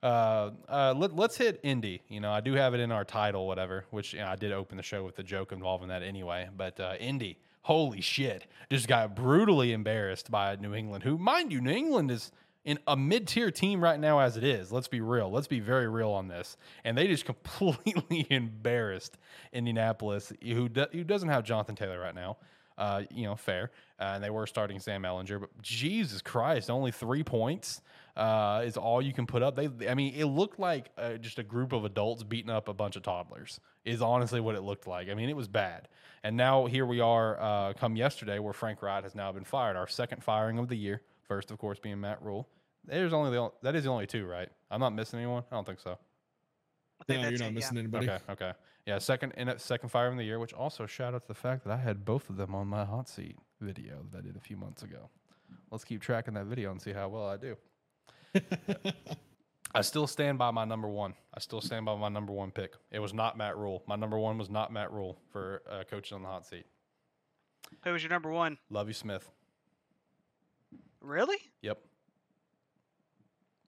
uh, 0.03 0.51
uh, 0.67 0.93
let, 0.97 1.17
us 1.17 1.37
hit 1.37 1.59
Indy. 1.63 2.01
You 2.07 2.19
know, 2.19 2.31
I 2.31 2.41
do 2.41 2.53
have 2.53 2.73
it 2.73 2.79
in 2.79 2.91
our 2.91 3.05
title, 3.05 3.47
whatever, 3.47 3.85
which 3.91 4.13
you 4.13 4.19
know, 4.19 4.27
I 4.27 4.35
did 4.35 4.51
open 4.51 4.77
the 4.77 4.83
show 4.83 5.03
with 5.03 5.15
the 5.15 5.23
joke 5.23 5.51
involving 5.51 5.89
that 5.89 6.01
anyway. 6.01 6.49
But 6.55 6.79
uh, 6.79 6.95
Indy, 6.99 7.37
holy 7.61 8.01
shit, 8.01 8.47
just 8.69 8.87
got 8.87 9.15
brutally 9.15 9.73
embarrassed 9.73 10.31
by 10.31 10.55
New 10.55 10.73
England, 10.73 11.03
who, 11.03 11.17
mind 11.17 11.51
you, 11.51 11.61
New 11.61 11.71
England 11.71 12.09
is 12.09 12.31
in 12.63 12.77
a 12.87 12.95
mid-tier 12.95 13.49
team 13.49 13.83
right 13.83 13.99
now 13.99 14.19
as 14.19 14.37
it 14.37 14.43
is. 14.43 14.71
Let's 14.71 14.87
be 14.87 15.01
real. 15.01 15.31
Let's 15.31 15.47
be 15.47 15.59
very 15.59 15.87
real 15.87 16.11
on 16.11 16.27
this. 16.27 16.57
And 16.83 16.97
they 16.97 17.07
just 17.07 17.25
completely 17.25 18.25
embarrassed 18.29 19.17
Indianapolis, 19.53 20.33
who 20.43 20.69
do, 20.69 20.85
who 20.91 21.03
doesn't 21.03 21.29
have 21.29 21.43
Jonathan 21.43 21.75
Taylor 21.75 21.99
right 21.99 22.15
now. 22.15 22.37
Uh, 22.77 23.03
you 23.11 23.25
know, 23.25 23.35
fair. 23.35 23.69
Uh, 23.99 24.13
and 24.15 24.23
they 24.23 24.31
were 24.31 24.47
starting 24.47 24.79
Sam 24.79 25.03
Ehlinger, 25.03 25.41
but 25.41 25.61
Jesus 25.61 26.21
Christ, 26.21 26.69
only 26.71 26.89
three 26.89 27.23
points 27.23 27.81
uh, 28.15 28.63
is 28.65 28.77
all 28.77 29.01
you 29.01 29.13
can 29.13 29.25
put 29.25 29.41
up. 29.41 29.55
They, 29.55 29.69
I 29.87 29.93
mean, 29.93 30.13
it 30.15 30.25
looked 30.25 30.59
like 30.59 30.89
uh, 30.97 31.13
just 31.13 31.39
a 31.39 31.43
group 31.43 31.73
of 31.73 31.85
adults 31.85 32.23
beating 32.23 32.51
up 32.51 32.67
a 32.67 32.73
bunch 32.73 32.95
of 32.95 33.03
toddlers. 33.03 33.59
Is 33.83 34.01
honestly 34.01 34.39
what 34.39 34.55
it 34.55 34.61
looked 34.61 34.85
like. 34.85 35.09
I 35.09 35.15
mean, 35.15 35.29
it 35.29 35.35
was 35.35 35.47
bad. 35.47 35.87
And 36.23 36.37
now 36.37 36.67
here 36.67 36.85
we 36.85 36.99
are, 36.99 37.41
uh, 37.41 37.73
come 37.73 37.95
yesterday, 37.95 38.37
where 38.37 38.53
Frank 38.53 38.81
Reich 38.83 39.03
has 39.03 39.15
now 39.15 39.31
been 39.31 39.43
fired. 39.43 39.75
Our 39.75 39.87
second 39.87 40.23
firing 40.23 40.59
of 40.59 40.67
the 40.67 40.75
year. 40.75 41.01
First, 41.23 41.49
of 41.49 41.57
course, 41.57 41.79
being 41.79 41.99
Matt 41.99 42.21
Rhule. 42.21 42.47
There's 42.85 43.13
only 43.13 43.31
the 43.31 43.49
that 43.61 43.75
is 43.75 43.85
the 43.85 43.89
only 43.89 44.07
two, 44.07 44.25
right? 44.25 44.49
I'm 44.69 44.79
not 44.79 44.93
missing 44.93 45.19
anyone. 45.19 45.43
I 45.51 45.55
don't 45.55 45.65
think 45.65 45.79
so. 45.79 45.97
no, 47.07 47.15
you're 47.15 47.31
not 47.31 47.41
it, 47.41 47.53
missing 47.53 47.75
yeah. 47.75 47.79
anybody. 47.79 48.09
Okay, 48.09 48.23
okay, 48.29 48.53
yeah. 48.85 48.97
Second 48.97 49.33
in 49.37 49.53
second 49.57 49.89
firing 49.89 50.13
of 50.13 50.17
the 50.17 50.25
year, 50.25 50.39
which 50.39 50.53
also 50.53 50.85
shout 50.85 51.13
out 51.13 51.21
to 51.21 51.27
the 51.27 51.33
fact 51.33 51.63
that 51.63 51.71
I 51.71 51.77
had 51.77 52.05
both 52.05 52.29
of 52.29 52.37
them 52.37 52.53
on 52.53 52.67
my 52.67 52.85
hot 52.85 53.07
seat 53.07 53.37
video 53.59 54.05
that 54.11 54.19
I 54.19 54.21
did 54.21 54.35
a 54.35 54.39
few 54.39 54.57
months 54.57 54.83
ago. 54.83 55.09
let's 55.71 55.83
keep 55.83 56.01
tracking 56.01 56.33
that 56.33 56.45
video 56.45 56.71
and 56.71 56.81
see 56.81 56.91
how 56.91 57.07
well 57.07 57.27
I 57.27 57.37
do. 57.37 57.55
I 59.73 59.81
still 59.81 60.07
stand 60.07 60.37
by 60.37 60.51
my 60.51 60.65
number 60.65 60.87
one. 60.87 61.13
I 61.33 61.39
still 61.39 61.61
stand 61.61 61.85
by 61.85 61.95
my 61.95 62.09
number 62.09 62.33
one 62.33 62.51
pick. 62.51 62.75
It 62.91 62.99
was 62.99 63.13
not 63.13 63.37
Matt 63.37 63.57
Rhule. 63.57 63.83
My 63.87 63.95
number 63.95 64.17
one 64.19 64.37
was 64.37 64.49
not 64.49 64.71
Matt 64.73 64.91
Rhule 64.91 65.17
for 65.31 65.61
uh, 65.69 65.83
coaching 65.89 66.15
on 66.15 66.23
the 66.23 66.27
hot 66.27 66.45
seat. 66.45 66.65
Who 67.83 67.93
was 67.93 68.03
your 68.03 68.09
number 68.09 68.29
one? 68.29 68.57
Lovie 68.69 68.93
Smith. 68.93 69.29
Really? 70.99 71.37
Yep. 71.61 71.79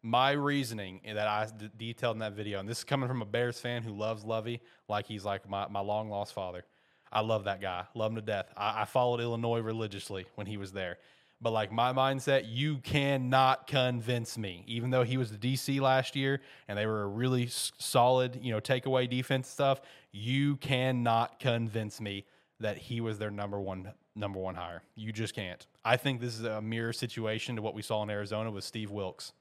My 0.01 0.32
reasoning 0.32 0.99
that 1.05 1.28
I 1.28 1.47
d- 1.57 1.70
detailed 1.78 2.18
in 2.18 2.20
that 2.20 2.34
video, 2.34 2.59
and 2.59 2.68
this 2.68 2.80
is 2.80 2.84
coming 2.84 3.07
from 3.07 3.22
a 3.22 3.26
Bears 3.26 3.59
fan 3.59 3.82
who 3.82 3.93
loves 3.93 4.26
Lovey 4.26 4.61
like 4.89 5.07
he's 5.07 5.24
like 5.24 5.49
my, 5.49 5.68
my 5.70 5.80
long 5.80 6.09
lost 6.09 6.34
father. 6.34 6.66
I 7.11 7.22
love 7.22 7.45
that 7.45 7.61
guy, 7.61 7.86
love 7.95 8.11
him 8.11 8.16
to 8.18 8.22
death. 8.22 8.47
I, 8.57 8.82
I 8.82 8.86
followed 8.86 9.22
Illinois 9.22 9.59
religiously 9.59 10.26
when 10.36 10.47
he 10.47 10.57
was 10.57 10.74
there. 10.74 10.97
But 11.44 11.52
like 11.52 11.74
my 11.74 11.91
mindset, 11.91 12.46
you 12.48 12.78
cannot 12.78 13.68
convince 13.68 14.38
me. 14.38 14.64
Even 14.66 14.91
though 14.91 15.04
he 15.04 15.18
was 15.18 15.30
the 15.30 15.38
DC 15.38 15.82
last 15.82 16.16
year 16.16 16.39
and 16.70 16.78
they 16.78 16.86
were 16.86 17.04
a 17.04 17.08
really 17.08 17.48
solid, 17.50 18.39
you 18.41 18.54
know, 18.54 18.62
takeaway 18.62 19.10
defense 19.10 19.50
stuff, 19.50 19.82
you 20.14 20.56
cannot 20.56 21.41
convince 21.41 22.00
me 22.00 22.26
that 22.62 22.78
he 22.78 23.02
was 23.02 23.20
their 23.20 23.30
number 23.30 23.60
one 23.60 23.91
number 24.16 24.39
one 24.39 24.56
hire. 24.56 24.84
You 24.96 25.12
just 25.12 25.36
can't. 25.36 25.66
I 25.84 25.98
think 25.98 26.22
this 26.22 26.39
is 26.39 26.46
a 26.46 26.62
mirror 26.62 26.94
situation 26.94 27.58
to 27.58 27.62
what 27.62 27.74
we 27.74 27.82
saw 27.82 28.04
in 28.04 28.10
Arizona 28.10 28.50
with 28.50 28.64
Steve 28.64 28.89
Wilks. 28.89 29.34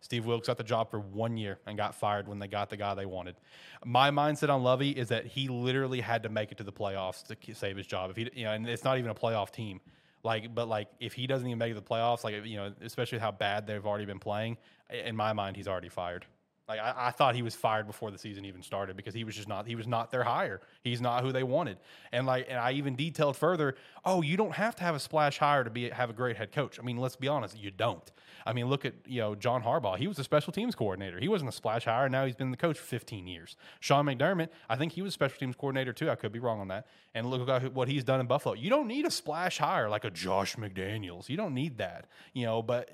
Steve 0.00 0.24
Wilks 0.24 0.46
got 0.46 0.56
the 0.56 0.64
job 0.64 0.90
for 0.90 0.98
one 0.98 1.36
year 1.36 1.58
and 1.66 1.76
got 1.76 1.94
fired 1.94 2.26
when 2.26 2.38
they 2.38 2.48
got 2.48 2.70
the 2.70 2.76
guy 2.76 2.94
they 2.94 3.04
wanted. 3.04 3.36
My 3.84 4.10
mindset 4.10 4.48
on 4.48 4.62
Lovie 4.62 4.92
is 4.92 5.08
that 5.08 5.26
he 5.26 5.48
literally 5.48 6.00
had 6.00 6.22
to 6.22 6.30
make 6.30 6.52
it 6.52 6.58
to 6.58 6.64
the 6.64 6.72
playoffs 6.72 7.22
to 7.26 7.54
save 7.54 7.76
his 7.76 7.86
job. 7.86 8.10
If 8.10 8.16
he, 8.16 8.30
you 8.32 8.44
know, 8.44 8.52
and 8.52 8.66
it's 8.66 8.84
not 8.84 8.96
even 8.96 9.10
a 9.10 9.14
playoff 9.14 9.50
team. 9.50 9.80
Like, 10.22 10.54
but 10.54 10.68
like, 10.68 10.88
if 11.00 11.12
he 11.14 11.26
doesn't 11.26 11.46
even 11.46 11.58
make 11.58 11.74
the 11.74 11.82
playoffs, 11.82 12.24
like, 12.24 12.44
you 12.44 12.56
know, 12.56 12.72
especially 12.82 13.18
how 13.18 13.32
bad 13.32 13.66
they've 13.66 13.84
already 13.84 14.04
been 14.04 14.18
playing, 14.18 14.58
in 14.90 15.16
my 15.16 15.32
mind, 15.32 15.56
he's 15.56 15.68
already 15.68 15.88
fired. 15.88 16.26
Like, 16.70 16.78
I, 16.78 17.08
I 17.08 17.10
thought 17.10 17.34
he 17.34 17.42
was 17.42 17.56
fired 17.56 17.88
before 17.88 18.12
the 18.12 18.18
season 18.18 18.44
even 18.44 18.62
started 18.62 18.96
because 18.96 19.12
he 19.12 19.24
was 19.24 19.34
just 19.34 19.48
not, 19.48 19.66
he 19.66 19.74
was 19.74 19.88
not 19.88 20.12
their 20.12 20.22
hire. 20.22 20.60
He's 20.84 21.00
not 21.00 21.24
who 21.24 21.32
they 21.32 21.42
wanted. 21.42 21.78
And 22.12 22.26
like, 22.26 22.46
and 22.48 22.60
I 22.60 22.70
even 22.72 22.94
detailed 22.94 23.36
further, 23.36 23.74
oh, 24.04 24.22
you 24.22 24.36
don't 24.36 24.52
have 24.52 24.76
to 24.76 24.84
have 24.84 24.94
a 24.94 25.00
splash 25.00 25.38
hire 25.38 25.64
to 25.64 25.70
be 25.70 25.90
have 25.90 26.10
a 26.10 26.12
great 26.12 26.36
head 26.36 26.52
coach. 26.52 26.78
I 26.78 26.84
mean, 26.84 26.96
let's 26.96 27.16
be 27.16 27.26
honest, 27.26 27.58
you 27.58 27.72
don't. 27.72 28.08
I 28.46 28.52
mean, 28.52 28.66
look 28.66 28.84
at 28.84 28.94
you 29.04 29.20
know 29.20 29.34
John 29.34 29.64
Harbaugh. 29.64 29.98
He 29.98 30.06
was 30.06 30.20
a 30.20 30.24
special 30.24 30.52
teams 30.52 30.76
coordinator. 30.76 31.18
He 31.18 31.26
wasn't 31.26 31.48
a 31.48 31.52
splash 31.52 31.86
hire. 31.86 32.08
Now 32.08 32.24
he's 32.24 32.36
been 32.36 32.52
the 32.52 32.56
coach 32.56 32.78
for 32.78 32.84
15 32.84 33.26
years. 33.26 33.56
Sean 33.80 34.06
McDermott, 34.06 34.50
I 34.68 34.76
think 34.76 34.92
he 34.92 35.02
was 35.02 35.10
a 35.10 35.14
special 35.14 35.38
teams 35.38 35.56
coordinator 35.56 35.92
too. 35.92 36.08
I 36.08 36.14
could 36.14 36.30
be 36.30 36.38
wrong 36.38 36.60
on 36.60 36.68
that. 36.68 36.86
And 37.16 37.28
look 37.28 37.48
at 37.48 37.74
what 37.74 37.88
he's 37.88 38.04
done 38.04 38.20
in 38.20 38.26
Buffalo. 38.26 38.54
You 38.54 38.70
don't 38.70 38.86
need 38.86 39.06
a 39.06 39.10
splash 39.10 39.58
hire 39.58 39.88
like 39.88 40.04
a 40.04 40.10
Josh 40.10 40.54
McDaniels. 40.54 41.28
You 41.28 41.36
don't 41.36 41.54
need 41.54 41.78
that. 41.78 42.06
You 42.32 42.46
know, 42.46 42.62
but 42.62 42.90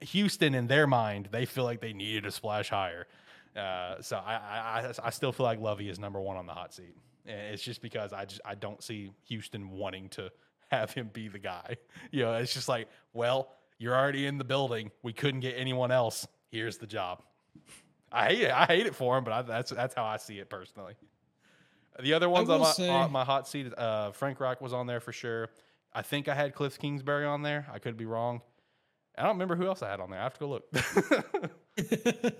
Houston, 0.00 0.54
in 0.54 0.66
their 0.66 0.86
mind, 0.86 1.28
they 1.30 1.44
feel 1.46 1.64
like 1.64 1.80
they 1.80 1.92
needed 1.92 2.26
a 2.26 2.30
splash 2.30 2.68
hire. 2.70 3.06
Uh, 3.56 4.00
so 4.00 4.16
I, 4.16 4.34
I, 4.34 4.92
I- 5.04 5.10
still 5.10 5.32
feel 5.32 5.44
like 5.44 5.60
Lovie 5.60 5.88
is 5.88 5.98
number 5.98 6.20
one 6.20 6.36
on 6.36 6.46
the 6.46 6.52
hot 6.54 6.72
seat. 6.72 6.96
And 7.26 7.52
it's 7.54 7.62
just 7.62 7.82
because 7.82 8.12
I 8.12 8.24
just 8.24 8.40
I 8.44 8.54
don't 8.54 8.82
see 8.82 9.10
Houston 9.28 9.70
wanting 9.70 10.08
to 10.10 10.30
have 10.70 10.92
him 10.92 11.10
be 11.12 11.28
the 11.28 11.38
guy. 11.38 11.76
You 12.12 12.22
know, 12.22 12.34
it's 12.34 12.52
just 12.54 12.68
like, 12.68 12.88
well, 13.12 13.52
you're 13.78 13.94
already 13.94 14.26
in 14.26 14.38
the 14.38 14.44
building. 14.44 14.90
We 15.02 15.12
couldn't 15.12 15.40
get 15.40 15.54
anyone 15.56 15.90
else. 15.90 16.26
Here's 16.50 16.78
the 16.78 16.86
job. 16.86 17.22
I 18.12 18.28
hate 18.28 18.40
it. 18.42 18.50
I 18.52 18.64
hate 18.66 18.86
it 18.86 18.94
for 18.94 19.16
him, 19.16 19.22
but 19.24 19.32
I, 19.32 19.42
that's 19.42 19.70
that's 19.70 19.94
how 19.94 20.04
I 20.04 20.16
see 20.16 20.38
it 20.38 20.48
personally. 20.48 20.94
The 22.00 22.12
other 22.14 22.28
ones 22.28 22.48
on 22.48 22.60
my, 22.60 22.72
say- 22.72 22.88
on 22.88 23.12
my 23.12 23.24
hot 23.24 23.46
seat, 23.48 23.72
uh, 23.76 24.12
Frank 24.12 24.40
Reich 24.40 24.60
was 24.60 24.72
on 24.72 24.86
there 24.86 25.00
for 25.00 25.12
sure. 25.12 25.50
I 25.92 26.02
think 26.02 26.28
I 26.28 26.34
had 26.34 26.54
Cliff 26.54 26.78
Kingsbury 26.78 27.26
on 27.26 27.42
there. 27.42 27.66
I 27.72 27.78
could 27.78 27.96
be 27.96 28.06
wrong. 28.06 28.40
I 29.18 29.22
don't 29.22 29.32
remember 29.32 29.56
who 29.56 29.66
else 29.66 29.82
I 29.82 29.90
had 29.90 30.00
on 30.00 30.10
there. 30.10 30.20
I 30.20 30.22
have 30.22 30.34
to 30.34 30.40
go 30.40 30.48
look. 30.48 30.64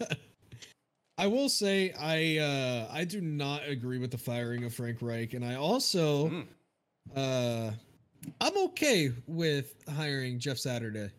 I 1.18 1.26
will 1.26 1.48
say 1.50 1.92
I 1.98 2.38
uh 2.38 2.88
I 2.90 3.04
do 3.04 3.20
not 3.20 3.66
agree 3.68 3.98
with 3.98 4.10
the 4.10 4.18
firing 4.18 4.64
of 4.64 4.74
Frank 4.74 4.98
Reich, 5.02 5.34
and 5.34 5.44
I 5.44 5.56
also 5.56 6.28
Mm. 6.28 6.46
uh 7.14 7.72
I'm 8.40 8.56
okay 8.68 9.12
with 9.26 9.74
hiring 9.88 10.38
Jeff 10.38 10.58
Saturday. 10.58 11.10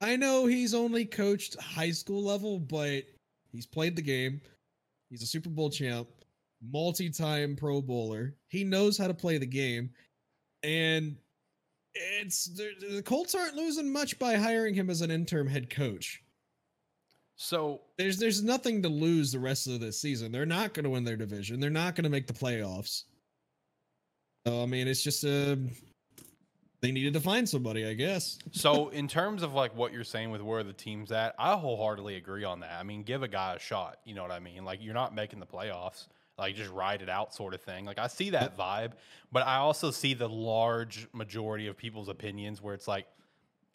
I 0.00 0.16
know 0.16 0.46
he's 0.46 0.74
only 0.74 1.04
coached 1.06 1.58
high 1.60 1.90
school 1.92 2.22
level, 2.22 2.58
but 2.58 3.04
he's 3.52 3.66
played 3.66 3.96
the 3.96 4.02
game. 4.02 4.40
He's 5.10 5.22
a 5.22 5.26
Super 5.26 5.48
Bowl 5.50 5.70
champ, 5.70 6.08
multi-time 6.62 7.56
Pro 7.56 7.80
Bowler. 7.80 8.34
He 8.48 8.64
knows 8.64 8.98
how 8.98 9.06
to 9.06 9.14
play 9.14 9.38
the 9.38 9.46
game, 9.46 9.90
and 10.62 11.16
it's 11.94 12.46
the, 12.46 13.02
Colts 13.04 13.34
aren't 13.34 13.54
losing 13.54 13.92
much 13.92 14.18
by 14.18 14.36
hiring 14.36 14.74
him 14.74 14.90
as 14.90 15.00
an 15.00 15.10
interim 15.10 15.46
head 15.46 15.70
coach 15.70 16.24
so 17.36 17.80
there's 17.98 18.18
there's 18.18 18.42
nothing 18.42 18.82
to 18.82 18.88
lose 18.88 19.32
the 19.32 19.40
rest 19.40 19.66
of 19.66 19.80
this 19.80 20.00
season. 20.00 20.30
They're 20.30 20.46
not 20.46 20.72
going 20.72 20.84
to 20.84 20.90
win 20.90 21.04
their 21.04 21.16
division. 21.16 21.60
They're 21.60 21.70
not 21.70 21.94
going 21.94 22.04
to 22.04 22.10
make 22.10 22.26
the 22.26 22.32
playoffs. 22.32 23.04
So 24.46 24.62
I 24.62 24.66
mean, 24.66 24.86
it's 24.86 25.02
just 25.02 25.24
uh, 25.24 25.56
they 26.80 26.92
needed 26.92 27.14
to 27.14 27.20
find 27.20 27.48
somebody, 27.48 27.86
I 27.86 27.94
guess. 27.94 28.38
So, 28.52 28.88
in 28.90 29.08
terms 29.08 29.42
of 29.42 29.52
like 29.54 29.74
what 29.74 29.92
you're 29.92 30.04
saying 30.04 30.30
with 30.30 30.42
where 30.42 30.62
the 30.62 30.72
team's 30.72 31.10
at, 31.10 31.34
I 31.38 31.54
wholeheartedly 31.54 32.16
agree 32.16 32.44
on 32.44 32.60
that. 32.60 32.78
I 32.78 32.82
mean, 32.82 33.02
give 33.02 33.22
a 33.22 33.28
guy 33.28 33.54
a 33.54 33.58
shot. 33.58 33.98
You 34.04 34.14
know 34.14 34.22
what 34.22 34.30
I 34.30 34.38
mean? 34.38 34.64
Like, 34.64 34.80
you're 34.82 34.94
not 34.94 35.14
making 35.14 35.40
the 35.40 35.46
playoffs. 35.46 36.06
Like, 36.38 36.56
just 36.56 36.72
ride 36.72 37.00
it 37.02 37.08
out, 37.08 37.34
sort 37.34 37.54
of 37.54 37.60
thing. 37.60 37.84
Like, 37.84 37.98
I 37.98 38.08
see 38.08 38.30
that 38.30 38.56
vibe, 38.58 38.92
but 39.30 39.46
I 39.46 39.56
also 39.56 39.90
see 39.90 40.14
the 40.14 40.28
large 40.28 41.06
majority 41.12 41.68
of 41.68 41.76
people's 41.76 42.08
opinions 42.08 42.60
where 42.60 42.74
it's 42.74 42.88
like, 42.88 43.06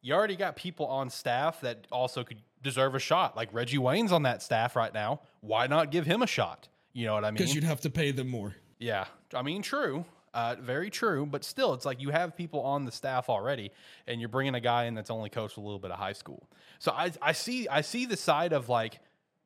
you 0.02 0.14
already 0.14 0.36
got 0.36 0.56
people 0.56 0.86
on 0.86 1.10
staff 1.10 1.62
that 1.62 1.86
also 1.92 2.24
could 2.24 2.42
deserve 2.64 2.96
a 2.96 3.00
shot. 3.00 3.36
Like 3.36 3.50
Reggie 3.54 3.78
Wayne's 3.78 4.12
on 4.12 4.24
that 4.24 4.42
staff 4.42 4.76
right 4.76 4.94
now. 4.94 5.22
Why 5.42 5.68
not 5.68 5.92
give 5.92 6.06
him 6.06 6.22
a 6.22 6.28
shot? 6.28 6.68
You 6.94 7.06
know 7.06 7.14
what 7.14 7.26
I 7.26 7.32
mean? 7.32 7.36
Because 7.36 7.54
you'd 7.54 7.64
have 7.64 7.82
to 7.82 7.90
pay 7.90 8.12
them 8.12 8.28
more. 8.30 8.56
Yeah, 8.80 9.06
I 9.34 9.42
mean, 9.42 9.62
true, 9.62 10.06
uh, 10.34 10.56
very 10.60 10.90
true. 10.90 11.26
But 11.26 11.44
still, 11.44 11.74
it's 11.74 11.86
like 11.86 12.02
you 12.02 12.12
have 12.12 12.36
people 12.36 12.62
on 12.62 12.86
the 12.86 12.92
staff 12.92 13.30
already, 13.30 13.72
and 14.08 14.22
you're 14.22 14.30
bringing 14.30 14.56
a 14.56 14.62
guy 14.62 14.86
in 14.86 14.96
that's 14.96 15.10
only 15.10 15.30
coached 15.30 15.58
a 15.58 15.62
little 15.62 15.80
bit 15.80 15.92
of 15.92 16.00
high 16.00 16.14
school. 16.14 16.48
So 16.80 16.92
I, 16.92 17.12
I 17.22 17.34
see, 17.34 17.68
I 17.68 17.82
see 17.82 18.06
the 18.06 18.18
side 18.18 18.54
of 18.54 18.70
like, 18.70 19.00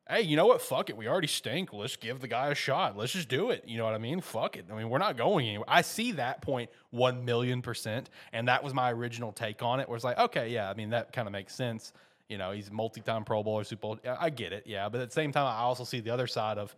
hey, 0.08 0.22
you 0.22 0.36
know 0.36 0.46
what? 0.46 0.60
Fuck 0.60 0.90
it, 0.90 0.96
we 0.96 1.08
already 1.08 1.26
stink. 1.26 1.72
Let's 1.72 1.96
give 1.96 2.20
the 2.20 2.28
guy 2.28 2.48
a 2.48 2.54
shot. 2.54 2.96
Let's 2.96 3.12
just 3.12 3.28
do 3.28 3.50
it. 3.50 3.64
You 3.66 3.78
know 3.78 3.84
what 3.84 3.94
I 3.94 3.98
mean? 3.98 4.20
Fuck 4.20 4.56
it. 4.56 4.66
I 4.70 4.74
mean, 4.74 4.90
we're 4.90 4.98
not 4.98 5.16
going 5.16 5.48
anywhere. 5.48 5.66
I 5.68 5.82
see 5.82 6.12
that 6.12 6.42
point 6.42 6.70
one 6.90 7.24
million 7.24 7.62
percent, 7.62 8.10
and 8.32 8.48
that 8.48 8.62
was 8.62 8.74
my 8.74 8.92
original 8.92 9.32
take 9.32 9.62
on 9.62 9.80
it. 9.80 9.88
Where 9.88 9.96
it's 9.96 10.04
like, 10.04 10.18
okay, 10.18 10.48
yeah, 10.48 10.70
I 10.70 10.74
mean, 10.74 10.90
that 10.90 11.12
kind 11.12 11.28
of 11.28 11.32
makes 11.32 11.54
sense. 11.54 11.92
You 12.28 12.38
know, 12.38 12.52
he's 12.52 12.70
multi-time 12.70 13.24
Pro 13.24 13.42
Bowler, 13.42 13.64
Super 13.64 13.80
Bowl. 13.80 13.98
I 14.18 14.30
get 14.30 14.52
it, 14.52 14.64
yeah. 14.66 14.88
But 14.88 15.00
at 15.02 15.10
the 15.10 15.14
same 15.14 15.32
time, 15.32 15.46
I 15.46 15.60
also 15.60 15.84
see 15.84 16.00
the 16.00 16.10
other 16.10 16.26
side 16.26 16.58
of 16.58 16.74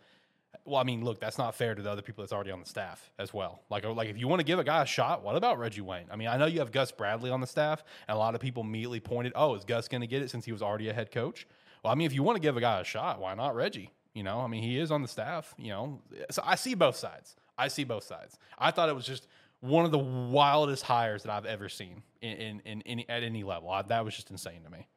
well, 0.64 0.80
I 0.80 0.84
mean, 0.84 1.04
look, 1.04 1.20
that's 1.20 1.38
not 1.38 1.54
fair 1.54 1.74
to 1.74 1.82
the 1.82 1.90
other 1.90 2.02
people 2.02 2.22
that's 2.22 2.32
already 2.32 2.50
on 2.50 2.60
the 2.60 2.66
staff 2.66 3.10
as 3.18 3.32
well. 3.32 3.62
Like, 3.70 3.84
oh, 3.84 3.92
like 3.92 4.08
if 4.08 4.18
you 4.18 4.26
want 4.26 4.40
to 4.40 4.44
give 4.44 4.58
a 4.58 4.64
guy 4.64 4.82
a 4.82 4.86
shot, 4.86 5.22
what 5.22 5.36
about 5.36 5.58
Reggie 5.58 5.80
Wayne? 5.80 6.06
I 6.10 6.16
mean, 6.16 6.28
I 6.28 6.36
know 6.36 6.46
you 6.46 6.58
have 6.58 6.72
Gus 6.72 6.90
Bradley 6.90 7.30
on 7.30 7.40
the 7.40 7.46
staff, 7.46 7.84
and 8.08 8.16
a 8.16 8.18
lot 8.18 8.34
of 8.34 8.40
people 8.40 8.62
immediately 8.62 9.00
pointed, 9.00 9.32
"Oh, 9.36 9.54
is 9.54 9.64
Gus 9.64 9.88
going 9.88 10.00
to 10.00 10.06
get 10.06 10.22
it 10.22 10.30
since 10.30 10.44
he 10.44 10.52
was 10.52 10.62
already 10.62 10.88
a 10.88 10.92
head 10.92 11.10
coach?" 11.10 11.46
Well, 11.86 11.92
I 11.92 11.94
mean, 11.94 12.06
if 12.06 12.12
you 12.12 12.24
want 12.24 12.34
to 12.34 12.40
give 12.40 12.56
a 12.56 12.60
guy 12.60 12.80
a 12.80 12.84
shot, 12.84 13.20
why 13.20 13.34
not 13.34 13.54
Reggie? 13.54 13.92
You 14.12 14.24
know, 14.24 14.40
I 14.40 14.48
mean, 14.48 14.60
he 14.62 14.76
is 14.76 14.90
on 14.90 15.02
the 15.02 15.08
staff. 15.08 15.54
You 15.56 15.68
know, 15.68 16.02
so 16.32 16.42
I 16.44 16.56
see 16.56 16.74
both 16.74 16.96
sides. 16.96 17.36
I 17.56 17.68
see 17.68 17.84
both 17.84 18.02
sides. 18.02 18.38
I 18.58 18.72
thought 18.72 18.88
it 18.88 18.94
was 18.96 19.06
just 19.06 19.28
one 19.60 19.84
of 19.84 19.92
the 19.92 19.98
wildest 19.98 20.82
hires 20.82 21.22
that 21.22 21.30
I've 21.32 21.46
ever 21.46 21.68
seen 21.68 22.02
in 22.22 22.32
in, 22.36 22.60
in 22.62 22.82
any 22.82 23.08
at 23.08 23.22
any 23.22 23.44
level. 23.44 23.70
I, 23.70 23.82
that 23.82 24.04
was 24.04 24.16
just 24.16 24.32
insane 24.32 24.64
to 24.64 24.70
me. 24.70 24.88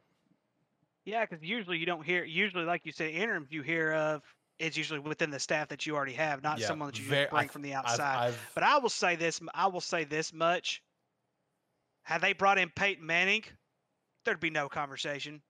Yeah, 1.06 1.26
because 1.26 1.44
usually 1.44 1.78
you 1.78 1.86
don't 1.86 2.04
hear. 2.04 2.24
Usually, 2.24 2.66
like 2.66 2.82
you 2.86 2.92
said, 2.92 3.12
interims 3.14 3.50
you 3.52 3.62
hear 3.62 3.94
of 3.94 4.24
is 4.58 4.76
usually 4.76 5.00
within 5.00 5.30
the 5.30 5.40
staff 5.40 5.68
that 5.68 5.86
you 5.86 5.96
already 5.96 6.14
have, 6.14 6.42
not 6.42 6.58
Yeah, 6.60 6.66
someone 6.68 6.88
that 6.88 6.98
you 7.00 7.06
ver- 7.06 7.16
just 7.24 7.30
bring 7.30 7.40
I've- 7.42 7.50
from 7.50 7.62
the 7.62 7.76
I've- 7.76 7.88
outside. 7.88 8.18
I've- 8.30 8.38
But 8.56 8.64
I 8.64 8.78
will 8.80 8.90
say 8.90 9.16
this. 9.16 9.40
I 9.54 9.68
will 9.68 9.80
say 9.80 10.06
this 10.06 10.34
much. 10.34 10.82
Had 12.02 12.22
they 12.22 12.34
brought 12.34 12.58
in 12.58 12.70
Peyton 12.72 13.06
Manning, 13.06 13.44
there'd 14.26 14.40
be 14.40 14.50
no 14.50 14.68
conversation. 14.70 15.42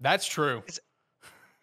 That's 0.00 0.26
true. 0.26 0.62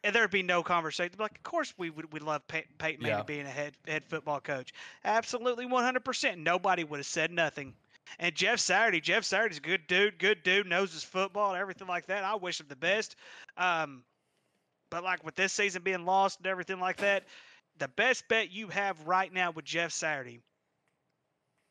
And 0.04 0.14
there'd 0.14 0.30
be 0.30 0.44
no 0.44 0.62
conversation. 0.62 1.16
Like, 1.18 1.38
of 1.38 1.44
course 1.44 1.74
we 1.78 1.90
would. 1.90 2.14
We 2.14 2.20
love 2.20 2.48
Pey- 2.48 2.68
Peyton 2.78 3.02
Manning 3.02 3.18
Yeah. 3.18 3.24
being 3.24 3.46
a 3.46 3.50
head 3.50 3.74
head 3.88 4.06
football 4.06 4.40
coach. 4.40 4.72
Absolutely, 5.04 5.66
one 5.66 5.84
hundred 5.84 6.06
percent. 6.06 6.40
Nobody 6.40 6.84
would 6.84 6.98
have 7.00 7.08
said 7.08 7.32
nothing. 7.32 7.74
And 8.20 8.36
Jeff 8.36 8.60
Saturday, 8.60 9.02
Jeff 9.02 9.24
Saturday's 9.24 9.58
a 9.58 9.62
good 9.62 9.88
dude, 9.88 10.20
good 10.20 10.44
dude, 10.44 10.68
knows 10.68 10.94
his 10.94 11.04
football 11.04 11.54
and 11.54 11.60
everything 11.60 11.88
like 11.88 12.06
that. 12.06 12.24
I 12.24 12.36
wish 12.36 12.60
him 12.60 12.68
the 12.70 12.76
best. 12.76 13.16
Um, 13.58 14.04
but 14.92 15.04
like 15.04 15.24
with 15.26 15.34
this 15.34 15.52
season 15.54 15.82
being 15.82 16.06
lost 16.06 16.38
and 16.38 16.46
everything 16.46 16.80
like 16.80 16.98
that, 16.98 17.24
the 17.80 17.88
best 17.88 18.28
bet 18.30 18.52
you 18.52 18.68
have 18.68 19.08
right 19.08 19.34
now 19.34 19.50
with 19.50 19.66
Jeff 19.66 19.92
Saturday 19.92 20.40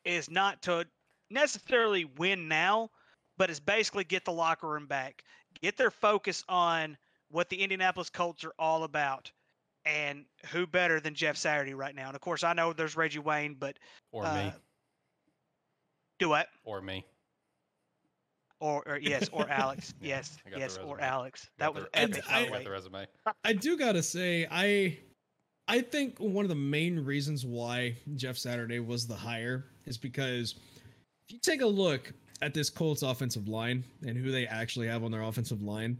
is 0.03 0.29
not 0.29 0.61
to 0.63 0.85
necessarily 1.29 2.03
win 2.17 2.49
now, 2.49 2.89
but 3.37 3.49
is 3.49 3.61
basically 3.61 4.03
get 4.03 4.25
the 4.25 4.33
locker 4.33 4.67
room 4.67 4.87
back, 4.87 5.23
get 5.61 5.77
their 5.77 5.91
focus 5.91 6.43
on 6.49 6.97
what 7.29 7.49
the 7.49 7.61
Indianapolis 7.61 8.09
Colts 8.09 8.43
are 8.43 8.53
all 8.59 8.83
about. 8.83 9.31
And 9.85 10.25
who 10.51 10.65
better 10.65 10.99
than 10.99 11.13
Jeff 11.13 11.37
Saturday 11.37 11.75
right 11.75 11.93
now? 11.93 12.07
And 12.07 12.15
of 12.15 12.21
course, 12.21 12.43
I 12.43 12.53
know 12.53 12.73
there's 12.73 12.95
Reggie 12.97 13.19
Wayne, 13.19 13.55
but 13.59 13.77
Or 14.11 14.25
uh, 14.25 14.33
me. 14.45 14.53
do 16.17 16.29
what? 16.29 16.47
Or 16.63 16.81
me. 16.81 17.05
Or, 18.59 18.81
or 18.87 18.97
yes, 18.97 19.29
or 19.31 19.47
Alex. 19.49 19.93
Yeah, 20.01 20.15
yes, 20.17 20.37
I 20.45 20.49
got 20.49 20.55
the 20.55 20.59
yes, 20.61 20.77
or. 20.79 20.99
Alex. 21.01 21.49
That 21.59 21.73
was 21.73 21.83
the- 21.83 21.99
epic. 21.99 22.23
I- 22.29 22.45
I 22.45 22.49
got 22.49 22.63
the 22.63 22.69
resume. 22.71 23.05
I 23.43 23.53
do 23.53 23.77
gotta 23.77 24.01
say, 24.01 24.47
I 24.49 24.97
I 25.67 25.81
think 25.81 26.17
one 26.19 26.45
of 26.45 26.49
the 26.49 26.55
main 26.55 26.99
reasons 26.99 27.45
why 27.45 27.95
Jeff 28.15 28.37
Saturday 28.37 28.79
was 28.79 29.05
the 29.07 29.15
hire 29.15 29.65
is 29.85 29.97
because 29.97 30.55
if 31.27 31.33
you 31.33 31.39
take 31.39 31.61
a 31.61 31.67
look 31.67 32.11
at 32.41 32.53
this 32.53 32.69
Colts 32.69 33.01
offensive 33.01 33.47
line 33.47 33.83
and 34.05 34.17
who 34.17 34.31
they 34.31 34.45
actually 34.47 34.87
have 34.87 35.03
on 35.03 35.11
their 35.11 35.21
offensive 35.23 35.61
line, 35.61 35.97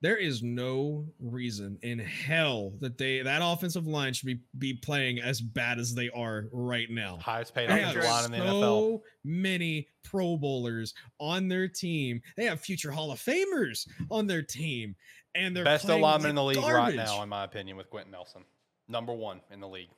there 0.00 0.16
is 0.16 0.42
no 0.44 1.04
reason 1.18 1.76
in 1.82 1.98
hell 1.98 2.72
that 2.80 2.96
they 2.98 3.20
that 3.22 3.40
offensive 3.44 3.86
line 3.86 4.12
should 4.12 4.26
be 4.26 4.38
be 4.58 4.74
playing 4.74 5.18
as 5.20 5.40
bad 5.40 5.78
as 5.80 5.92
they 5.94 6.08
are 6.10 6.44
right 6.52 6.88
now. 6.90 7.18
Highest 7.20 7.52
paid 7.54 7.68
offensive 7.68 8.04
line 8.04 8.24
in 8.26 8.30
the 8.30 8.38
NFL. 8.38 8.60
so 8.60 9.02
many 9.24 9.88
Pro 10.04 10.36
Bowlers 10.36 10.94
on 11.18 11.48
their 11.48 11.66
team. 11.68 12.20
They 12.36 12.44
have 12.44 12.60
future 12.60 12.92
Hall 12.92 13.10
of 13.10 13.18
Famers 13.18 13.88
on 14.10 14.26
their 14.28 14.42
team, 14.42 14.94
and 15.34 15.54
they're 15.56 15.64
Best 15.64 15.88
alignment 15.88 16.22
like 16.22 16.28
in 16.30 16.34
the 16.36 16.44
league 16.44 16.58
right 16.74 16.94
now, 16.94 17.22
in 17.24 17.28
my 17.28 17.42
opinion, 17.44 17.76
with 17.76 17.90
Quenton 17.90 18.12
Nelson. 18.12 18.44
Number 18.86 19.12
one 19.12 19.40
in 19.50 19.60
the 19.60 19.68
league. 19.68 19.90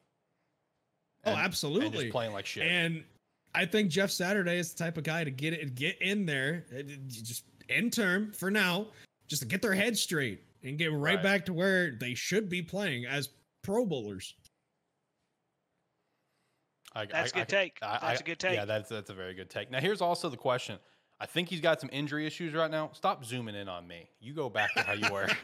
Oh, 1.25 1.31
And- 1.33 1.37
And 1.39 1.45
absolutely. 1.47 2.05
just 2.05 2.12
playing 2.12 2.33
like 2.33 2.47
shit. 2.47 2.62
And 2.62 3.05
I 3.55 3.67
think 3.67 3.91
Jeff 3.91 4.11
Saturday 4.11 4.59
is 4.59 4.73
the 4.73 4.85
type 4.85 4.97
of 4.97 5.05
guy 5.05 5.25
to 5.25 5.31
get 5.31 5.53
it, 5.55 5.75
get 5.75 6.01
in 6.01 6.25
there, 6.27 6.65
uh, 6.77 6.83
just 7.09 7.45
in 7.69 7.91
term 7.91 8.33
for 8.33 8.51
now, 8.51 8.89
just 9.29 9.43
to 9.43 9.49
get 9.49 9.61
their 9.63 9.75
head 9.75 9.97
straight 9.99 10.43
and 10.63 10.79
get 10.79 10.93
right, 10.93 11.15
Right. 11.17 11.23
back 11.23 11.47
to 11.47 11.53
where 11.53 11.91
they 11.91 12.15
should 12.15 12.49
be 12.49 12.63
playing 12.63 13.07
as 13.07 13.29
Pro 13.63 13.85
Bowlers. 13.85 14.35
I, 16.95 17.07
That's 17.07 17.33
a 17.33 17.37
I- 17.37 17.41
good 17.41 17.49
take. 17.49 17.79
I- 17.83 17.99
That's 18.01 18.21
I- 18.21 18.25
a 18.25 18.27
good 18.27 18.39
take. 18.39 18.55
Yeah, 18.55 18.65
that's 18.65 18.89
that's 18.89 19.11
a 19.11 19.15
very 19.15 19.35
good 19.35 19.49
take. 19.51 19.71
Now 19.71 19.81
here's 19.81 20.01
also 20.01 20.29
the 20.29 20.37
question. 20.37 20.79
I 21.23 21.27
think 21.27 21.49
he's 21.51 21.61
got 21.61 21.81
some 21.81 21.91
injury 21.93 22.27
issues 22.27 22.55
right 22.55 22.71
now. 22.71 22.91
Stop 22.95 23.25
zooming 23.25 23.55
in 23.55 23.69
on 23.69 23.87
me. 23.87 24.09
You 24.21 24.33
go 24.33 24.49
back 24.49 24.73
to 24.75 24.83
how 24.83 24.95
you 24.95 25.13
were. 25.13 25.29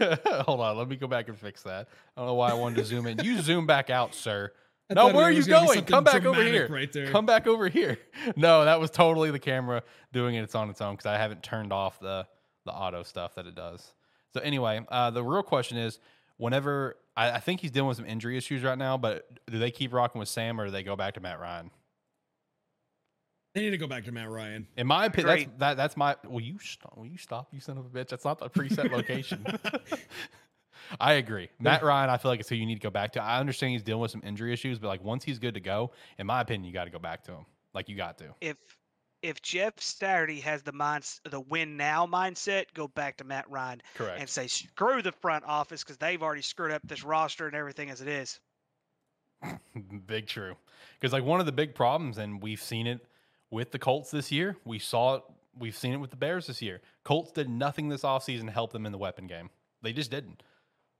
Hold 0.44 0.60
on, 0.60 0.76
let 0.76 0.88
me 0.88 0.96
go 0.96 1.06
back 1.06 1.28
and 1.28 1.38
fix 1.38 1.62
that. 1.62 1.88
I 2.16 2.20
don't 2.20 2.26
know 2.26 2.34
why 2.34 2.50
I 2.50 2.54
wanted 2.54 2.76
to 2.76 2.84
zoom 2.84 3.06
in. 3.06 3.18
You 3.24 3.40
zoom 3.40 3.66
back 3.66 3.88
out, 3.88 4.14
sir. 4.14 4.52
I 4.90 4.94
no, 4.94 5.08
where 5.08 5.24
are 5.24 5.30
you 5.30 5.44
gonna 5.44 5.60
be 5.60 5.66
going? 5.66 5.76
something 5.78 5.84
Come 5.84 6.04
back 6.04 6.24
over 6.24 6.42
here. 6.42 6.66
right 6.68 6.90
there. 6.92 7.10
Come 7.10 7.26
back 7.26 7.46
over 7.46 7.68
here. 7.68 7.98
No, 8.36 8.64
that 8.64 8.80
was 8.80 8.90
totally 8.90 9.30
the 9.30 9.38
camera 9.38 9.82
doing 10.12 10.34
it. 10.34 10.42
It's 10.42 10.54
on 10.54 10.70
its 10.70 10.80
own 10.80 10.94
because 10.94 11.06
I 11.06 11.16
haven't 11.16 11.42
turned 11.42 11.72
off 11.72 11.98
the 12.00 12.26
the 12.64 12.72
auto 12.72 13.02
stuff 13.02 13.34
that 13.36 13.46
it 13.46 13.54
does. 13.54 13.92
So 14.34 14.40
anyway, 14.40 14.84
uh, 14.88 15.10
the 15.10 15.22
real 15.24 15.42
question 15.42 15.78
is, 15.78 15.98
whenever 16.36 16.96
I, 17.16 17.32
I 17.32 17.40
think 17.40 17.60
he's 17.60 17.70
dealing 17.70 17.88
with 17.88 17.96
some 17.96 18.06
injury 18.06 18.36
issues 18.36 18.62
right 18.62 18.76
now, 18.76 18.98
but 18.98 19.26
do 19.50 19.58
they 19.58 19.70
keep 19.70 19.92
rocking 19.92 20.18
with 20.18 20.28
Sam 20.28 20.60
or 20.60 20.66
do 20.66 20.70
they 20.70 20.82
go 20.82 20.96
back 20.96 21.14
to 21.14 21.20
Matt 21.20 21.40
Ryan? 21.40 21.70
They 23.54 23.62
need 23.62 23.70
to 23.70 23.78
go 23.78 23.86
back 23.86 24.04
to 24.04 24.12
Matt 24.12 24.30
Ryan. 24.30 24.68
In 24.76 24.86
my 24.86 25.06
opinion, 25.06 25.36
that's 25.36 25.58
that, 25.58 25.76
that's 25.76 25.96
my. 25.96 26.16
Will 26.26 26.40
you 26.40 26.58
stop? 26.58 26.96
Will 26.96 27.06
you 27.06 27.18
stop? 27.18 27.48
You 27.52 27.60
son 27.60 27.78
of 27.78 27.86
a 27.86 27.88
bitch! 27.88 28.08
That's 28.08 28.24
not 28.24 28.38
the 28.38 28.50
preset 28.50 28.90
location. 28.92 29.44
I 31.00 31.14
agree. 31.14 31.48
Matt 31.58 31.82
Ryan, 31.82 32.10
I 32.10 32.16
feel 32.16 32.30
like 32.30 32.40
it's 32.40 32.48
who 32.48 32.56
you 32.56 32.66
need 32.66 32.76
to 32.76 32.80
go 32.80 32.90
back 32.90 33.12
to. 33.12 33.22
I 33.22 33.38
understand 33.38 33.72
he's 33.72 33.82
dealing 33.82 34.02
with 34.02 34.10
some 34.10 34.22
injury 34.24 34.52
issues, 34.52 34.78
but 34.78 34.88
like 34.88 35.02
once 35.02 35.24
he's 35.24 35.38
good 35.38 35.54
to 35.54 35.60
go, 35.60 35.92
in 36.18 36.26
my 36.26 36.40
opinion, 36.40 36.64
you 36.64 36.72
got 36.72 36.84
to 36.84 36.90
go 36.90 36.98
back 36.98 37.24
to 37.24 37.32
him. 37.32 37.46
Like 37.74 37.88
you 37.88 37.96
got 37.96 38.18
to. 38.18 38.34
if 38.40 38.56
if 39.22 39.42
Jeff 39.42 39.80
Saturday 39.80 40.40
has 40.40 40.62
the 40.62 40.72
mind, 40.72 41.04
the 41.28 41.40
win 41.40 41.76
now 41.76 42.06
mindset, 42.06 42.66
go 42.74 42.86
back 42.88 43.16
to 43.16 43.24
Matt 43.24 43.50
Ryan 43.50 43.82
Correct. 43.96 44.20
and 44.20 44.28
say 44.28 44.46
screw 44.46 45.02
the 45.02 45.12
front 45.12 45.44
office 45.44 45.82
because 45.82 45.96
they've 45.96 46.22
already 46.22 46.42
screwed 46.42 46.70
up 46.70 46.82
this 46.84 47.02
roster 47.02 47.46
and 47.46 47.56
everything 47.56 47.90
as 47.90 48.00
it 48.00 48.08
is. 48.08 48.38
big 50.06 50.26
true. 50.26 50.54
Because 50.98 51.12
like 51.12 51.24
one 51.24 51.40
of 51.40 51.46
the 51.46 51.52
big 51.52 51.74
problems, 51.74 52.18
and 52.18 52.42
we've 52.42 52.62
seen 52.62 52.86
it 52.86 53.04
with 53.50 53.70
the 53.70 53.78
Colts 53.78 54.10
this 54.10 54.30
year. 54.30 54.56
We 54.64 54.78
saw 54.78 55.16
it. 55.16 55.22
We've 55.58 55.76
seen 55.76 55.92
it 55.94 55.98
with 55.98 56.10
the 56.10 56.16
Bears 56.16 56.46
this 56.46 56.62
year. 56.62 56.80
Colts 57.02 57.32
did 57.32 57.48
nothing 57.48 57.88
this 57.88 58.02
offseason 58.02 58.46
to 58.46 58.52
help 58.52 58.72
them 58.72 58.86
in 58.86 58.92
the 58.92 58.98
weapon 58.98 59.26
game. 59.26 59.50
They 59.82 59.92
just 59.92 60.10
didn't. 60.10 60.42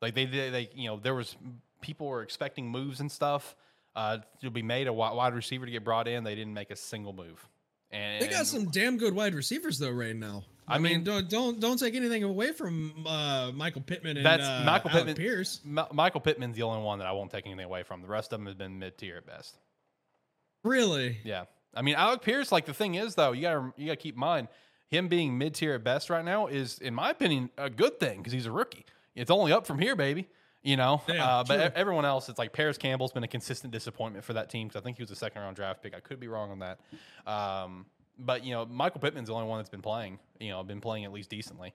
Like 0.00 0.14
they, 0.14 0.26
they, 0.26 0.50
they 0.50 0.70
you 0.74 0.88
know, 0.88 0.98
there 0.98 1.14
was 1.14 1.36
people 1.80 2.06
were 2.06 2.22
expecting 2.22 2.68
moves 2.70 3.00
and 3.00 3.10
stuff 3.10 3.54
uh, 3.96 4.18
to 4.40 4.50
be 4.50 4.62
made. 4.62 4.86
A 4.86 4.92
wide 4.92 5.34
receiver 5.34 5.66
to 5.66 5.72
get 5.72 5.84
brought 5.84 6.08
in. 6.08 6.24
They 6.24 6.34
didn't 6.34 6.54
make 6.54 6.70
a 6.70 6.76
single 6.76 7.12
move. 7.12 7.46
And 7.90 8.22
They 8.22 8.28
got 8.28 8.46
some 8.46 8.66
damn 8.66 8.98
good 8.98 9.14
wide 9.14 9.34
receivers 9.34 9.78
though 9.78 9.90
right 9.90 10.14
now. 10.14 10.44
I 10.70 10.74
I, 10.74 10.78
mean, 10.78 10.92
mean- 10.98 11.04
don't 11.04 11.28
don't 11.30 11.60
don't 11.60 11.78
take 11.78 11.94
anything 11.94 12.22
away 12.22 12.52
from 12.52 13.06
uh, 13.06 13.50
Michael 13.54 13.80
Pittman 13.80 14.18
and 14.18 14.26
That's 14.26 14.42
uh, 14.44 14.62
Michael 14.66 14.90
Alec 14.90 15.06
Pittman. 15.06 15.16
Pierce. 15.16 15.60
Ma- 15.64 15.88
Michael 15.92 16.20
Pittman's 16.20 16.56
the 16.56 16.62
only 16.62 16.82
one 16.84 16.98
that 16.98 17.06
I 17.08 17.12
won't 17.12 17.30
take 17.30 17.46
anything 17.46 17.64
away 17.64 17.82
from. 17.84 18.02
The 18.02 18.08
rest 18.08 18.32
of 18.34 18.38
them 18.40 18.46
have 18.46 18.58
been 18.58 18.78
mid 18.78 18.98
tier 18.98 19.16
at 19.16 19.26
best. 19.26 19.56
Really? 20.64 21.18
Yeah, 21.24 21.44
I 21.74 21.82
mean 21.82 21.94
Alec 21.94 22.22
Pierce. 22.22 22.52
Like 22.52 22.66
the 22.66 22.74
thing 22.74 22.94
is, 22.96 23.14
though, 23.14 23.32
you 23.32 23.42
gotta 23.42 23.72
you 23.76 23.86
gotta 23.86 23.96
keep 23.96 24.14
in 24.14 24.20
mind 24.20 24.48
him 24.88 25.08
being 25.08 25.38
mid 25.38 25.54
tier 25.54 25.74
at 25.74 25.84
best 25.84 26.10
right 26.10 26.24
now 26.24 26.46
is, 26.46 26.78
in 26.78 26.94
my 26.94 27.10
opinion, 27.10 27.50
a 27.58 27.68
good 27.70 28.00
thing 28.00 28.18
because 28.18 28.32
he's 28.32 28.46
a 28.46 28.52
rookie. 28.52 28.84
It's 29.18 29.30
only 29.30 29.52
up 29.52 29.66
from 29.66 29.78
here, 29.78 29.96
baby. 29.96 30.28
You 30.62 30.76
know, 30.76 31.02
Yeah, 31.08 31.24
uh, 31.24 31.44
but 31.44 31.74
everyone 31.76 32.04
else, 32.04 32.28
it's 32.28 32.38
like 32.38 32.52
Parris 32.52 32.78
Campbell's 32.78 33.12
been 33.12 33.22
a 33.22 33.28
consistent 33.28 33.72
disappointment 33.72 34.24
for 34.24 34.32
that 34.32 34.50
team 34.50 34.66
because 34.66 34.80
I 34.80 34.84
think 34.84 34.96
he 34.96 35.02
was 35.02 35.10
a 35.10 35.16
second 35.16 35.40
round 35.40 35.54
draft 35.54 35.82
pick. 35.82 35.94
I 35.94 36.00
could 36.00 36.18
be 36.18 36.26
wrong 36.26 36.50
on 36.50 36.58
that. 36.58 36.80
Um, 37.30 37.86
but 38.18 38.44
you 38.44 38.52
know, 38.52 38.66
Michael 38.66 39.00
Pittman's 39.00 39.28
the 39.28 39.34
only 39.34 39.46
one 39.46 39.58
that's 39.58 39.70
been 39.70 39.82
playing. 39.82 40.18
You 40.40 40.50
know, 40.50 40.62
been 40.64 40.80
playing 40.80 41.04
at 41.04 41.12
least 41.12 41.30
decently. 41.30 41.74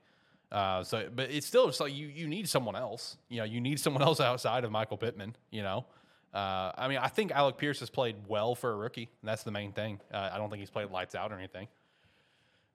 Uh, 0.52 0.84
so, 0.84 1.10
but 1.14 1.32
it's 1.32 1.48
still 1.48 1.68
just 1.68 1.80
like 1.80 1.94
you 1.96 2.08
you 2.08 2.28
need 2.28 2.48
someone 2.50 2.76
else. 2.76 3.18
You 3.30 3.39
know, 3.39 3.46
you 3.46 3.62
need 3.62 3.80
someone 3.80 4.04
else 4.10 4.20
outside 4.20 4.66
of 4.66 4.72
Michael 4.72 4.98
Pittman. 4.98 5.36
You 5.50 5.64
know, 5.64 5.86
uh, 6.34 6.72
I 6.76 6.88
mean, 6.88 6.98
I 6.98 7.08
think 7.08 7.32
Alec 7.32 7.58
Pierce 7.58 7.80
has 7.80 7.89
played 7.89 8.16
well 8.28 8.56
for 8.56 8.72
a 8.72 8.76
rookie. 8.76 9.10
And 9.22 9.30
that's 9.30 9.44
the 9.44 9.52
main 9.52 9.72
thing. 9.72 10.00
Uh, 10.12 10.30
I 10.34 10.38
don't 10.38 10.50
think 10.50 10.60
he's 10.60 10.70
played 10.70 10.89
lights 10.89 11.16
out 11.16 11.32
or 11.32 11.38
anything. 11.38 11.68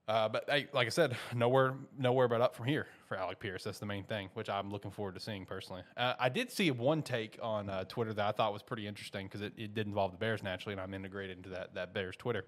Uh, 0.09 0.27
but 0.27 0.45
hey, 0.49 0.67
like 0.73 0.87
I 0.87 0.91
said, 0.91 1.17
nowhere, 1.35 1.75
nowhere 1.99 2.29
but 2.29 2.41
up 2.41 2.57
from 2.57 2.65
here 2.65 2.87
for 3.07 3.19
Alec 3.19 3.41
Pierce. 3.41 3.63
That's 3.65 3.79
the 3.79 3.87
main 3.87 4.05
thing, 4.05 4.31
which 4.33 4.49
I'm 4.49 4.71
looking 4.71 4.91
forward 4.91 5.15
to 5.17 5.21
seeing 5.21 5.45
personally. 5.45 5.83
Uh, 5.99 6.15
I 6.19 6.31
did 6.31 6.51
see 6.51 6.71
one 6.71 7.03
take 7.03 7.39
on 7.43 7.69
uh, 7.69 7.85
Twitter 7.85 8.15
that 8.15 8.27
I 8.27 8.33
thought 8.33 8.55
was 8.55 8.63
pretty 8.63 8.87
interesting 8.87 9.27
because 9.27 9.43
it, 9.43 9.53
it 9.59 9.75
did 9.75 9.87
involve 9.87 10.13
the 10.13 10.17
Bears 10.17 10.43
naturally, 10.43 10.73
and 10.73 10.81
I'm 10.81 10.95
integrated 10.95 11.37
into 11.37 11.51
that 11.51 11.75
that 11.75 11.93
Bears 11.93 12.17
Twitter. 12.17 12.47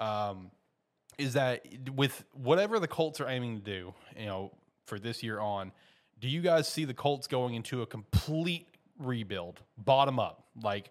Um, 0.00 0.50
is 1.18 1.34
that 1.34 1.64
with 1.94 2.24
whatever 2.32 2.80
the 2.80 2.88
Colts 2.88 3.20
are 3.20 3.28
aiming 3.28 3.58
to 3.58 3.62
do, 3.62 3.94
you 4.16 4.26
know, 4.26 4.52
for 4.86 4.98
this 4.98 5.22
year 5.22 5.38
on, 5.38 5.72
do 6.20 6.28
you 6.28 6.40
guys 6.40 6.68
see 6.68 6.84
the 6.84 6.94
Colts 6.94 7.28
going 7.28 7.54
into 7.54 7.82
a 7.82 7.86
complete 7.86 8.68
rebuild, 8.98 9.60
bottom 9.76 10.18
up, 10.18 10.46
like 10.62 10.90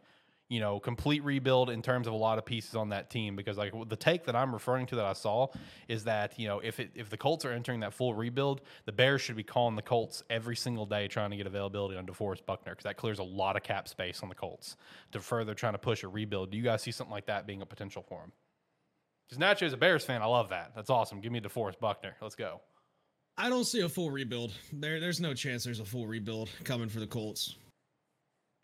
you 0.49 0.59
know, 0.59 0.79
complete 0.79 1.23
rebuild 1.23 1.69
in 1.69 1.81
terms 1.81 2.07
of 2.07 2.13
a 2.13 2.17
lot 2.17 2.37
of 2.37 2.45
pieces 2.45 2.75
on 2.75 2.89
that 2.89 3.09
team? 3.09 3.35
Because 3.35 3.57
like 3.57 3.73
the 3.89 3.95
take 3.95 4.25
that 4.25 4.35
I'm 4.35 4.53
referring 4.53 4.85
to 4.87 4.95
that 4.95 5.05
I 5.05 5.13
saw 5.13 5.47
is 5.87 6.03
that 6.05 6.39
you 6.39 6.47
know 6.47 6.59
if 6.59 6.79
it, 6.79 6.91
if 6.95 7.09
the 7.09 7.17
Colts 7.17 7.45
are 7.45 7.51
entering 7.51 7.81
that 7.81 7.93
full 7.93 8.13
rebuild, 8.13 8.61
the 8.85 8.91
Bears 8.91 9.21
should 9.21 9.35
be 9.35 9.43
calling 9.43 9.75
the 9.75 9.81
Colts 9.81 10.23
every 10.29 10.55
single 10.55 10.85
day 10.85 11.07
trying 11.07 11.31
to 11.31 11.37
get 11.37 11.47
availability 11.47 11.97
on 11.97 12.05
DeForest 12.05 12.45
Buckner 12.45 12.73
because 12.73 12.83
that 12.83 12.97
clears 12.97 13.19
a 13.19 13.23
lot 13.23 13.55
of 13.55 13.63
cap 13.63 13.87
space 13.87 14.21
on 14.23 14.29
the 14.29 14.35
Colts 14.35 14.77
to 15.11 15.19
further 15.19 15.53
trying 15.53 15.73
to 15.73 15.79
push 15.79 16.03
a 16.03 16.07
rebuild. 16.07 16.51
Do 16.51 16.57
you 16.57 16.63
guys 16.63 16.81
see 16.81 16.91
something 16.91 17.13
like 17.13 17.25
that 17.27 17.47
being 17.47 17.61
a 17.61 17.65
potential 17.65 18.03
for 18.07 18.21
them? 18.21 18.31
Because 19.27 19.39
naturally, 19.39 19.67
as 19.67 19.73
a 19.73 19.77
Bears 19.77 20.05
fan, 20.05 20.21
I 20.21 20.25
love 20.25 20.49
that. 20.49 20.71
That's 20.75 20.89
awesome. 20.89 21.19
Give 21.19 21.31
me 21.31 21.41
DeForest 21.41 21.79
Buckner. 21.79 22.15
Let's 22.21 22.35
go. 22.35 22.61
I 23.37 23.49
don't 23.49 23.65
see 23.65 23.81
a 23.81 23.89
full 23.89 24.09
rebuild. 24.09 24.51
There, 24.73 24.99
there's 24.99 25.19
no 25.19 25.33
chance 25.33 25.63
there's 25.63 25.79
a 25.79 25.85
full 25.85 26.07
rebuild 26.07 26.49
coming 26.63 26.89
for 26.89 26.99
the 26.99 27.07
Colts. 27.07 27.55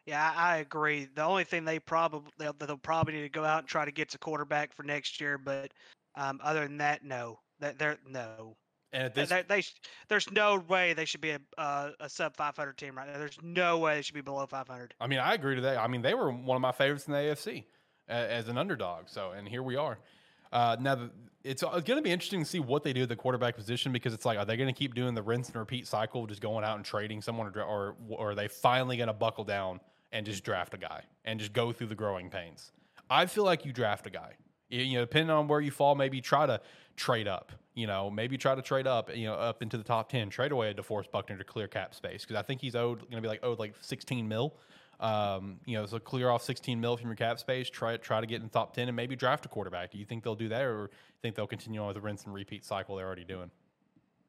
Yeah, 0.06 0.34
I 0.36 0.58
agree. 0.58 1.08
The 1.16 1.24
only 1.24 1.46
thing 1.46 1.64
they 1.64 1.80
probably 1.80 2.30
they'll, 2.38 2.54
they'll 2.54 2.78
probably 2.78 3.14
need 3.14 3.22
to 3.22 3.30
go 3.30 3.46
out 3.46 3.60
and 3.60 3.68
try 3.68 3.86
to 3.86 3.92
get 3.92 4.14
a 4.14 4.18
quarterback 4.18 4.74
for 4.74 4.84
next 4.84 5.22
year, 5.22 5.38
but 5.38 5.72
um, 6.16 6.40
other 6.44 6.64
than 6.64 6.78
that, 6.78 7.04
no. 7.04 7.40
That 7.60 7.80
they're 7.80 7.98
no. 8.10 8.58
And 8.92 9.04
at 9.04 9.16
They, 9.16 9.22
this, 9.22 9.30
they, 9.30 9.44
they 9.48 9.62
sh- 9.62 9.76
there's 10.10 10.30
no 10.32 10.60
way 10.68 10.94
they 10.94 11.06
should 11.06 11.22
be 11.22 11.32
a 11.32 11.40
uh, 11.58 11.92
a 12.00 12.10
sub 12.10 12.36
500 12.36 12.78
team 12.78 12.98
right 12.98 13.08
now. 13.08 13.18
There's 13.18 13.38
no 13.42 13.80
way 13.80 13.96
they 13.96 14.02
should 14.02 14.16
be 14.16 14.22
below 14.22 14.46
500. 14.46 14.94
I 15.00 15.08
mean, 15.08 15.20
I 15.20 15.34
agree 15.34 15.56
to 15.56 15.62
that. 15.62 15.78
I 15.78 15.88
mean, 15.88 16.02
they 16.02 16.14
were 16.14 16.32
one 16.32 16.56
of 16.56 16.62
my 16.62 16.72
favorites 16.74 17.08
in 17.08 17.14
the 17.14 17.20
AFC 17.20 17.64
a- 18.10 18.12
as 18.12 18.50
an 18.50 18.58
underdog. 18.58 19.08
So, 19.08 19.32
and 19.32 19.48
here 19.48 19.64
we 19.64 19.78
are. 19.78 19.98
Uh, 20.52 20.76
now, 20.80 20.96
the, 20.96 21.10
it's, 21.44 21.64
going 21.64 21.84
to 21.84 22.02
be 22.02 22.12
interesting 22.12 22.44
to 22.44 22.46
see 22.46 22.60
what 22.60 22.84
they 22.84 22.94
do 22.94 23.04
at 23.04 23.10
the 23.10 23.16
quarterback 23.16 23.56
position 23.56 23.92
because 23.92 24.14
it's 24.14 24.26
like, 24.26 24.38
are 24.38 24.46
they 24.46 24.56
going 24.56 24.72
to 24.72 24.78
keep 24.78 24.94
doing 24.94 25.16
the 25.16 25.24
rinse 25.24 25.48
and 25.48 25.56
repeat 25.56 25.88
cycle, 25.88 26.28
just 26.28 26.42
going 26.42 26.64
out 26.64 26.76
and 26.76 26.86
trading 26.86 27.22
someone, 27.22 27.52
or, 27.56 27.64
or, 27.64 27.96
or 28.10 28.32
are 28.32 28.36
they 28.36 28.48
finally 28.48 28.96
going 28.96 29.08
to 29.08 29.14
buckle 29.14 29.44
down 29.44 29.80
and 30.14 30.26
just 30.26 30.46
draft 30.46 30.74
a 30.74 30.78
guy 30.78 31.02
and 31.26 31.40
just 31.40 31.52
go 31.52 31.74
through 31.74 31.88
the 31.88 31.96
growing 31.96 32.30
pains? 32.30 32.72
I 33.10 33.26
feel 33.26 33.44
like 33.44 33.66
you 33.66 33.74
draft 33.74 34.08
a 34.08 34.10
guy. 34.10 34.36
You 34.70 34.94
know, 34.96 35.02
depending 35.02 35.30
on 35.30 35.48
where 35.50 35.60
you 35.60 35.72
fall, 35.72 35.94
maybe 35.96 36.22
try 36.22 36.46
to 36.46 36.62
trade 36.96 37.28
up. 37.28 37.52
You 37.76 37.88
know, 37.88 38.10
maybe 38.10 38.38
try 38.38 38.56
to 38.56 38.62
trade 38.62 38.88
up. 38.88 39.16
You 39.16 39.26
know, 39.26 39.34
up 39.34 39.62
into 39.62 39.78
the 39.78 39.84
top 39.84 40.10
ten. 40.10 40.30
Trade 40.30 40.52
away 40.52 40.70
a 40.70 40.74
DeForest 40.74 41.12
Buckner 41.12 41.38
to 41.38 41.44
clear 41.44 41.68
cap 41.68 41.94
space 41.94 42.24
because 42.24 42.38
I 42.38 42.44
think 42.44 42.62
he's 42.62 42.76
owed 42.76 43.00
going 43.02 43.18
to 43.18 43.22
be 43.22 43.28
like 43.28 43.44
owed 43.44 43.60
like 43.60 43.76
sixteen 43.82 44.28
mil. 44.28 44.56
Um, 45.00 45.60
you 45.66 45.78
know, 45.78 45.86
so 45.86 46.00
clear 46.00 46.30
off 46.30 46.44
sixteen 46.44 46.80
mil 46.80 46.96
from 46.96 47.08
your 47.10 47.16
cap 47.16 47.40
space. 47.40 47.70
Try 47.70 47.98
try 47.98 48.22
to 48.22 48.28
get 48.28 48.38
in 48.38 48.44
the 48.44 48.50
top 48.50 48.74
ten 48.74 48.88
and 48.88 48.96
maybe 48.96 49.16
draft 49.16 49.46
a 49.46 49.50
quarterback. 49.50 49.92
Do 49.92 49.98
you 49.98 50.06
think 50.06 50.24
they'll 50.24 50.36
do 50.36 50.50
that, 50.50 50.62
or 50.62 50.92
think 51.22 51.36
they'll 51.36 51.48
continue 51.48 51.82
on 51.82 51.88
with 51.88 51.96
the 51.96 52.02
rinse 52.02 52.24
and 52.26 52.34
repeat 52.34 52.64
cycle 52.64 52.96
they're 52.96 53.06
already 53.06 53.26
doing? 53.26 53.52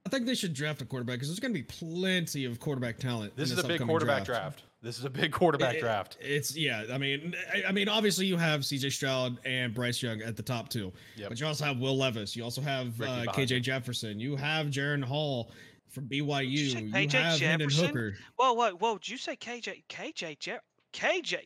I 0.06 0.11
think 0.11 0.27
they 0.27 0.35
should 0.35 0.52
draft 0.52 0.82
a 0.82 0.85
quarterback 0.85 1.16
because 1.16 1.28
there's 1.28 1.40
going 1.40 1.55
to 1.55 1.59
be 1.59 1.62
plenty 1.62 2.44
of 2.44 2.61
quarterback 2.61 2.98
talent. 2.98 3.36
This 3.36 3.51
in 3.51 3.59
is 3.59 3.65
a 3.65 3.66
big 3.66 3.81
quarterback 3.81 4.24
draft. 4.24 4.62
This 4.85 4.98
is 4.98 5.05
a 5.06 5.11
big 5.11 5.32
quarterback 5.32 5.77
It- 5.77 5.81
draft. 5.81 6.19
It's 6.20 6.55
yeah. 6.56 6.85
I 6.93 6.98
mean, 6.98 7.35
I, 7.52 7.65
I 7.69 7.73
mean, 7.73 7.89
obviously 7.89 8.27
you 8.27 8.36
have 8.36 8.65
C.J. 8.65 8.90
Stroud 8.90 9.39
and 9.44 9.73
Bryce 9.74 10.02
Young 10.02 10.20
at 10.23 10.36
the 10.36 10.43
top 10.43 10.69
two, 10.69 10.93
Yep. 11.16 11.31
but 11.31 11.40
you 11.40 11.47
also 11.47 11.65
have 11.65 11.78
Will 11.78 11.97
Levis. 11.97 12.36
You 12.36 12.44
also 12.44 12.61
have 12.61 13.01
uh, 13.01 13.24
K.J. 13.32 13.61
Jefferson. 13.61 14.20
You 14.20 14.36
have 14.36 14.66
Jaren 14.66 15.02
Hall 15.02 15.51
from 15.89 16.06
BYU. 16.06 16.48
you 16.51 16.70
say 16.70 16.81
You 16.82 16.93
KJ 16.93 17.12
have 17.12 17.40
Hendon 17.40 17.69
Jefferson? 17.70 17.86
Hooker. 17.86 18.15
Whoa, 18.36 18.52
whoa, 18.52 18.70
whoa! 18.73 18.94
Did 18.98 19.09
you 19.09 19.16
say 19.19 19.36
KJ? 19.36 19.85
KJ? 19.89 20.39
Je- 20.39 20.59
KJ? 20.93 21.36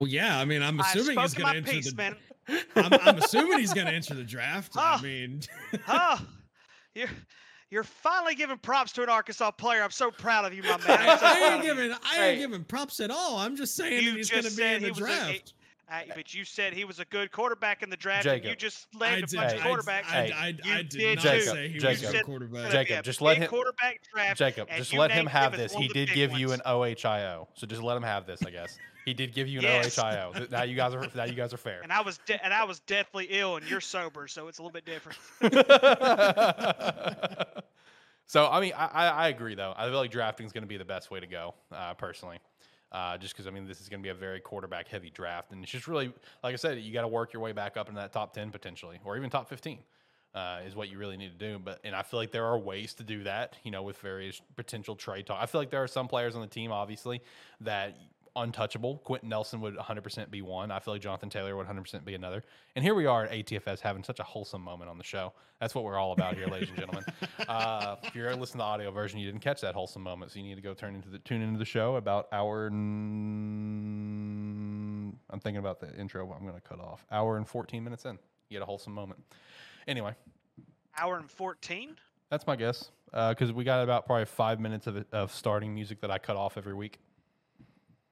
Well, 0.00 0.08
yeah. 0.08 0.38
I 0.38 0.44
mean, 0.44 0.62
I'm 0.62 0.78
assuming 0.80 1.18
he's 1.18 1.34
going 1.34 1.50
to 1.52 1.58
enter 1.58 1.72
piece, 1.72 1.90
the. 1.90 1.96
man. 1.96 2.16
I'm, 2.76 2.92
I'm 3.02 3.18
assuming 3.18 3.58
he's 3.58 3.72
going 3.72 3.86
to 3.86 3.92
enter 3.92 4.14
the 4.14 4.22
draft. 4.24 4.72
Ah. 4.76 4.98
I 4.98 5.02
mean, 5.04 5.40
oh, 5.88 6.20
you're 6.94 7.08
you're 7.74 7.82
finally 7.84 8.34
giving 8.36 8.56
props 8.56 8.92
to 8.92 9.02
an 9.02 9.08
Arkansas 9.08 9.50
player. 9.50 9.82
I'm 9.82 9.90
so 9.90 10.10
proud 10.10 10.44
of 10.46 10.54
you, 10.54 10.62
my 10.62 10.68
man. 10.78 10.80
I, 10.88 11.06
I'm 11.12 11.18
so 11.18 11.26
I 11.26 11.54
ain't 11.54 11.62
giving 11.64 11.92
I 11.92 11.96
Hey. 12.14 12.30
ain't 12.30 12.40
giving 12.40 12.64
props 12.64 13.00
at 13.00 13.10
all. 13.10 13.36
I'm 13.38 13.56
just 13.56 13.74
saying 13.76 14.02
You 14.04 14.10
that 14.12 14.16
he's 14.16 14.30
going 14.30 14.44
to 14.44 14.56
be 14.56 14.62
in 14.62 14.82
the 14.84 14.88
was 14.90 14.98
a- 14.98 15.00
draft. 15.02 15.54
Uh, 15.90 16.00
but 16.16 16.32
you 16.32 16.46
said 16.46 16.72
he 16.72 16.86
was 16.86 16.98
a 16.98 17.04
good 17.04 17.30
quarterback 17.30 17.82
in 17.82 17.90
the 17.90 17.96
draft, 17.96 18.24
and 18.26 18.42
you 18.42 18.56
just 18.56 18.86
I 18.98 19.16
named 19.16 19.32
a 19.34 19.36
bunch 19.36 19.52
Hey. 19.52 19.58
of 19.58 19.64
quarterbacks. 19.64 20.06
I, 20.10 20.16
I, 20.16 20.30
I, 20.34 20.46
I 20.46 20.82
did 20.82 20.88
did 20.88 21.16
not 21.16 21.22
too. 21.34 21.40
say 21.42 21.68
he 21.68 21.78
Jacob. 21.78 21.84
was 21.84 21.84
a 21.84 22.06
You 22.06 22.06
good 22.08 22.16
said- 22.16 22.24
quarterback. 22.24 22.70
Jacob, 22.72 23.04
just 23.04 23.20
let 23.20 23.36
him- 23.36 23.48
quarterback 23.50 24.00
draft. 24.14 24.38
Jacob, 24.38 24.68
just 24.76 24.94
let 24.94 25.10
him 25.10 25.26
have 25.26 25.54
this. 25.56 25.74
He 25.74 25.88
did 25.88 26.06
big 26.08 26.14
give 26.14 26.32
you 26.38 26.52
an 26.52 26.62
OHIO, 26.64 27.48
so 27.54 27.66
just 27.66 27.82
let 27.82 27.96
him 27.98 28.02
have 28.02 28.24
this, 28.26 28.40
I 28.46 28.50
guess. 28.50 28.78
He 29.04 29.12
did 29.12 29.34
give 29.34 29.48
you 29.48 29.58
an 29.58 29.64
Yes. 29.64 29.98
OHIO. 29.98 30.48
Now 30.50 30.62
you 30.62 30.76
guys 30.76 30.94
are 30.94 31.06
now 31.14 31.24
you 31.24 31.34
guys 31.34 31.52
are 31.52 31.58
fair. 31.58 31.80
And 31.82 31.92
I 31.92 32.00
was 32.00 32.18
de- 32.26 32.42
and 32.42 32.54
I 32.54 32.64
was 32.64 32.80
deathly 32.80 33.26
ill, 33.30 33.56
and 33.56 33.68
you're 33.68 33.80
sober, 33.80 34.28
so 34.28 34.48
it's 34.48 34.58
a 34.58 34.62
little 34.62 34.72
bit 34.72 34.86
different. 34.86 35.18
so 38.26 38.48
I 38.50 38.60
mean, 38.60 38.72
I, 38.76 38.86
I, 38.86 39.06
I 39.08 39.28
agree 39.28 39.54
though. 39.54 39.74
I 39.76 39.88
feel 39.88 39.98
like 39.98 40.10
drafting 40.10 40.46
is 40.46 40.52
going 40.52 40.62
to 40.62 40.68
be 40.68 40.76
the 40.78 40.84
best 40.84 41.10
way 41.10 41.20
to 41.20 41.26
go, 41.26 41.54
uh, 41.72 41.94
personally. 41.94 42.38
Uh, 42.92 43.18
just 43.18 43.34
because 43.34 43.46
I 43.46 43.50
mean, 43.50 43.66
this 43.66 43.80
is 43.80 43.88
going 43.88 44.00
to 44.00 44.04
be 44.04 44.10
a 44.10 44.14
very 44.14 44.40
quarterback 44.40 44.88
heavy 44.88 45.10
draft, 45.10 45.52
and 45.52 45.62
it's 45.62 45.72
just 45.72 45.88
really, 45.88 46.12
like 46.42 46.52
I 46.52 46.56
said, 46.56 46.78
you 46.78 46.92
got 46.92 47.02
to 47.02 47.08
work 47.08 47.32
your 47.32 47.42
way 47.42 47.52
back 47.52 47.76
up 47.76 47.88
in 47.88 47.94
that 47.96 48.12
top 48.12 48.32
ten 48.32 48.50
potentially, 48.50 48.98
or 49.04 49.16
even 49.16 49.30
top 49.30 49.48
fifteen. 49.48 49.80
Uh, 50.34 50.58
is 50.66 50.74
what 50.74 50.88
you 50.88 50.98
really 50.98 51.16
need 51.16 51.30
to 51.30 51.38
do, 51.38 51.60
but 51.60 51.78
and 51.84 51.94
I 51.94 52.02
feel 52.02 52.18
like 52.18 52.32
there 52.32 52.44
are 52.44 52.58
ways 52.58 52.92
to 52.94 53.04
do 53.04 53.22
that. 53.22 53.54
You 53.62 53.70
know, 53.70 53.84
with 53.84 53.98
various 53.98 54.40
potential 54.56 54.96
trade 54.96 55.26
talk. 55.26 55.38
I 55.40 55.46
feel 55.46 55.60
like 55.60 55.70
there 55.70 55.82
are 55.82 55.86
some 55.88 56.08
players 56.08 56.34
on 56.34 56.40
the 56.40 56.48
team, 56.48 56.72
obviously, 56.72 57.20
that 57.60 57.96
untouchable. 58.36 58.98
Quenton 59.04 59.28
Nelson 59.28 59.60
would 59.60 59.76
100% 59.76 60.30
be 60.30 60.42
one. 60.42 60.70
I 60.70 60.78
feel 60.80 60.94
like 60.94 61.02
Jonathan 61.02 61.30
Taylor 61.30 61.56
would 61.56 61.66
100% 61.66 62.04
be 62.04 62.14
another. 62.14 62.42
And 62.74 62.84
here 62.84 62.94
we 62.94 63.06
are 63.06 63.24
at 63.24 63.30
ATFS 63.32 63.80
having 63.80 64.02
such 64.04 64.20
a 64.20 64.24
wholesome 64.24 64.62
moment 64.62 64.90
on 64.90 64.98
the 64.98 65.04
show. 65.04 65.32
That's 65.60 65.74
what 65.74 65.84
we're 65.84 65.98
all 65.98 66.12
about 66.12 66.36
here, 66.36 66.46
ladies 66.48 66.68
and 66.70 66.78
gentlemen. 66.78 67.04
Uh, 67.48 67.96
if 68.02 68.14
you're 68.14 68.30
listening 68.34 68.52
to 68.52 68.58
the 68.58 68.62
audio 68.64 68.90
version, 68.90 69.18
you 69.18 69.26
didn't 69.26 69.42
catch 69.42 69.60
that 69.60 69.74
wholesome 69.74 70.02
moment, 70.02 70.32
so 70.32 70.38
you 70.38 70.44
need 70.44 70.54
to 70.54 70.62
go 70.62 70.72
turn 70.72 70.94
into 70.94 71.10
the 71.10 71.18
tune 71.18 71.42
into 71.42 71.58
the 71.58 71.64
show 71.64 71.96
about 71.96 72.26
hour. 72.32 72.68
And, 72.68 72.78
I'm 75.30 75.40
thinking 75.40 75.58
about 75.58 75.80
the 75.80 75.94
intro. 75.98 76.30
I'm 76.32 76.42
going 76.46 76.54
to 76.54 76.60
cut 76.60 76.80
off 76.80 77.04
hour 77.10 77.36
and 77.36 77.46
14 77.46 77.84
minutes 77.84 78.04
in. 78.06 78.12
You 78.48 78.58
get 78.58 78.62
a 78.62 78.66
wholesome 78.66 78.94
moment. 78.94 79.20
Anyway, 79.86 80.14
Hour 80.96 81.18
and 81.18 81.30
fourteen. 81.30 81.96
that's 82.30 82.46
my 82.46 82.56
guess 82.56 82.90
because 83.12 83.52
we 83.52 83.64
got 83.64 83.82
about 83.82 84.06
probably 84.06 84.24
five 84.24 84.58
minutes 84.60 84.86
of, 84.86 85.04
of 85.12 85.30
starting 85.32 85.74
music 85.74 86.00
that 86.00 86.10
I 86.10 86.16
cut 86.18 86.36
off 86.36 86.56
every 86.56 86.74
week. 86.74 86.98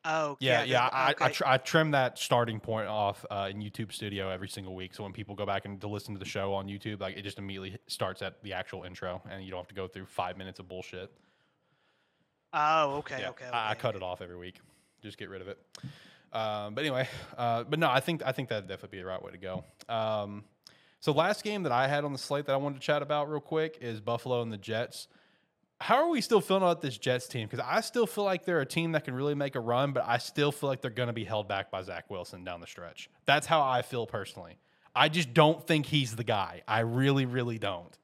Oh, 0.05 0.37
Yeah, 0.41 0.65
yeah. 0.65 0.89
I, 0.93 1.09
I, 1.09 1.11
okay. 1.13 1.33
tr- 1.33 1.47
I 1.47 1.57
trim 1.59 1.93
that 1.93 2.19
starting 2.19 2.59
point 2.59 2.89
off 2.89 3.25
uh, 3.31 3.49
in 3.51 3.59
YouTube 3.59 3.93
Studio 3.93 4.31
every 4.31 4.49
single 4.49 4.75
week. 4.75 4.95
So 4.95 5.03
when 5.05 5.13
people 5.13 5.35
go 5.35 5.47
back 5.47 5.65
and 5.65 5.81
to 5.81 5.89
listen 5.89 6.15
to 6.15 6.19
the 6.19 6.25
show 6.25 6.53
on 6.55 6.67
YouTube, 6.67 7.01
like 7.01 7.17
it 7.17 7.23
just 7.23 7.39
immediately 7.39 7.79
starts 7.87 8.21
at 8.23 8.43
the 8.43 8.53
actual 8.53 8.83
intro, 8.85 9.23
and 9.31 9.45
you 9.45 9.51
don't 9.51 9.61
have 9.61 9.69
to 9.69 9.75
go 9.75 9.87
through 9.87 10.07
five 10.07 10.37
minutes 10.37 10.59
of 10.59 10.69
bullshit. 10.69 11.13
oh, 12.53 12.97
okay, 12.97 13.21
yeah, 13.21 13.31
okay. 13.31 13.47
I, 13.47 13.69
I 13.69 13.71
okay. 13.73 13.81
cut 13.81 13.97
it 13.97 14.03
off 14.03 14.21
every 14.21 14.37
week. 14.37 14.59
Just 15.03 15.19
get 15.19 15.29
rid 15.31 15.41
of 15.41 15.49
it. 15.49 15.59
Um, 16.33 16.75
but 16.75 16.81
anyway, 16.83 17.09
uh, 17.37 17.65
but 17.65 17.79
no, 17.79 17.91
I 17.91 18.01
think 18.01 18.23
I 18.25 18.33
think 18.33 18.49
that'd 18.49 18.69
definitely 18.69 18.99
be 18.99 19.03
the 19.03 19.09
right 19.09 19.23
way 19.23 19.33
to 19.33 19.39
go. 19.39 19.65
Um, 19.89 20.45
so 21.01 21.13
last 21.13 21.45
game 21.45 21.65
that 21.65 21.73
I 21.73 21.89
had 21.89 22.05
on 22.05 22.13
the 22.13 22.19
slate 22.19 22.47
that 22.47 22.53
I 22.53 22.57
wanted 22.57 22.81
to 22.81 22.87
chat 22.87 23.03
about 23.03 23.29
real 23.31 23.41
quick 23.41 23.79
is 23.81 24.01
Buffalo 24.01 24.41
and 24.43 24.53
the 24.53 24.57
Jets. 24.57 25.09
How 25.83 25.97
are 25.97 26.09
we 26.09 26.21
still 26.21 26.41
feeling 26.41 26.63
about 26.63 26.81
this 26.81 26.97
Jets 26.97 27.27
team? 27.27 27.49
Because 27.49 27.67
I 27.69 27.81
still 27.81 28.07
feel 28.07 28.23
like 28.23 28.45
they're 28.45 28.61
a 28.61 28.67
team 28.67 28.93
that 28.93 29.05
can 29.05 29.15
really 29.15 29.35
make 29.35 29.57
a 29.57 29.61
run, 29.61 29.93
but 29.93 30.05
I 30.07 30.19
still 30.19 30.53
feel 30.53 30.69
like 30.69 30.81
they're 30.81 30.93
going 30.93 31.09
to 31.09 31.13
be 31.13 31.25
held 31.25 31.49
back 31.49 31.73
by 31.73 31.83
Zach 31.83 32.09
Wilson 32.09 32.45
down 32.45 32.61
the 32.61 32.69
stretch. 32.69 33.11
That's 33.27 33.49
how 33.49 33.63
I 33.63 33.83
feel 33.83 34.07
personally. 34.07 34.59
I 34.95 35.09
just 35.09 35.35
don't 35.35 35.67
think 35.67 35.87
he's 35.87 36.15
the 36.15 36.23
guy. 36.23 36.63
I 36.69 36.81
really, 36.81 37.27
really 37.27 37.59
don't. 37.59 37.99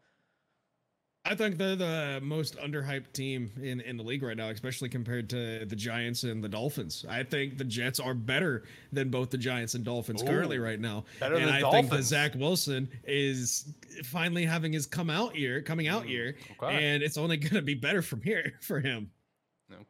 I 1.30 1.34
think 1.34 1.59
they're 1.59 1.76
the 1.76 2.20
most 2.22 2.56
underhyped 2.56 3.12
team 3.12 3.50
in, 3.62 3.82
in 3.82 3.98
the 3.98 4.02
league 4.02 4.22
right 4.22 4.36
now, 4.36 4.48
especially 4.48 4.88
compared 4.88 5.28
to 5.30 5.66
the 5.66 5.76
Giants 5.76 6.22
and 6.24 6.42
the 6.42 6.48
Dolphins. 6.48 7.05
I 7.06 7.22
think 7.22 7.59
the 7.59 7.64
Jets 7.64 8.00
are 8.00 8.14
better 8.14 8.64
than 8.92 9.10
both 9.10 9.28
the 9.28 9.36
Giants 9.36 9.74
and 9.74 9.84
Dolphins 9.84 10.22
currently 10.22 10.59
right 10.59 10.80
now. 10.80 11.05
better 11.20 11.34
and 11.34 11.46
than 11.48 11.62
I 11.62 11.70
think 11.70 11.90
that 11.90 12.02
Zach 12.05 12.34
Wilson 12.34 12.88
is 13.05 13.72
finally 14.05 14.46
having 14.46 14.72
his 14.72 14.86
come 14.86 15.10
out 15.10 15.36
year, 15.36 15.60
coming 15.60 15.86
out 15.86 16.05
Mm, 16.05 16.09
year, 16.09 16.36
okay. 16.62 16.74
and 16.94 17.02
it's 17.02 17.18
only 17.18 17.36
going 17.36 17.55
to 17.55 17.62
be 17.62 17.74
better 17.74 18.00
from 18.00 18.22
here 18.22 18.55
for 18.62 18.80
him. 18.80 19.10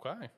Okay. 0.05 0.29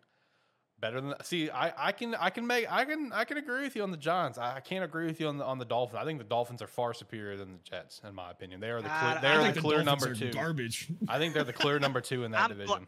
Better 0.81 1.01
than 1.01 1.15
see, 1.23 1.51
I, 1.51 1.89
I 1.89 1.93
can 1.93 2.15
I 2.15 2.31
can 2.31 2.47
make 2.47 2.71
I 2.73 2.85
can 2.87 3.13
I 3.13 3.25
can 3.25 3.37
agree 3.37 3.63
with 3.63 3.77
you 3.77 3.83
on 3.83 3.91
the 3.91 3.97
Giants. 3.99 4.39
I, 4.39 4.57
I 4.57 4.61
can't 4.61 4.83
agree 4.85 5.05
with 5.07 5.21
you 5.21 5.29
on 5.29 5.37
the 5.37 5.45
on 5.45 5.59
the 5.59 5.65
Dolphins. 5.67 5.99
I 6.01 6.05
think 6.07 6.19
the 6.19 6.25
Dolphins 6.25 6.63
are 6.63 6.67
far 6.67 6.95
superior 6.95 7.37
than 7.37 7.53
the 7.53 7.59
Jets, 7.71 8.01
in 8.09 8.15
my 8.15 8.31
opinion. 8.31 8.61
They 8.61 8.71
are 8.71 8.81
the 8.81 8.91
I- 8.91 8.99
clear, 8.99 9.11
I 9.11 9.21
they 9.21 9.29
are 9.29 9.47
the 9.49 9.53
the 9.53 9.61
clear 9.61 9.83
Dolphins 9.85 10.03
number 10.05 10.15
two. 10.15 10.33
garbage. 10.33 10.89
I 11.07 11.19
think 11.19 11.35
they're 11.35 11.45
the 11.45 11.53
clear 11.53 11.79
number 11.79 12.01
two 12.01 12.25
in 12.25 12.31
that 12.31 12.41
I'm 12.51 12.57
bl- 12.57 12.63
division. 12.63 12.87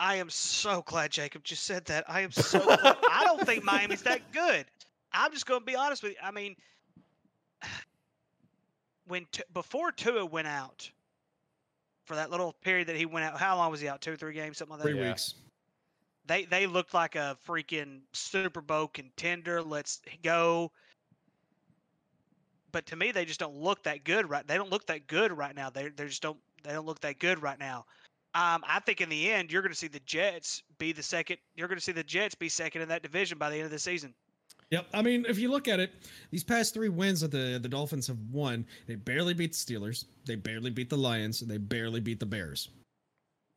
I 0.00 0.14
am 0.16 0.30
so 0.30 0.82
glad 0.86 1.10
Jacob 1.10 1.44
just 1.44 1.64
said 1.64 1.84
that. 1.86 2.04
I 2.08 2.20
am 2.22 2.30
so. 2.32 2.60
glad. 2.60 2.78
I 3.10 3.24
don't 3.24 3.44
think 3.44 3.62
Miami's 3.64 4.02
that 4.02 4.32
good. 4.32 4.64
I'm 5.12 5.32
just 5.32 5.44
going 5.44 5.60
to 5.60 5.66
be 5.66 5.74
honest 5.76 6.02
with 6.02 6.12
you. 6.12 6.18
I 6.22 6.30
mean, 6.30 6.54
when 9.06 9.26
t- 9.32 9.42
before 9.52 9.90
Tua 9.92 10.24
went 10.24 10.46
out 10.46 10.90
for 12.04 12.14
that 12.16 12.30
little 12.30 12.52
period 12.62 12.86
that 12.88 12.96
he 12.96 13.06
went 13.06 13.26
out, 13.26 13.38
how 13.38 13.56
long 13.56 13.70
was 13.70 13.80
he 13.80 13.88
out? 13.88 14.00
Two, 14.00 14.16
three 14.16 14.34
games, 14.34 14.56
something 14.58 14.76
like 14.76 14.82
that. 14.84 14.90
Three 14.90 15.00
Yeah. 15.00 15.08
weeks. 15.08 15.34
They 16.28 16.44
they 16.44 16.66
looked 16.66 16.94
like 16.94 17.16
a 17.16 17.36
freaking 17.46 18.00
Super 18.12 18.60
Bowl 18.60 18.86
contender. 18.86 19.62
Let's 19.62 20.00
go. 20.22 20.70
But 22.70 22.84
to 22.86 22.96
me, 22.96 23.10
they 23.10 23.24
just 23.24 23.40
don't 23.40 23.56
look 23.56 23.82
that 23.84 24.04
good 24.04 24.28
right. 24.28 24.46
They 24.46 24.56
don't 24.56 24.70
look 24.70 24.86
that 24.86 25.06
good 25.06 25.32
right 25.32 25.56
now. 25.56 25.70
They 25.70 25.88
they 25.88 26.06
just 26.06 26.22
don't 26.22 26.38
they 26.62 26.72
don't 26.72 26.86
look 26.86 27.00
that 27.00 27.18
good 27.18 27.42
right 27.42 27.58
now. 27.58 27.86
Um, 28.34 28.62
I 28.68 28.78
think 28.80 29.00
in 29.00 29.08
the 29.08 29.30
end, 29.30 29.50
you're 29.50 29.62
going 29.62 29.72
to 29.72 29.78
see 29.78 29.88
the 29.88 30.00
Jets 30.00 30.62
be 30.76 30.92
the 30.92 31.02
second. 31.02 31.38
You're 31.56 31.66
going 31.66 31.78
to 31.78 31.84
see 31.84 31.92
the 31.92 32.04
Jets 32.04 32.34
be 32.34 32.50
second 32.50 32.82
in 32.82 32.88
that 32.88 33.02
division 33.02 33.38
by 33.38 33.48
the 33.48 33.56
end 33.56 33.64
of 33.64 33.70
the 33.70 33.78
season. 33.78 34.14
Yep. 34.70 34.86
I 34.92 35.00
mean, 35.00 35.24
if 35.26 35.38
you 35.38 35.50
look 35.50 35.66
at 35.66 35.80
it, 35.80 35.92
these 36.30 36.44
past 36.44 36.74
three 36.74 36.90
wins 36.90 37.22
that 37.22 37.30
the, 37.30 37.58
the 37.60 37.70
Dolphins 37.70 38.06
have 38.06 38.18
won, 38.30 38.66
they 38.86 38.96
barely 38.96 39.32
beat 39.32 39.52
the 39.52 39.56
Steelers, 39.56 40.04
they 40.26 40.34
barely 40.34 40.70
beat 40.70 40.90
the 40.90 40.96
Lions, 40.96 41.40
they 41.40 41.56
barely 41.56 42.00
beat 42.00 42.20
the 42.20 42.26
Bears. 42.26 42.68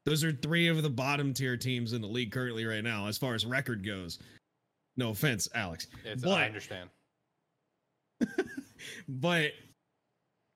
Those 0.05 0.23
are 0.23 0.31
three 0.31 0.67
of 0.67 0.81
the 0.81 0.89
bottom 0.89 1.33
tier 1.33 1.57
teams 1.57 1.93
in 1.93 2.01
the 2.01 2.07
league 2.07 2.31
currently 2.31 2.65
right 2.65 2.83
now, 2.83 3.07
as 3.07 3.17
far 3.17 3.35
as 3.35 3.45
record 3.45 3.85
goes. 3.85 4.19
No 4.97 5.09
offense, 5.11 5.47
Alex. 5.53 5.87
It's, 6.03 6.23
but- 6.23 6.31
I 6.31 6.45
understand. 6.45 6.89
But 9.07 9.51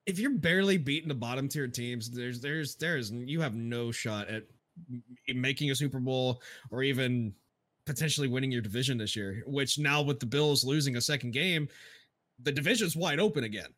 if 0.06 0.18
you're 0.18 0.30
barely 0.30 0.78
beating 0.78 1.08
the 1.08 1.14
bottom 1.14 1.48
tier 1.48 1.68
teams, 1.68 2.10
there's 2.10 2.40
there's 2.40 2.76
there's 2.76 3.10
you 3.12 3.40
have 3.40 3.54
no 3.54 3.90
shot 3.92 4.28
at 4.28 4.44
making 5.28 5.70
a 5.70 5.74
Super 5.74 6.00
Bowl 6.00 6.42
or 6.70 6.82
even 6.82 7.34
potentially 7.86 8.28
winning 8.28 8.50
your 8.50 8.62
division 8.62 8.98
this 8.98 9.16
year. 9.16 9.42
Which 9.46 9.78
now 9.78 10.02
with 10.02 10.20
the 10.20 10.26
Bills 10.26 10.64
losing 10.64 10.96
a 10.96 11.00
second 11.00 11.32
game, 11.32 11.68
the 12.42 12.52
division's 12.52 12.96
wide 12.96 13.20
open 13.20 13.44
again. 13.44 13.72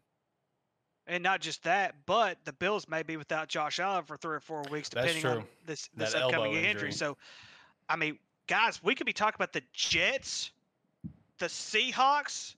And 1.09 1.23
not 1.23 1.41
just 1.41 1.65
that, 1.65 1.95
but 2.05 2.37
the 2.45 2.53
Bills 2.53 2.87
may 2.89 3.03
be 3.03 3.17
without 3.17 3.49
Josh 3.49 3.81
Allen 3.81 4.05
for 4.05 4.17
three 4.19 4.37
or 4.37 4.41
four 4.41 4.63
weeks, 4.71 4.91
depending 4.91 5.25
on 5.25 5.37
true. 5.39 5.45
this 5.67 5.89
That 5.97 6.13
this 6.13 6.15
upcoming 6.15 6.53
injury. 6.53 6.71
injury. 6.71 6.93
So, 6.93 7.17
I 7.89 7.97
mean, 7.97 8.19
guys, 8.47 8.83
we 8.83 8.95
could 8.95 9.07
be 9.07 9.15
talking 9.15 9.37
about 9.37 9.55
the 9.55 9.63
Jets, 9.73 10.51
the 11.39 11.47
Seahawks, 11.47 12.57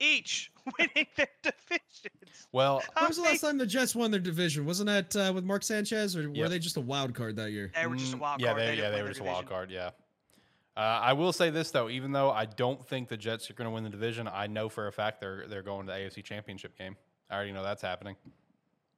each 0.00 0.50
winning 0.78 1.06
their 1.16 1.28
divisions. 1.42 2.46
Well, 2.52 2.82
When 2.96 3.08
was 3.08 3.16
the 3.18 3.22
last 3.22 3.42
time 3.42 3.58
the 3.58 3.66
Jets 3.66 3.94
won 3.94 4.10
their 4.10 4.18
division? 4.20 4.64
Wasn't 4.64 4.86
that 4.86 5.14
uh, 5.14 5.32
with 5.34 5.44
Mark 5.44 5.62
Sanchez, 5.62 6.16
or 6.16 6.30
were 6.30 6.34
Yep. 6.36 6.48
they 6.50 6.58
just 6.58 6.78
a 6.78 6.80
wild 6.80 7.14
card 7.14 7.36
that 7.36 7.50
year? 7.52 7.70
They 7.74 7.86
were 7.86 7.96
just 7.96 8.14
a 8.14 8.16
Mm, 8.16 8.20
wild 8.20 8.40
yeah, 8.40 8.46
card. 8.52 8.60
They, 8.62 8.76
yeah, 8.76 8.90
they 8.90 8.96
were 8.96 9.02
their 9.04 9.08
just 9.08 9.20
a 9.20 9.24
wild 9.24 9.46
card. 9.46 9.70
Yeah. 9.70 9.90
Uh, 10.76 10.80
I 10.80 11.12
will 11.12 11.32
say 11.34 11.50
this 11.50 11.70
though, 11.70 11.88
even 11.90 12.12
though 12.12 12.30
I 12.30 12.46
don't 12.46 12.84
think 12.84 13.08
the 13.08 13.16
Jets 13.18 13.48
are 13.50 13.54
going 13.54 13.66
to 13.68 13.70
win 13.74 13.84
the 13.84 13.90
division, 13.90 14.26
I 14.26 14.46
know 14.46 14.68
for 14.70 14.86
a 14.88 14.92
fact 14.92 15.20
they're 15.20 15.46
they're 15.48 15.62
going 15.62 15.86
to 15.86 15.92
the 15.92 15.98
AFC 15.98 16.24
Championship 16.24 16.76
game. 16.78 16.96
I 17.30 17.34
already 17.36 17.52
know 17.52 17.62
that's 17.62 17.82
happening. 17.82 18.16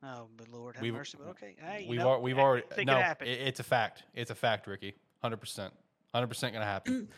Oh, 0.03 0.29
but 0.37 0.49
Lord 0.53 0.77
have 0.77 0.83
We've- 0.83 0.97
mercy. 0.97 1.19
But 1.19 1.31
okay, 1.31 1.57
hey, 1.59 1.83
you 1.83 1.89
we've 1.91 1.99
know, 2.01 2.19
we've 2.19 2.39
already 2.39 2.67
think 2.73 2.87
no, 2.89 2.99
it 2.99 3.17
it- 3.23 3.41
it's 3.49 3.61
a 3.61 3.65
fact. 3.65 4.05
It's 4.15 4.31
a 4.31 4.35
fact, 4.35 4.67
Ricky. 4.67 4.95
Hundred 5.23 5.39
percent, 5.39 5.73
hundred 6.15 6.29
percent 6.29 6.53
going 6.53 6.61
to 6.63 6.67
happen. 6.67 7.09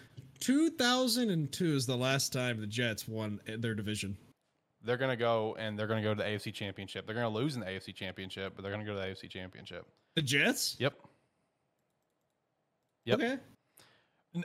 2002 0.40 1.74
is 1.74 1.86
the 1.86 1.96
last 1.96 2.32
time 2.32 2.60
the 2.60 2.66
Jets 2.66 3.08
won 3.08 3.40
uh, 3.48 3.52
their 3.58 3.74
division. 3.74 4.16
They're 4.84 4.96
going 4.96 5.10
to 5.10 5.16
go 5.16 5.56
and 5.58 5.76
they're 5.76 5.88
going 5.88 6.00
to 6.02 6.08
go 6.08 6.14
to 6.14 6.22
the 6.22 6.28
AFC 6.28 6.54
Championship. 6.54 7.04
They're 7.04 7.14
going 7.16 7.30
to 7.30 7.36
lose 7.36 7.54
in 7.56 7.60
the 7.60 7.66
AFC 7.66 7.92
Championship, 7.94 8.52
but 8.54 8.62
they're 8.62 8.70
going 8.72 8.84
to 8.84 8.90
go 8.90 8.94
to 8.94 9.00
the 9.04 9.06
AFC 9.12 9.28
Championship. 9.28 9.84
The 10.14 10.22
Jets. 10.22 10.76
Yep. 10.78 10.94
Yep. 13.04 13.20
Okay. 13.20 13.38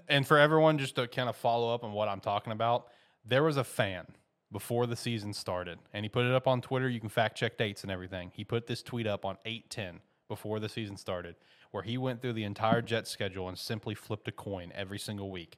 And 0.08 0.26
for 0.26 0.38
everyone, 0.40 0.80
just 0.80 0.96
to 0.96 1.08
kind 1.08 1.30
of 1.30 1.36
follow 1.36 1.74
up 1.74 1.84
on 1.84 1.92
what 1.92 2.08
I'm 2.08 2.20
talking 2.22 2.52
about, 2.54 2.88
there 3.26 3.44
was 3.44 3.58
a 3.58 3.64
fan 3.64 4.08
before 4.54 4.86
the 4.86 4.96
season 4.96 5.34
started, 5.34 5.80
and 5.92 6.06
he 6.06 6.10
put 6.10 6.26
it 6.26 6.32
up 6.32 6.48
on 6.48 6.62
Twitter. 6.62 6.88
You 6.88 7.02
can 7.02 7.10
fact 7.10 7.36
check 7.36 7.58
dates 7.58 7.84
and 7.84 7.92
everything. 7.92 8.32
He 8.34 8.46
put 8.46 8.68
this 8.68 8.82
tweet 8.82 9.08
up 9.08 9.26
on 9.26 9.38
810 9.44 10.00
before 10.30 10.60
the 10.60 10.70
season 10.70 10.96
started, 10.96 11.36
where 11.72 11.84
he 11.84 11.98
went 11.98 12.22
through 12.22 12.34
the 12.34 12.46
entire 12.46 12.82
Jets 12.82 13.10
schedule 13.10 13.50
and 13.50 13.58
simply 13.58 13.96
flipped 13.96 14.28
a 14.30 14.32
coin 14.32 14.72
every 14.74 15.00
single 15.00 15.30
week. 15.30 15.58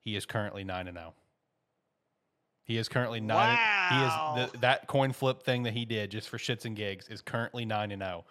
He 0.00 0.16
is 0.16 0.24
currently 0.24 0.64
9 0.64 0.88
and 0.88 0.96
0. 0.96 1.14
He 2.64 2.78
is 2.78 2.88
currently 2.88 3.20
9 3.20 3.36
Wow. 3.36 3.88
He 3.90 4.44
is 4.44 4.52
the, 4.52 4.58
that 4.60 4.86
coin 4.86 5.12
flip 5.12 5.42
thing 5.42 5.64
that 5.64 5.72
he 5.72 5.84
did 5.84 6.10
just 6.10 6.28
for 6.28 6.38
shits 6.38 6.64
and 6.64 6.76
gigs 6.76 7.08
is 7.08 7.20
currently 7.20 7.64
9 7.64 7.90
and 7.90 8.00
0 8.00 8.24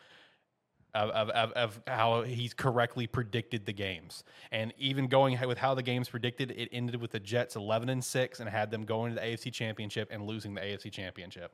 of, 0.95 1.09
of, 1.11 1.29
of, 1.29 1.51
of 1.53 1.81
how 1.87 2.23
he's 2.23 2.53
correctly 2.53 3.07
predicted 3.07 3.65
the 3.65 3.73
games. 3.73 4.23
And 4.51 4.73
even 4.77 5.07
going 5.07 5.39
with 5.47 5.57
how 5.57 5.75
the 5.75 5.83
games 5.83 6.09
predicted, 6.09 6.51
it 6.51 6.69
ended 6.71 6.99
with 7.01 7.11
the 7.11 7.19
Jets 7.19 7.55
11 7.55 7.89
and 7.89 8.03
6 8.03 8.39
and 8.39 8.49
had 8.49 8.71
them 8.71 8.85
going 8.85 9.13
to 9.13 9.19
the 9.19 9.25
AFC 9.25 9.53
Championship 9.53 10.09
and 10.11 10.23
losing 10.25 10.53
the 10.55 10.61
AFC 10.61 10.91
Championship. 10.91 11.51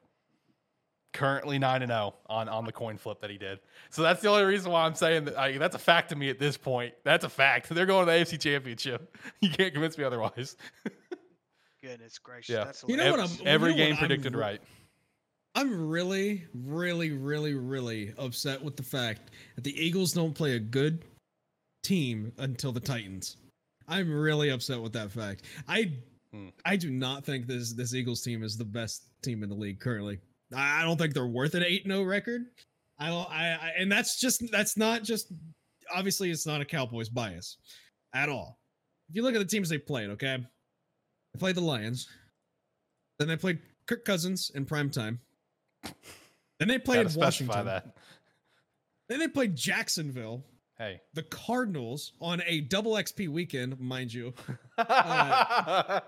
Currently 1.13 1.59
9 1.59 1.81
and 1.81 1.89
0 1.91 2.13
on, 2.27 2.49
on 2.49 2.65
the 2.65 2.73
coin 2.73 2.97
flip 2.97 3.21
that 3.21 3.29
he 3.29 3.37
did. 3.37 3.59
So 3.89 4.01
that's 4.01 4.21
the 4.21 4.27
only 4.27 4.43
reason 4.43 4.69
why 4.71 4.85
I'm 4.85 4.95
saying 4.95 5.25
that 5.25 5.37
I, 5.37 5.57
that's 5.57 5.75
a 5.75 5.79
fact 5.79 6.09
to 6.09 6.15
me 6.17 6.29
at 6.29 6.39
this 6.39 6.57
point. 6.57 6.93
That's 7.05 7.23
a 7.23 7.29
fact. 7.29 7.69
They're 7.73 7.85
going 7.85 8.05
to 8.05 8.11
the 8.11 8.17
AFC 8.17 8.39
Championship. 8.41 9.15
You 9.41 9.49
can't 9.49 9.71
convince 9.73 9.97
me 9.97 10.03
otherwise. 10.03 10.57
Goodness 11.81 12.17
gracious. 12.19 12.49
Yeah. 12.53 12.63
That's 12.65 12.83
You 12.87 12.97
know 12.97 13.11
what 13.11 13.19
I'm- 13.21 13.29
Every 13.45 13.71
you 13.71 13.77
know 13.77 13.83
what 13.83 13.87
game 13.87 13.91
I'm 13.93 13.97
predicted 13.99 14.35
right. 14.35 14.61
I'm 15.55 15.87
really, 15.89 16.45
really, 16.53 17.11
really, 17.11 17.53
really 17.53 18.13
upset 18.17 18.61
with 18.61 18.75
the 18.75 18.83
fact 18.83 19.31
that 19.55 19.63
the 19.63 19.75
Eagles 19.81 20.11
don't 20.11 20.33
play 20.33 20.53
a 20.53 20.59
good 20.59 21.03
team 21.83 22.31
until 22.37 22.71
the 22.71 22.79
Titans. 22.79 23.37
I'm 23.87 24.11
really 24.11 24.49
upset 24.49 24.81
with 24.81 24.93
that 24.93 25.11
fact. 25.11 25.43
I 25.67 25.91
Hmm. 26.35 26.49
I 26.65 26.75
do 26.75 26.91
not 26.91 27.23
think 27.23 27.47
this 27.47 27.73
this 27.73 27.93
Eagles 27.93 28.21
team 28.21 28.43
is 28.43 28.57
the 28.57 28.65
best 28.65 29.07
team 29.23 29.41
in 29.41 29.49
the 29.49 29.55
league 29.55 29.79
currently. 29.79 30.19
I 30.53 30.83
don't 30.83 30.97
think 30.97 31.13
they're 31.13 31.27
worth 31.27 31.55
an 31.55 31.63
8-0 31.63 32.07
record. 32.07 32.45
I 32.99 33.07
don't 33.07 33.29
I, 33.29 33.51
I 33.53 33.71
and 33.77 33.89
that's 33.91 34.19
just 34.19 34.43
that's 34.51 34.75
not 34.75 35.03
just 35.03 35.31
obviously 35.93 36.31
it's 36.31 36.45
not 36.45 36.61
a 36.61 36.65
Cowboys 36.65 37.09
bias 37.09 37.57
at 38.13 38.27
all. 38.27 38.59
If 39.09 39.15
you 39.15 39.21
look 39.21 39.35
at 39.35 39.39
the 39.39 39.45
teams 39.45 39.69
they 39.69 39.77
played, 39.77 40.09
okay? 40.11 40.37
They 41.33 41.39
played 41.39 41.55
the 41.55 41.61
Lions. 41.61 42.09
Then 43.17 43.29
they 43.29 43.37
played 43.37 43.59
Kirk 43.87 44.03
Cousins 44.03 44.51
in 44.55 44.65
prime 44.65 44.89
time. 44.89 45.19
Then 46.59 46.67
they 46.67 46.79
played 46.79 47.13
Washington. 47.15 47.65
that. 47.65 47.95
Then 49.09 49.19
they 49.19 49.27
played 49.27 49.55
Jacksonville, 49.55 50.43
Hey. 50.77 50.99
the 51.13 51.23
Cardinals 51.23 52.13
on 52.19 52.41
a 52.45 52.61
double 52.61 52.93
XP 52.93 53.29
weekend, 53.29 53.79
mind 53.79 54.13
you. 54.13 54.33
The 54.77 56.01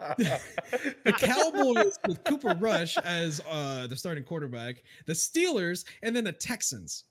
Cowboys 1.18 1.98
with 2.08 2.24
Cooper 2.26 2.56
Rush 2.60 2.98
as 2.98 3.42
uh, 3.50 3.88
the 3.88 3.96
starting 3.96 4.24
quarterback, 4.24 4.84
the 5.06 5.14
Steelers, 5.14 5.86
and 6.04 6.16
then 6.16 6.24
the 6.26 6.32
Texans. 6.34 7.06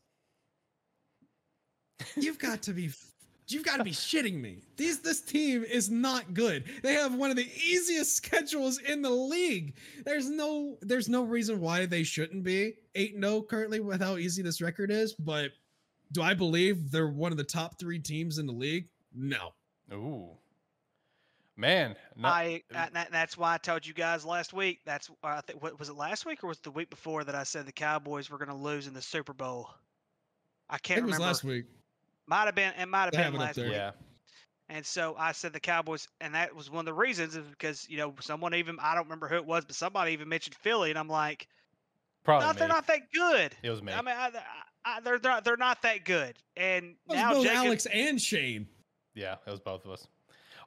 You've 2.16 2.38
got 2.38 2.62
to 2.62 2.72
be 2.72 2.90
you've 3.48 3.64
got 3.64 3.76
to 3.76 3.84
be 3.84 3.92
shitting 3.92 4.40
me. 4.40 4.58
These 4.76 5.00
this 5.00 5.20
team 5.20 5.64
is 5.64 5.90
not 5.90 6.34
good. 6.34 6.64
They 6.82 6.94
have 6.94 7.14
one 7.14 7.30
of 7.30 7.36
the 7.36 7.48
easiest 7.56 8.16
schedules 8.16 8.78
in 8.78 9.02
the 9.02 9.10
league. 9.10 9.74
There's 10.04 10.28
no 10.28 10.76
there's 10.82 11.08
no 11.08 11.22
reason 11.24 11.60
why 11.60 11.86
they 11.86 12.02
shouldn't 12.02 12.42
be 12.42 12.74
8-0 12.94 13.48
currently 13.48 13.80
with 13.80 14.00
how 14.00 14.16
easy 14.16 14.42
this 14.42 14.60
record 14.60 14.90
is, 14.90 15.14
but 15.14 15.52
do 16.12 16.22
I 16.22 16.34
believe 16.34 16.90
they're 16.90 17.08
one 17.08 17.32
of 17.32 17.38
the 17.38 17.44
top 17.44 17.78
3 17.78 17.98
teams 17.98 18.38
in 18.38 18.46
the 18.46 18.52
league? 18.52 18.88
No. 19.14 19.52
Ooh. 19.92 20.30
Man. 21.56 21.96
No, 22.16 22.28
I 22.28 22.62
and 22.74 22.94
that, 22.94 23.10
that's 23.10 23.38
why 23.38 23.54
I 23.54 23.58
told 23.58 23.86
you 23.86 23.94
guys 23.94 24.26
last 24.26 24.52
week. 24.52 24.80
That's 24.84 25.08
uh, 25.08 25.28
I 25.28 25.40
think 25.40 25.62
what 25.62 25.78
was 25.78 25.88
it 25.88 25.96
last 25.96 26.26
week 26.26 26.44
or 26.44 26.48
was 26.48 26.58
it 26.58 26.64
the 26.64 26.70
week 26.70 26.90
before 26.90 27.24
that 27.24 27.34
I 27.34 27.44
said 27.44 27.66
the 27.66 27.72
Cowboys 27.72 28.28
were 28.28 28.36
going 28.38 28.50
to 28.50 28.54
lose 28.54 28.86
in 28.86 28.94
the 28.94 29.00
Super 29.00 29.32
Bowl. 29.32 29.70
I 30.68 30.74
I 30.74 30.78
can't 30.78 30.98
think 30.98 30.98
it 30.98 31.06
was 31.06 31.12
remember. 31.14 31.26
last 31.26 31.44
week. 31.44 31.64
Might 32.26 32.44
have 32.46 32.54
been. 32.54 32.72
It 32.78 32.86
might 32.86 33.14
have 33.14 33.32
been 33.32 33.40
last 33.40 33.56
there. 33.56 33.66
week. 33.66 33.74
yeah. 33.74 33.92
And 34.68 34.84
so 34.84 35.14
I 35.16 35.30
said 35.32 35.52
the 35.52 35.60
Cowboys, 35.60 36.08
and 36.20 36.34
that 36.34 36.54
was 36.54 36.70
one 36.70 36.80
of 36.80 36.86
the 36.86 36.92
reasons 36.94 37.36
is 37.36 37.46
because 37.46 37.86
you 37.88 37.98
know 37.98 38.14
someone 38.20 38.52
even 38.54 38.78
I 38.80 38.94
don't 38.94 39.04
remember 39.04 39.28
who 39.28 39.36
it 39.36 39.46
was, 39.46 39.64
but 39.64 39.76
somebody 39.76 40.12
even 40.12 40.28
mentioned 40.28 40.56
Philly, 40.56 40.90
and 40.90 40.98
I'm 40.98 41.08
like, 41.08 41.46
Probably 42.24 42.48
no, 42.48 42.52
they're 42.54 42.66
not 42.68 42.86
that 42.88 43.12
good. 43.12 43.54
It 43.62 43.70
was 43.70 43.80
me. 43.82 43.92
I 43.92 44.02
mean, 44.02 44.14
I, 44.16 44.30
I, 44.84 45.00
they're 45.00 45.20
they're 45.20 45.30
not, 45.32 45.44
they're 45.44 45.56
not 45.56 45.82
that 45.82 46.04
good. 46.04 46.36
And 46.56 46.96
That 47.08 47.14
was 47.14 47.16
now 47.16 47.32
both 47.34 47.44
Jenkins, 47.44 47.66
Alex 47.66 47.86
and 47.86 48.20
Shane. 48.20 48.66
Yeah, 49.14 49.36
it 49.46 49.50
was 49.50 49.60
both 49.60 49.84
of 49.84 49.92
us. 49.92 50.08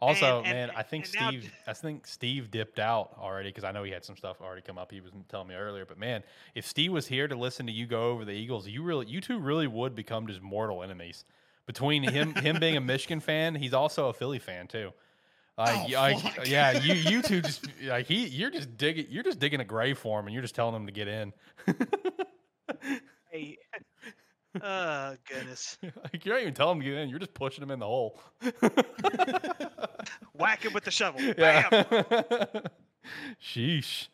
Also, 0.01 0.37
And- 0.37 0.47
and- 0.47 0.55
man, 0.55 0.71
I 0.77 0.83
think 0.83 1.05
and 1.07 1.15
now- 1.15 1.29
Steve, 1.29 1.53
I 1.67 1.73
think 1.73 2.07
Steve 2.07 2.49
dipped 2.51 2.79
out 2.79 3.17
already 3.19 3.49
because 3.49 3.65
I 3.65 3.73
know 3.73 3.83
he 3.83 3.91
had 3.91 4.05
some 4.05 4.15
stuff 4.15 4.39
already 4.39 4.61
come 4.61 4.77
up. 4.77 4.91
He 4.93 5.01
was 5.01 5.11
telling 5.27 5.49
me 5.49 5.55
earlier, 5.55 5.85
but 5.85 5.97
man, 5.97 6.23
if 6.55 6.65
Steve 6.65 6.93
was 6.93 7.05
here 7.07 7.27
to 7.27 7.35
listen 7.35 7.65
to 7.65 7.73
you 7.73 7.85
go 7.85 8.11
over 8.11 8.23
the 8.23 8.31
Eagles, 8.31 8.65
you 8.65 8.81
really, 8.81 9.07
you 9.07 9.19
two 9.19 9.39
really 9.39 9.67
would 9.67 9.93
become 9.95 10.25
just 10.25 10.41
mortal 10.41 10.83
enemies. 10.83 11.25
Between 11.69 12.01
him, 12.01 12.33
him 12.33 12.59
being 12.59 12.77
a 12.77 12.81
Michigan 12.81 13.19
fan, 13.19 13.53
he's 13.53 13.75
also 13.75 14.09
a 14.09 14.13
Philly 14.13 14.39
fan 14.39 14.65
too. 14.65 14.91
Like, 15.55 15.87
Oh, 15.87 15.93
like, 15.93 16.19
fuck. 16.19 16.47
yeah, 16.47 16.71
you, 16.81 16.95
you 16.95 17.21
two 17.21 17.41
just 17.43 17.67
like 17.83 18.07
he, 18.07 18.25
you're 18.25 18.49
just 18.49 18.75
digging, 18.75 19.05
you're 19.07 19.21
just 19.21 19.37
digging 19.37 19.59
a 19.59 19.63
grave 19.65 19.99
for 19.99 20.19
him, 20.19 20.25
and 20.25 20.33
you're 20.33 20.41
just 20.41 20.55
telling 20.55 20.73
him 20.75 20.87
to 20.87 20.91
get 20.91 21.07
in. 21.07 21.31
Hey, 23.31 23.59
oh 24.63 25.15
goodness, 25.31 25.77
like 25.83 26.25
you're 26.25 26.33
not 26.33 26.41
even 26.41 26.55
telling 26.55 26.77
him 26.77 26.83
to 26.85 26.89
get 26.89 26.97
in; 26.97 27.09
you're 27.09 27.19
just 27.19 27.35
pushing 27.35 27.63
him 27.63 27.69
in 27.69 27.77
the 27.77 27.85
hole. 27.85 28.19
whack 30.33 30.65
him 30.65 30.73
with 30.73 30.85
the 30.85 30.91
shovel. 30.91 31.21
Bam! 31.35 31.69
Sheesh. 33.39 34.07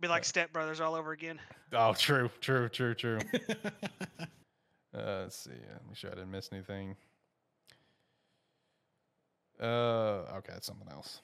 Be 0.00 0.08
like 0.08 0.24
Step 0.24 0.54
Brothers 0.54 0.80
all 0.80 0.94
over 0.94 1.12
again. 1.12 1.38
Oh, 1.74 1.92
true, 1.92 2.30
true, 2.40 2.70
true, 2.70 2.94
true. 2.94 3.18
Uh, 4.94 5.22
let's 5.22 5.36
see. 5.36 5.50
Make 5.86 5.96
sure 5.96 6.10
I 6.10 6.14
didn't 6.14 6.30
miss 6.30 6.48
anything. 6.52 6.96
Uh, 9.60 10.24
okay, 10.36 10.52
it's 10.56 10.66
something 10.66 10.88
else. 10.90 11.20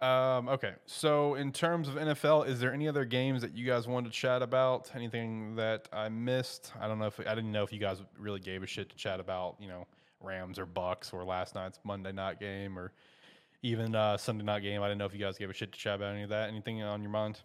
Um, 0.00 0.48
okay, 0.48 0.72
so 0.84 1.36
in 1.36 1.52
terms 1.52 1.86
of 1.86 1.94
NFL, 1.94 2.48
is 2.48 2.58
there 2.58 2.72
any 2.72 2.88
other 2.88 3.04
games 3.04 3.40
that 3.42 3.54
you 3.56 3.64
guys 3.64 3.86
wanted 3.86 4.12
to 4.12 4.18
chat 4.18 4.42
about? 4.42 4.90
Anything 4.96 5.54
that 5.54 5.88
I 5.92 6.08
missed? 6.08 6.72
I 6.80 6.88
don't 6.88 6.98
know 6.98 7.06
if 7.06 7.20
I 7.20 7.34
didn't 7.36 7.52
know 7.52 7.62
if 7.62 7.72
you 7.72 7.78
guys 7.78 7.98
really 8.18 8.40
gave 8.40 8.64
a 8.64 8.66
shit 8.66 8.90
to 8.90 8.96
chat 8.96 9.20
about. 9.20 9.56
You 9.60 9.68
know, 9.68 9.86
Rams 10.20 10.58
or 10.58 10.66
Bucs 10.66 11.14
or 11.14 11.24
last 11.24 11.54
night's 11.54 11.78
Monday 11.84 12.10
night 12.10 12.40
game 12.40 12.76
or 12.76 12.92
even 13.62 13.94
uh, 13.94 14.16
Sunday 14.16 14.44
night 14.44 14.62
game. 14.62 14.82
I 14.82 14.86
didn't 14.86 14.98
know 14.98 15.06
if 15.06 15.14
you 15.14 15.20
guys 15.20 15.38
gave 15.38 15.50
a 15.50 15.54
shit 15.54 15.70
to 15.70 15.78
chat 15.78 15.94
about 15.94 16.14
any 16.14 16.24
of 16.24 16.30
that. 16.30 16.48
Anything 16.48 16.82
on 16.82 17.00
your 17.00 17.10
mind? 17.10 17.40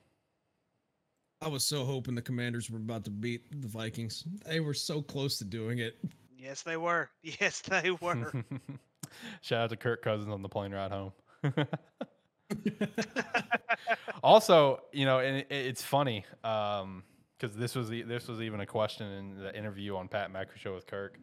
I 1.42 1.48
was 1.48 1.64
so 1.64 1.86
hoping 1.86 2.16
the 2.16 2.22
Commanders 2.22 2.70
were 2.70 2.78
about 2.78 3.04
to 3.06 3.12
beat 3.12 3.62
the 3.62 3.68
Vikings. 3.68 4.24
They 4.46 4.60
were 4.60 4.74
so 4.74 5.02
close 5.02 5.38
to 5.38 5.46
doing 5.46 5.80
it. 5.80 5.98
Yes, 6.38 6.64
they 6.64 6.78
were. 6.78 7.10
Yes, 7.22 7.62
they 7.62 7.92
were. 7.92 8.32
Shout 9.42 9.62
out 9.62 9.70
to 9.70 9.78
Kirk 9.78 10.02
Cousins 10.02 10.32
on 10.32 10.42
the 10.42 10.50
plane 10.50 10.74
ride 10.74 10.92
home. 10.92 11.12
also, 14.24 14.82
you 14.92 15.06
know, 15.06 15.20
and 15.20 15.38
it, 15.38 15.48
it's 15.50 15.84
funny 15.84 16.26
um, 16.44 17.04
because 17.38 17.56
this 17.56 17.76
was 17.76 17.90
the, 17.90 18.02
this 18.04 18.28
was 18.28 18.42
even 18.42 18.60
a 18.60 18.66
question 18.66 19.08
in 19.08 19.38
the 19.38 19.56
interview 19.56 19.96
on 19.96 20.08
Pat 20.08 20.32
McAfee 20.34 20.58
show 20.58 20.74
with 20.74 20.88
Kirk. 20.88 21.20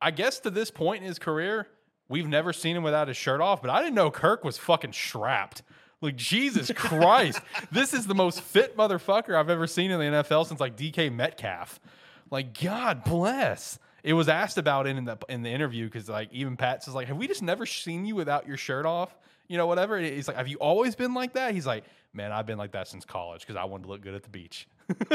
I 0.00 0.12
guess 0.12 0.38
to 0.40 0.50
this 0.50 0.70
point 0.70 1.02
in 1.02 1.08
his 1.08 1.18
career, 1.18 1.66
we've 2.08 2.28
never 2.28 2.52
seen 2.52 2.76
him 2.76 2.82
without 2.84 3.08
his 3.08 3.16
shirt 3.16 3.40
off, 3.40 3.60
but 3.60 3.70
I 3.70 3.80
didn't 3.80 3.96
know 3.96 4.10
Kirk 4.10 4.44
was 4.44 4.56
fucking 4.56 4.92
strapped. 4.92 5.62
Like 6.00 6.16
Jesus 6.16 6.70
Christ, 6.74 7.40
this 7.72 7.92
is 7.92 8.06
the 8.06 8.14
most 8.14 8.40
fit 8.40 8.76
motherfucker 8.76 9.34
I've 9.34 9.50
ever 9.50 9.66
seen 9.66 9.90
in 9.90 9.98
the 9.98 10.04
NFL 10.22 10.46
since 10.46 10.60
like 10.60 10.76
DK 10.76 11.12
Metcalf. 11.12 11.80
Like 12.30 12.58
God 12.60 13.04
bless. 13.04 13.78
It 14.04 14.12
was 14.12 14.28
asked 14.28 14.58
about 14.58 14.86
in 14.86 15.04
the 15.04 15.18
in 15.28 15.42
the 15.42 15.50
interview 15.50 15.86
because 15.86 16.08
like 16.08 16.32
even 16.32 16.56
Pat 16.56 16.84
says 16.84 16.94
like, 16.94 17.08
have 17.08 17.16
we 17.16 17.26
just 17.26 17.42
never 17.42 17.66
seen 17.66 18.06
you 18.06 18.14
without 18.14 18.46
your 18.46 18.56
shirt 18.56 18.86
off? 18.86 19.16
You 19.48 19.56
know, 19.56 19.66
whatever. 19.66 19.98
He's 19.98 20.28
like, 20.28 20.36
have 20.36 20.46
you 20.46 20.58
always 20.58 20.94
been 20.94 21.14
like 21.14 21.32
that? 21.32 21.54
He's 21.54 21.66
like, 21.66 21.84
man, 22.12 22.32
I've 22.32 22.46
been 22.46 22.58
like 22.58 22.72
that 22.72 22.86
since 22.86 23.04
college 23.04 23.40
because 23.40 23.56
I 23.56 23.64
wanted 23.64 23.84
to 23.84 23.88
look 23.90 24.02
good 24.02 24.14
at 24.14 24.22
the 24.22 24.28
beach. 24.28 24.68
it's 24.88 25.10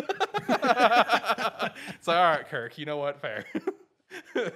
like, 2.08 2.18
all 2.18 2.32
right, 2.32 2.48
Kirk, 2.48 2.78
you 2.78 2.86
know 2.86 2.98
what? 2.98 3.22
Fair. 3.22 3.46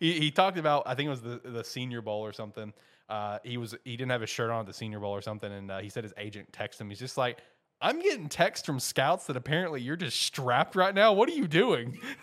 he, 0.00 0.18
he 0.18 0.30
talked 0.30 0.58
about 0.58 0.82
I 0.86 0.94
think 0.94 1.06
it 1.06 1.10
was 1.10 1.22
the 1.22 1.40
the 1.44 1.64
Senior 1.64 2.02
Bowl 2.02 2.22
or 2.22 2.32
something. 2.32 2.72
Uh, 3.08 3.38
he 3.44 3.56
was 3.56 3.74
he 3.84 3.96
didn't 3.96 4.10
have 4.10 4.20
his 4.20 4.30
shirt 4.30 4.50
on 4.50 4.60
at 4.60 4.66
the 4.66 4.72
Senior 4.72 5.00
Bowl 5.00 5.12
or 5.12 5.22
something, 5.22 5.52
and 5.52 5.70
uh, 5.70 5.78
he 5.80 5.88
said 5.88 6.04
his 6.04 6.14
agent 6.16 6.50
texted 6.52 6.80
him. 6.82 6.88
He's 6.88 6.98
just 6.98 7.18
like, 7.18 7.38
"I'm 7.80 8.00
getting 8.00 8.28
texts 8.28 8.64
from 8.64 8.80
scouts 8.80 9.26
that 9.26 9.36
apparently 9.36 9.80
you're 9.82 9.96
just 9.96 10.20
strapped 10.22 10.76
right 10.76 10.94
now. 10.94 11.12
What 11.12 11.28
are 11.28 11.32
you 11.34 11.46
doing?" 11.48 11.98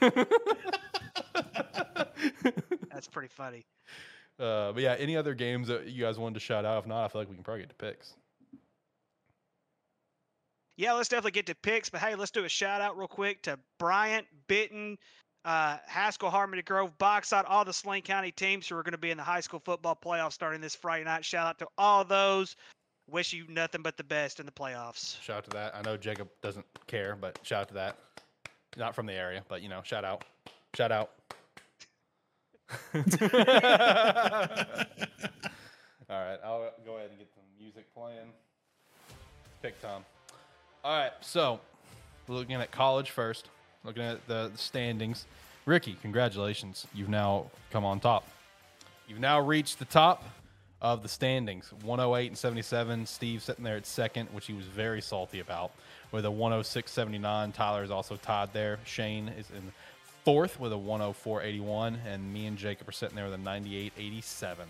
That's 2.92 3.08
pretty 3.08 3.30
funny. 3.30 3.66
uh, 4.40 4.72
but 4.72 4.82
yeah, 4.82 4.96
any 4.98 5.16
other 5.16 5.34
games 5.34 5.68
that 5.68 5.88
you 5.88 6.04
guys 6.04 6.18
wanted 6.18 6.34
to 6.36 6.40
shout 6.40 6.66
out? 6.66 6.80
If 6.80 6.88
not, 6.88 7.06
I 7.06 7.08
feel 7.08 7.22
like 7.22 7.30
we 7.30 7.36
can 7.36 7.44
probably 7.44 7.62
get 7.62 7.70
to 7.70 7.76
picks. 7.76 8.16
Yeah, 10.78 10.94
let's 10.94 11.10
definitely 11.10 11.32
get 11.32 11.46
to 11.48 11.56
picks. 11.56 11.90
But 11.90 12.00
hey, 12.02 12.16
let's 12.16 12.32
do 12.32 12.46
a 12.46 12.50
shout 12.50 12.82
out 12.82 12.98
real 12.98 13.08
quick 13.08 13.44
to 13.44 13.60
Bryant 13.80 14.26
Benton, 14.48 14.98
uh, 15.46 15.78
Haskell, 15.86 16.30
Harmony 16.30 16.62
Grove, 16.62 16.98
Bauxite, 16.98 17.46
all 17.46 17.64
the 17.64 17.74
Saline 17.74 18.02
County 18.02 18.32
teams 18.32 18.68
who 18.68 18.76
are 18.76 18.84
going 18.84 18.92
to 18.92 18.98
be 18.98 19.12
in 19.12 19.18
the 19.18 19.24
high 19.24 19.40
school 19.40 19.62
football 19.64 19.98
playoffs 20.02 20.34
starting 20.34 20.62
this 20.62 20.76
Friday 20.76 21.06
night. 21.06 21.24
Shout 21.24 21.48
out 21.48 21.60
to 21.60 21.68
all 21.78 22.04
those. 22.04 22.56
Wish 23.10 23.34
you 23.34 23.46
nothing 23.48 23.82
but 23.82 23.98
the 23.98 24.04
best 24.04 24.40
in 24.40 24.46
the 24.46 24.52
playoffs. 24.52 25.20
Shout 25.22 25.38
out 25.38 25.44
to 25.46 25.50
that. 25.52 25.76
I 25.76 25.82
know 25.82 25.98
Jacob 25.98 26.30
doesn't 26.44 26.66
care, 26.88 27.18
but 27.20 27.40
shout 27.44 27.62
out 27.62 27.68
to 27.70 27.74
that. 27.76 27.98
Not 28.78 28.94
from 28.94 29.06
the 29.08 29.14
area, 29.14 29.44
but 29.48 29.62
you 29.62 29.70
know, 29.70 29.82
shout 29.84 30.06
out. 30.06 30.26
Shout 30.76 30.92
out. 30.92 31.12
All 32.94 33.02
right, 36.10 36.40
I'll 36.44 36.72
go 36.86 36.98
ahead 36.98 37.10
and 37.10 37.18
get 37.18 37.34
the 37.34 37.42
music 37.60 37.92
playing. 37.96 38.32
Pick 39.64 39.82
Tom. 39.82 40.06
All 40.84 40.98
right, 40.98 41.12
so 41.22 41.60
looking 42.28 42.56
at 42.56 42.72
college 42.72 43.10
first. 43.10 43.50
Looking 43.84 44.04
at 44.04 44.28
the, 44.28 44.52
standings. 44.56 45.26
Ricky, 45.66 45.98
congratulations. 46.02 46.86
You've 46.94 47.10
now 47.10 47.46
come 47.72 47.86
on 47.86 48.00
top. 48.00 48.28
You've 49.08 49.20
now 49.20 49.40
reached 49.40 49.80
the 49.80 49.86
top 49.86 50.24
of 50.82 51.04
the 51.04 51.10
standings 51.10 51.72
108 51.84 52.28
and 52.28 52.38
77. 52.38 53.06
Steve 53.06 53.44
sitting 53.44 53.64
there 53.64 53.78
at 53.78 53.86
second, 53.86 54.30
which 54.32 54.48
he 54.48 54.54
was 54.54 54.66
very 54.66 55.02
salty 55.02 55.40
about, 55.40 55.72
with 56.12 56.26
a 56.26 56.32
106 56.32 56.92
79. 56.92 57.52
Tyler 57.52 57.84
is 57.84 57.92
also 57.92 58.16
tied 58.18 58.54
there. 58.54 58.80
Shane 58.86 59.30
is 59.30 59.50
in 59.52 59.72
fourth 60.24 60.60
with 60.60 60.74
a 60.74 60.78
104 60.78 61.42
81. 61.42 62.00
And 62.06 62.34
me 62.34 62.46
and 62.46 62.58
Jacob 62.58 62.88
are 62.90 62.94
sitting 62.94 63.16
there 63.16 63.26
with 63.26 63.34
a 63.34 63.38
98 63.38 63.94
87. 63.98 64.68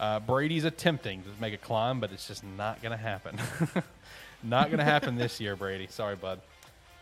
Uh, 0.00 0.20
Brady's 0.20 0.64
attempting 0.64 1.22
to 1.22 1.28
make 1.40 1.54
a 1.54 1.58
climb, 1.58 2.00
but 2.00 2.12
it's 2.12 2.26
just 2.26 2.44
not 2.44 2.82
going 2.82 2.92
to 2.92 3.02
happen. 3.02 3.38
not 4.42 4.66
going 4.68 4.78
to 4.78 4.84
happen 4.84 5.16
this 5.16 5.40
year, 5.40 5.56
Brady. 5.56 5.86
Sorry, 5.88 6.16
bud. 6.16 6.40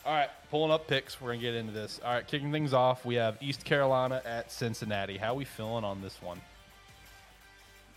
All 0.05 0.13
right, 0.13 0.31
pulling 0.51 0.73
up 0.73 0.89
picks. 0.89 1.21
We're 1.21 1.29
going 1.29 1.41
to 1.41 1.47
get 1.47 1.55
into 1.55 1.73
this. 1.73 2.01
All 2.05 2.13
right, 2.13 2.27
kicking 2.27 2.51
things 2.51 2.75
off, 2.75 3.05
we 3.05 3.15
have 3.15 3.37
East 3.41 3.65
Carolina 3.65 4.21
at 4.25 4.51
Cincinnati. 4.51 5.17
How 5.17 5.35
we 5.35 5.45
feeling 5.45 5.85
on 5.85 6.03
this 6.03 6.21
one? 6.21 6.41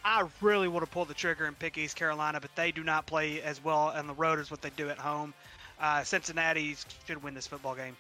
I 0.04 0.24
really 0.40 0.68
want 0.68 0.86
to 0.86 0.92
pull 0.92 1.06
the 1.06 1.16
trigger 1.16 1.46
and 1.46 1.58
pick 1.58 1.80
East 1.80 1.96
Carolina, 1.96 2.40
but 2.40 2.56
they 2.56 2.72
do 2.72 2.84
not 2.84 3.08
play 3.08 3.42
as 3.42 3.64
well 3.64 3.92
on 3.96 4.06
the 4.06 4.14
road 4.14 4.38
as 4.38 4.52
what 4.52 4.62
they 4.62 4.70
do 4.78 4.88
at 4.90 5.00
home. 5.00 5.34
Uh, 5.82 6.04
Cincinnati 6.04 6.76
should 7.08 7.24
win 7.24 7.34
this 7.34 7.48
football 7.48 7.74
game. 7.74 7.98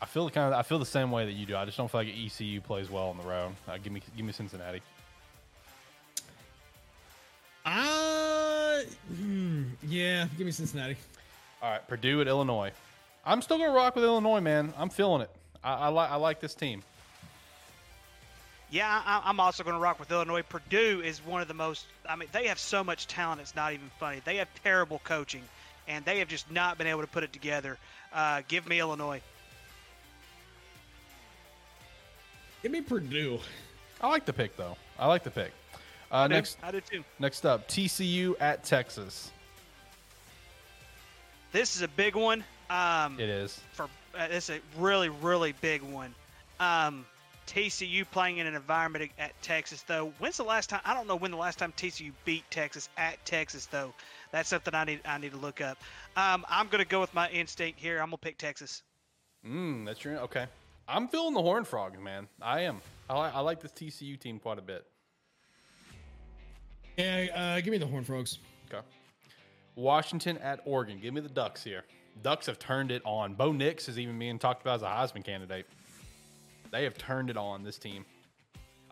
I 0.00 0.06
feel 0.06 0.28
kind 0.30 0.52
of 0.52 0.58
I 0.58 0.62
feel 0.62 0.78
the 0.78 0.86
same 0.86 1.10
way 1.10 1.26
that 1.26 1.32
you 1.32 1.44
do. 1.44 1.54
I 1.54 1.66
just 1.66 1.76
don't 1.76 1.88
feel 1.88 2.00
like 2.00 2.08
ECU 2.08 2.60
plays 2.62 2.90
well 2.90 3.10
on 3.10 3.18
the 3.18 3.24
road. 3.24 3.52
Uh, 3.68 3.76
give 3.76 3.92
me 3.92 4.02
give 4.16 4.24
me 4.24 4.32
Cincinnati. 4.32 4.80
Uh, 7.64 8.80
hmm, 9.14 9.64
yeah, 9.86 10.26
give 10.36 10.46
me 10.46 10.50
Cincinnati. 10.50 10.96
All 11.62 11.70
right, 11.70 11.86
Purdue 11.86 12.20
at 12.20 12.26
Illinois. 12.26 12.72
I'm 13.24 13.42
still 13.42 13.58
gonna 13.58 13.72
rock 13.72 13.94
with 13.94 14.04
Illinois, 14.04 14.40
man. 14.40 14.74
I'm 14.76 14.88
feeling 14.88 15.22
it. 15.22 15.30
I, 15.62 15.74
I 15.74 15.88
like 15.88 16.10
I 16.10 16.16
like 16.16 16.40
this 16.40 16.54
team. 16.54 16.82
Yeah, 18.72 19.02
I, 19.04 19.20
I'm 19.26 19.38
also 19.38 19.62
going 19.62 19.76
to 19.76 19.80
rock 19.82 20.00
with 20.00 20.10
Illinois. 20.10 20.40
Purdue 20.40 21.02
is 21.04 21.18
one 21.18 21.42
of 21.42 21.48
the 21.48 21.52
most. 21.52 21.84
I 22.08 22.16
mean, 22.16 22.30
they 22.32 22.46
have 22.46 22.58
so 22.58 22.82
much 22.82 23.06
talent. 23.06 23.42
It's 23.42 23.54
not 23.54 23.74
even 23.74 23.90
funny. 24.00 24.22
They 24.24 24.36
have 24.36 24.48
terrible 24.64 24.98
coaching, 25.04 25.42
and 25.86 26.02
they 26.06 26.20
have 26.20 26.28
just 26.28 26.50
not 26.50 26.78
been 26.78 26.86
able 26.86 27.02
to 27.02 27.06
put 27.06 27.22
it 27.22 27.34
together. 27.34 27.76
Uh, 28.14 28.40
give 28.48 28.66
me 28.66 28.80
Illinois. 28.80 29.20
Give 32.62 32.72
me 32.72 32.80
Purdue. 32.80 33.40
I 34.00 34.08
like 34.08 34.24
the 34.24 34.32
pick 34.32 34.56
though. 34.56 34.76
I 34.98 35.06
like 35.06 35.22
the 35.22 35.30
pick. 35.30 35.52
Uh, 36.10 36.28
do. 36.28 36.34
next 36.34 36.56
I 36.62 36.70
do 36.70 36.80
too. 36.80 37.04
next 37.18 37.44
up, 37.44 37.68
TCU 37.68 38.36
at 38.40 38.64
Texas. 38.64 39.30
This 41.52 41.76
is 41.76 41.82
a 41.82 41.88
big 41.88 42.16
one. 42.16 42.42
Um, 42.72 43.20
It 43.20 43.28
is. 43.28 43.60
for 43.72 43.84
uh, 44.18 44.26
it's 44.30 44.50
a 44.50 44.60
really 44.78 45.08
really 45.08 45.52
big 45.60 45.82
one. 45.82 46.14
Um, 46.60 47.04
TCU 47.46 48.08
playing 48.10 48.38
in 48.38 48.46
an 48.46 48.54
environment 48.54 49.10
at 49.18 49.32
Texas 49.42 49.82
though. 49.82 50.12
When's 50.18 50.36
the 50.36 50.44
last 50.44 50.70
time? 50.70 50.80
I 50.84 50.94
don't 50.94 51.06
know 51.06 51.16
when 51.16 51.30
the 51.30 51.36
last 51.36 51.58
time 51.58 51.72
TCU 51.76 52.12
beat 52.24 52.44
Texas 52.50 52.88
at 52.96 53.24
Texas 53.26 53.66
though. 53.66 53.92
That's 54.30 54.48
something 54.48 54.74
I 54.74 54.84
need 54.84 55.00
I 55.04 55.18
need 55.18 55.32
to 55.32 55.38
look 55.38 55.60
up. 55.60 55.76
Um, 56.16 56.44
I'm 56.48 56.68
gonna 56.68 56.84
go 56.84 57.00
with 57.00 57.12
my 57.14 57.28
instinct 57.30 57.78
here. 57.78 57.98
I'm 58.00 58.06
gonna 58.08 58.18
pick 58.18 58.38
Texas. 58.38 58.82
Mm, 59.46 59.84
that's 59.84 60.02
your 60.04 60.18
okay. 60.20 60.46
I'm 60.88 61.08
feeling 61.08 61.34
the 61.34 61.42
Horn 61.42 61.64
Frogs, 61.64 61.98
man. 62.00 62.26
I 62.40 62.60
am. 62.60 62.80
I, 63.10 63.14
li- 63.26 63.32
I 63.34 63.40
like 63.40 63.60
this 63.60 63.72
TCU 63.72 64.18
team 64.18 64.38
quite 64.38 64.58
a 64.58 64.62
bit. 64.62 64.84
Yeah, 66.96 67.26
uh, 67.34 67.60
give 67.60 67.70
me 67.72 67.78
the 67.78 67.86
Horn 67.86 68.04
Frogs. 68.04 68.38
Okay. 68.72 68.84
Washington 69.74 70.38
at 70.38 70.60
Oregon. 70.64 70.98
Give 71.00 71.14
me 71.14 71.20
the 71.20 71.28
Ducks 71.28 71.62
here. 71.64 71.84
Ducks 72.22 72.46
have 72.46 72.58
turned 72.58 72.90
it 72.90 73.02
on. 73.04 73.34
Bo 73.34 73.52
Nix 73.52 73.88
is 73.88 73.98
even 73.98 74.18
being 74.18 74.38
talked 74.38 74.62
about 74.62 74.76
as 74.76 74.82
a 74.82 74.86
Heisman 74.86 75.24
candidate. 75.24 75.66
They 76.70 76.84
have 76.84 76.96
turned 76.96 77.30
it 77.30 77.36
on. 77.36 77.62
This 77.62 77.78
team. 77.78 78.04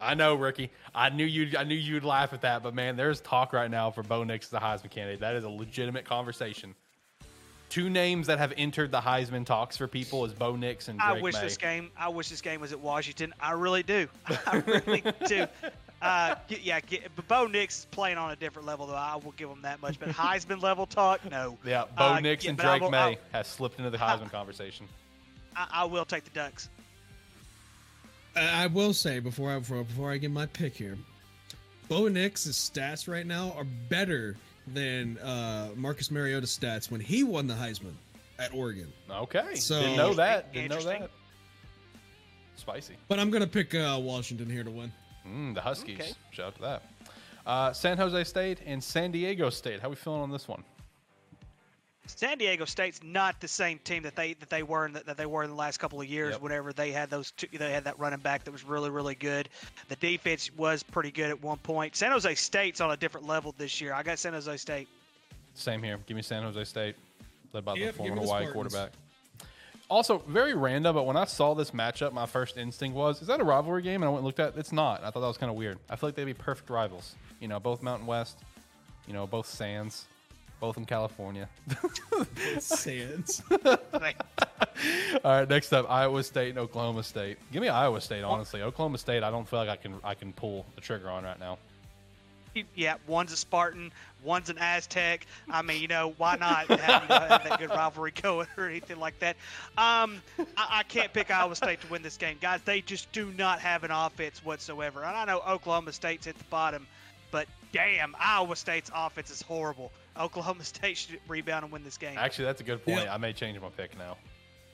I 0.01 0.15
know, 0.15 0.35
Ricky. 0.35 0.71
I 0.95 1.11
knew 1.11 1.27
you. 1.27 1.57
I 1.59 1.65
knew 1.65 1.75
you'd 1.75 2.05
laugh 2.05 2.33
at 2.33 2.41
that, 2.43 2.63
but 2.63 2.75
man, 2.75 2.97
there's 2.97 3.21
talk 3.21 3.53
right 3.53 3.71
now 3.71 3.91
for 3.91 4.03
Bo 4.03 4.25
Nix 4.25 4.47
as 4.47 4.55
a 4.55 4.61
Heisman 4.61 4.91
candidate. 4.91 5.21
That 5.21 5.35
is 5.35 5.45
a 5.45 5.51
legitimate 5.51 6.05
conversation. 6.05 6.75
Two 7.69 7.89
names 7.89 8.27
that 8.27 8.39
have 8.39 8.53
entered 8.57 8.91
the 8.91 9.01
Heisman 9.01 9.47
talks 9.47 9.77
for 9.77 9.87
people 9.87 10.25
is 10.25 10.33
Bo 10.33 10.57
Nix 10.57 10.89
and 10.89 10.99
Drake 10.99 11.19
I 11.19 11.21
wish 11.21 11.35
Maye. 11.35 11.41
this 11.43 11.57
game. 11.57 11.91
I 11.97 12.09
wish 12.09 12.29
this 12.29 12.41
game 12.41 12.61
was 12.61 12.73
at 12.73 12.81
Washington. 12.81 13.33
I 13.39 13.53
really 13.53 13.85
do. 13.85 14.09
I 14.47 14.57
really 14.67 15.05
do. 15.27 15.47
Uh, 16.03 16.35
g- 16.49 16.61
yeah, 16.63 16.81
g- 16.81 17.01
but 17.15 17.29
Bo 17.29 17.47
Nix 17.47 17.81
is 17.81 17.85
playing 17.87 18.17
on 18.17 18.31
a 18.31 18.37
different 18.37 18.67
level, 18.67 18.87
though. 18.87 18.95
I 18.95 19.17
will 19.17 19.33
give 19.33 19.51
him 19.51 19.61
that 19.63 19.83
much. 19.83 19.99
But 20.01 20.09
Heisman 20.11 20.63
level 20.63 20.87
talk, 20.87 21.21
no. 21.31 21.59
Yeah, 21.65 21.85
Bo 21.97 22.05
Uh, 22.15 22.21
Nix 22.21 22.45
yeah, 22.45 22.51
and 22.51 22.59
Drake 22.59 22.81
will- 22.81 22.91
Maye 22.91 22.99
I'll- 22.99 23.17
has 23.33 23.47
slipped 23.47 23.79
into 23.79 23.91
the 23.91 23.99
Heisman 23.99 24.31
conversation. 24.33 24.89
I, 25.55 25.67
I 25.73 25.85
will 25.85 26.05
take 26.07 26.25
the 26.25 26.31
Ducks. 26.31 26.69
I 28.37 28.65
I 28.65 28.67
will 28.69 28.95
say 28.95 29.19
before 29.21 29.51
I 29.51 29.59
before, 29.59 29.83
before 29.85 30.11
I 30.13 30.17
get 30.17 30.31
my 30.31 30.47
pick 30.47 30.75
here, 30.77 30.97
Bo 31.89 32.09
Nix's 32.09 32.57
stats 32.57 33.07
right 33.09 33.27
now 33.27 33.53
are 33.57 33.67
better 33.89 34.37
than 34.69 35.19
uh, 35.19 35.71
Marcus 35.75 36.11
Mariota's 36.11 36.57
stats 36.57 36.91
when 36.91 37.01
he 37.01 37.25
won 37.25 37.47
the 37.49 37.55
Heisman 37.55 37.95
at 38.39 38.55
Oregon. 38.55 38.91
Okay, 39.11 39.57
So- 39.57 39.81
didn't 39.81 39.97
know 39.97 40.15
that. 40.15 40.53
Didn't 40.53 40.71
know 40.71 40.77
Interesting. 40.77 41.01
that. 41.03 41.11
Spicy. 42.57 42.95
But 43.09 43.19
I'm 43.19 43.31
gonna 43.31 43.47
pick 43.47 43.75
uh, 43.75 43.99
Washington 44.01 44.49
here 44.49 44.63
to 44.65 44.71
win. 44.71 44.93
Mm, 45.27 45.55
the 45.55 45.61
Huskies. 45.61 46.01
Okay. 46.01 46.13
Shout 46.31 46.47
out 46.49 46.55
to 46.57 46.61
that. 46.63 46.83
Uh, 47.47 47.73
San 47.73 47.97
Jose 47.97 48.25
State 48.25 48.59
and 48.67 48.83
San 48.83 49.11
Diego 49.11 49.51
State. 49.51 49.81
How 49.81 49.89
we 49.89 49.97
feeling 49.97 50.21
on 50.21 50.31
this 50.31 50.47
one? 50.49 50.63
San 52.07 52.39
Diego 52.39 52.65
State's 52.65 53.01
not 53.05 53.41
the 53.41 53.47
same 53.47 53.79
team 53.85 54.03
that 54.03 54.17
they 54.17 54.35
that 54.35 54.51
they 54.51 54.65
were 54.65 54.85
in 54.87 54.93
the, 54.93 55.01
that 55.05 55.17
they 55.17 55.27
were 55.27 55.45
in 55.45 55.51
the 55.51 55.57
last 55.57 55.79
couple 55.79 56.01
of 56.01 56.07
years. 56.09 56.33
Yep. 56.33 56.43
Whenever 56.43 56.73
they 56.73 56.91
had 56.91 57.09
those, 57.09 57.31
two, 57.33 57.47
they 57.57 57.71
had 57.73 57.85
that 57.85 57.99
running 58.01 58.19
back 58.19 58.43
that 58.45 58.51
was 58.51 58.65
really 58.65 58.91
really 58.91 59.15
good. 59.15 59.49
The 59.89 59.97
defense 59.97 60.51
was 60.57 60.83
pretty 60.83 61.13
good 61.13 61.31
at 61.31 61.41
one 61.41 61.59
point. 61.59 61.95
San 61.95 62.11
Jose 62.11 62.35
State's 62.35 62.81
on 62.81 62.91
a 62.91 62.97
different 62.97 63.27
level 63.29 63.55
this 63.59 63.81
year. 63.81 63.95
I 63.95 64.03
got 64.03 64.19
San 64.19 64.33
Jose 64.33 64.57
State. 64.57 64.89
Same 65.55 65.83
here. 65.83 65.99
Give 66.07 66.17
me 66.17 66.23
San 66.23 66.43
Jose 66.43 66.65
State, 66.65 66.97
led 67.53 67.65
by 67.65 67.75
Yep, 67.75 67.93
the 67.93 67.97
former 67.99 68.15
Hawaii 68.17 68.27
Spartans. 68.27 68.53
quarterback. 68.53 68.93
Also, 69.91 70.19
very 70.29 70.55
random, 70.55 70.95
but 70.95 71.03
when 71.03 71.17
I 71.17 71.25
saw 71.25 71.55
this 71.55 71.73
matchup, 71.73 72.13
my 72.13 72.25
first 72.25 72.57
instinct 72.57 72.97
was, 72.97 73.21
is 73.21 73.27
that 73.27 73.41
a 73.41 73.45
rivalry 73.45 73.83
game? 73.83 74.03
And 74.03 74.05
I 74.05 74.09
went 74.09 74.19
and 74.19 74.27
looked 74.27 74.39
at 74.39 74.55
it. 74.55 74.59
It's 74.59 74.71
not. 74.71 75.03
I 75.03 75.11
thought 75.11 75.21
that 75.21 75.27
was 75.27 75.37
kind 75.37 75.51
of 75.51 75.57
weird. 75.57 75.79
I 75.91 75.97
feel 75.97 76.09
like 76.09 76.15
they'd 76.15 76.25
be 76.25 76.33
perfect 76.33 76.71
rivals. 76.71 77.17
You 77.41 77.49
know, 77.49 77.59
both 77.59 77.83
Mountain 77.83 78.07
West, 78.07 78.39
you 79.09 79.13
know, 79.13 79.27
both 79.27 79.47
Sands, 79.47 80.07
both 80.61 80.77
in 80.77 80.85
California. 80.85 81.49
Sands. 82.61 83.43
All 83.53 83.71
right, 85.25 85.49
next 85.49 85.73
up, 85.73 85.91
Iowa 85.91 86.23
State 86.23 86.51
and 86.51 86.59
Oklahoma 86.59 87.03
State. 87.03 87.39
Give 87.51 87.61
me 87.61 87.69
Iowa 87.69 88.01
State, 88.01 88.23
honestly. 88.23 88.63
Oklahoma 88.63 88.99
State, 88.99 89.25
I 89.25 89.31
don't 89.31 89.49
feel 89.49 89.59
like 89.59 89.69
I 89.69 89.77
can 89.77 89.95
I 90.05 90.15
can 90.15 90.33
pull 90.33 90.67
the 90.77 90.81
trigger 90.81 91.11
on 91.11 91.25
right 91.25 91.41
now. 91.41 91.59
Yeah, 92.75 92.97
one's 93.07 93.33
a 93.33 93.37
Spartan, 93.37 93.93
one's 94.23 94.51
an 94.51 94.59
Aztec. 94.59 95.27
I 95.49 95.63
mean, 95.63 95.81
you 95.83 95.89
know, 95.89 96.15
why 96.17 96.37
not 96.37 96.67
have, 96.81 97.03
you 97.03 97.09
know, 97.09 97.21
have 97.21 97.45
that 97.45 97.59
good 97.59 97.71
rivalry 97.71 98.13
going 98.23 98.47
or 98.57 98.69
anything 98.69 98.99
like 98.99 99.19
that? 99.21 99.37
Um, 99.79 100.23
I, 100.57 100.69
I 100.71 100.83
can't 100.85 101.13
pick 101.13 101.31
Iowa 101.31 101.55
State 101.57 101.81
to 101.83 101.87
win 101.89 102.03
this 102.03 102.17
game, 102.17 102.37
guys. 102.41 102.61
They 102.65 102.81
just 102.81 103.11
do 103.13 103.33
not 103.37 103.61
have 103.61 103.85
an 103.85 103.91
offense 103.91 104.45
whatsoever. 104.45 105.03
And 105.05 105.17
I 105.17 105.25
know 105.25 105.41
Oklahoma 105.47 105.93
State's 105.93 106.27
at 106.27 106.37
the 106.37 106.45
bottom, 106.45 106.87
but 107.31 107.47
damn, 107.73 108.15
Iowa 108.19 108.57
State's 108.57 108.91
offense 108.95 109.31
is 109.31 109.43
horrible. 109.43 109.93
Oklahoma 110.19 110.65
State 110.65 110.97
should 110.97 111.21
rebound 111.29 111.65
and 111.65 111.73
win 111.73 111.85
this 111.85 111.97
game. 111.97 112.17
Actually, 112.19 112.47
that's 112.47 112.61
a 112.61 112.65
good 112.65 112.85
point. 112.85 113.05
Yeah. 113.05 113.15
I 113.15 113.19
may 113.19 113.33
change 113.33 113.61
my 113.61 113.69
pick 113.71 113.97
now. 113.99 114.17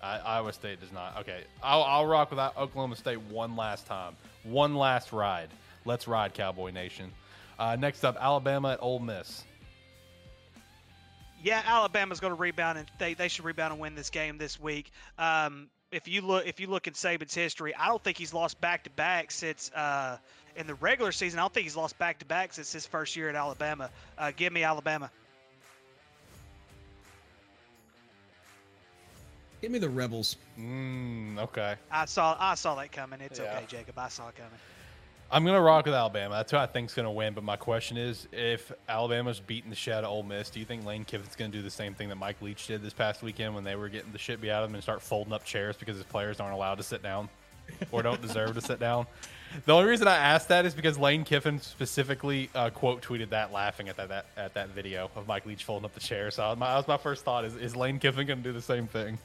I, 0.03 0.19
Iowa 0.19 0.53
State 0.53 0.81
does 0.81 0.93
not. 0.93 1.17
Okay, 1.21 1.45
I'll, 1.63 1.83
I'll 1.83 2.07
rock 2.07 2.31
with 2.31 2.39
Oklahoma 2.39 2.97
State 2.97 3.21
one 3.23 3.57
last 3.57 3.87
time. 3.87 4.15
One 4.45 4.75
last 4.75 5.13
ride. 5.13 5.49
Let's 5.85 6.07
ride, 6.07 6.35
Cowboy 6.35 6.71
Nation. 6.71 7.13
Uh, 7.59 7.77
next 7.77 8.05
up, 8.05 8.17
Alabama 8.21 8.73
at 8.73 8.83
Ole 8.83 8.99
Miss. 8.99 9.45
yeah, 11.43 11.63
Alabama's 11.67 12.21
going 12.21 12.35
to 12.35 12.39
rebound 12.41 12.79
and 12.79 12.91
they, 12.99 13.15
they 13.15 13.29
should 13.29 13.45
rebound 13.45 13.73
and 13.73 13.81
win 13.81 13.95
this 13.95 14.11
game 14.11 14.37
this 14.39 14.61
week. 14.61 14.91
Um, 15.19 15.69
if 15.93 16.09
you 16.09 16.21
look 16.21 16.47
if 16.47 16.59
you 16.61 16.67
look 16.67 16.89
at 16.89 16.95
Saban's 16.95 17.33
history, 17.35 17.75
I 17.75 17.87
don't 17.89 18.03
think 18.03 18.19
he's 18.19 18.35
lost 18.35 18.61
back 18.61 18.85
to 18.85 18.91
back 18.91 19.31
since 19.31 19.71
uh, 19.73 20.19
in 20.57 20.67
the 20.67 20.75
regular 20.75 21.13
season. 21.13 21.39
I 21.39 21.43
don't 21.43 21.55
think 21.55 21.65
he's 21.65 21.77
lost 21.77 21.97
back 21.99 22.19
to 22.19 22.25
back 22.27 22.53
since 22.53 22.73
his 22.73 22.85
first 22.87 23.15
year 23.17 23.29
at 23.29 23.37
Alabama. 23.37 23.91
Uh, 24.19 24.33
give 24.37 24.53
me 24.53 24.65
Alabama. 24.65 25.11
Give 29.63 29.71
me 29.71 29.79
the 29.79 29.89
Rebels. 29.89 30.37
Mm, 30.59 31.39
okay. 31.39 31.77
I 31.91 32.05
saw 32.05 32.37
I 32.39 32.55
saw 32.57 32.75
that 32.77 32.93
coming. 32.93 33.21
It's 33.21 33.39
Yeah. 33.39 33.57
okay, 33.57 33.65
Jacob. 33.69 33.99
I 33.99 34.09
saw 34.09 34.29
it 34.29 34.35
coming. 34.37 34.51
I'm 35.31 35.45
gonna 35.45 35.61
rock 35.61 35.87
with 35.87 35.95
Alabama. 35.95 36.35
That's 36.35 36.53
who 36.53 36.57
I 36.57 36.67
think's 36.67 36.95
gonna 36.95 37.11
win. 37.11 37.35
But 37.35 37.43
my 37.43 37.57
question 37.57 37.97
is, 37.97 38.29
if 38.31 38.71
Alabama's 38.89 39.41
beating 39.41 39.71
the 39.71 39.77
shit 39.77 39.95
out 39.95 40.05
of 40.05 40.11
Ole 40.11 40.23
Miss, 40.23 40.51
do 40.51 40.61
you 40.61 40.65
think 40.65 40.85
Lane 40.85 41.05
Kiffin's 41.05 41.35
gonna 41.35 41.51
do 41.51 41.63
the 41.63 41.71
same 41.71 41.95
thing 41.95 42.09
that 42.11 42.17
Mike 42.17 42.41
Leach 42.41 42.67
did 42.67 42.81
this 42.81 42.93
past 42.93 43.23
weekend 43.23 43.55
when 43.55 43.65
they 43.65 43.75
were 43.75 43.89
getting 43.89 44.13
the 44.13 44.19
shit 44.19 44.41
beat 44.41 44.51
out 44.51 44.63
of 44.63 44.71
them 44.71 44.75
and 44.77 44.83
start 44.83 45.03
folding 45.03 45.33
up 45.33 45.45
chairs 45.45 45.77
because 45.77 45.97
his 45.97 46.07
players 46.07 46.39
aren't 46.39 46.55
allowed 46.55 46.77
to 46.77 46.85
sit 46.85 47.03
down 47.03 47.29
or 47.91 48.03
don't 48.03 48.23
deserve 48.23 48.55
to 48.55 48.61
sit 48.61 48.79
down? 48.79 49.07
The 49.65 49.73
only 49.73 49.89
reason 49.89 50.09
I 50.09 50.17
asked 50.17 50.49
that 50.49 50.67
is 50.67 50.75
because 50.75 50.99
Lane 50.99 51.25
Kiffin 51.25 51.61
specifically 51.61 52.51
uh, 52.55 52.69
quote 52.71 53.01
tweeted 53.01 53.31
that, 53.31 53.53
laughing 53.53 53.89
at 53.89 53.97
that, 53.97 54.09
that 54.09 54.27
at 54.37 54.55
that 54.55 54.71
video 54.71 55.09
of 55.15 55.29
Mike 55.29 55.47
Leach 55.47 55.63
folding 55.63 55.85
up 55.85 55.95
the 55.95 56.01
chair. 56.01 56.33
So 56.33 56.55
my, 56.57 56.67
that 56.67 56.77
was 56.77 56.89
my 56.89 56.97
first 56.97 57.25
thought: 57.25 57.45
is, 57.45 57.55
is 57.55 57.77
Lane 57.77 58.01
Kiffin 58.01 58.27
gonna 58.27 58.43
do 58.43 58.53
the 58.53 58.61
same 58.61 58.89
thing? 58.89 59.19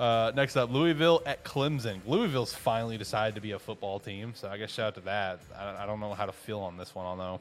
Uh, 0.00 0.32
next 0.34 0.56
up, 0.56 0.70
Louisville 0.70 1.20
at 1.26 1.44
Clemson. 1.44 2.00
Louisville's 2.06 2.54
finally 2.54 2.96
decided 2.96 3.34
to 3.34 3.42
be 3.42 3.50
a 3.50 3.58
football 3.58 4.00
team, 4.00 4.32
so 4.34 4.48
I 4.48 4.56
guess 4.56 4.70
shout 4.70 4.86
out 4.86 4.94
to 4.94 5.00
that. 5.02 5.40
I, 5.54 5.82
I 5.82 5.86
don't 5.86 6.00
know 6.00 6.14
how 6.14 6.24
to 6.24 6.32
feel 6.32 6.60
on 6.60 6.78
this 6.78 6.94
one, 6.94 7.04
I'll 7.04 7.16
know. 7.16 7.40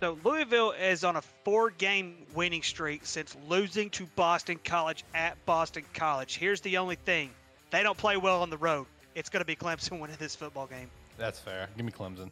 So 0.00 0.18
Louisville 0.22 0.72
is 0.72 1.02
on 1.02 1.16
a 1.16 1.22
four-game 1.22 2.26
winning 2.34 2.62
streak 2.62 3.06
since 3.06 3.34
losing 3.48 3.88
to 3.90 4.04
Boston 4.16 4.60
College 4.62 5.02
at 5.14 5.42
Boston 5.46 5.84
College. 5.94 6.36
Here's 6.36 6.60
the 6.60 6.76
only 6.76 6.96
thing: 6.96 7.30
they 7.70 7.82
don't 7.82 7.96
play 7.96 8.18
well 8.18 8.42
on 8.42 8.50
the 8.50 8.58
road. 8.58 8.84
It's 9.14 9.30
going 9.30 9.40
to 9.40 9.46
be 9.46 9.56
Clemson 9.56 9.98
winning 10.00 10.16
this 10.18 10.36
football 10.36 10.66
game. 10.66 10.90
That's 11.16 11.38
fair. 11.38 11.70
Give 11.74 11.86
me 11.86 11.92
Clemson. 11.92 12.28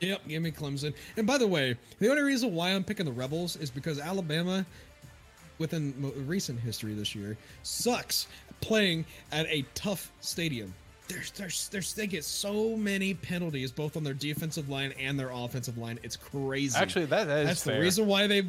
Yep, 0.00 0.28
give 0.28 0.42
me 0.42 0.50
Clemson. 0.50 0.94
And 1.18 1.26
by 1.26 1.36
the 1.36 1.46
way, 1.46 1.76
the 1.98 2.08
only 2.08 2.22
reason 2.22 2.54
why 2.54 2.70
I'm 2.70 2.84
picking 2.84 3.04
the 3.04 3.12
Rebels 3.12 3.56
is 3.56 3.70
because 3.70 3.98
Alabama, 3.98 4.64
within 5.58 5.94
recent 6.26 6.60
history 6.60 6.94
this 6.94 7.14
year, 7.14 7.36
sucks 7.62 8.26
playing 8.60 9.04
at 9.32 9.46
a 9.46 9.64
tough 9.74 10.12
stadium. 10.20 10.72
There's, 11.08 11.30
there's, 11.32 11.68
there's, 11.68 11.94
they 11.94 12.06
get 12.06 12.22
so 12.24 12.76
many 12.76 13.14
penalties 13.14 13.72
both 13.72 13.96
on 13.96 14.04
their 14.04 14.14
defensive 14.14 14.68
line 14.68 14.92
and 14.98 15.18
their 15.18 15.30
offensive 15.30 15.78
line. 15.78 15.98
It's 16.02 16.16
crazy. 16.16 16.78
Actually, 16.78 17.06
that, 17.06 17.26
that 17.28 17.38
is 17.40 17.46
that's 17.48 17.64
fair. 17.64 17.76
the 17.76 17.80
reason 17.80 18.06
why 18.06 18.26
they. 18.26 18.42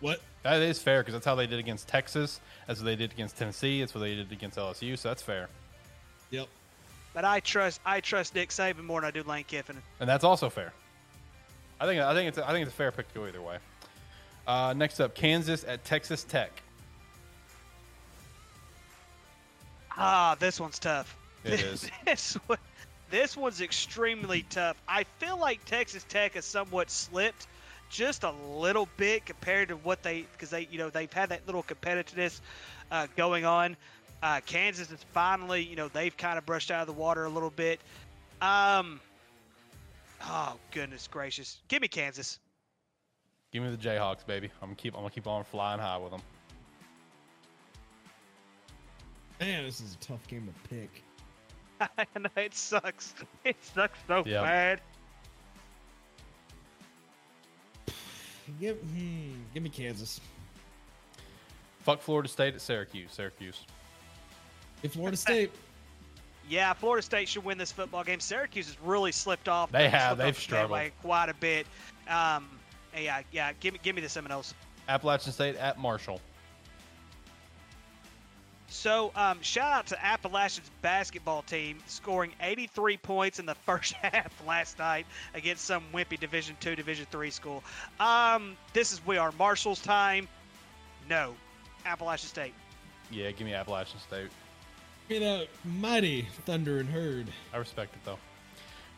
What? 0.00 0.20
That 0.44 0.62
is 0.62 0.78
fair 0.78 1.00
because 1.00 1.14
that's 1.14 1.26
how 1.26 1.34
they 1.34 1.46
did 1.46 1.58
against 1.58 1.88
Texas. 1.88 2.40
That's 2.66 2.78
what 2.78 2.84
they 2.84 2.94
did 2.96 3.12
against 3.12 3.36
Tennessee. 3.36 3.80
That's 3.80 3.94
what 3.94 4.02
they 4.02 4.14
did 4.14 4.30
against 4.30 4.58
LSU. 4.58 4.96
So 4.98 5.08
that's 5.08 5.22
fair, 5.22 5.48
Yep. 6.30 6.46
But 7.14 7.24
I 7.24 7.40
trust 7.40 7.80
I 7.86 8.00
trust 8.00 8.34
Nick 8.34 8.50
Saban 8.50 8.84
more 8.84 9.00
than 9.00 9.08
I 9.08 9.10
do 9.10 9.22
Lane 9.22 9.44
Kiffin. 9.44 9.76
and 10.00 10.08
that's 10.08 10.24
also 10.24 10.50
fair. 10.50 10.72
I 11.80 11.86
think 11.86 12.00
I 12.00 12.14
think 12.14 12.28
it's 12.28 12.38
I 12.38 12.52
think 12.52 12.66
it's 12.66 12.74
a 12.74 12.76
fair 12.76 12.92
pick 12.92 13.08
to 13.08 13.14
go 13.14 13.26
either 13.26 13.42
way. 13.42 13.58
Uh, 14.46 14.74
next 14.76 15.00
up, 15.00 15.14
Kansas 15.14 15.64
at 15.66 15.84
Texas 15.84 16.24
Tech. 16.24 16.50
Ah, 19.96 20.36
this 20.38 20.60
one's 20.60 20.78
tough. 20.78 21.16
It 21.44 21.60
is. 21.60 21.90
this 22.04 22.34
one, 22.46 22.58
this 23.10 23.36
one's 23.36 23.60
extremely 23.60 24.42
tough. 24.50 24.76
I 24.88 25.04
feel 25.18 25.38
like 25.38 25.64
Texas 25.64 26.04
Tech 26.08 26.34
has 26.34 26.44
somewhat 26.44 26.90
slipped 26.90 27.46
just 27.90 28.24
a 28.24 28.32
little 28.56 28.88
bit 28.96 29.24
compared 29.24 29.68
to 29.68 29.76
what 29.76 30.02
they 30.02 30.22
because 30.32 30.50
they 30.50 30.66
you 30.70 30.78
know 30.78 30.90
they've 30.90 31.12
had 31.12 31.28
that 31.28 31.46
little 31.46 31.62
competitiveness 31.62 32.40
uh, 32.90 33.06
going 33.16 33.44
on. 33.44 33.76
Uh, 34.22 34.40
Kansas 34.46 34.90
is 34.90 35.04
finally 35.12 35.62
you 35.62 35.76
know 35.76 35.88
they've 35.88 36.16
kind 36.16 36.38
of 36.38 36.44
brushed 36.44 36.70
out 36.70 36.80
of 36.80 36.86
the 36.86 37.00
water 37.00 37.24
a 37.24 37.28
little 37.28 37.50
bit. 37.50 37.80
Um, 38.42 39.00
oh 40.22 40.56
goodness 40.72 41.06
gracious, 41.06 41.60
give 41.68 41.82
me 41.82 41.88
Kansas. 41.88 42.38
Give 43.54 43.62
me 43.62 43.70
the 43.70 43.76
Jayhawks, 43.76 44.26
baby. 44.26 44.50
I'm 44.60 44.70
gonna 44.70 44.74
keep 44.74 44.94
I'm 44.94 45.00
gonna 45.02 45.10
keep 45.14 45.28
on 45.28 45.44
flying 45.44 45.78
high 45.78 45.96
with 45.96 46.10
them. 46.10 46.20
Man, 49.40 49.64
this 49.64 49.80
is 49.80 49.94
a 49.94 49.98
tough 50.04 50.26
game 50.26 50.46
to 50.52 50.68
pick. 50.68 51.04
I 51.80 52.18
know 52.18 52.28
it 52.36 52.52
sucks. 52.54 53.14
It 53.44 53.56
sucks 53.62 53.98
so 54.08 54.24
Yep. 54.26 54.42
bad. 54.42 54.80
Give, 58.60 58.76
hmm, 58.76 59.32
give 59.54 59.62
me 59.62 59.70
Kansas. 59.70 60.20
Fuck 61.80 62.00
Florida 62.00 62.28
State 62.28 62.54
at 62.54 62.60
Syracuse. 62.60 63.12
Syracuse. 63.12 63.64
If 64.82 64.92
Florida 64.92 65.16
State. 65.16 65.50
Yeah, 66.46 66.74
Florida 66.74 67.00
State 67.02 67.26
should 67.26 67.42
win 67.42 67.56
this 67.56 67.72
football 67.72 68.04
game. 68.04 68.20
Syracuse 68.20 68.66
has 68.66 68.76
really 68.82 69.12
slipped 69.12 69.48
off. 69.48 69.72
They 69.72 69.88
have. 69.88 70.18
They've 70.18 70.36
struggled. 70.38 70.90
quite 71.00 71.30
a 71.30 71.34
bit. 71.34 71.66
Um, 72.06 72.50
yeah, 72.96 73.22
yeah. 73.32 73.52
Give 73.60 73.74
me, 73.74 73.80
give 73.82 73.96
me 73.96 74.02
the 74.02 74.08
Seminoles. 74.08 74.54
Appalachian 74.88 75.32
State 75.32 75.56
at 75.56 75.78
Marshall. 75.78 76.20
So, 78.68 79.12
um, 79.14 79.40
shout 79.40 79.72
out 79.72 79.86
to 79.86 80.04
Appalachian's 80.04 80.70
basketball 80.82 81.42
team 81.42 81.78
scoring 81.86 82.32
83 82.40 82.96
points 82.96 83.38
in 83.38 83.46
the 83.46 83.54
first 83.66 83.92
half 83.92 84.32
last 84.46 84.78
night 84.78 85.06
against 85.34 85.64
some 85.64 85.84
wimpy 85.92 86.18
Division 86.18 86.56
Two, 86.60 86.74
Division 86.74 87.06
Three 87.10 87.30
school. 87.30 87.62
Um, 88.00 88.56
this 88.72 88.92
is 88.92 89.04
we 89.06 89.16
are 89.16 89.32
Marshall's 89.38 89.80
time. 89.80 90.26
No, 91.08 91.34
Appalachian 91.86 92.28
State. 92.28 92.54
Yeah, 93.10 93.30
give 93.30 93.46
me 93.46 93.54
Appalachian 93.54 94.00
State. 94.00 94.28
You 95.08 95.20
know, 95.20 95.44
mighty 95.64 96.26
Thundering 96.46 96.86
Herd. 96.86 97.26
I 97.52 97.58
respect 97.58 97.94
it 97.94 98.00
though. 98.04 98.18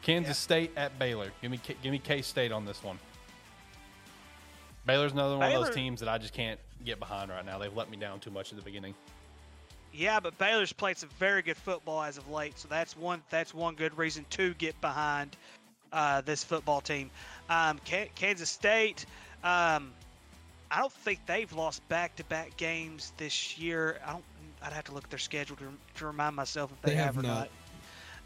Kansas 0.02 0.38
State 0.38 0.70
at 0.76 0.98
Baylor. 0.98 1.32
Give 1.42 1.50
me 1.50 1.60
give 1.82 1.92
me 1.92 1.98
K 1.98 2.22
State 2.22 2.52
on 2.52 2.64
this 2.64 2.82
one. 2.82 2.98
Baylor's 4.86 5.12
another 5.12 5.36
one 5.36 5.52
of 5.52 5.64
those 5.66 5.74
teams 5.74 6.00
that 6.00 6.08
I 6.08 6.18
just 6.18 6.32
can't 6.32 6.60
get 6.84 6.98
behind 7.00 7.30
right 7.30 7.44
now. 7.44 7.58
They've 7.58 7.74
let 7.74 7.90
me 7.90 7.96
down 7.96 8.20
too 8.20 8.30
much 8.30 8.52
at 8.52 8.56
the 8.56 8.62
beginning. 8.64 8.94
Yeah, 9.92 10.20
but 10.20 10.36
Baylor's 10.38 10.72
played 10.72 10.98
some 10.98 11.08
very 11.18 11.42
good 11.42 11.56
football 11.56 12.02
as 12.02 12.18
of 12.18 12.30
late, 12.30 12.58
so 12.58 12.68
that's 12.68 12.96
one 12.96 13.22
that's 13.30 13.52
one 13.54 13.74
good 13.74 13.96
reason 13.98 14.24
to 14.30 14.54
get 14.54 14.78
behind 14.80 15.36
uh, 15.92 16.20
this 16.20 16.44
football 16.44 16.80
team. 16.80 17.10
Um, 17.48 17.80
Ka- 17.88 18.10
Kansas 18.14 18.50
State, 18.50 19.06
um, 19.42 19.92
I 20.70 20.80
don't 20.80 20.92
think 20.92 21.20
they've 21.26 21.50
lost 21.52 21.86
back-to-back 21.88 22.56
games 22.56 23.12
this 23.16 23.58
year. 23.58 23.98
I 24.06 24.12
don't. 24.12 24.24
I'd 24.62 24.72
have 24.72 24.84
to 24.84 24.92
look 24.92 25.04
at 25.04 25.10
their 25.10 25.18
schedule 25.18 25.56
to, 25.56 25.64
to 25.96 26.06
remind 26.06 26.34
myself 26.36 26.72
if 26.72 26.82
they, 26.82 26.90
They 26.92 26.96
have 26.96 27.16
or 27.18 27.22
not. 27.22 27.48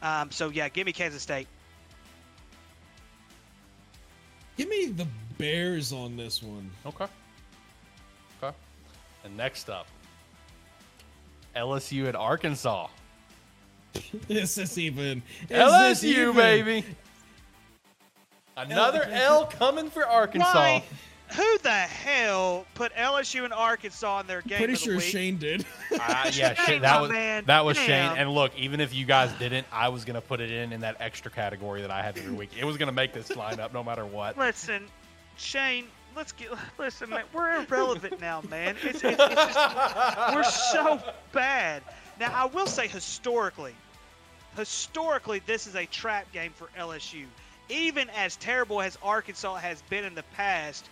not. 0.02 0.22
Um, 0.22 0.30
so 0.30 0.48
yeah, 0.48 0.68
give 0.68 0.86
me 0.86 0.92
Kansas 0.92 1.22
State. 1.22 1.46
Give 4.56 4.68
me 4.68 4.86
the 4.86 5.06
Bears 5.40 5.92
on 5.92 6.16
this 6.16 6.42
one. 6.42 6.70
Okay. 6.86 7.06
Okay. 8.42 8.56
And 9.24 9.36
next 9.36 9.68
up, 9.70 9.86
LSU 11.56 12.08
at 12.08 12.14
Arkansas. 12.14 12.88
Is 14.28 14.54
this 14.54 14.78
even? 14.78 15.20
is 15.42 15.48
this 15.48 16.04
LSU, 16.04 16.04
even? 16.04 16.36
baby. 16.36 16.84
Another 18.56 19.02
L 19.10 19.46
coming 19.46 19.90
for 19.90 20.06
Arkansas. 20.06 20.52
Why? 20.52 20.84
Who 21.36 21.58
the 21.58 21.70
hell 21.70 22.66
put 22.74 22.92
LSU 22.94 23.44
and 23.44 23.52
Arkansas 23.52 24.20
in 24.20 24.26
their 24.26 24.42
game 24.42 24.58
Pretty 24.58 24.72
of 24.72 24.78
the 24.80 24.84
sure 24.84 24.96
week? 24.96 25.04
Shane 25.04 25.36
did. 25.38 25.64
Ah, 25.94 26.28
yeah, 26.32 26.54
Shane, 26.54 26.82
that 26.82 27.00
was 27.00 27.10
man. 27.10 27.44
that 27.46 27.64
was 27.64 27.76
Damn. 27.76 27.86
Shane. 27.86 28.18
And 28.18 28.34
look, 28.34 28.52
even 28.58 28.80
if 28.80 28.92
you 28.92 29.04
guys 29.06 29.30
didn't, 29.38 29.66
I 29.72 29.88
was 29.90 30.04
gonna 30.04 30.20
put 30.20 30.40
it 30.40 30.50
in 30.50 30.72
in 30.72 30.80
that 30.80 30.96
extra 30.98 31.30
category 31.30 31.82
that 31.82 31.90
I 31.90 32.02
have 32.02 32.16
every 32.16 32.32
week. 32.32 32.50
It 32.58 32.64
was 32.64 32.76
gonna 32.76 32.90
make 32.92 33.12
this 33.12 33.28
lineup 33.28 33.72
no 33.72 33.84
matter 33.84 34.04
what. 34.04 34.36
Listen, 34.36 34.86
Shane, 35.40 35.86
let's 36.14 36.32
get. 36.32 36.50
Listen, 36.78 37.10
man, 37.10 37.24
we're 37.32 37.62
irrelevant 37.62 38.20
now, 38.20 38.42
man. 38.50 38.76
It's, 38.82 39.02
it's, 39.02 39.18
it's 39.18 39.54
just, 39.54 40.34
we're 40.34 40.44
so 40.44 41.00
bad. 41.32 41.82
Now, 42.18 42.32
I 42.34 42.44
will 42.44 42.66
say 42.66 42.86
historically, 42.86 43.74
historically, 44.56 45.40
this 45.46 45.66
is 45.66 45.76
a 45.76 45.86
trap 45.86 46.30
game 46.32 46.52
for 46.52 46.68
LSU. 46.78 47.24
Even 47.70 48.10
as 48.10 48.36
terrible 48.36 48.82
as 48.82 48.98
Arkansas 49.02 49.56
has 49.56 49.80
been 49.82 50.04
in 50.04 50.14
the 50.14 50.24
past, 50.34 50.90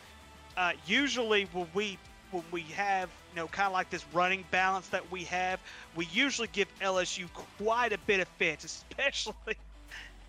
uh, 0.57 0.73
usually 0.87 1.45
when 1.53 1.67
we 1.75 1.99
when 2.31 2.45
we 2.51 2.63
have 2.63 3.11
you 3.33 3.37
know 3.37 3.49
kind 3.49 3.67
of 3.67 3.73
like 3.75 3.91
this 3.91 4.05
running 4.15 4.45
balance 4.51 4.89
that 4.89 5.09
we 5.11 5.25
have, 5.25 5.61
we 5.95 6.07
usually 6.11 6.49
give 6.53 6.69
LSU 6.81 7.29
quite 7.59 7.93
a 7.93 7.99
bit 8.07 8.21
of 8.21 8.29
fits, 8.39 8.65
especially 8.91 9.57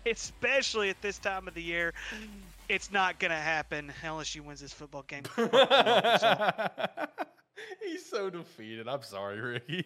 especially 0.06 0.90
at 0.90 1.00
this 1.00 1.18
time 1.18 1.48
of 1.48 1.54
the 1.54 1.62
year. 1.62 1.94
It's 2.70 2.92
not 2.92 3.18
gonna 3.18 3.34
happen. 3.34 3.92
unless 4.02 4.30
LSU 4.30 4.42
wins 4.42 4.60
this 4.60 4.72
football 4.72 5.02
game. 5.08 5.24
He's 7.84 8.08
so 8.08 8.30
defeated. 8.30 8.88
I'm 8.88 9.02
sorry, 9.02 9.40
Ricky. 9.40 9.84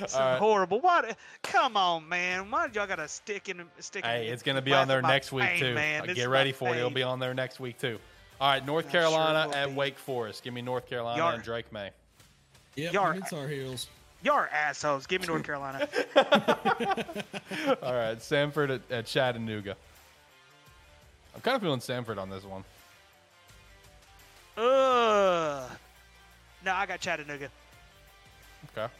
It's 0.00 0.14
All 0.14 0.20
right. 0.22 0.38
horrible. 0.38 0.80
What? 0.80 1.16
Come 1.42 1.76
on, 1.76 2.08
man. 2.08 2.50
Why 2.50 2.66
did 2.66 2.74
y'all 2.76 2.86
gotta 2.86 3.06
stick 3.06 3.48
in? 3.48 3.62
Stick 3.78 4.04
Hey, 4.04 4.26
the 4.26 4.32
it's 4.32 4.42
going 4.42 4.56
to 4.56 4.62
be 4.62 4.72
on 4.72 4.88
there 4.88 5.02
next 5.02 5.30
week 5.30 5.44
pain, 5.44 5.60
too. 5.60 5.74
Man. 5.74 6.08
Uh, 6.08 6.14
Get 6.14 6.28
ready 6.28 6.50
my 6.50 6.56
for 6.56 6.68
it. 6.74 6.78
It'll 6.78 6.90
be 6.90 7.02
on 7.02 7.18
there 7.20 7.34
next 7.34 7.60
week 7.60 7.78
too. 7.78 7.98
All 8.40 8.48
right, 8.50 8.64
North 8.66 8.86
I'm 8.86 8.90
sure 8.90 9.00
Carolina 9.02 9.48
will 9.48 9.54
at 9.54 9.68
be. 9.68 9.74
Wake 9.74 9.98
Forest. 9.98 10.42
Give 10.42 10.52
me 10.54 10.62
North 10.62 10.88
Carolina 10.88 11.18
Yar- 11.18 11.34
and 11.34 11.42
Drake 11.42 11.70
Maye. 11.72 11.90
Yeah, 12.74 12.90
Y'all- 12.92 13.12
it's 13.12 13.32
our 13.32 13.46
heels. 13.46 13.88
Y'all 14.22 14.34
are 14.34 14.48
assholes. 14.48 15.06
Give 15.06 15.20
me 15.20 15.28
North 15.28 15.42
Carolina. 15.46 15.86
All 16.16 17.94
right, 17.94 18.18
Samford 18.18 18.70
at, 18.74 18.80
at 18.90 19.06
Chattanooga. 19.06 19.76
I'm 21.36 21.42
kind 21.42 21.54
of 21.54 21.60
feeling 21.60 21.80
Samford 21.80 22.16
on 22.18 22.30
this 22.30 22.44
one. 22.44 22.64
Ugh. 24.56 25.70
No, 26.64 26.72
I 26.72 26.86
got 26.86 26.98
Chattanooga. 26.98 27.50
Okay. 28.72 28.90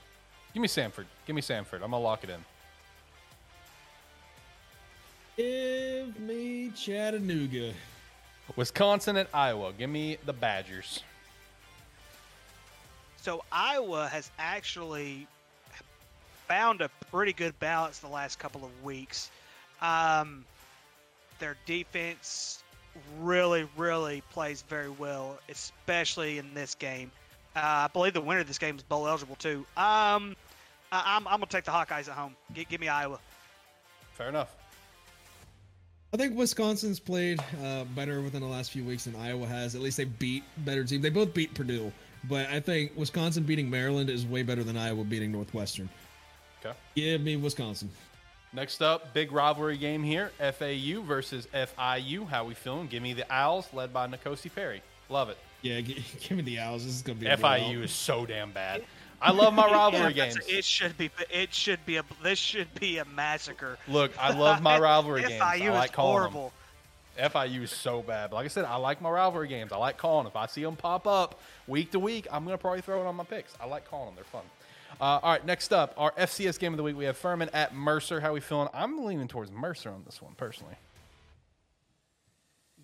Give 0.53 0.61
me 0.61 0.69
Samford. 0.69 1.07
Give 1.27 1.35
me 1.35 1.41
Samford. 1.41 1.77
I'm 1.77 1.91
gonna 1.93 1.99
lock 1.99 2.25
it 2.25 2.31
in. 2.31 2.45
Give 5.39 6.21
me 6.21 6.71
Chattanooga. 6.77 7.73
Wisconsin 8.55 9.17
at 9.17 9.29
Iowa. 9.33 9.73
Give 9.73 9.89
me 9.89 10.19
the 10.27 10.33
Badgers. 10.35 11.03
So 13.17 13.43
Iowa 13.51 14.09
has 14.09 14.31
actually 14.39 15.27
found 16.47 16.83
a 16.83 16.91
pretty 17.11 17.33
good 17.33 17.59
balance 17.59 17.99
the 17.99 18.09
last 18.09 18.39
couple 18.39 18.63
of 18.63 18.85
weeks. 18.85 19.31
Um, 19.81 20.45
their 21.39 21.57
defense 21.67 22.63
really, 23.19 23.69
really 23.77 24.23
plays 24.31 24.63
very 24.63 24.89
well, 24.89 25.39
especially 25.49 26.39
in 26.39 26.55
this 26.55 26.75
game. 26.75 27.11
Uh, 27.55 27.61
I 27.61 27.89
believe 27.93 28.15
the 28.15 28.21
winner 28.21 28.41
of 28.41 28.47
this 28.47 28.59
game 28.59 28.77
is 28.77 28.83
bowl 28.83 29.07
eligible 29.09 29.37
too. 29.37 29.61
Um, 29.77 30.37
I, 30.93 31.17
am 31.17 31.27
I'm 31.27 31.41
gonna 31.41 31.47
take 31.47 31.65
the 31.65 31.71
Hawkeyes 31.71 32.09
at 32.09 32.15
home. 32.15 32.37
G- 32.55 32.67
give 32.69 32.81
me 32.81 32.89
Iowa. 32.89 33.19
Fair 34.13 34.29
enough. 34.29 34.55
I 36.13 36.17
think 36.17 36.37
Wisconsin's 36.37 37.01
played 37.01 37.41
uh, 37.63 37.85
better 37.85 38.21
within 38.21 38.41
the 38.41 38.49
last 38.49 38.71
few 38.71 38.85
weeks 38.85 39.05
than 39.05 39.17
Iowa 39.17 39.47
has. 39.47 39.75
At 39.75 39.81
least 39.81 39.97
they 39.97 40.05
beat 40.05 40.45
better 40.59 40.85
teams. 40.85 41.03
They 41.03 41.11
both 41.11 41.35
beat 41.35 41.53
Purdue, 41.55 41.93
but 42.29 42.47
I 42.49 42.61
think 42.61 42.93
Wisconsin 42.97 43.43
beating 43.43 43.69
Maryland 43.69 44.09
is 44.09 44.25
way 44.25 44.43
better 44.43 44.63
than 44.63 44.77
Iowa 44.77 45.05
beating 45.05 45.33
Northwestern. 45.33 45.89
Okay. 46.65 46.77
Give 46.95 47.21
me 47.21 47.37
Wisconsin. 47.37 47.91
Next 48.53 48.81
up, 48.81 49.13
big 49.13 49.33
rivalry 49.33 49.77
game 49.77 50.03
here: 50.03 50.31
FAU 50.39 51.03
versus 51.03 51.47
FIU. 51.53 52.27
How 52.29 52.45
we 52.45 52.55
feeling? 52.55 52.87
Give 52.87 53.03
me 53.03 53.13
the 53.13 53.31
Owls, 53.33 53.69
led 53.73 53.93
by 53.93 54.07
N'Kosi 54.07 54.53
Perry. 54.55 54.83
Love 55.09 55.29
it. 55.29 55.39
Yeah, 55.63 55.81
g- 55.81 56.05
give 56.21 56.37
me 56.39 56.43
the 56.43 56.59
Owls. 56.61 56.85
This 56.85 56.95
is 56.95 57.03
gonna 57.03 57.19
be 57.19 57.27
a 57.27 57.37
FIU 57.37 57.83
is 57.83 57.93
so 57.93 58.25
damn 58.27 58.53
bad. 58.53 58.83
I 59.23 59.33
love 59.33 59.55
my 59.55 59.65
rivalry 59.71 60.13
Yeah, 60.15 60.27
games. 60.31 60.39
It 60.47 60.65
should 60.65 60.97
be. 60.99 61.11
It 61.31 61.53
should 61.53 61.85
be 61.87 61.97
a. 61.97 62.05
This 62.23 62.39
should 62.39 62.73
be 62.75 62.99
a 62.99 63.05
massacre. 63.05 63.79
Look, 63.89 64.13
I 64.19 64.33
love 64.37 64.63
my 64.63 64.79
rivalry 64.81 65.23
games. 65.23 65.41
I 65.43 65.59
FIU 65.59 65.73
like 65.73 65.91
is 65.91 65.95
calling 65.97 66.23
them. 66.23 66.33
horrible. 66.33 66.53
FIU 67.19 67.63
is 67.63 67.71
so 67.71 68.03
bad. 68.03 68.29
But 68.31 68.37
like 68.37 68.45
I 68.45 68.49
said, 68.49 68.67
I 68.67 68.77
like 68.77 69.01
my 69.01 69.09
rivalry 69.09 69.49
games. 69.49 69.73
I 69.73 69.79
like 69.79 69.97
calling. 69.97 70.27
If 70.27 70.37
I 70.37 70.45
see 70.47 70.63
them 70.63 70.77
pop 70.77 71.07
up 71.07 71.41
week 71.67 71.93
to 71.93 71.99
week, 71.99 72.27
I'm 72.31 72.45
going 72.45 72.55
to 72.55 72.61
probably 72.61 72.83
throw 72.83 73.01
it 73.03 73.07
on 73.07 73.17
my 73.17 73.25
picks. 73.25 73.55
I 73.59 73.65
like 73.65 73.89
calling 73.89 74.07
them. 74.09 74.15
They're 74.17 74.25
fun. 74.25 74.43
Uh, 75.01 75.21
all 75.23 75.33
right, 75.33 75.45
next 75.45 75.73
up, 75.73 75.95
our 75.99 76.13
FCS 76.13 76.59
game 76.59 76.73
of 76.73 76.79
the 76.79 76.83
week. 76.83 76.97
We 76.97 77.05
have 77.05 77.17
Furman 77.19 77.51
at 77.53 77.75
Mercer. 77.75 78.21
How 78.21 78.33
we 78.33 78.41
feeling? 78.41 78.69
I'm 78.73 79.05
leaning 79.05 79.29
towards 79.29 79.51
Mercer 79.51 79.91
on 79.91 80.03
this 80.07 80.23
one, 80.23 80.33
personally. 80.37 80.75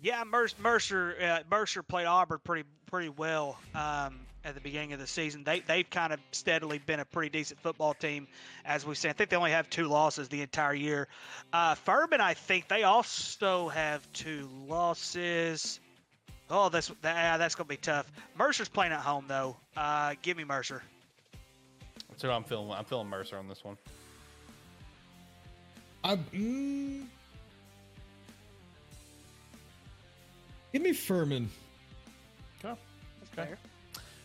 Yeah, 0.01 0.23
Mercer 0.25 0.55
Mercer, 0.61 1.15
uh, 1.21 1.39
Mercer 1.49 1.81
played 1.81 2.05
Auburn 2.05 2.39
pretty 2.43 2.67
pretty 2.87 3.09
well 3.09 3.57
um, 3.73 4.19
at 4.43 4.53
the 4.53 4.61
beginning 4.61 4.93
of 4.93 4.99
the 4.99 5.07
season. 5.07 5.43
They 5.43 5.61
they've 5.61 5.89
kind 5.89 6.13
of 6.13 6.19
steadily 6.31 6.77
been 6.77 6.99
a 6.99 7.05
pretty 7.05 7.29
decent 7.29 7.61
football 7.61 7.93
team, 7.93 8.27
as 8.65 8.85
we 8.85 8.93
say. 8.95 9.09
I 9.09 9.13
think 9.13 9.29
they 9.29 9.37
only 9.37 9.51
have 9.51 9.69
two 9.69 9.87
losses 9.87 10.27
the 10.27 10.41
entire 10.41 10.73
year. 10.73 11.07
Uh, 11.51 11.73
Furman, 11.75 12.21
I 12.21 12.33
think 12.33 12.67
they 12.67 12.83
also 12.83 13.69
have 13.69 14.05
two 14.11 14.49
losses. 14.67 15.79
Oh, 16.49 16.69
that's 16.69 16.89
that, 17.01 17.37
that's 17.37 17.55
gonna 17.55 17.67
be 17.67 17.77
tough. 17.77 18.11
Mercer's 18.37 18.69
playing 18.69 18.91
at 18.91 18.99
home 18.99 19.25
though. 19.27 19.55
Uh, 19.75 20.13
give 20.21 20.37
me 20.37 20.43
Mercer. 20.43 20.83
That's 22.23 22.31
who 22.31 22.37
I'm 22.37 22.45
feeling. 22.45 22.71
I'm 22.71 22.85
feeling 22.85 23.09
Mercer 23.09 23.37
on 23.37 23.49
this 23.49 23.65
one. 23.65 23.75
I, 26.05 26.15
mm, 26.15 27.03
give 30.71 30.81
me 30.81 30.93
Furman. 30.93 31.49
Okay. 32.63 32.79
Okay. 33.37 33.53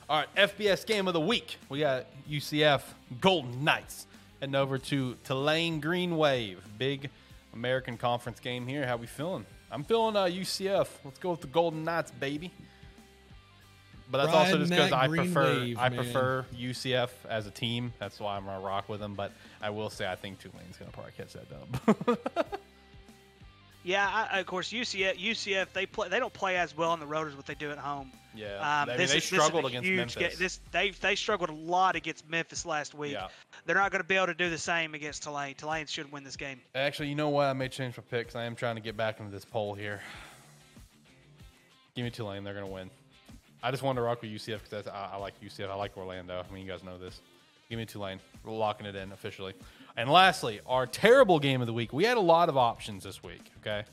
All 0.09 0.21
right, 0.21 0.35
FBS 0.37 0.87
game 0.87 1.09
of 1.09 1.15
the 1.15 1.21
week. 1.21 1.59
We 1.69 1.81
got 1.81 2.07
UCF 2.31 2.83
Golden 3.21 3.65
Knights 3.65 4.07
heading 4.39 4.55
over 4.55 4.79
to 4.79 5.17
Tulane 5.25 5.81
Green 5.81 6.17
Wave. 6.17 6.63
Big 6.79 7.11
American 7.53 7.97
Conference 7.97 8.39
game 8.39 8.69
here. 8.69 8.87
How 8.87 8.97
we 8.97 9.09
feeling? 9.09 9.45
I'm 9.73 9.83
feeling 9.83 10.15
uh, 10.15 10.27
UCF. 10.27 10.87
Let's 11.05 11.19
go 11.19 11.33
with 11.33 11.41
the 11.41 11.49
Golden 11.49 11.83
Knights, 11.83 12.13
baby. 12.13 12.53
But 14.11 14.19
that's 14.25 14.33
also 14.35 14.59
just 14.59 14.71
because 14.71 14.91
I 14.93 15.07
green 15.07 15.33
prefer 15.33 15.59
wave, 15.61 15.79
I 15.79 15.89
man. 15.91 15.99
prefer 15.99 16.47
UCF 16.57 17.11
as 17.29 17.47
a 17.47 17.51
team. 17.51 17.93
That's 17.99 18.19
why 18.21 18.37
I'm 18.37 18.45
gonna 18.47 18.61
rock 18.65 18.89
with 18.89 19.01
them. 19.01 19.15
But 19.15 19.33
I 19.61 19.69
will 19.71 19.91
say 19.91 20.11
I 20.11 20.15
think 20.17 20.39
Tulane's 20.39 20.77
gonna 20.79 20.91
probably 20.93 21.13
catch 21.17 21.35
that 21.35 21.47
dub. 21.51 22.47
Yeah, 23.85 24.27
I, 24.31 24.41
of 24.41 24.47
course 24.47 24.71
UCF 24.71 25.19
UCF 25.19 25.69
they 25.73 25.87
play 25.87 26.09
they 26.09 26.19
don't 26.19 26.33
play 26.33 26.57
as 26.59 26.77
well 26.77 26.91
on 26.91 27.01
the 27.01 27.07
road 27.07 27.29
as 27.29 27.37
what 27.37 27.47
they 27.47 27.55
do 27.55 27.71
at 27.71 27.79
home. 27.79 28.13
yeah, 28.35 28.57
Um, 28.57 28.63
I 28.65 28.85
mean 28.87 28.97
this 28.99 29.13
they 29.13 29.17
is- 29.19 29.25
struggled 29.25 29.65
a 29.65 29.69
against 29.69 29.87
huge 29.89 29.97
Memphis. 30.17 30.17
ga- 30.17 30.37
this 30.45 30.61
they 30.73 30.91
they 30.91 31.15
struggled 31.15 31.49
a 31.49 31.55
lot 31.55 31.97
against 31.97 32.29
Memphis 32.29 32.67
last 32.67 32.93
week. 32.93 33.13
Yeah. 33.13 33.29
They're 33.65 33.77
not 33.77 33.91
going 33.91 34.03
to 34.03 34.09
be 34.09 34.17
able 34.17 34.27
to 34.27 34.35
do 34.35 34.51
the 34.51 34.59
same 34.59 34.95
against 34.95 35.23
Tulane. 35.23 35.55
Tulane 35.55 35.87
should 35.87 36.11
win 36.13 36.23
this 36.25 36.37
game. 36.37 36.61
Actually, 36.75 37.09
you 37.09 37.15
know 37.15 37.29
what? 37.31 37.47
I 37.47 37.53
may 37.55 37.69
change 37.69 37.97
my 37.97 38.03
pick 38.11 38.27
'cause 38.27 38.37
I 38.37 38.45
am 38.45 38.57
trying 38.57 38.75
to 38.77 38.83
get 38.83 38.97
back 38.97 39.21
into 39.21 39.31
this 39.33 39.45
poll 39.45 39.75
here. 39.75 40.01
Give 41.95 42.05
me 42.05 42.11
Tulane. 42.11 42.45
They're 42.45 42.55
going 42.55 42.67
to 42.67 42.73
win. 42.73 42.91
I 43.63 43.71
just 43.71 43.83
wanted 43.83 43.97
to 43.97 44.03
rock 44.03 44.23
with 44.23 44.31
UCF 44.31 44.61
because 44.63 44.87
I, 44.87 45.11
I 45.15 45.17
like 45.17 45.41
UCF. 45.41 45.69
I 45.69 45.75
like 45.75 45.97
Orlando. 45.97 46.45
I 46.49 46.53
mean, 46.53 46.65
you 46.65 46.71
guys 46.71 46.85
know 46.85 46.99
this. 46.99 47.21
Give 47.69 47.79
me 47.79 47.85
Tulane. 47.85 48.21
We're 48.45 48.53
locking 48.53 48.87
it 48.87 48.97
in 48.97 49.13
officially. 49.13 49.55
And 49.97 50.09
lastly, 50.09 50.61
our 50.67 50.87
terrible 50.87 51.39
game 51.39 51.61
of 51.61 51.67
the 51.67 51.73
week. 51.73 51.93
We 51.93 52.05
had 52.05 52.17
a 52.17 52.21
lot 52.21 52.49
of 52.49 52.57
options 52.57 53.05
this 53.05 53.23
week, 53.23 53.51
okay? 53.61 53.85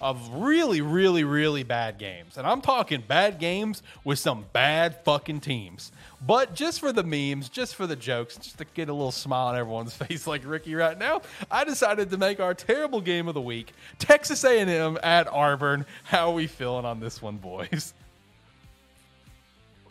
Of 0.00 0.28
really, 0.34 0.82
really, 0.82 1.24
really 1.24 1.62
bad 1.62 1.98
games. 1.98 2.36
And 2.36 2.46
I'm 2.46 2.60
talking 2.60 3.02
bad 3.08 3.38
games 3.38 3.82
with 4.04 4.18
some 4.18 4.44
bad 4.52 5.02
fucking 5.04 5.40
teams. 5.40 5.90
But 6.24 6.54
just 6.54 6.80
for 6.80 6.92
the 6.92 7.02
memes, 7.02 7.48
just 7.48 7.74
for 7.74 7.86
the 7.86 7.96
jokes, 7.96 8.36
just 8.36 8.58
to 8.58 8.66
get 8.74 8.88
a 8.88 8.92
little 8.92 9.10
smile 9.10 9.46
on 9.48 9.56
everyone's 9.56 9.94
face 9.96 10.26
like 10.26 10.42
Ricky 10.44 10.74
right 10.74 10.98
now, 10.98 11.22
I 11.50 11.64
decided 11.64 12.10
to 12.10 12.18
make 12.18 12.40
our 12.40 12.54
terrible 12.54 13.00
game 13.00 13.26
of 13.26 13.34
the 13.34 13.40
week 13.40 13.72
Texas 13.98 14.44
A&M 14.44 14.98
at 15.02 15.26
Auburn. 15.28 15.86
How 16.04 16.30
are 16.30 16.34
we 16.34 16.46
feeling 16.46 16.84
on 16.84 17.00
this 17.00 17.22
one, 17.22 17.38
boys? 17.38 17.94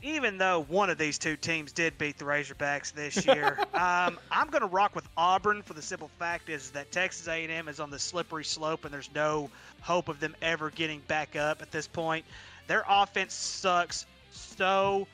Even 0.03 0.37
though 0.37 0.65
one 0.67 0.89
of 0.89 0.97
these 0.97 1.17
two 1.17 1.37
teams 1.37 1.71
did 1.71 1.97
beat 1.97 2.17
the 2.17 2.25
Razorbacks 2.25 2.91
this 2.93 3.25
year, 3.25 3.57
um, 3.73 4.19
I'm 4.29 4.49
going 4.49 4.61
to 4.61 4.67
rock 4.67 4.95
with 4.95 5.07
Auburn 5.15 5.61
for 5.63 5.73
the 5.73 5.81
simple 5.81 6.09
fact 6.19 6.49
is 6.49 6.71
that 6.71 6.91
Texas 6.91 7.27
A&M 7.29 7.69
is 7.69 7.79
on 7.79 7.89
the 7.89 7.97
slippery 7.99 8.43
slope 8.43 8.83
and 8.83 8.93
there's 8.93 9.09
no 9.15 9.49
hope 9.81 10.09
of 10.09 10.19
them 10.19 10.35
ever 10.41 10.69
getting 10.71 10.99
back 11.07 11.37
up 11.37 11.61
at 11.61 11.71
this 11.71 11.87
point. 11.87 12.25
Their 12.67 12.83
offense 12.87 13.33
sucks 13.33 14.05
so 14.31 15.07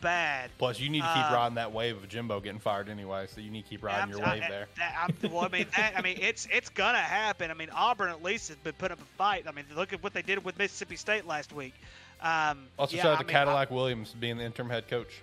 bad. 0.00 0.50
Plus, 0.56 0.80
you 0.80 0.88
need 0.88 1.02
to 1.02 1.12
keep 1.14 1.30
Uh, 1.30 1.34
riding 1.34 1.56
that 1.56 1.72
wave 1.72 1.98
of 1.98 2.08
Jimbo 2.08 2.40
getting 2.40 2.60
fired 2.60 2.88
anyway, 2.88 3.26
so 3.26 3.42
you 3.42 3.50
need 3.50 3.64
to 3.64 3.68
keep 3.68 3.82
riding 3.82 4.08
your 4.08 4.24
I'm- 4.26 4.30
wave 4.38 4.42
I- 4.44 4.48
there. 4.48 4.68
that- 4.78 4.96
I'm- 4.98 5.32
well, 5.32 5.44
I 5.44 5.48
mean, 5.48 5.66
that, 5.76 5.92
I 5.98 6.00
mean, 6.00 6.16
it's 6.18 6.46
it's 6.50 6.70
gonna 6.70 6.96
happen. 6.98 7.50
I 7.50 7.54
mean, 7.54 7.68
Auburn 7.70 8.08
at 8.08 8.22
least 8.22 8.48
has 8.48 8.56
been 8.56 8.72
putting 8.72 8.94
up 8.96 9.02
a 9.02 9.16
fight. 9.18 9.44
I 9.46 9.52
mean, 9.52 9.66
look 9.76 9.92
at 9.92 10.02
what 10.02 10.14
they 10.14 10.22
did 10.22 10.42
with 10.42 10.56
Mississippi 10.58 10.96
State 10.96 11.26
last 11.26 11.52
week. 11.52 11.74
Um, 12.22 12.66
Also, 12.78 12.96
yeah, 12.96 13.02
shout 13.02 13.12
out 13.12 13.18
I 13.18 13.22
to 13.22 13.26
mean, 13.26 13.36
I- 13.36 13.38
Cadillac 13.38 13.70
Williams 13.70 14.14
being 14.18 14.36
the 14.36 14.44
interim 14.44 14.68
head 14.70 14.88
coach. 14.88 15.22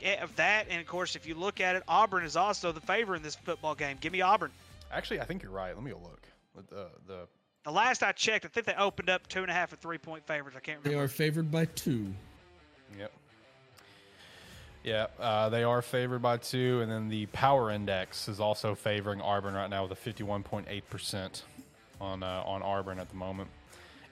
Yeah, 0.00 0.22
of 0.22 0.34
that, 0.36 0.66
and 0.68 0.80
of 0.80 0.86
course, 0.86 1.16
if 1.16 1.26
you 1.26 1.34
look 1.34 1.60
at 1.60 1.76
it, 1.76 1.82
Auburn 1.88 2.24
is 2.24 2.36
also 2.36 2.72
the 2.72 2.80
favor 2.80 3.14
in 3.14 3.22
this 3.22 3.36
football 3.36 3.74
game. 3.74 3.96
Give 4.00 4.12
me 4.12 4.20
Auburn. 4.20 4.50
Actually, 4.92 5.20
I 5.20 5.24
think 5.24 5.42
you're 5.42 5.52
right. 5.52 5.74
Let 5.74 5.82
me 5.82 5.92
go 5.92 5.98
look. 6.02 6.22
The, 6.68 6.88
the 7.06 7.26
The 7.64 7.70
last 7.72 8.02
I 8.02 8.12
checked, 8.12 8.44
I 8.44 8.48
think 8.48 8.66
they 8.66 8.74
opened 8.74 9.08
up 9.08 9.26
two 9.28 9.40
and 9.42 9.50
a 9.50 9.54
half 9.54 9.72
or 9.72 9.76
three 9.76 9.96
point 9.98 10.26
favorites. 10.26 10.56
I 10.56 10.60
can't 10.60 10.78
remember. 10.80 10.98
They 10.98 11.02
are 11.02 11.08
favored 11.08 11.50
by 11.50 11.64
two. 11.66 12.12
Yep. 12.98 13.12
Yeah, 14.82 15.06
uh, 15.18 15.48
they 15.48 15.62
are 15.64 15.80
favored 15.80 16.20
by 16.20 16.36
two, 16.36 16.80
and 16.82 16.92
then 16.92 17.08
the 17.08 17.24
power 17.26 17.70
index 17.70 18.28
is 18.28 18.38
also 18.40 18.74
favoring 18.74 19.22
Auburn 19.22 19.54
right 19.54 19.70
now 19.70 19.86
with 19.86 19.92
a 19.92 20.10
51.8% 20.10 21.42
on 22.02 22.22
uh, 22.22 22.42
on 22.44 22.62
Auburn 22.62 22.98
at 22.98 23.08
the 23.08 23.16
moment. 23.16 23.48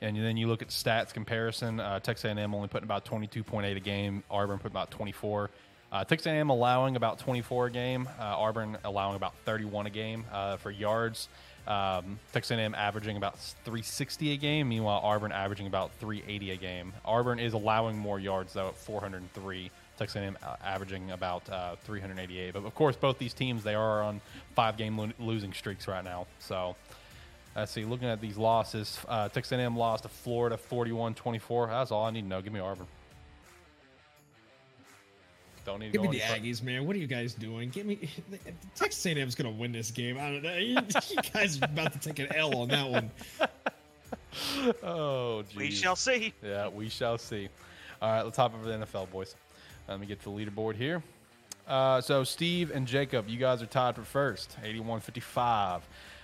And 0.03 0.17
then 0.17 0.37
you 0.37 0.49
look 0.49 0.63
at 0.63 0.69
stats 0.69 1.13
comparison. 1.15 1.79
Uh, 1.79 2.01
Texas 2.01 2.25
A&M 2.25 2.55
only 2.55 2.69
putting 2.69 2.85
about 2.85 3.05
22.8 3.05 3.77
a 3.77 3.81
game. 3.81 4.25
Auburn 4.31 4.59
put 4.59 4.71
about 4.71 4.91
24. 4.91 5.49
Uh, 5.93 6.05
Texas 6.05 6.27
A&M 6.27 6.51
allowing 6.51 6.97
about 6.97 7.19
24 7.19 7.67
a 7.67 7.71
game. 7.71 8.09
Uh, 8.19 8.23
Auburn 8.23 8.79
allowing 8.85 9.15
about 9.15 9.35
31 9.45 9.87
a 9.87 9.91
game 9.91 10.25
uh, 10.33 10.57
for 10.57 10.71
yards. 10.71 11.29
Um, 11.69 12.19
Texas 12.33 12.57
A&M 12.57 12.75
averaging 12.75 13.17
about 13.17 13.39
360 13.39 14.33
a 14.33 14.37
game. 14.37 14.69
Meanwhile, 14.69 15.01
Auburn 15.05 15.31
averaging 15.31 15.69
about 15.69 15.93
380 16.01 16.51
a 16.51 16.57
game. 16.57 16.93
Auburn 17.05 17.39
is 17.39 17.53
allowing 17.53 17.97
more 17.97 18.19
yards 18.19 18.55
though 18.55 18.69
at 18.69 18.77
403. 18.77 19.71
Texas 19.99 20.17
A&M 20.17 20.37
uh, 20.43 20.57
averaging 20.65 21.11
about 21.13 21.49
uh, 21.51 21.77
388. 21.85 22.55
But 22.55 22.65
of 22.65 22.75
course, 22.75 22.97
both 22.97 23.19
these 23.19 23.35
teams 23.35 23.63
they 23.63 23.75
are 23.75 24.03
on 24.03 24.21
five-game 24.57 24.99
lo- 24.99 25.13
losing 25.21 25.53
streaks 25.53 25.87
right 25.87 26.03
now. 26.03 26.27
So 26.41 26.75
let's 27.57 27.73
see. 27.73 27.85
Looking 27.85 28.09
at 28.09 28.21
these 28.21 28.37
losses, 28.37 28.99
uh, 29.09 29.29
Texas 29.29 29.53
A&M 29.53 29.77
lost 29.77 30.05
to 30.05 30.09
Florida 30.09 30.59
41-24. 30.71 31.69
That's 31.69 31.91
all 31.91 32.05
I 32.05 32.11
need 32.11 32.23
to 32.23 32.29
know. 32.29 32.43
Give 32.43 32.53
me 32.53 32.61
Auburn. 32.61 32.87
Don't 35.65 35.79
need 35.79 35.93
to 35.93 35.99
Give 35.99 36.03
me 36.03 36.19
the 36.19 36.25
any 36.25 36.35
further. 36.35 36.47
Aggies, 36.47 36.63
man. 36.63 36.87
What 36.87 36.97
are 36.97 36.99
you 36.99 37.07
guys 37.07 37.35
doing? 37.35 37.71
Give 37.71 37.87
me 37.87 38.11
Texas 38.75 39.05
A&M 39.07 39.17
is 39.29 39.35
gonna 39.37 39.51
win 39.51 39.71
this 39.71 39.91
game. 39.93 40.19
I 40.19 40.31
don't 40.31 40.43
know. 40.43 40.57
You, 40.57 40.77
you 41.11 41.17
guys 41.33 41.61
are 41.63 41.67
about 41.67 41.93
to 41.93 42.01
take 42.01 42.19
an 42.19 42.35
L 42.35 42.57
on 42.57 42.69
that 42.69 42.89
one. 42.89 43.11
Oh, 44.83 45.43
geez. 45.43 45.57
we 45.57 45.71
shall 45.71 45.97
see. 45.97 46.33
Yeah, 46.43 46.69
we 46.69 46.89
shall 46.89 47.19
see. 47.19 47.51
All 48.01 48.11
right, 48.11 48.23
let's 48.23 48.37
hop 48.37 48.55
over 48.55 48.65
to 48.65 48.79
the 48.79 48.87
NFL, 48.87 49.11
boys. 49.11 49.37
Let 49.89 50.01
me 50.01 50.07
get 50.07 50.23
to 50.23 50.25
the 50.25 50.31
leaderboard 50.31 50.75
here. 50.75 51.03
Uh, 51.69 52.01
so 52.01 52.25
Steve 52.25 52.71
and 52.71 52.87
Jacob, 52.87 53.29
you 53.29 53.39
guys 53.39 53.63
are 53.63 53.67
tied 53.67 53.95
for 53.95 54.03
first, 54.03 54.57
81-55. 54.65 55.83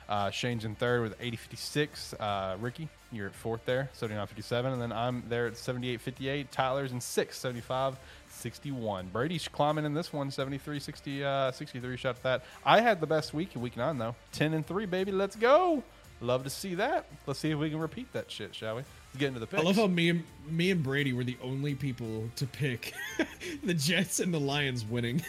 Uh, 0.08 0.30
Shane's 0.30 0.64
in 0.64 0.74
third 0.74 1.02
with 1.02 1.18
80-56. 1.20 2.14
Uh, 2.18 2.56
Ricky, 2.58 2.88
you're 3.12 3.26
at 3.26 3.34
fourth 3.34 3.64
there, 3.66 3.90
79-57. 4.00 4.72
And 4.72 4.80
then 4.80 4.92
I'm 4.92 5.22
there 5.28 5.46
at 5.46 5.54
78-58. 5.54 6.46
Tyler's 6.50 6.92
in 6.92 7.00
sixth, 7.00 7.44
75-61. 7.44 9.12
Brady's 9.12 9.48
climbing 9.48 9.84
in 9.84 9.92
this 9.92 10.12
one, 10.12 10.30
73-60, 10.30 11.22
uh, 11.22 11.52
63 11.52 11.96
shot 11.96 12.16
at 12.16 12.22
that. 12.22 12.44
I 12.64 12.80
had 12.80 13.00
the 13.00 13.06
best 13.06 13.34
week 13.34 13.54
in 13.54 13.60
week 13.60 13.76
nine, 13.76 13.98
though. 13.98 14.14
10 14.32 14.54
and 14.54 14.66
3, 14.66 14.86
baby. 14.86 15.12
Let's 15.12 15.36
go. 15.36 15.82
Love 16.20 16.42
to 16.44 16.50
see 16.50 16.74
that. 16.74 17.06
Let's 17.26 17.38
see 17.38 17.50
if 17.50 17.58
we 17.58 17.70
can 17.70 17.78
repeat 17.78 18.12
that 18.12 18.30
shit, 18.30 18.54
shall 18.54 18.76
we? 18.76 18.82
Let's 18.82 19.18
get 19.18 19.28
into 19.28 19.40
the 19.40 19.46
picks. 19.46 19.62
I 19.62 19.64
love 19.64 19.76
how 19.76 19.86
me 19.86 20.08
and 20.08 20.24
me 20.48 20.70
and 20.70 20.82
Brady 20.82 21.12
were 21.12 21.22
the 21.22 21.36
only 21.42 21.74
people 21.74 22.28
to 22.36 22.46
pick 22.46 22.92
the 23.62 23.74
Jets 23.74 24.18
and 24.18 24.34
the 24.34 24.40
Lions 24.40 24.84
winning. 24.84 25.22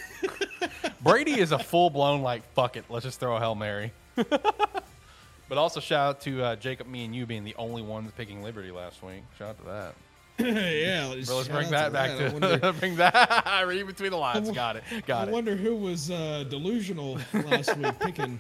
Brady 1.04 1.40
is 1.40 1.52
a 1.52 1.60
full 1.60 1.92
blown 1.92 2.22
like 2.22 2.42
fuck 2.54 2.76
it, 2.76 2.86
let's 2.90 3.06
just 3.06 3.20
throw 3.20 3.36
a 3.36 3.40
hail 3.40 3.56
mary. 3.56 3.92
but 5.50 5.58
also 5.58 5.80
shout 5.80 6.08
out 6.10 6.22
to 6.22 6.44
uh, 6.44 6.56
Jacob, 6.56 6.88
me, 6.88 7.06
and 7.06 7.16
you 7.16 7.26
being 7.26 7.44
the 7.44 7.56
only 7.58 7.82
ones 7.82 8.12
picking 8.16 8.44
Liberty 8.44 8.72
last 8.72 9.04
week. 9.04 9.24
Shout 9.38 9.50
out 9.50 9.58
to 9.60 9.66
that. 9.66 9.96
yeah, 10.40 11.12
let's 11.14 11.28
shout 11.28 11.48
bring 11.50 11.66
out 11.66 11.92
that 11.92 11.94
back 11.94 12.12
I 12.12 12.30
to 12.30 12.32
wonder, 12.40 12.74
bring 12.74 12.96
that 12.96 13.64
read 13.68 13.88
between 13.88 14.12
the 14.12 14.18
lines. 14.18 14.50
Got 14.52 14.78
it. 14.78 14.84
Got 15.06 15.28
I 15.28 15.32
it. 15.32 15.34
wonder 15.34 15.56
who 15.56 15.76
was 15.76 16.10
uh, 16.10 16.46
delusional 16.50 17.20
last 17.34 17.76
week 17.76 18.00
picking. 18.00 18.40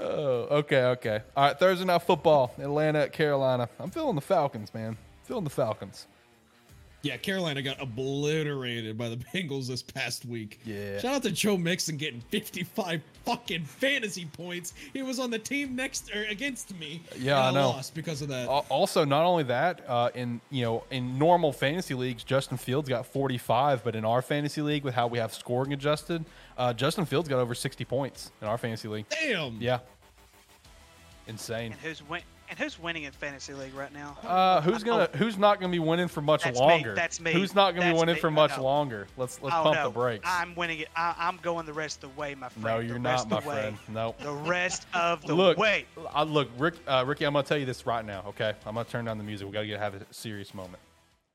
Oh, 0.00 0.58
okay, 0.58 0.84
okay. 0.84 1.22
All 1.36 1.46
right, 1.46 1.58
Thursday 1.58 1.84
night 1.84 2.02
football, 2.02 2.52
Atlanta 2.58 3.00
at 3.00 3.12
Carolina. 3.12 3.68
I'm 3.80 3.90
feeling 3.90 4.14
the 4.14 4.20
Falcons, 4.20 4.72
man. 4.72 4.96
Feeling 5.24 5.44
the 5.44 5.50
Falcons. 5.50 6.06
Yeah, 7.02 7.16
Carolina 7.16 7.62
got 7.62 7.80
obliterated 7.80 8.98
by 8.98 9.08
the 9.08 9.16
Bengals 9.16 9.68
this 9.68 9.82
past 9.82 10.24
week. 10.24 10.58
Yeah. 10.64 10.98
Shout 10.98 11.14
out 11.14 11.22
to 11.22 11.30
Joe 11.30 11.56
Mixon 11.56 11.96
getting 11.96 12.20
55 12.20 13.00
fucking 13.24 13.62
fantasy 13.64 14.24
points. 14.26 14.74
He 14.92 15.02
was 15.02 15.20
on 15.20 15.30
the 15.30 15.38
team 15.38 15.76
next 15.76 16.10
or 16.12 16.24
against 16.24 16.76
me. 16.76 17.00
Yeah, 17.16 17.48
and 17.48 17.56
I 17.56 17.60
know. 17.60 17.68
lost 17.68 17.94
because 17.94 18.20
of 18.20 18.26
that. 18.28 18.48
Al- 18.48 18.66
Also, 18.68 19.04
not 19.04 19.24
only 19.24 19.44
that, 19.44 19.82
uh, 19.88 20.10
in 20.16 20.40
you 20.50 20.64
know, 20.64 20.82
in 20.90 21.16
normal 21.18 21.52
fantasy 21.52 21.94
leagues, 21.94 22.24
Justin 22.24 22.56
Fields 22.56 22.88
got 22.88 23.06
45, 23.06 23.84
but 23.84 23.94
in 23.94 24.04
our 24.04 24.20
fantasy 24.20 24.60
league, 24.60 24.82
with 24.82 24.94
how 24.94 25.06
we 25.06 25.18
have 25.18 25.32
scoring 25.32 25.72
adjusted, 25.72 26.24
uh, 26.56 26.72
Justin 26.72 27.04
Fields 27.04 27.28
got 27.28 27.38
over 27.38 27.54
60 27.54 27.84
points 27.84 28.32
in 28.42 28.48
our 28.48 28.58
fantasy 28.58 28.88
league. 28.88 29.06
Damn. 29.08 29.56
Yeah, 29.60 29.78
insane. 31.28 31.72
And 31.72 31.80
who's 31.80 32.02
win- 32.08 32.22
and 32.50 32.58
who's 32.58 32.78
winning 32.78 33.04
in 33.04 33.12
fantasy 33.12 33.52
league 33.52 33.74
right 33.74 33.92
now? 33.92 34.16
Uh, 34.22 34.60
who's 34.60 34.82
gonna? 34.82 35.08
Who's 35.16 35.36
not 35.36 35.60
gonna 35.60 35.72
be 35.72 35.78
winning 35.78 36.08
for 36.08 36.20
much 36.20 36.44
That's 36.44 36.58
me. 36.58 36.66
longer? 36.66 36.94
That's 36.94 37.20
me. 37.20 37.32
Who's 37.32 37.54
not 37.54 37.74
gonna 37.74 37.92
be 37.92 37.98
winning 37.98 38.14
me. 38.14 38.20
for 38.20 38.30
much 38.30 38.56
know. 38.56 38.64
longer? 38.64 39.06
Let's 39.16 39.40
let's 39.42 39.54
oh 39.54 39.62
pump 39.62 39.76
no, 39.76 39.84
the 39.84 39.90
brakes. 39.90 40.24
I'm 40.26 40.54
winning 40.54 40.80
it. 40.80 40.88
I, 40.96 41.14
I'm 41.18 41.38
going 41.42 41.66
the 41.66 41.72
rest 41.72 42.02
of 42.02 42.14
the 42.14 42.20
way, 42.20 42.34
my 42.34 42.48
friend. 42.48 42.64
no, 42.64 42.78
you're 42.78 42.98
rest 42.98 43.28
not, 43.28 43.38
of 43.38 43.44
my 43.46 43.52
the 43.52 43.56
way. 43.56 43.62
friend. 43.62 43.78
Nope. 43.88 44.18
The 44.20 44.32
rest 44.32 44.86
of 44.94 45.22
the 45.26 45.34
look, 45.34 45.58
way. 45.58 45.86
I, 46.12 46.22
look, 46.22 46.48
Rick, 46.58 46.74
uh, 46.86 47.04
Ricky. 47.06 47.26
I'm 47.26 47.32
gonna 47.32 47.46
tell 47.46 47.58
you 47.58 47.66
this 47.66 47.86
right 47.86 48.04
now. 48.04 48.24
Okay, 48.28 48.54
I'm 48.66 48.74
gonna 48.74 48.88
turn 48.88 49.04
down 49.04 49.18
the 49.18 49.24
music. 49.24 49.46
We 49.46 49.52
gotta 49.52 49.66
get 49.66 49.78
have 49.78 49.94
a 49.94 50.06
serious 50.10 50.54
moment. 50.54 50.82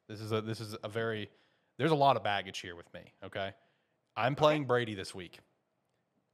This 0.08 0.22
is 0.22 0.32
a 0.32 0.42
this 0.42 0.60
is 0.60 0.76
a 0.84 0.90
very. 0.90 1.30
There's 1.78 1.92
a 1.92 1.96
lot 1.96 2.18
of 2.18 2.24
baggage 2.24 2.60
here 2.60 2.76
with 2.76 2.92
me. 2.94 3.02
Okay, 3.24 3.52
I'm 4.16 4.36
playing 4.36 4.66
Brady 4.66 4.96
this 4.96 5.14
week. 5.14 5.40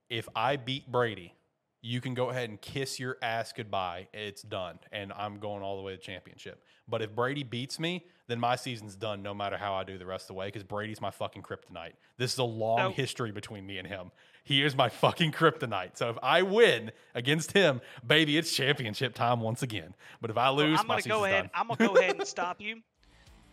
If 0.09 0.27
I 0.35 0.55
beat 0.55 0.91
Brady, 0.91 1.33
you 1.81 2.01
can 2.01 2.13
go 2.13 2.29
ahead 2.29 2.49
and 2.49 2.59
kiss 2.59 2.99
your 2.99 3.17
ass 3.21 3.53
goodbye. 3.53 4.07
It's 4.13 4.41
done, 4.41 4.79
and 4.91 5.13
I'm 5.13 5.39
going 5.39 5.63
all 5.63 5.77
the 5.77 5.81
way 5.83 5.93
to 5.95 5.97
championship. 6.01 6.63
But 6.87 7.01
if 7.01 7.15
Brady 7.15 7.43
beats 7.43 7.79
me, 7.79 8.05
then 8.27 8.39
my 8.39 8.55
season's 8.55 8.95
done. 8.95 9.21
No 9.21 9.33
matter 9.33 9.57
how 9.57 9.73
I 9.75 9.83
do 9.83 9.97
the 9.97 10.05
rest 10.05 10.23
of 10.23 10.27
the 10.29 10.33
way, 10.33 10.47
because 10.47 10.63
Brady's 10.63 10.99
my 11.01 11.11
fucking 11.11 11.43
kryptonite. 11.43 11.93
This 12.17 12.33
is 12.33 12.39
a 12.39 12.43
long 12.43 12.79
So- 12.79 12.91
history 12.91 13.31
between 13.31 13.65
me 13.65 13.77
and 13.77 13.87
him. 13.87 14.11
He 14.43 14.63
is 14.63 14.75
my 14.75 14.89
fucking 14.89 15.31
kryptonite. 15.31 15.95
So 15.97 16.09
if 16.09 16.17
I 16.23 16.41
win 16.41 16.91
against 17.13 17.51
him, 17.51 17.81
baby, 18.05 18.37
it's 18.37 18.51
championship 18.55 19.13
time 19.13 19.41
once 19.41 19.61
again. 19.61 19.93
But 20.21 20.31
if 20.31 20.37
I 20.37 20.45
Well, 20.49 20.55
lose, 20.67 20.79
I'm 20.79 20.87
gonna 20.87 21.01
go 21.03 21.23
ahead. 21.25 21.43
done. 21.43 21.51
I'm 21.53 21.67
gonna 21.67 21.87
go 21.93 21.97
ahead 21.97 22.15
and 22.17 22.27
stop 22.27 22.59
you. 22.59 22.81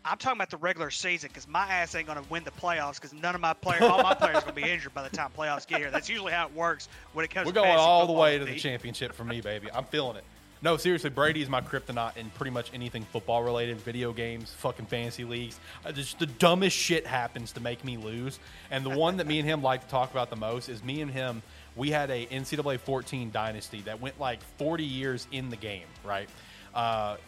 I'm 0.07 0.19
talking 0.19 0.39
about 0.39 0.51
the 0.51 0.57
regular 0.57 0.91
season 0.91 1.29
because 1.29 1.49
my 1.49 1.67
ass 1.67 1.95
ain't 1.95 2.07
gonna 2.07 2.23
win 2.31 2.45
the 2.45 2.53
playoffs 2.53 2.95
because 2.95 3.13
none 3.13 3.35
of 3.35 3.41
my 3.41 3.53
players, 3.55 3.83
all 3.83 4.03
my 4.03 4.15
players, 4.15 4.37
are 4.37 4.41
gonna 4.43 4.53
be 4.53 4.63
injured 4.71 4.95
by 4.95 5.07
the 5.07 5.15
time 5.15 5.31
playoffs 5.37 5.67
get 5.67 5.81
here. 5.81 5.91
That's 5.91 6.09
usually 6.09 6.33
how 6.33 6.47
it 6.47 6.55
works 6.55 6.89
when 7.13 7.25
it 7.25 7.29
comes. 7.29 7.47
We're 7.47 7.53
to 7.53 7.61
going 7.61 7.77
all 7.77 8.07
the 8.07 8.13
way 8.13 8.39
to 8.39 8.45
the 8.45 8.57
championship 8.57 9.13
for 9.13 9.25
me, 9.25 9.41
baby. 9.41 9.69
I'm 9.73 9.85
feeling 9.85 10.17
it. 10.17 10.25
No, 10.63 10.77
seriously, 10.77 11.11
Brady 11.11 11.43
is 11.43 11.51
my 11.51 11.61
kryptonite 11.61 12.17
in 12.17 12.31
pretty 12.31 12.51
much 12.51 12.71
anything 12.73 13.05
football 13.13 13.43
related, 13.43 13.79
video 13.79 14.13
games, 14.13 14.53
fucking 14.59 14.87
fantasy 14.87 15.25
leagues. 15.25 15.61
Just 15.93 16.19
the 16.19 16.27
dumbest 16.27 16.77
shit 16.77 17.07
happens 17.07 17.53
to 17.53 17.61
make 17.61 17.85
me 17.85 17.99
lose. 17.99 18.39
And 18.71 18.85
the 18.85 18.91
one 18.91 19.19
that 19.19 19.27
me 19.27 19.39
and 19.39 19.47
him 19.47 19.63
like 19.63 19.83
to 19.83 19.89
talk 19.89 20.11
about 20.13 20.31
the 20.31 20.37
most 20.37 20.69
is 20.69 20.83
me 20.83 21.03
and 21.03 21.11
him. 21.11 21.43
We 21.75 21.91
had 21.91 22.11
a 22.11 22.27
NCAA 22.27 22.81
14 22.81 23.31
dynasty 23.31 23.83
that 23.83 24.01
went 24.01 24.19
like 24.19 24.41
40 24.57 24.83
years 24.83 25.27
in 25.31 25.51
the 25.51 25.57
game, 25.57 25.87
right? 26.03 26.29
Uh, 26.75 27.19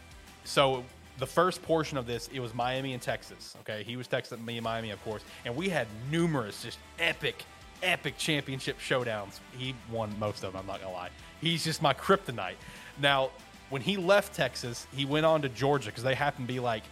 so 0.45 0.85
the 1.19 1.27
first 1.27 1.63
portion 1.63 1.99
of 1.99 2.07
this, 2.07 2.29
it 2.33 2.41
was 2.41 2.55
Miami 2.55 2.93
and 2.93 3.03
Texas. 3.03 3.57
Okay, 3.61 3.83
he 3.83 3.97
was 3.97 4.07
Texas, 4.07 4.39
me 4.39 4.57
and 4.57 4.65
Miami, 4.65 4.91
of 4.91 5.03
course, 5.05 5.23
and 5.45 5.55
we 5.55 5.69
had 5.69 5.87
numerous 6.11 6.63
just 6.63 6.79
epic, 6.99 7.45
epic 7.83 8.17
championship 8.17 8.79
showdowns. 8.79 9.41
He 9.57 9.75
won 9.91 10.15
most 10.19 10.45
of 10.45 10.53
them. 10.53 10.61
I'm 10.61 10.67
not 10.67 10.81
gonna 10.81 10.93
lie. 10.93 11.11
He's 11.41 11.65
just 11.65 11.83
my 11.83 11.93
kryptonite. 11.93 12.57
Now, 13.01 13.31
when 13.71 13.83
he 13.83 13.97
left 13.97 14.35
Texas, 14.35 14.87
he 14.95 15.05
went 15.05 15.27
on 15.27 15.43
to 15.43 15.49
Georgia 15.49 15.91
because 15.91 16.03
they 16.03 16.15
happened 16.15 16.49
to 16.49 16.55
be 16.55 16.61
like 16.61 16.85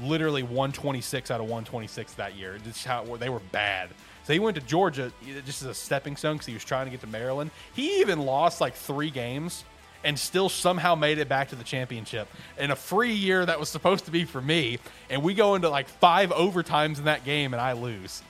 literally 0.00 0.42
126 0.42 1.30
out 1.30 1.40
of 1.40 1.46
126 1.46 2.14
that 2.14 2.36
year. 2.36 2.58
Is 2.66 2.84
how 2.84 3.04
they 3.16 3.28
were 3.28 3.42
bad. 3.52 3.90
So 4.24 4.32
he 4.32 4.38
went 4.38 4.56
to 4.56 4.62
Georgia 4.62 5.12
just 5.44 5.62
as 5.62 5.68
a 5.68 5.74
stepping 5.74 6.16
stone 6.16 6.34
because 6.34 6.46
he 6.46 6.54
was 6.54 6.64
trying 6.64 6.86
to 6.86 6.90
get 6.90 7.00
to 7.00 7.06
Maryland. 7.06 7.50
He 7.74 8.00
even 8.00 8.20
lost 8.20 8.60
like 8.60 8.74
three 8.74 9.10
games 9.10 9.64
and 10.06 10.16
still 10.16 10.48
somehow 10.48 10.94
made 10.94 11.18
it 11.18 11.28
back 11.28 11.48
to 11.48 11.56
the 11.56 11.64
championship 11.64 12.28
in 12.58 12.70
a 12.70 12.76
free 12.76 13.12
year 13.12 13.44
that 13.44 13.58
was 13.58 13.68
supposed 13.68 14.04
to 14.04 14.12
be 14.12 14.24
for 14.24 14.40
me. 14.40 14.78
And 15.10 15.20
we 15.20 15.34
go 15.34 15.56
into 15.56 15.68
like 15.68 15.88
five 15.88 16.30
overtimes 16.30 16.98
in 16.98 17.04
that 17.06 17.24
game 17.24 17.52
and 17.52 17.60
I 17.60 17.72
lose. 17.72 18.22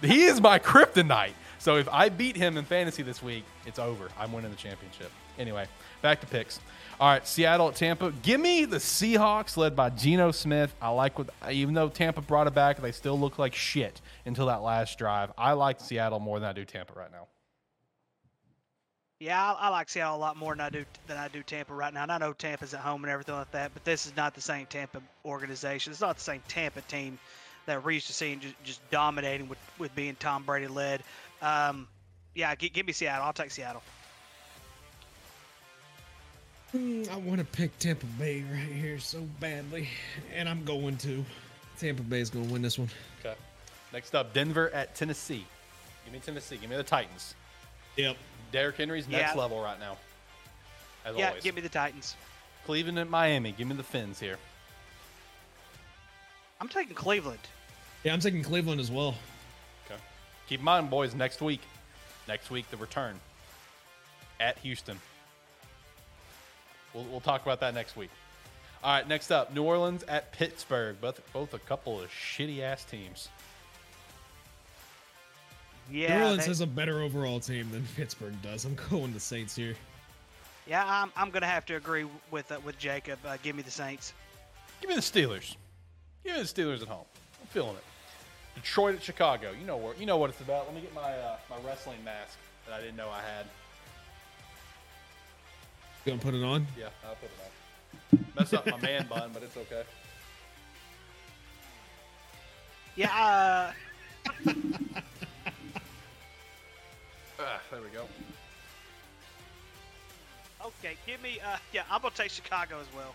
He 0.00 0.22
is 0.22 0.40
my 0.40 0.60
kryptonite. 0.60 1.32
So 1.58 1.76
if 1.76 1.88
I 1.88 2.10
beat 2.10 2.36
him 2.36 2.56
in 2.56 2.64
fantasy 2.64 3.02
this 3.02 3.20
week, 3.24 3.44
it's 3.66 3.80
over. 3.80 4.08
I'm 4.20 4.32
winning 4.32 4.52
the 4.52 4.56
championship. 4.56 5.10
Anyway, 5.36 5.66
back 6.00 6.20
to 6.20 6.28
picks. 6.28 6.60
All 7.00 7.08
right, 7.08 7.26
Seattle 7.26 7.68
at 7.68 7.74
Tampa. 7.74 8.12
Give 8.22 8.40
me 8.40 8.64
the 8.64 8.76
Seahawks 8.76 9.56
led 9.56 9.74
by 9.74 9.90
Geno 9.90 10.30
Smith. 10.30 10.72
I 10.80 10.90
like 10.90 11.18
what, 11.18 11.30
even 11.50 11.74
though 11.74 11.88
Tampa 11.88 12.20
brought 12.20 12.46
it 12.46 12.54
back, 12.54 12.80
they 12.80 12.92
still 12.92 13.18
look 13.18 13.36
like 13.36 13.54
shit 13.54 14.00
until 14.26 14.46
that 14.46 14.62
last 14.62 14.96
drive. 14.96 15.32
I 15.36 15.54
like 15.54 15.80
Seattle 15.80 16.20
more 16.20 16.38
than 16.38 16.48
I 16.48 16.52
do 16.52 16.64
Tampa 16.64 16.92
right 16.92 17.10
now. 17.10 17.26
Yeah, 19.20 19.52
I, 19.52 19.66
I 19.66 19.68
like 19.68 19.90
Seattle 19.90 20.16
a 20.16 20.18
lot 20.18 20.38
more 20.38 20.54
than 20.54 20.62
I 20.62 20.70
do 20.70 20.84
than 21.06 21.18
I 21.18 21.28
do 21.28 21.42
Tampa 21.42 21.74
right 21.74 21.92
now. 21.92 22.02
And 22.02 22.10
I 22.10 22.16
know 22.16 22.32
Tampa's 22.32 22.72
at 22.72 22.80
home 22.80 23.04
and 23.04 23.12
everything 23.12 23.34
like 23.34 23.50
that, 23.52 23.72
but 23.74 23.84
this 23.84 24.06
is 24.06 24.16
not 24.16 24.34
the 24.34 24.40
same 24.40 24.64
Tampa 24.66 25.02
organization. 25.26 25.92
It's 25.92 26.00
not 26.00 26.16
the 26.16 26.22
same 26.22 26.42
Tampa 26.48 26.80
team 26.82 27.18
that 27.66 27.84
we're 27.84 27.90
used 27.92 28.06
to 28.06 28.14
seeing 28.14 28.40
just, 28.40 28.54
just 28.64 28.90
dominating 28.90 29.46
with, 29.48 29.58
with 29.78 29.94
being 29.94 30.16
Tom 30.16 30.42
Brady 30.44 30.68
led. 30.68 31.02
Um, 31.42 31.86
yeah, 32.34 32.54
gi- 32.54 32.70
give 32.70 32.86
me 32.86 32.94
Seattle. 32.94 33.26
I'll 33.26 33.34
take 33.34 33.50
Seattle. 33.50 33.82
Mm, 36.74 37.10
I 37.10 37.16
want 37.18 37.40
to 37.40 37.44
pick 37.44 37.78
Tampa 37.78 38.06
Bay 38.18 38.42
right 38.50 38.72
here 38.72 38.98
so 38.98 39.20
badly, 39.38 39.88
and 40.34 40.48
I'm 40.48 40.64
going 40.64 40.96
to. 40.98 41.22
Tampa 41.78 42.02
Bay's 42.02 42.30
going 42.30 42.46
to 42.46 42.52
win 42.52 42.62
this 42.62 42.78
one. 42.78 42.88
Okay. 43.20 43.34
Next 43.92 44.14
up, 44.14 44.32
Denver 44.32 44.70
at 44.70 44.94
Tennessee. 44.94 45.44
Give 46.04 46.14
me 46.14 46.20
Tennessee. 46.20 46.56
Give 46.56 46.70
me 46.70 46.76
the 46.76 46.82
Titans. 46.82 47.34
Yep. 47.96 48.16
Derrick 48.52 48.76
Henry's 48.76 49.08
next 49.08 49.34
Yeah. 49.34 49.40
level 49.40 49.60
right 49.60 49.78
now. 49.78 49.96
As 51.04 51.16
yeah, 51.16 51.28
always. 51.28 51.42
give 51.42 51.54
me 51.54 51.60
the 51.62 51.68
Titans. 51.68 52.14
Cleveland 52.66 52.98
at 52.98 53.08
Miami. 53.08 53.52
Give 53.52 53.66
me 53.68 53.74
the 53.74 53.82
Fins 53.82 54.20
here. 54.20 54.38
I'm 56.60 56.68
taking 56.68 56.94
Cleveland. 56.94 57.40
Yeah, 58.04 58.12
I'm 58.12 58.20
taking 58.20 58.42
Cleveland 58.42 58.80
as 58.80 58.90
well. 58.90 59.14
Okay. 59.86 60.00
Keep 60.48 60.60
in 60.60 60.64
mind, 60.64 60.90
boys, 60.90 61.14
next 61.14 61.40
week. 61.40 61.60
Next 62.28 62.50
week, 62.50 62.70
the 62.70 62.76
return 62.76 63.18
at 64.38 64.58
Houston. 64.58 65.00
We'll, 66.94 67.04
we'll 67.04 67.20
talk 67.20 67.42
about 67.42 67.60
that 67.60 67.74
next 67.74 67.96
week. 67.96 68.10
All 68.82 68.92
right, 68.94 69.06
next 69.06 69.30
up, 69.30 69.54
New 69.54 69.62
Orleans 69.62 70.02
at 70.04 70.32
Pittsburgh. 70.32 71.00
Both, 71.00 71.20
both 71.32 71.54
a 71.54 71.58
couple 71.58 72.00
of 72.00 72.08
shitty 72.10 72.60
ass 72.60 72.84
teams. 72.84 73.28
Yeah, 75.90 76.16
New 76.18 76.22
Orleans 76.24 76.42
they- 76.44 76.48
has 76.50 76.60
a 76.60 76.66
better 76.66 77.00
overall 77.02 77.40
team 77.40 77.70
than 77.70 77.84
Pittsburgh 77.96 78.34
does. 78.42 78.64
I'm 78.64 78.76
going 78.90 79.12
the 79.12 79.20
Saints 79.20 79.54
here. 79.56 79.74
yeah. 80.66 80.84
I'm, 80.86 81.10
I'm 81.16 81.30
gonna 81.30 81.46
have 81.46 81.66
to 81.66 81.74
agree 81.76 82.06
with 82.30 82.50
uh, 82.52 82.58
with 82.64 82.78
Jacob. 82.78 83.18
Uh, 83.26 83.36
give 83.42 83.56
me 83.56 83.62
the 83.62 83.70
Saints. 83.70 84.12
Give 84.80 84.88
me 84.88 84.96
the 84.96 85.02
Steelers. 85.02 85.56
Give 86.24 86.36
me 86.36 86.42
the 86.42 86.48
Steelers 86.48 86.82
at 86.82 86.88
home. 86.88 87.04
I'm 87.40 87.46
feeling 87.48 87.76
it. 87.76 87.84
Detroit 88.54 88.94
at 88.96 89.02
Chicago. 89.02 89.52
You 89.58 89.66
know 89.66 89.76
what? 89.76 89.98
You 89.98 90.06
know 90.06 90.16
what 90.16 90.30
it's 90.30 90.40
about. 90.40 90.66
Let 90.66 90.74
me 90.74 90.80
get 90.82 90.94
my 90.94 91.12
uh, 91.12 91.36
my 91.48 91.56
wrestling 91.66 92.02
mask 92.04 92.36
that 92.66 92.74
I 92.74 92.80
didn't 92.80 92.96
know 92.96 93.08
I 93.08 93.20
had. 93.22 93.46
You 96.06 96.12
Gonna 96.12 96.22
put 96.22 96.34
it 96.34 96.42
on. 96.44 96.66
Yeah, 96.78 96.86
I'll 97.06 97.14
put 97.16 97.30
it 97.30 98.18
on. 98.18 98.26
Mess 98.36 98.52
up 98.52 98.66
my 98.66 98.78
man 98.82 99.06
bun, 99.08 99.30
but 99.34 99.42
it's 99.42 99.56
okay. 99.56 99.82
Yeah. 102.96 103.72
Uh, 104.26 104.42
There 107.70 107.80
we 107.80 107.88
go. 107.88 108.04
Okay, 110.64 110.96
give 111.06 111.22
me. 111.22 111.38
Uh, 111.40 111.56
yeah, 111.72 111.82
I'm 111.90 112.02
gonna 112.02 112.14
take 112.14 112.30
Chicago 112.30 112.78
as 112.80 112.86
well. 112.94 113.14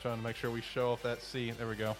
Trying 0.00 0.18
to 0.18 0.22
make 0.22 0.36
sure 0.36 0.50
we 0.50 0.62
show 0.62 0.92
off 0.92 1.02
that 1.02 1.22
C. 1.22 1.50
There 1.50 1.68
we 1.68 1.76
go. 1.76 1.96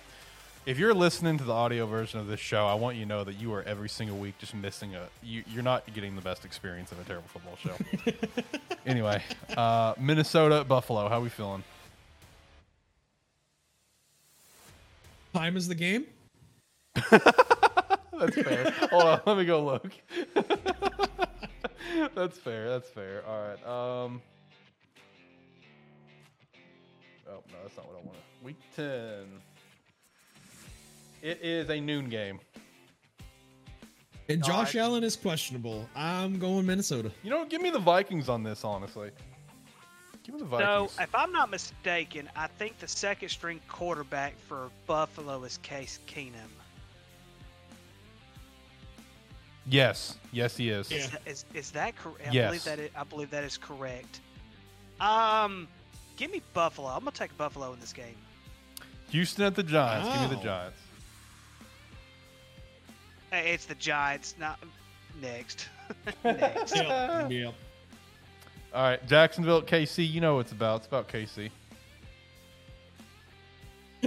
If 0.64 0.78
you're 0.78 0.94
listening 0.94 1.38
to 1.38 1.44
the 1.44 1.52
audio 1.52 1.86
version 1.86 2.20
of 2.20 2.28
this 2.28 2.40
show, 2.40 2.66
I 2.66 2.74
want 2.74 2.96
you 2.96 3.02
to 3.02 3.08
know 3.08 3.24
that 3.24 3.34
you 3.34 3.52
are 3.52 3.62
every 3.64 3.88
single 3.88 4.16
week 4.16 4.38
just 4.38 4.54
missing 4.54 4.94
a. 4.94 5.08
You, 5.22 5.44
you're 5.52 5.62
not 5.62 5.92
getting 5.92 6.14
the 6.14 6.22
best 6.22 6.44
experience 6.44 6.92
of 6.92 7.00
a 7.00 7.04
terrible 7.04 7.28
football 7.28 7.56
show. 7.56 7.74
anyway, 8.86 9.22
uh, 9.56 9.94
Minnesota, 9.98 10.64
Buffalo. 10.64 11.08
How 11.08 11.20
we 11.20 11.28
feeling? 11.28 11.64
Time 15.34 15.56
is 15.56 15.66
the 15.68 15.74
game. 15.74 16.06
That's 17.10 18.40
fair. 18.40 18.70
Hold 18.90 19.02
on, 19.02 19.20
let 19.26 19.36
me 19.38 19.44
go 19.44 19.64
look. 19.64 19.92
that's 22.14 22.38
fair. 22.38 22.68
That's 22.68 22.88
fair. 22.88 23.22
All 23.26 23.38
right. 23.48 23.66
Um. 23.66 24.22
Oh 27.28 27.42
no, 27.48 27.56
that's 27.62 27.76
not 27.76 27.86
what 27.86 27.96
I 27.96 28.04
wanted. 28.04 28.20
Week 28.42 28.56
ten. 28.76 29.40
It 31.22 31.38
is 31.42 31.70
a 31.70 31.80
noon 31.80 32.08
game. 32.08 32.40
And 34.28 34.42
Josh 34.42 34.74
I- 34.76 34.80
Allen 34.80 35.04
is 35.04 35.16
questionable. 35.16 35.88
I'm 35.94 36.38
going 36.38 36.66
Minnesota. 36.66 37.10
You 37.22 37.30
know, 37.30 37.44
give 37.44 37.62
me 37.62 37.70
the 37.70 37.78
Vikings 37.78 38.28
on 38.28 38.42
this. 38.42 38.64
Honestly, 38.64 39.10
give 40.24 40.34
me 40.34 40.40
the 40.42 40.48
So, 40.50 40.56
Vikings. 40.88 40.96
if 41.00 41.14
I'm 41.14 41.32
not 41.32 41.50
mistaken, 41.50 42.28
I 42.36 42.46
think 42.48 42.78
the 42.78 42.88
second 42.88 43.28
string 43.28 43.60
quarterback 43.68 44.38
for 44.38 44.70
Buffalo 44.86 45.42
is 45.44 45.58
Case 45.58 46.00
Keenum. 46.06 46.32
Yes, 49.66 50.16
yes, 50.32 50.56
he 50.56 50.68
is. 50.70 50.90
Yeah. 50.90 50.98
Is, 50.98 51.10
that- 51.10 51.22
is, 51.26 51.44
is 51.54 51.70
that 51.72 51.96
correct? 51.96 52.28
I 52.28 52.32
Yes. 52.32 52.46
believe 52.48 52.64
that 52.64 52.78
is, 52.78 52.90
I 52.96 53.04
believe 53.04 53.30
that 53.30 53.44
is 53.44 53.56
correct. 53.58 54.20
Um, 55.00 55.68
give 56.16 56.30
me 56.30 56.42
Buffalo. 56.54 56.88
I'm 56.88 57.00
gonna 57.00 57.10
take 57.12 57.36
Buffalo 57.36 57.72
in 57.72 57.80
this 57.80 57.92
game. 57.92 58.16
Houston 59.10 59.44
at 59.44 59.54
the 59.54 59.62
Giants. 59.62 60.08
Give 60.08 60.30
me 60.30 60.36
the 60.36 60.42
Giants. 60.42 60.78
Hey, 63.30 63.52
It's 63.52 63.64
the 63.66 63.74
Giants. 63.74 64.34
Not 64.38 64.58
next. 65.20 65.68
next. 66.24 66.76
Yep. 66.76 67.30
yep. 67.30 67.54
All 68.74 68.82
right, 68.82 69.06
Jacksonville 69.06 69.58
at 69.58 69.66
KC. 69.66 70.08
You 70.10 70.20
know 70.20 70.36
what 70.36 70.40
it's 70.40 70.52
about. 70.52 70.78
It's 70.78 70.86
about 70.86 71.08
KC. 71.08 71.50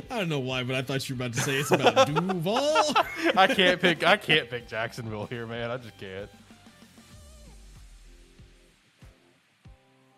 I 0.09 0.19
don't 0.19 0.29
know 0.29 0.39
why, 0.39 0.63
but 0.63 0.75
I 0.75 0.81
thought 0.81 1.07
you 1.07 1.15
were 1.15 1.23
about 1.23 1.33
to 1.35 1.41
say 1.41 1.55
it's 1.55 1.71
about 1.71 2.07
Duval. 2.13 2.57
I 3.37 3.47
can't 3.47 3.79
pick. 3.79 4.03
I 4.03 4.17
can't 4.17 4.49
pick 4.49 4.67
Jacksonville 4.67 5.25
here, 5.25 5.47
man. 5.47 5.71
I 5.71 5.77
just 5.77 5.97
can't. 5.97 6.29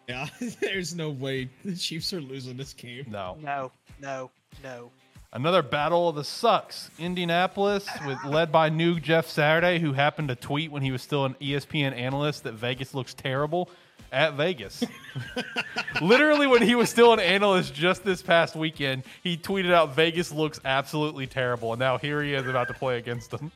yeah, 0.08 0.28
there's 0.62 0.96
no 0.96 1.10
way 1.10 1.50
the 1.66 1.76
Chiefs 1.76 2.14
are 2.14 2.22
losing 2.22 2.58
this 2.58 2.74
game. 2.74 3.06
No. 3.10 3.38
No, 3.42 3.72
no, 4.02 4.32
no. 4.64 4.92
Another 5.34 5.62
battle 5.62 6.08
of 6.08 6.16
the 6.16 6.24
sucks. 6.24 6.90
Indianapolis, 6.98 7.88
with 8.06 8.24
led 8.24 8.52
by 8.52 8.70
new 8.70 9.00
Jeff 9.00 9.28
Saturday, 9.28 9.78
who 9.78 9.92
happened 9.92 10.30
to 10.30 10.36
tweet 10.36 10.72
when 10.72 10.82
he 10.82 10.92
was 10.92 11.02
still 11.02 11.26
an 11.26 11.36
ESPN 11.42 11.94
analyst 11.96 12.44
that 12.44 12.54
Vegas 12.54 12.94
looks 12.94 13.14
terrible 13.14 13.70
at 14.12 14.34
Vegas. 14.34 14.84
Literally, 16.02 16.48
when 16.48 16.62
he 16.62 16.76
was 16.76 16.90
still 16.90 17.14
an 17.14 17.20
analyst 17.20 17.74
just 17.74 18.04
this 18.04 18.22
past 18.22 18.56
weekend, 18.56 19.04
he 19.24 19.38
tweeted 19.38 19.74
out 19.74 19.96
Vegas 19.96 20.32
looks 20.32 20.60
absolutely 20.66 21.28
terrible, 21.28 21.74
and 21.74 21.80
now 21.80 21.98
here 21.98 22.24
he 22.24 22.34
is 22.34 22.48
about 22.48 22.68
to 22.68 22.74
play 22.74 22.98
against 22.98 23.32
them. 23.32 23.52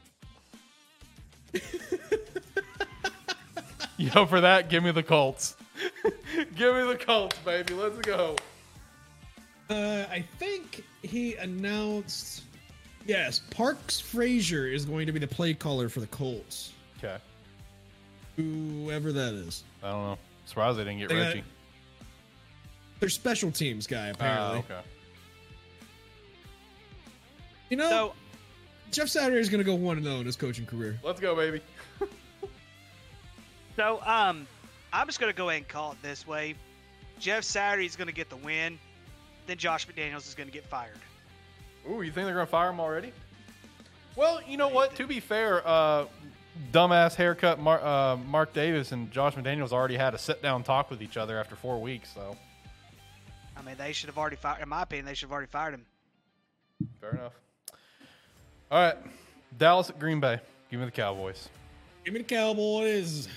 Yo, 3.98 4.26
for 4.26 4.42
that, 4.42 4.70
give 4.70 4.84
me 4.84 4.92
the 4.92 5.04
Colts. 5.04 5.56
give 6.56 6.76
me 6.76 6.84
the 6.86 6.98
Colts, 7.00 7.38
baby. 7.40 7.74
Let's 7.74 7.98
go. 8.00 8.36
Uh, 9.70 10.06
I 10.10 10.26
think 10.38 10.84
he 11.02 11.36
announced. 11.36 12.44
Yes, 13.06 13.42
Parks 13.52 14.00
Frazier 14.00 14.68
is 14.68 14.86
going 14.86 15.06
to 15.08 15.12
be 15.12 15.20
the 15.20 15.28
play 15.28 15.54
caller 15.54 15.88
for 15.90 16.00
the 16.02 16.08
Colts. 16.08 16.74
Okay. 16.98 17.18
Whoever 18.36 19.12
that 19.12 19.34
is. 19.34 19.64
I 19.84 19.92
don't 19.92 20.04
know. 20.04 20.18
Surprised 20.52 20.78
they 20.78 20.84
didn't 20.84 21.00
get 21.00 21.08
They 21.08 21.16
got- 21.16 21.28
Reggie. 21.28 21.44
Their 23.00 23.08
special 23.08 23.52
teams 23.54 23.88
guy, 23.88 24.10
Ah, 24.10 24.12
apparently. 24.12 24.60
okay. 24.60 24.82
You 27.70 27.78
know, 27.78 27.90
So 27.90 28.14
Jeff 28.92 29.08
Saturday 29.08 29.40
is 29.40 29.48
going 29.48 29.60
to 29.60 29.64
go 29.64 29.76
1 29.76 30.04
0 30.04 30.16
in 30.20 30.26
his 30.26 30.36
coaching 30.36 30.66
career. 30.66 31.00
Let's 31.04 31.20
go, 31.22 31.36
baby. 31.36 31.62
So, 33.78 34.02
um, 34.06 34.46
I'm 34.92 35.08
just 35.08 35.22
gonna 35.22 35.32
go 35.32 35.48
ahead 35.50 35.62
and 35.62 35.68
call 35.68 35.94
it 35.94 36.02
this 36.02 36.28
way. 36.28 36.56
Jeff 37.20 37.46
Saturday 37.46 37.86
is 37.86 37.96
gonna 37.96 38.12
get 38.12 38.30
the 38.30 38.36
win, 38.36 38.78
then 39.48 39.56
Josh 39.58 39.88
McDaniels 39.88 40.28
is 40.28 40.36
gonna 40.36 40.52
get 40.52 40.66
fired. 40.66 40.98
Ooh, 41.90 42.02
you 42.02 42.12
think 42.12 42.26
they're 42.26 42.34
gonna 42.36 42.46
fire 42.46 42.70
him 42.70 42.82
already? 42.82 43.14
Well, 44.18 44.42
you 44.46 44.58
know 44.58 44.68
what? 44.68 44.94
To 44.98 45.08
be 45.08 45.22
fair, 45.22 45.66
uh, 45.66 46.06
dumbass 46.72 47.16
haircut 47.16 47.60
Mar- 47.60 47.84
uh, 47.84 48.18
Mark 48.18 48.54
Davis 48.54 48.92
and 48.92 49.12
Josh 49.12 49.36
McDaniels 49.36 49.72
already 49.72 49.96
had 49.98 50.14
a 50.14 50.18
sit 50.18 50.42
down 50.42 50.64
talk 50.64 50.90
with 50.90 51.02
each 51.02 51.18
other 51.18 51.40
after 51.40 51.56
four 51.56 51.80
weeks. 51.82 52.10
So 52.14 52.36
I 53.58 53.62
mean, 53.62 53.76
they 53.78 53.94
should 53.94 54.08
have 54.08 54.18
already 54.18 54.36
fired. 54.38 54.62
In 54.62 54.70
my 54.70 54.84
opinion, 54.84 55.06
they 55.06 55.14
should 55.14 55.28
have 55.28 55.34
already 55.34 55.50
fired 55.50 55.74
him. 55.76 55.86
fair 57.00 57.12
enough. 57.12 57.34
All 58.72 58.82
right, 58.82 58.98
Dallas 59.58 59.90
at 59.90 60.00
Green 60.00 60.20
Bay. 60.20 60.40
Give 60.70 60.80
me 60.80 60.86
the 60.86 60.92
Cowboys. 60.92 61.50
Give 62.06 62.14
me 62.14 62.22
the 62.22 62.26
Cowboys. 62.26 63.28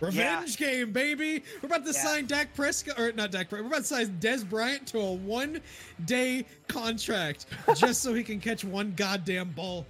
Revenge 0.00 0.56
game, 0.56 0.90
baby. 0.92 1.44
We're 1.62 1.68
about 1.68 1.84
to 1.86 1.92
Yeah. 1.92 2.02
sign 2.02 2.26
Dak 2.26 2.54
Prescott, 2.54 2.98
or 2.98 3.12
not 3.12 3.30
Dak 3.30 3.48
Prescott. 3.48 3.60
We're 3.64 3.68
about 3.76 3.82
to 3.82 3.88
sign 3.88 4.18
Dez 4.20 4.48
Bryant 4.48 4.86
to 4.88 4.98
a 4.98 5.12
one 5.12 5.60
day 6.04 6.44
contract 6.66 7.46
just 7.76 8.02
so 8.02 8.12
he 8.12 8.24
can 8.24 8.40
catch 8.40 8.64
one 8.64 8.94
goddamn 8.96 9.50
ball. 9.50 9.86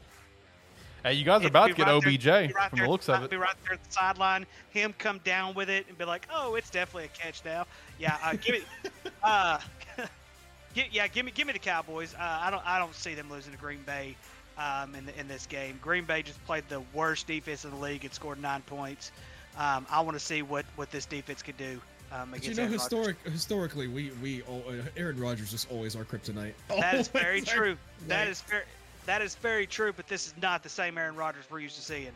Hey, 1.02 1.14
you 1.14 1.24
guys 1.24 1.36
are 1.40 1.44
It'd 1.44 1.50
about 1.50 1.68
to 1.68 1.74
get 1.74 1.86
right 1.86 1.94
OBJ 1.96 2.24
be 2.24 2.28
right 2.30 2.70
from 2.70 2.78
there 2.78 2.86
the 2.86 2.90
looks 2.90 3.08
of 3.08 3.22
it. 3.24 3.30
Be 3.30 3.36
right 3.36 3.54
there 3.64 3.74
at 3.74 3.82
the 3.84 3.92
sideline. 3.92 4.46
Him 4.70 4.94
come 4.98 5.18
down 5.24 5.54
with 5.54 5.68
it 5.68 5.86
and 5.88 5.98
be 5.98 6.04
like, 6.04 6.28
"Oh, 6.32 6.54
it's 6.54 6.70
definitely 6.70 7.04
a 7.06 7.08
catch 7.08 7.44
now." 7.44 7.66
Yeah, 7.98 8.16
uh, 8.22 8.34
give 8.40 8.54
it. 8.56 8.64
uh, 9.22 9.58
gi- 10.74 10.88
yeah, 10.92 11.08
give 11.08 11.26
me 11.26 11.32
give 11.32 11.46
me 11.46 11.52
the 11.52 11.58
Cowboys. 11.58 12.14
Uh, 12.14 12.18
I 12.20 12.50
don't 12.50 12.64
I 12.66 12.78
don't 12.78 12.94
see 12.94 13.14
them 13.14 13.30
losing 13.30 13.52
to 13.52 13.58
Green 13.58 13.82
Bay 13.84 14.16
um, 14.58 14.94
in 14.94 15.06
the, 15.06 15.18
in 15.18 15.26
this 15.26 15.46
game. 15.46 15.78
Green 15.82 16.04
Bay 16.04 16.22
just 16.22 16.44
played 16.46 16.64
the 16.68 16.80
worst 16.94 17.26
defense 17.26 17.64
in 17.64 17.70
the 17.70 17.76
league 17.76 18.04
and 18.04 18.14
scored 18.14 18.40
nine 18.40 18.62
points. 18.62 19.10
Um, 19.58 19.86
I 19.90 20.00
want 20.02 20.16
to 20.16 20.24
see 20.24 20.42
what 20.42 20.64
what 20.76 20.90
this 20.92 21.04
defense 21.06 21.42
could 21.42 21.56
do. 21.56 21.80
Um, 22.12 22.28
But 22.30 22.46
you 22.46 22.54
know, 22.54 22.62
Aaron 22.62 22.72
Rodgers. 22.72 22.82
historic 22.82 23.16
historically, 23.24 23.88
we 23.88 24.12
we 24.22 24.42
all, 24.42 24.62
uh, 24.68 24.74
Aaron 24.96 25.18
Rodgers 25.18 25.52
is 25.52 25.66
always 25.70 25.96
our 25.96 26.04
kryptonite. 26.04 26.52
That 26.68 26.94
is 26.94 27.08
very 27.08 27.26
Always 27.40 27.48
our 27.48 27.54
true. 27.56 27.76
That 28.06 28.28
kryptonite. 28.28 28.30
is 28.30 28.40
very 28.42 28.62
that 29.06 29.22
is 29.22 29.34
very 29.36 29.66
true. 29.66 29.92
But 29.92 30.06
this 30.06 30.28
is 30.28 30.34
not 30.40 30.62
the 30.62 30.68
same 30.68 30.98
Aaron 30.98 31.16
Rodgers 31.16 31.44
we're 31.50 31.60
used 31.60 31.76
to 31.76 31.82
seeing. 31.82 32.12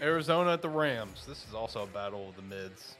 Arizona 0.00 0.52
at 0.52 0.62
the 0.62 0.68
Rams. 0.68 1.24
This 1.26 1.44
is 1.48 1.54
also 1.54 1.82
a 1.82 1.86
battle 1.86 2.28
of 2.28 2.36
the 2.36 2.42
mids. 2.42 2.96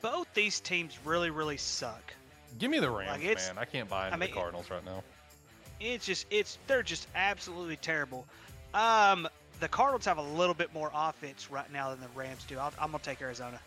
Both 0.00 0.32
these 0.34 0.60
teams 0.60 0.98
really 1.04 1.30
really 1.30 1.56
suck. 1.56 2.12
Give 2.58 2.70
me 2.70 2.78
the 2.78 2.90
Rams, 2.90 3.24
Like, 3.24 3.36
man. 3.36 3.58
I 3.58 3.64
can't 3.64 3.88
buy 3.88 4.06
into 4.06 4.16
I 4.16 4.18
mean, 4.18 4.30
the 4.30 4.36
Cardinals 4.36 4.70
right 4.70 4.84
now. 4.84 5.02
It's 5.80 6.06
just 6.06 6.26
it's 6.30 6.58
they're 6.66 6.82
just 6.82 7.08
absolutely 7.14 7.76
terrible. 7.76 8.26
Um, 8.74 9.28
the 9.60 9.68
Cardinals 9.68 10.04
have 10.04 10.18
a 10.18 10.22
little 10.22 10.54
bit 10.54 10.72
more 10.72 10.90
offense 10.94 11.50
right 11.50 11.70
now 11.72 11.90
than 11.90 12.00
the 12.00 12.08
Rams 12.14 12.44
do. 12.44 12.58
I'll, 12.58 12.72
I'm 12.78 12.90
gonna 12.90 13.02
take 13.02 13.20
Arizona. 13.22 13.60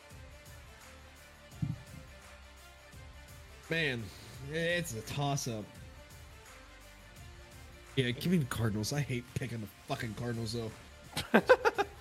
Man, 3.70 4.02
it's 4.54 4.94
a 4.94 5.02
toss 5.02 5.48
up. 5.48 5.66
Yeah, 7.98 8.12
give 8.12 8.28
me 8.32 8.38
the 8.38 8.46
Cardinals. 8.46 8.94
I 8.94 9.02
hate 9.02 9.24
picking 9.34 9.60
the 9.60 9.68
fucking 9.88 10.14
Cardinals 10.20 10.54
though. 10.54 10.72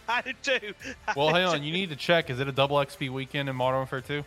I 0.09 0.21
do 0.23 0.33
too. 0.43 0.75
I 1.09 1.15
Well, 1.17 1.29
do 1.31 1.35
hang 1.35 1.45
on. 1.47 1.59
too. 1.59 1.65
You 1.65 1.73
need 1.73 1.89
to 1.89 1.97
check. 1.97 2.29
Is 2.31 2.39
it 2.39 2.47
a 2.47 2.53
double 2.53 2.77
XP 2.77 3.11
weekend 3.11 3.49
in 3.49 3.57
Modern 3.57 3.79
Warfare 3.79 4.03
2? 4.03 4.23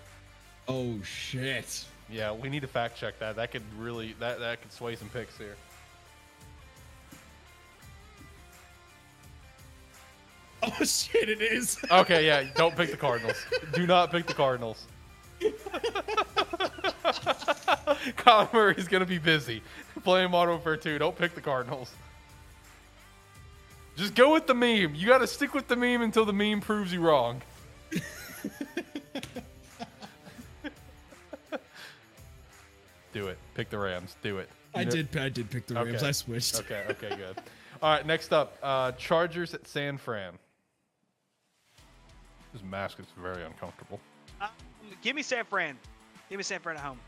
Oh 0.67 0.95
shit. 1.03 1.85
Yeah, 2.09 2.31
we 2.33 2.49
need 2.49 2.61
to 2.61 2.67
fact 2.67 2.97
check 2.97 3.19
that. 3.19 3.35
That 3.35 3.51
could 3.51 3.61
really 3.77 4.13
that 4.19 4.39
that 4.39 4.61
could 4.63 4.73
sway 4.73 4.95
some 4.95 5.09
picks 5.09 5.37
here. 5.37 5.55
Oh 10.63 10.71
shit, 10.83 11.29
it 11.29 11.41
is. 11.41 11.77
Okay, 11.91 12.25
yeah, 12.25 12.43
don't 12.55 12.75
pick 12.75 12.89
the 12.91 12.97
Cardinals. 12.97 13.37
Do 13.73 13.85
not 13.87 14.11
pick 14.11 14.25
the 14.25 14.33
Cardinals. 14.33 14.87
Colin 18.17 18.47
Murray's 18.53 18.87
gonna 18.87 19.05
be 19.05 19.17
busy 19.17 19.61
playing 19.99 20.31
Modern 20.31 20.59
for 20.61 20.75
2. 20.75 20.97
Don't 20.97 21.15
pick 21.17 21.35
the 21.35 21.41
Cardinals. 21.41 21.91
Just 23.95 24.15
go 24.15 24.33
with 24.33 24.47
the 24.47 24.55
meme. 24.55 24.95
You 24.95 25.07
got 25.07 25.19
to 25.19 25.27
stick 25.27 25.53
with 25.53 25.67
the 25.67 25.75
meme 25.75 26.01
until 26.01 26.25
the 26.25 26.33
meme 26.33 26.61
proves 26.61 26.93
you 26.93 27.01
wrong. 27.01 27.41
Do 33.11 33.27
it. 33.27 33.37
Pick 33.55 33.69
the 33.69 33.77
Rams. 33.77 34.15
Do 34.21 34.37
it. 34.37 34.49
I 34.73 34.83
know- 34.85 34.91
did. 34.91 35.17
I 35.17 35.29
did 35.29 35.49
pick 35.49 35.67
the 35.67 35.73
Rams. 35.75 35.95
Okay. 35.97 36.07
I 36.07 36.11
switched. 36.11 36.59
Okay, 36.59 36.85
okay, 36.89 37.09
good. 37.09 37.37
All 37.81 37.91
right, 37.91 38.05
next 38.05 38.31
up, 38.31 38.57
uh, 38.61 38.91
Chargers 38.93 39.53
at 39.53 39.67
San 39.67 39.97
Fran. 39.97 40.33
This 42.53 42.61
mask 42.63 42.99
is 42.99 43.05
very 43.21 43.43
uncomfortable. 43.43 43.99
Um, 44.39 44.49
give 45.01 45.15
me 45.15 45.21
San 45.21 45.45
Fran. 45.45 45.77
Give 46.29 46.37
me 46.37 46.43
San 46.43 46.59
Fran 46.59 46.77
at 46.77 46.83
home. 46.83 46.99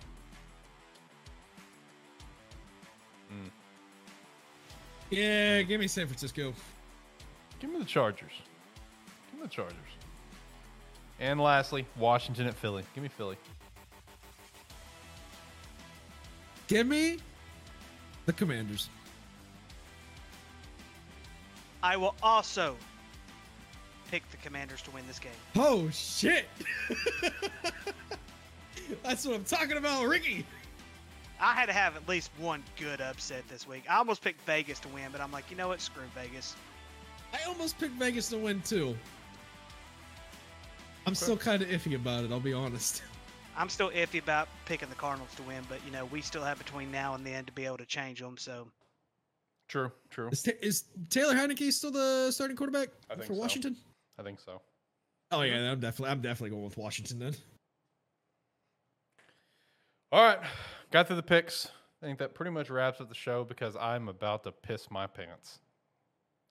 Mm. 3.32 3.50
Yeah, 5.10 5.62
give 5.64 5.80
me 5.80 5.88
San 5.88 6.08
Francisco. 6.08 6.54
Give 7.60 7.70
me 7.70 7.80
the 7.80 7.86
Chargers. 7.86 8.32
Give 9.32 9.40
me 9.40 9.46
the 9.46 9.54
Chargers. 9.54 9.78
And 11.20 11.40
lastly, 11.40 11.86
Washington 11.98 12.48
at 12.48 12.56
Philly. 12.56 12.84
Give 12.96 13.04
me 13.04 13.10
Philly. 13.10 13.38
Give 16.68 16.88
me 16.88 17.20
the 18.26 18.34
Commanders. 18.34 18.90
I 21.84 21.98
will 21.98 22.16
also 22.24 22.76
pick 24.12 24.30
the 24.30 24.38
Commanders 24.38 24.82
to 24.84 24.92
win 24.92 25.08
this 25.08 25.20
game. 25.20 25.32
Oh 25.56 25.90
shit! 25.90 26.46
That's 29.04 29.26
what 29.26 29.36
I'm 29.36 29.46
talking 29.46 29.78
about, 29.78 30.06
Ricky. 30.06 30.46
I 31.40 31.54
had 31.54 31.68
to 31.68 31.74
have 31.74 31.96
at 31.96 32.08
least 32.08 32.30
one 32.38 32.64
good 32.78 33.00
upset 33.02 33.48
this 33.48 33.66
week. 33.68 33.86
I 33.90 33.96
almost 33.96 34.22
picked 34.22 34.42
Vegas 34.42 34.80
to 34.80 34.90
win, 34.90 35.06
but 35.12 35.22
I'm 35.22 35.32
like, 35.32 35.50
you 35.50 35.56
know 35.56 35.70
what? 35.70 35.82
Screw 35.82 36.04
Vegas. 36.14 36.56
I 37.34 37.40
almost 37.48 37.80
picked 37.80 37.94
Vegas 37.94 38.30
to 38.30 38.38
win 38.38 38.62
too. 38.62 38.96
I'm 41.08 41.16
still 41.16 41.38
kind 41.38 41.64
of 41.64 41.70
iffy 41.70 41.96
about 41.96 42.26
it. 42.26 42.32
I'll 42.32 42.40
be 42.40 42.54
honest. 42.54 43.02
I'm 43.58 43.70
still 43.70 43.90
iffy 43.92 44.22
about 44.22 44.50
picking 44.66 44.90
the 44.90 44.96
Cardinals 44.96 45.34
to 45.36 45.44
win, 45.44 45.64
but 45.68 45.80
you 45.86 45.92
know, 45.92 46.06
we 46.06 46.22
still 46.22 46.44
have 46.44 46.58
between 46.58 46.92
now 46.92 47.16
and 47.16 47.26
then 47.26 47.46
to 47.46 47.52
be 47.54 47.66
able 47.66 47.78
to 47.78 47.86
change 47.86 48.20
them. 48.20 48.38
So 48.38 48.68
True, 49.72 49.90
true. 50.10 50.28
Is, 50.34 50.46
is 50.62 50.84
Taylor 51.10 51.34
Heinicke 51.34 51.72
still 51.72 51.92
the 51.92 52.30
starting 52.32 52.58
quarterback 52.58 52.90
I 53.10 53.16
think 53.16 53.28
for 53.28 53.36
so. 53.36 53.40
Washington? 53.40 53.78
I 54.22 54.24
think 54.24 54.40
so. 54.40 54.62
Oh 55.32 55.42
yeah, 55.42 55.72
I'm 55.72 55.80
definitely 55.80 56.12
I'm 56.12 56.22
definitely 56.22 56.52
going 56.52 56.64
with 56.64 56.78
Washington 56.78 57.20
then. 57.20 57.36
All 60.12 60.24
right, 60.24 60.40
got 60.92 61.08
through 61.08 61.16
the 61.16 61.24
picks. 61.24 61.70
I 62.02 62.06
think 62.06 62.20
that 62.20 62.36
pretty 62.36 62.52
much 62.52 62.70
wraps 62.70 63.02
up 63.02 63.10
the 63.10 63.16
show 63.16 63.44
because 63.44 63.76
I'm 63.76 64.10
about 64.10 64.44
to 64.44 64.52
piss 64.52 64.92
my 64.92 65.08
pants. 65.08 65.60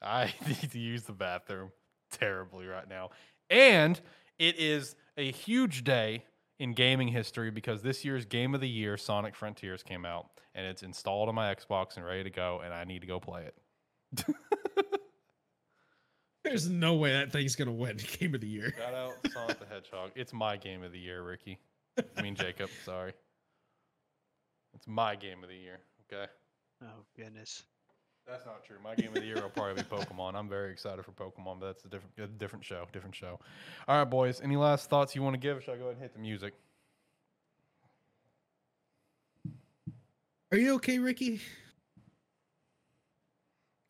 I 0.02 0.34
need 0.46 0.72
to 0.72 0.78
use 0.78 1.04
the 1.04 1.12
bathroom 1.12 1.70
terribly 2.10 2.66
right 2.66 2.88
now. 2.88 3.10
And 3.50 4.00
it 4.38 4.58
is 4.58 4.96
a 5.16 5.30
huge 5.30 5.84
day 5.84 6.24
in 6.58 6.72
gaming 6.72 7.08
history 7.08 7.50
because 7.50 7.82
this 7.82 8.04
year's 8.04 8.24
game 8.24 8.54
of 8.54 8.60
the 8.60 8.68
year, 8.68 8.96
Sonic 8.96 9.36
Frontiers, 9.36 9.82
came 9.82 10.04
out 10.04 10.26
and 10.54 10.66
it's 10.66 10.82
installed 10.82 11.28
on 11.28 11.34
my 11.36 11.54
Xbox 11.54 11.96
and 11.96 12.04
ready 12.04 12.24
to 12.24 12.30
go, 12.30 12.60
and 12.64 12.74
I 12.74 12.84
need 12.84 13.02
to 13.02 13.06
go 13.06 13.20
play 13.20 13.44
it. 13.44 14.24
There's 16.42 16.68
no 16.70 16.94
way 16.94 17.12
that 17.12 17.32
thing's 17.32 17.56
gonna 17.56 17.72
win 17.72 17.98
Game 18.18 18.34
of 18.34 18.40
the 18.40 18.48
Year. 18.48 18.74
Shout 18.78 18.94
out 18.94 19.14
Sonic 19.32 19.60
the 19.60 19.66
Hedgehog. 19.66 20.10
It's 20.14 20.32
my 20.32 20.56
game 20.56 20.82
of 20.82 20.92
the 20.92 20.98
year, 20.98 21.22
Ricky. 21.22 21.58
I 22.16 22.22
mean 22.22 22.34
Jacob, 22.34 22.70
sorry. 22.84 23.12
It's 24.74 24.86
my 24.86 25.16
game 25.16 25.42
of 25.42 25.50
the 25.50 25.56
year. 25.56 25.80
Okay. 26.10 26.30
oh 26.82 27.04
goodness. 27.16 27.64
That's 28.26 28.46
not 28.46 28.64
true. 28.64 28.76
My 28.82 28.94
game 28.94 29.08
of 29.08 29.14
the 29.14 29.24
year 29.24 29.36
will 29.42 29.50
probably 29.50 29.82
be 29.82 29.88
Pokemon. 29.88 30.34
I'm 30.34 30.48
very 30.48 30.70
excited 30.70 31.04
for 31.04 31.10
Pokemon, 31.12 31.58
but 31.58 31.66
that's 31.66 31.84
a 31.84 31.88
different 31.88 32.14
a 32.18 32.26
different 32.26 32.64
show. 32.64 32.86
Different 32.92 33.14
show. 33.14 33.40
All 33.88 33.98
right, 33.98 34.04
boys. 34.04 34.40
Any 34.40 34.56
last 34.56 34.88
thoughts 34.88 35.16
you 35.16 35.22
want 35.22 35.34
to 35.34 35.40
give? 35.40 35.56
Or 35.56 35.60
should 35.60 35.74
I 35.74 35.78
go 35.78 35.84
ahead 35.84 35.94
and 35.94 36.02
hit 36.02 36.12
the 36.14 36.20
music? 36.20 36.54
Are 40.52 40.58
you 40.58 40.74
okay, 40.74 40.98
Ricky? 40.98 41.40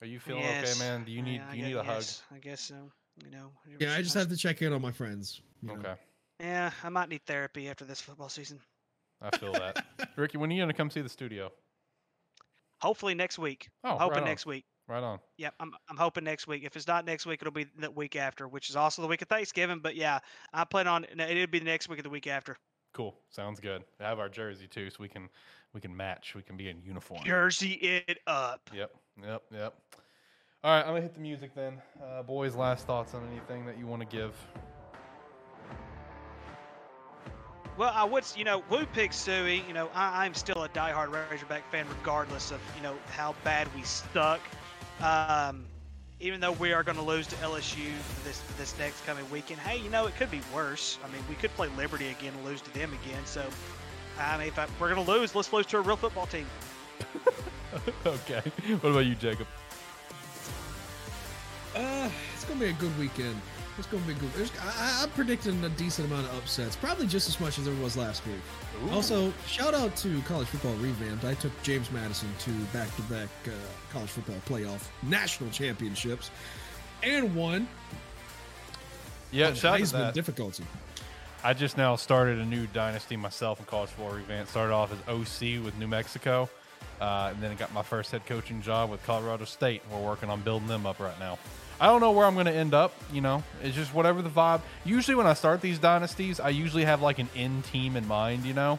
Are 0.02 0.06
you 0.06 0.18
feeling 0.18 0.42
Yes. 0.42 0.78
okay, 0.80 0.88
man? 0.88 1.04
Do 1.04 1.12
you 1.12 1.22
need 1.22 1.36
Yeah, 1.36 1.50
do 1.50 1.56
you 1.56 1.62
gu- 1.62 1.68
need 1.68 1.76
a 1.76 1.82
hug? 1.82 1.96
yes, 1.96 2.22
I 2.34 2.38
guess 2.38 2.60
so. 2.60 2.90
You 3.24 3.30
know. 3.30 3.52
Yeah, 3.78 3.94
I 3.94 4.02
just 4.02 4.14
have 4.14 4.28
to 4.28 4.36
check 4.36 4.62
in 4.62 4.72
on 4.72 4.80
my 4.80 4.92
friends. 4.92 5.42
you 5.62 5.68
know. 5.68 5.74
Okay. 5.74 5.94
Yeah, 6.38 6.70
I 6.82 6.88
might 6.88 7.10
need 7.10 7.24
therapy 7.26 7.68
after 7.68 7.84
this 7.84 8.00
football 8.00 8.30
season. 8.30 8.60
I 9.20 9.36
feel 9.36 9.52
that. 9.52 9.84
Ricky, 10.16 10.38
when 10.38 10.50
are 10.50 10.54
you 10.54 10.62
gonna 10.62 10.72
come 10.72 10.90
see 10.90 11.02
the 11.02 11.08
studio? 11.10 11.52
Hopefully 12.80 13.14
next 13.14 13.38
week. 13.38 13.68
Oh, 13.84 13.90
I'm 13.90 13.98
hoping 13.98 14.10
right 14.12 14.22
on. 14.22 14.28
next 14.28 14.46
week. 14.46 14.64
Right 14.88 15.02
on. 15.02 15.20
Yep, 15.36 15.54
I'm, 15.60 15.72
I'm 15.90 15.96
hoping 15.98 16.24
next 16.24 16.46
week. 16.48 16.64
If 16.64 16.74
it's 16.76 16.86
not 16.88 17.04
next 17.04 17.26
week, 17.26 17.40
it'll 17.42 17.52
be 17.52 17.66
the 17.78 17.90
week 17.90 18.16
after, 18.16 18.48
which 18.48 18.70
is 18.70 18.76
also 18.76 19.02
the 19.02 19.08
week 19.08 19.20
of 19.22 19.28
Thanksgiving. 19.28 19.80
But 19.80 19.96
yeah, 19.96 20.20
I 20.54 20.64
plan 20.64 20.88
on 20.88 21.06
no, 21.14 21.26
it'll 21.26 21.46
be 21.46 21.58
the 21.58 21.64
next 21.66 21.88
week 21.90 21.98
or 21.98 22.02
the 22.02 22.10
week 22.10 22.26
after. 22.26 22.56
Cool. 22.94 23.14
Sounds 23.28 23.60
good. 23.60 23.84
I 24.00 24.04
have 24.04 24.18
our 24.18 24.30
jersey 24.30 24.66
too, 24.66 24.88
so 24.88 24.96
we 24.98 25.08
can 25.08 25.28
we 25.72 25.80
can 25.80 25.96
match. 25.96 26.34
We 26.34 26.42
can 26.42 26.56
be 26.56 26.68
in 26.68 26.82
uniform. 26.82 27.22
Jersey 27.24 28.04
it 28.08 28.18
up. 28.26 28.70
Yep. 28.74 28.94
Yep. 29.22 29.42
Yep. 29.52 29.74
All 30.62 30.72
right, 30.72 30.80
I'm 30.80 30.88
gonna 30.88 31.00
hit 31.00 31.14
the 31.14 31.20
music 31.20 31.54
then. 31.54 31.80
Uh, 32.02 32.22
boys, 32.22 32.54
last 32.54 32.86
thoughts 32.86 33.14
on 33.14 33.26
anything 33.30 33.64
that 33.64 33.78
you 33.78 33.86
want 33.86 34.00
to 34.02 34.16
give? 34.16 34.34
Well, 37.78 37.92
I 37.94 38.04
would, 38.04 38.24
you 38.36 38.44
know, 38.44 38.62
Woo 38.68 38.84
Pig 38.92 39.12
Sooie, 39.12 39.66
you 39.66 39.72
know, 39.72 39.88
I, 39.94 40.26
I'm 40.26 40.34
still 40.34 40.64
a 40.64 40.68
diehard 40.68 41.14
Razorback 41.30 41.70
fan, 41.70 41.86
regardless 41.88 42.50
of, 42.50 42.60
you 42.76 42.82
know, 42.82 42.94
how 43.10 43.34
bad 43.42 43.68
we 43.74 43.82
stuck. 43.84 44.40
Um, 45.00 45.64
even 46.20 46.40
though 46.40 46.52
we 46.52 46.74
are 46.74 46.82
going 46.82 46.98
to 46.98 47.02
lose 47.02 47.26
to 47.28 47.36
LSU 47.36 47.90
for 47.96 48.28
this 48.28 48.42
this 48.58 48.78
next 48.78 49.04
coming 49.06 49.24
weekend, 49.30 49.60
hey, 49.60 49.78
you 49.78 49.88
know, 49.88 50.06
it 50.06 50.14
could 50.16 50.30
be 50.30 50.42
worse. 50.54 50.98
I 51.02 51.10
mean, 51.10 51.22
we 51.28 51.34
could 51.36 51.54
play 51.54 51.68
Liberty 51.76 52.08
again 52.08 52.34
and 52.36 52.44
lose 52.44 52.60
to 52.60 52.74
them 52.74 52.92
again. 53.02 53.22
So, 53.24 53.42
I 54.20 54.38
mean, 54.38 54.48
if 54.48 54.58
I, 54.58 54.66
we're 54.78 54.92
going 54.94 55.04
to 55.04 55.10
lose, 55.12 55.34
let's 55.34 55.52
lose 55.52 55.66
to 55.66 55.78
a 55.78 55.80
real 55.80 55.96
football 55.96 56.26
team. 56.26 56.46
okay. 58.06 58.42
What 58.80 58.90
about 58.90 59.06
you, 59.06 59.14
Jacob? 59.14 59.46
Uh, 61.74 62.08
it's 62.34 62.44
gonna 62.44 62.58
be 62.60 62.66
a 62.66 62.72
good 62.74 62.96
weekend. 62.98 63.40
It's 63.78 63.86
gonna 63.86 64.02
be 64.02 64.14
good. 64.14 64.32
There's, 64.32 64.50
I, 64.60 64.98
I- 64.98 65.02
I'm 65.04 65.10
predicting 65.10 65.62
a 65.64 65.68
decent 65.70 66.10
amount 66.10 66.26
of 66.26 66.36
upsets, 66.38 66.74
probably 66.74 67.06
just 67.06 67.28
as 67.28 67.38
much 67.38 67.58
as 67.58 67.64
there 67.64 67.74
was 67.76 67.96
last 67.96 68.26
week. 68.26 68.34
Ooh. 68.86 68.90
Also, 68.90 69.32
shout 69.46 69.72
out 69.72 69.94
to 69.98 70.20
college 70.22 70.48
football 70.48 70.74
revamped. 70.74 71.24
I 71.24 71.34
took 71.34 71.52
James 71.62 71.90
Madison 71.92 72.28
to 72.40 72.50
back-to-back 72.72 73.28
uh, 73.46 73.50
college 73.92 74.10
football 74.10 74.36
playoff 74.46 74.88
national 75.04 75.50
championships, 75.50 76.30
and 77.04 77.34
won 77.36 77.68
yeah, 79.30 79.48
on 79.48 79.54
shout 79.54 79.74
out 79.74 79.76
to 79.78 79.82
Heisman 79.84 79.90
that. 79.92 80.14
difficulty. 80.14 80.64
I 81.42 81.54
just 81.54 81.78
now 81.78 81.96
started 81.96 82.38
a 82.38 82.44
new 82.44 82.66
dynasty 82.66 83.16
myself 83.16 83.60
in 83.60 83.66
college 83.66 83.88
football 83.90 84.14
revamp. 84.14 84.48
Started 84.48 84.74
off 84.74 84.92
as 84.92 84.98
OC 85.08 85.64
with 85.64 85.74
New 85.78 85.88
Mexico, 85.88 86.50
uh, 87.00 87.30
and 87.32 87.42
then 87.42 87.50
I 87.50 87.54
got 87.54 87.72
my 87.72 87.82
first 87.82 88.10
head 88.10 88.26
coaching 88.26 88.60
job 88.60 88.90
with 88.90 89.02
Colorado 89.06 89.46
State. 89.46 89.80
We're 89.90 90.04
working 90.04 90.28
on 90.28 90.42
building 90.42 90.68
them 90.68 90.84
up 90.84 91.00
right 91.00 91.18
now. 91.18 91.38
I 91.80 91.86
don't 91.86 92.02
know 92.02 92.10
where 92.10 92.26
I'm 92.26 92.34
going 92.34 92.44
to 92.44 92.52
end 92.52 92.74
up. 92.74 92.92
You 93.10 93.22
know, 93.22 93.42
it's 93.62 93.74
just 93.74 93.94
whatever 93.94 94.20
the 94.20 94.28
vibe. 94.28 94.60
Usually, 94.84 95.14
when 95.14 95.26
I 95.26 95.32
start 95.32 95.62
these 95.62 95.78
dynasties, 95.78 96.40
I 96.40 96.50
usually 96.50 96.84
have 96.84 97.00
like 97.00 97.18
an 97.18 97.30
end 97.34 97.64
team 97.64 97.96
in 97.96 98.06
mind. 98.06 98.44
You 98.44 98.52
know, 98.52 98.78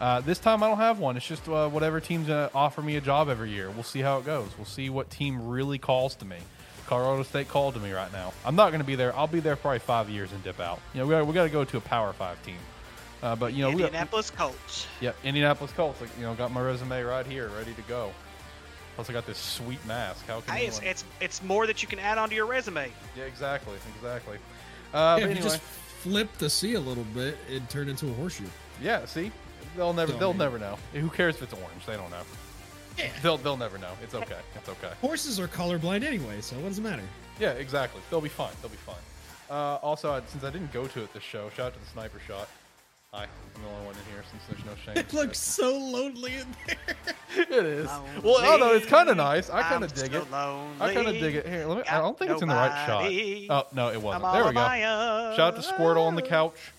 uh, 0.00 0.20
this 0.22 0.40
time 0.40 0.64
I 0.64 0.68
don't 0.68 0.78
have 0.78 0.98
one. 0.98 1.16
It's 1.16 1.26
just 1.26 1.48
uh, 1.48 1.68
whatever 1.68 2.00
team's 2.00 2.26
going 2.26 2.48
to 2.48 2.54
offer 2.54 2.82
me 2.82 2.96
a 2.96 3.00
job 3.00 3.28
every 3.28 3.50
year. 3.50 3.70
We'll 3.70 3.84
see 3.84 4.00
how 4.00 4.18
it 4.18 4.26
goes. 4.26 4.48
We'll 4.56 4.66
see 4.66 4.90
what 4.90 5.08
team 5.08 5.48
really 5.48 5.78
calls 5.78 6.16
to 6.16 6.24
me. 6.24 6.38
Colorado 6.92 7.22
State 7.22 7.48
called 7.48 7.72
to 7.72 7.80
me 7.80 7.90
right 7.92 8.12
now. 8.12 8.34
I'm 8.44 8.54
not 8.54 8.68
going 8.68 8.80
to 8.82 8.86
be 8.86 8.96
there. 8.96 9.16
I'll 9.16 9.26
be 9.26 9.40
there 9.40 9.56
probably 9.56 9.78
five 9.78 10.10
years 10.10 10.30
and 10.30 10.44
dip 10.44 10.60
out. 10.60 10.78
You 10.92 11.00
know, 11.00 11.06
we 11.06 11.12
got 11.12 11.26
we 11.26 11.32
got 11.32 11.44
to 11.44 11.48
go 11.48 11.64
to 11.64 11.76
a 11.78 11.80
Power 11.80 12.12
Five 12.12 12.42
team. 12.44 12.58
Uh, 13.22 13.34
but 13.34 13.54
you 13.54 13.62
know, 13.62 13.70
we 13.70 13.76
got, 13.76 13.86
Indianapolis 13.86 14.30
Colts. 14.30 14.86
Yep, 15.00 15.16
Indianapolis 15.24 15.72
Colts. 15.72 16.02
Like, 16.02 16.10
you 16.18 16.24
know, 16.24 16.34
got 16.34 16.52
my 16.52 16.60
resume 16.60 17.00
right 17.02 17.24
here, 17.24 17.48
ready 17.56 17.72
to 17.72 17.82
go. 17.82 18.12
Plus, 18.94 19.08
I 19.08 19.14
got 19.14 19.24
this 19.24 19.38
sweet 19.38 19.82
mask. 19.86 20.26
How 20.26 20.42
can 20.42 20.54
Hey, 20.54 20.66
it's, 20.66 20.80
it's 20.82 21.04
it's 21.22 21.42
more 21.42 21.66
that 21.66 21.80
you 21.80 21.88
can 21.88 21.98
add 21.98 22.18
onto 22.18 22.34
your 22.34 22.44
resume. 22.44 22.90
Yeah, 23.16 23.24
exactly, 23.24 23.72
exactly. 23.96 24.36
Uh, 24.92 24.98
Yeah, 24.98 25.14
but 25.14 25.22
if 25.22 25.24
anyway, 25.30 25.36
you 25.36 25.42
just 25.44 25.62
flip 25.62 26.28
the 26.36 26.50
C 26.50 26.74
a 26.74 26.80
little 26.80 27.06
bit, 27.14 27.38
it 27.48 27.66
turned 27.70 27.88
into 27.88 28.10
a 28.10 28.12
horseshoe. 28.12 28.44
yeah. 28.82 29.06
See, 29.06 29.32
they'll 29.78 29.94
never, 29.94 30.12
So, 30.12 30.18
they'll 30.18 30.32
mean- 30.34 30.38
never 30.40 30.58
know. 30.58 30.76
Who 30.92 31.08
cares 31.08 31.36
if 31.36 31.42
it's 31.44 31.54
orange? 31.54 31.86
They 31.86 31.96
don't 31.96 32.10
know. 32.10 32.20
Yeah. 32.98 33.10
They'll, 33.22 33.38
they'll 33.38 33.56
never 33.56 33.78
know. 33.78 33.92
It's 34.02 34.14
okay. 34.14 34.38
It's 34.54 34.68
okay. 34.68 34.92
Horses 35.00 35.40
are 35.40 35.48
colorblind 35.48 36.04
anyway, 36.04 36.40
so 36.40 36.56
what 36.56 36.68
does 36.68 36.78
it 36.78 36.82
matter? 36.82 37.02
Yeah, 37.40 37.52
exactly. 37.52 38.00
They'll 38.10 38.20
be 38.20 38.28
fine. 38.28 38.52
They'll 38.60 38.70
be 38.70 38.76
fine. 38.76 38.96
Uh, 39.50 39.76
also, 39.82 40.12
I- 40.12 40.22
since 40.26 40.44
I 40.44 40.50
didn't 40.50 40.72
go 40.72 40.86
to 40.86 41.02
it 41.02 41.12
this 41.12 41.22
show, 41.22 41.50
shout 41.50 41.66
out 41.66 41.74
to 41.74 41.80
the 41.80 41.86
sniper 41.86 42.20
shot. 42.26 42.48
Hi, 43.12 43.24
I'm 43.24 43.62
the 43.62 43.68
only 43.68 43.84
one 43.84 43.94
in 43.94 44.00
here 44.10 44.24
since 44.30 44.42
there's 44.48 44.64
no 44.64 44.72
shame. 44.86 44.96
It 44.96 45.12
looks 45.12 45.38
so 45.38 45.76
lonely 45.76 46.36
in 46.36 46.46
there. 46.66 46.96
it 47.60 47.66
is. 47.66 47.86
Well, 48.22 48.38
oh 48.38 48.56
no, 48.58 48.72
it's 48.72 48.86
kind 48.86 49.10
of 49.10 49.18
nice. 49.18 49.50
I 49.50 49.60
kind 49.64 49.84
of 49.84 49.92
dig 49.92 50.12
so 50.12 50.22
it. 50.22 50.32
I 50.32 50.94
kind 50.94 51.06
of 51.06 51.12
dig 51.12 51.34
it. 51.34 51.46
Here, 51.46 51.66
let 51.66 51.76
me. 51.76 51.84
I 51.90 51.98
don't 51.98 52.18
think 52.18 52.30
it's 52.30 52.40
in 52.40 52.48
the 52.48 52.54
right 52.54 52.86
shot. 52.86 53.04
Oh 53.50 53.68
no, 53.74 53.90
it 53.90 54.00
wasn't. 54.00 54.24
I'm 54.24 54.32
There 54.32 54.46
we 54.46 54.54
go. 54.54 55.34
Shout 55.36 55.40
out 55.40 55.56
to 55.56 55.60
Squirtle 55.60 56.06
on 56.06 56.14
the 56.14 56.22
couch, 56.22 56.72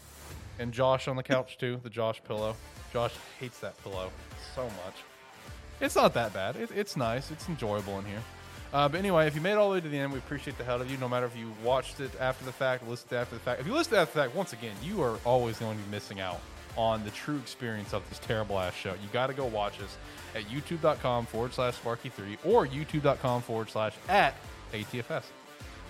and 0.57 0.73
Josh 0.73 1.07
on 1.07 1.17
the 1.17 1.23
couch 1.23 1.59
too. 1.59 1.79
The 1.83 1.89
Josh 1.91 2.19
pillow. 2.23 2.55
Josh 2.91 3.13
hates 3.39 3.59
that 3.59 3.81
pillow 3.83 4.09
so 4.55 4.63
much. 4.63 4.95
It's 5.81 5.95
not 5.95 6.13
that 6.13 6.33
bad. 6.33 6.55
It, 6.55 6.69
it's 6.75 6.95
nice. 6.95 7.31
It's 7.31 7.47
enjoyable 7.49 7.99
in 7.99 8.05
here. 8.05 8.21
Uh, 8.73 8.89
but 8.89 8.97
anyway, 8.97 9.27
if 9.27 9.35
you 9.35 9.41
made 9.41 9.51
it 9.51 9.57
all 9.57 9.69
the 9.69 9.75
way 9.75 9.81
to 9.81 9.89
the 9.89 9.97
end, 9.97 10.11
we 10.11 10.17
appreciate 10.17 10.57
the 10.57 10.63
hell 10.63 10.81
of 10.81 10.89
you. 10.89 10.97
No 10.97 11.07
matter 11.07 11.27
if 11.27 11.37
you 11.37 11.51
watched 11.63 11.99
it 11.99 12.11
after 12.19 12.43
the 12.43 12.51
fact, 12.51 12.87
listened 12.87 13.13
after 13.13 13.35
the 13.35 13.41
fact. 13.41 13.61
If 13.61 13.67
you 13.67 13.73
listened 13.73 13.97
after 13.97 14.13
the 14.13 14.23
fact, 14.25 14.35
once 14.35 14.53
again, 14.53 14.75
you 14.83 15.01
are 15.03 15.17
always 15.25 15.59
going 15.59 15.77
to 15.77 15.83
be 15.83 15.91
missing 15.91 16.19
out 16.19 16.39
on 16.75 17.03
the 17.03 17.11
true 17.11 17.37
experience 17.37 17.93
of 17.93 18.07
this 18.09 18.17
terrible 18.19 18.57
ass 18.57 18.73
show. 18.73 18.93
You 18.93 19.07
got 19.11 19.27
to 19.27 19.33
go 19.33 19.45
watch 19.45 19.79
us 19.79 19.95
at 20.35 20.43
youtube.com 20.45 21.27
forward 21.27 21.53
slash 21.53 21.79
SparkE3 21.79 22.37
or 22.45 22.65
youtube.com 22.65 23.43
forward 23.43 23.69
slash 23.69 23.93
at 24.09 24.35
ATFS. 24.73 25.23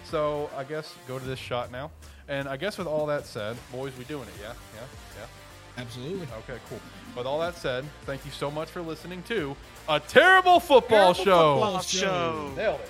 So 0.04 0.50
I 0.58 0.66
guess 0.66 0.94
go 1.08 1.18
to 1.18 1.26
this 1.26 1.40
shot 1.40 1.72
now. 1.72 1.92
And 2.28 2.48
I 2.48 2.58
guess 2.58 2.78
with 2.78 2.88
all 2.88 3.06
that 3.08 3.26
said, 3.26 3.56
boys, 3.72 3.94
we 3.98 4.04
doing 4.06 4.24
it, 4.28 4.34
yeah? 4.42 4.54
Yeah? 4.76 4.82
Yeah? 5.20 5.82
Absolutely. 5.82 6.28
Okay, 6.40 6.60
cool. 6.70 6.80
With 7.16 7.26
all 7.26 7.40
that 7.40 7.56
said, 7.56 7.86
thank 8.06 8.26
you 8.26 8.32
so 8.32 8.52
much 8.52 8.70
for 8.70 8.82
listening 8.82 9.24
to 9.24 9.56
a 9.88 10.00
terrible 10.00 10.60
football 10.60 11.14
terrible 11.14 11.24
show. 11.26 11.54
Football 11.56 11.82
show. 11.82 12.52
Nailed 12.56 12.80
it. 12.80 12.90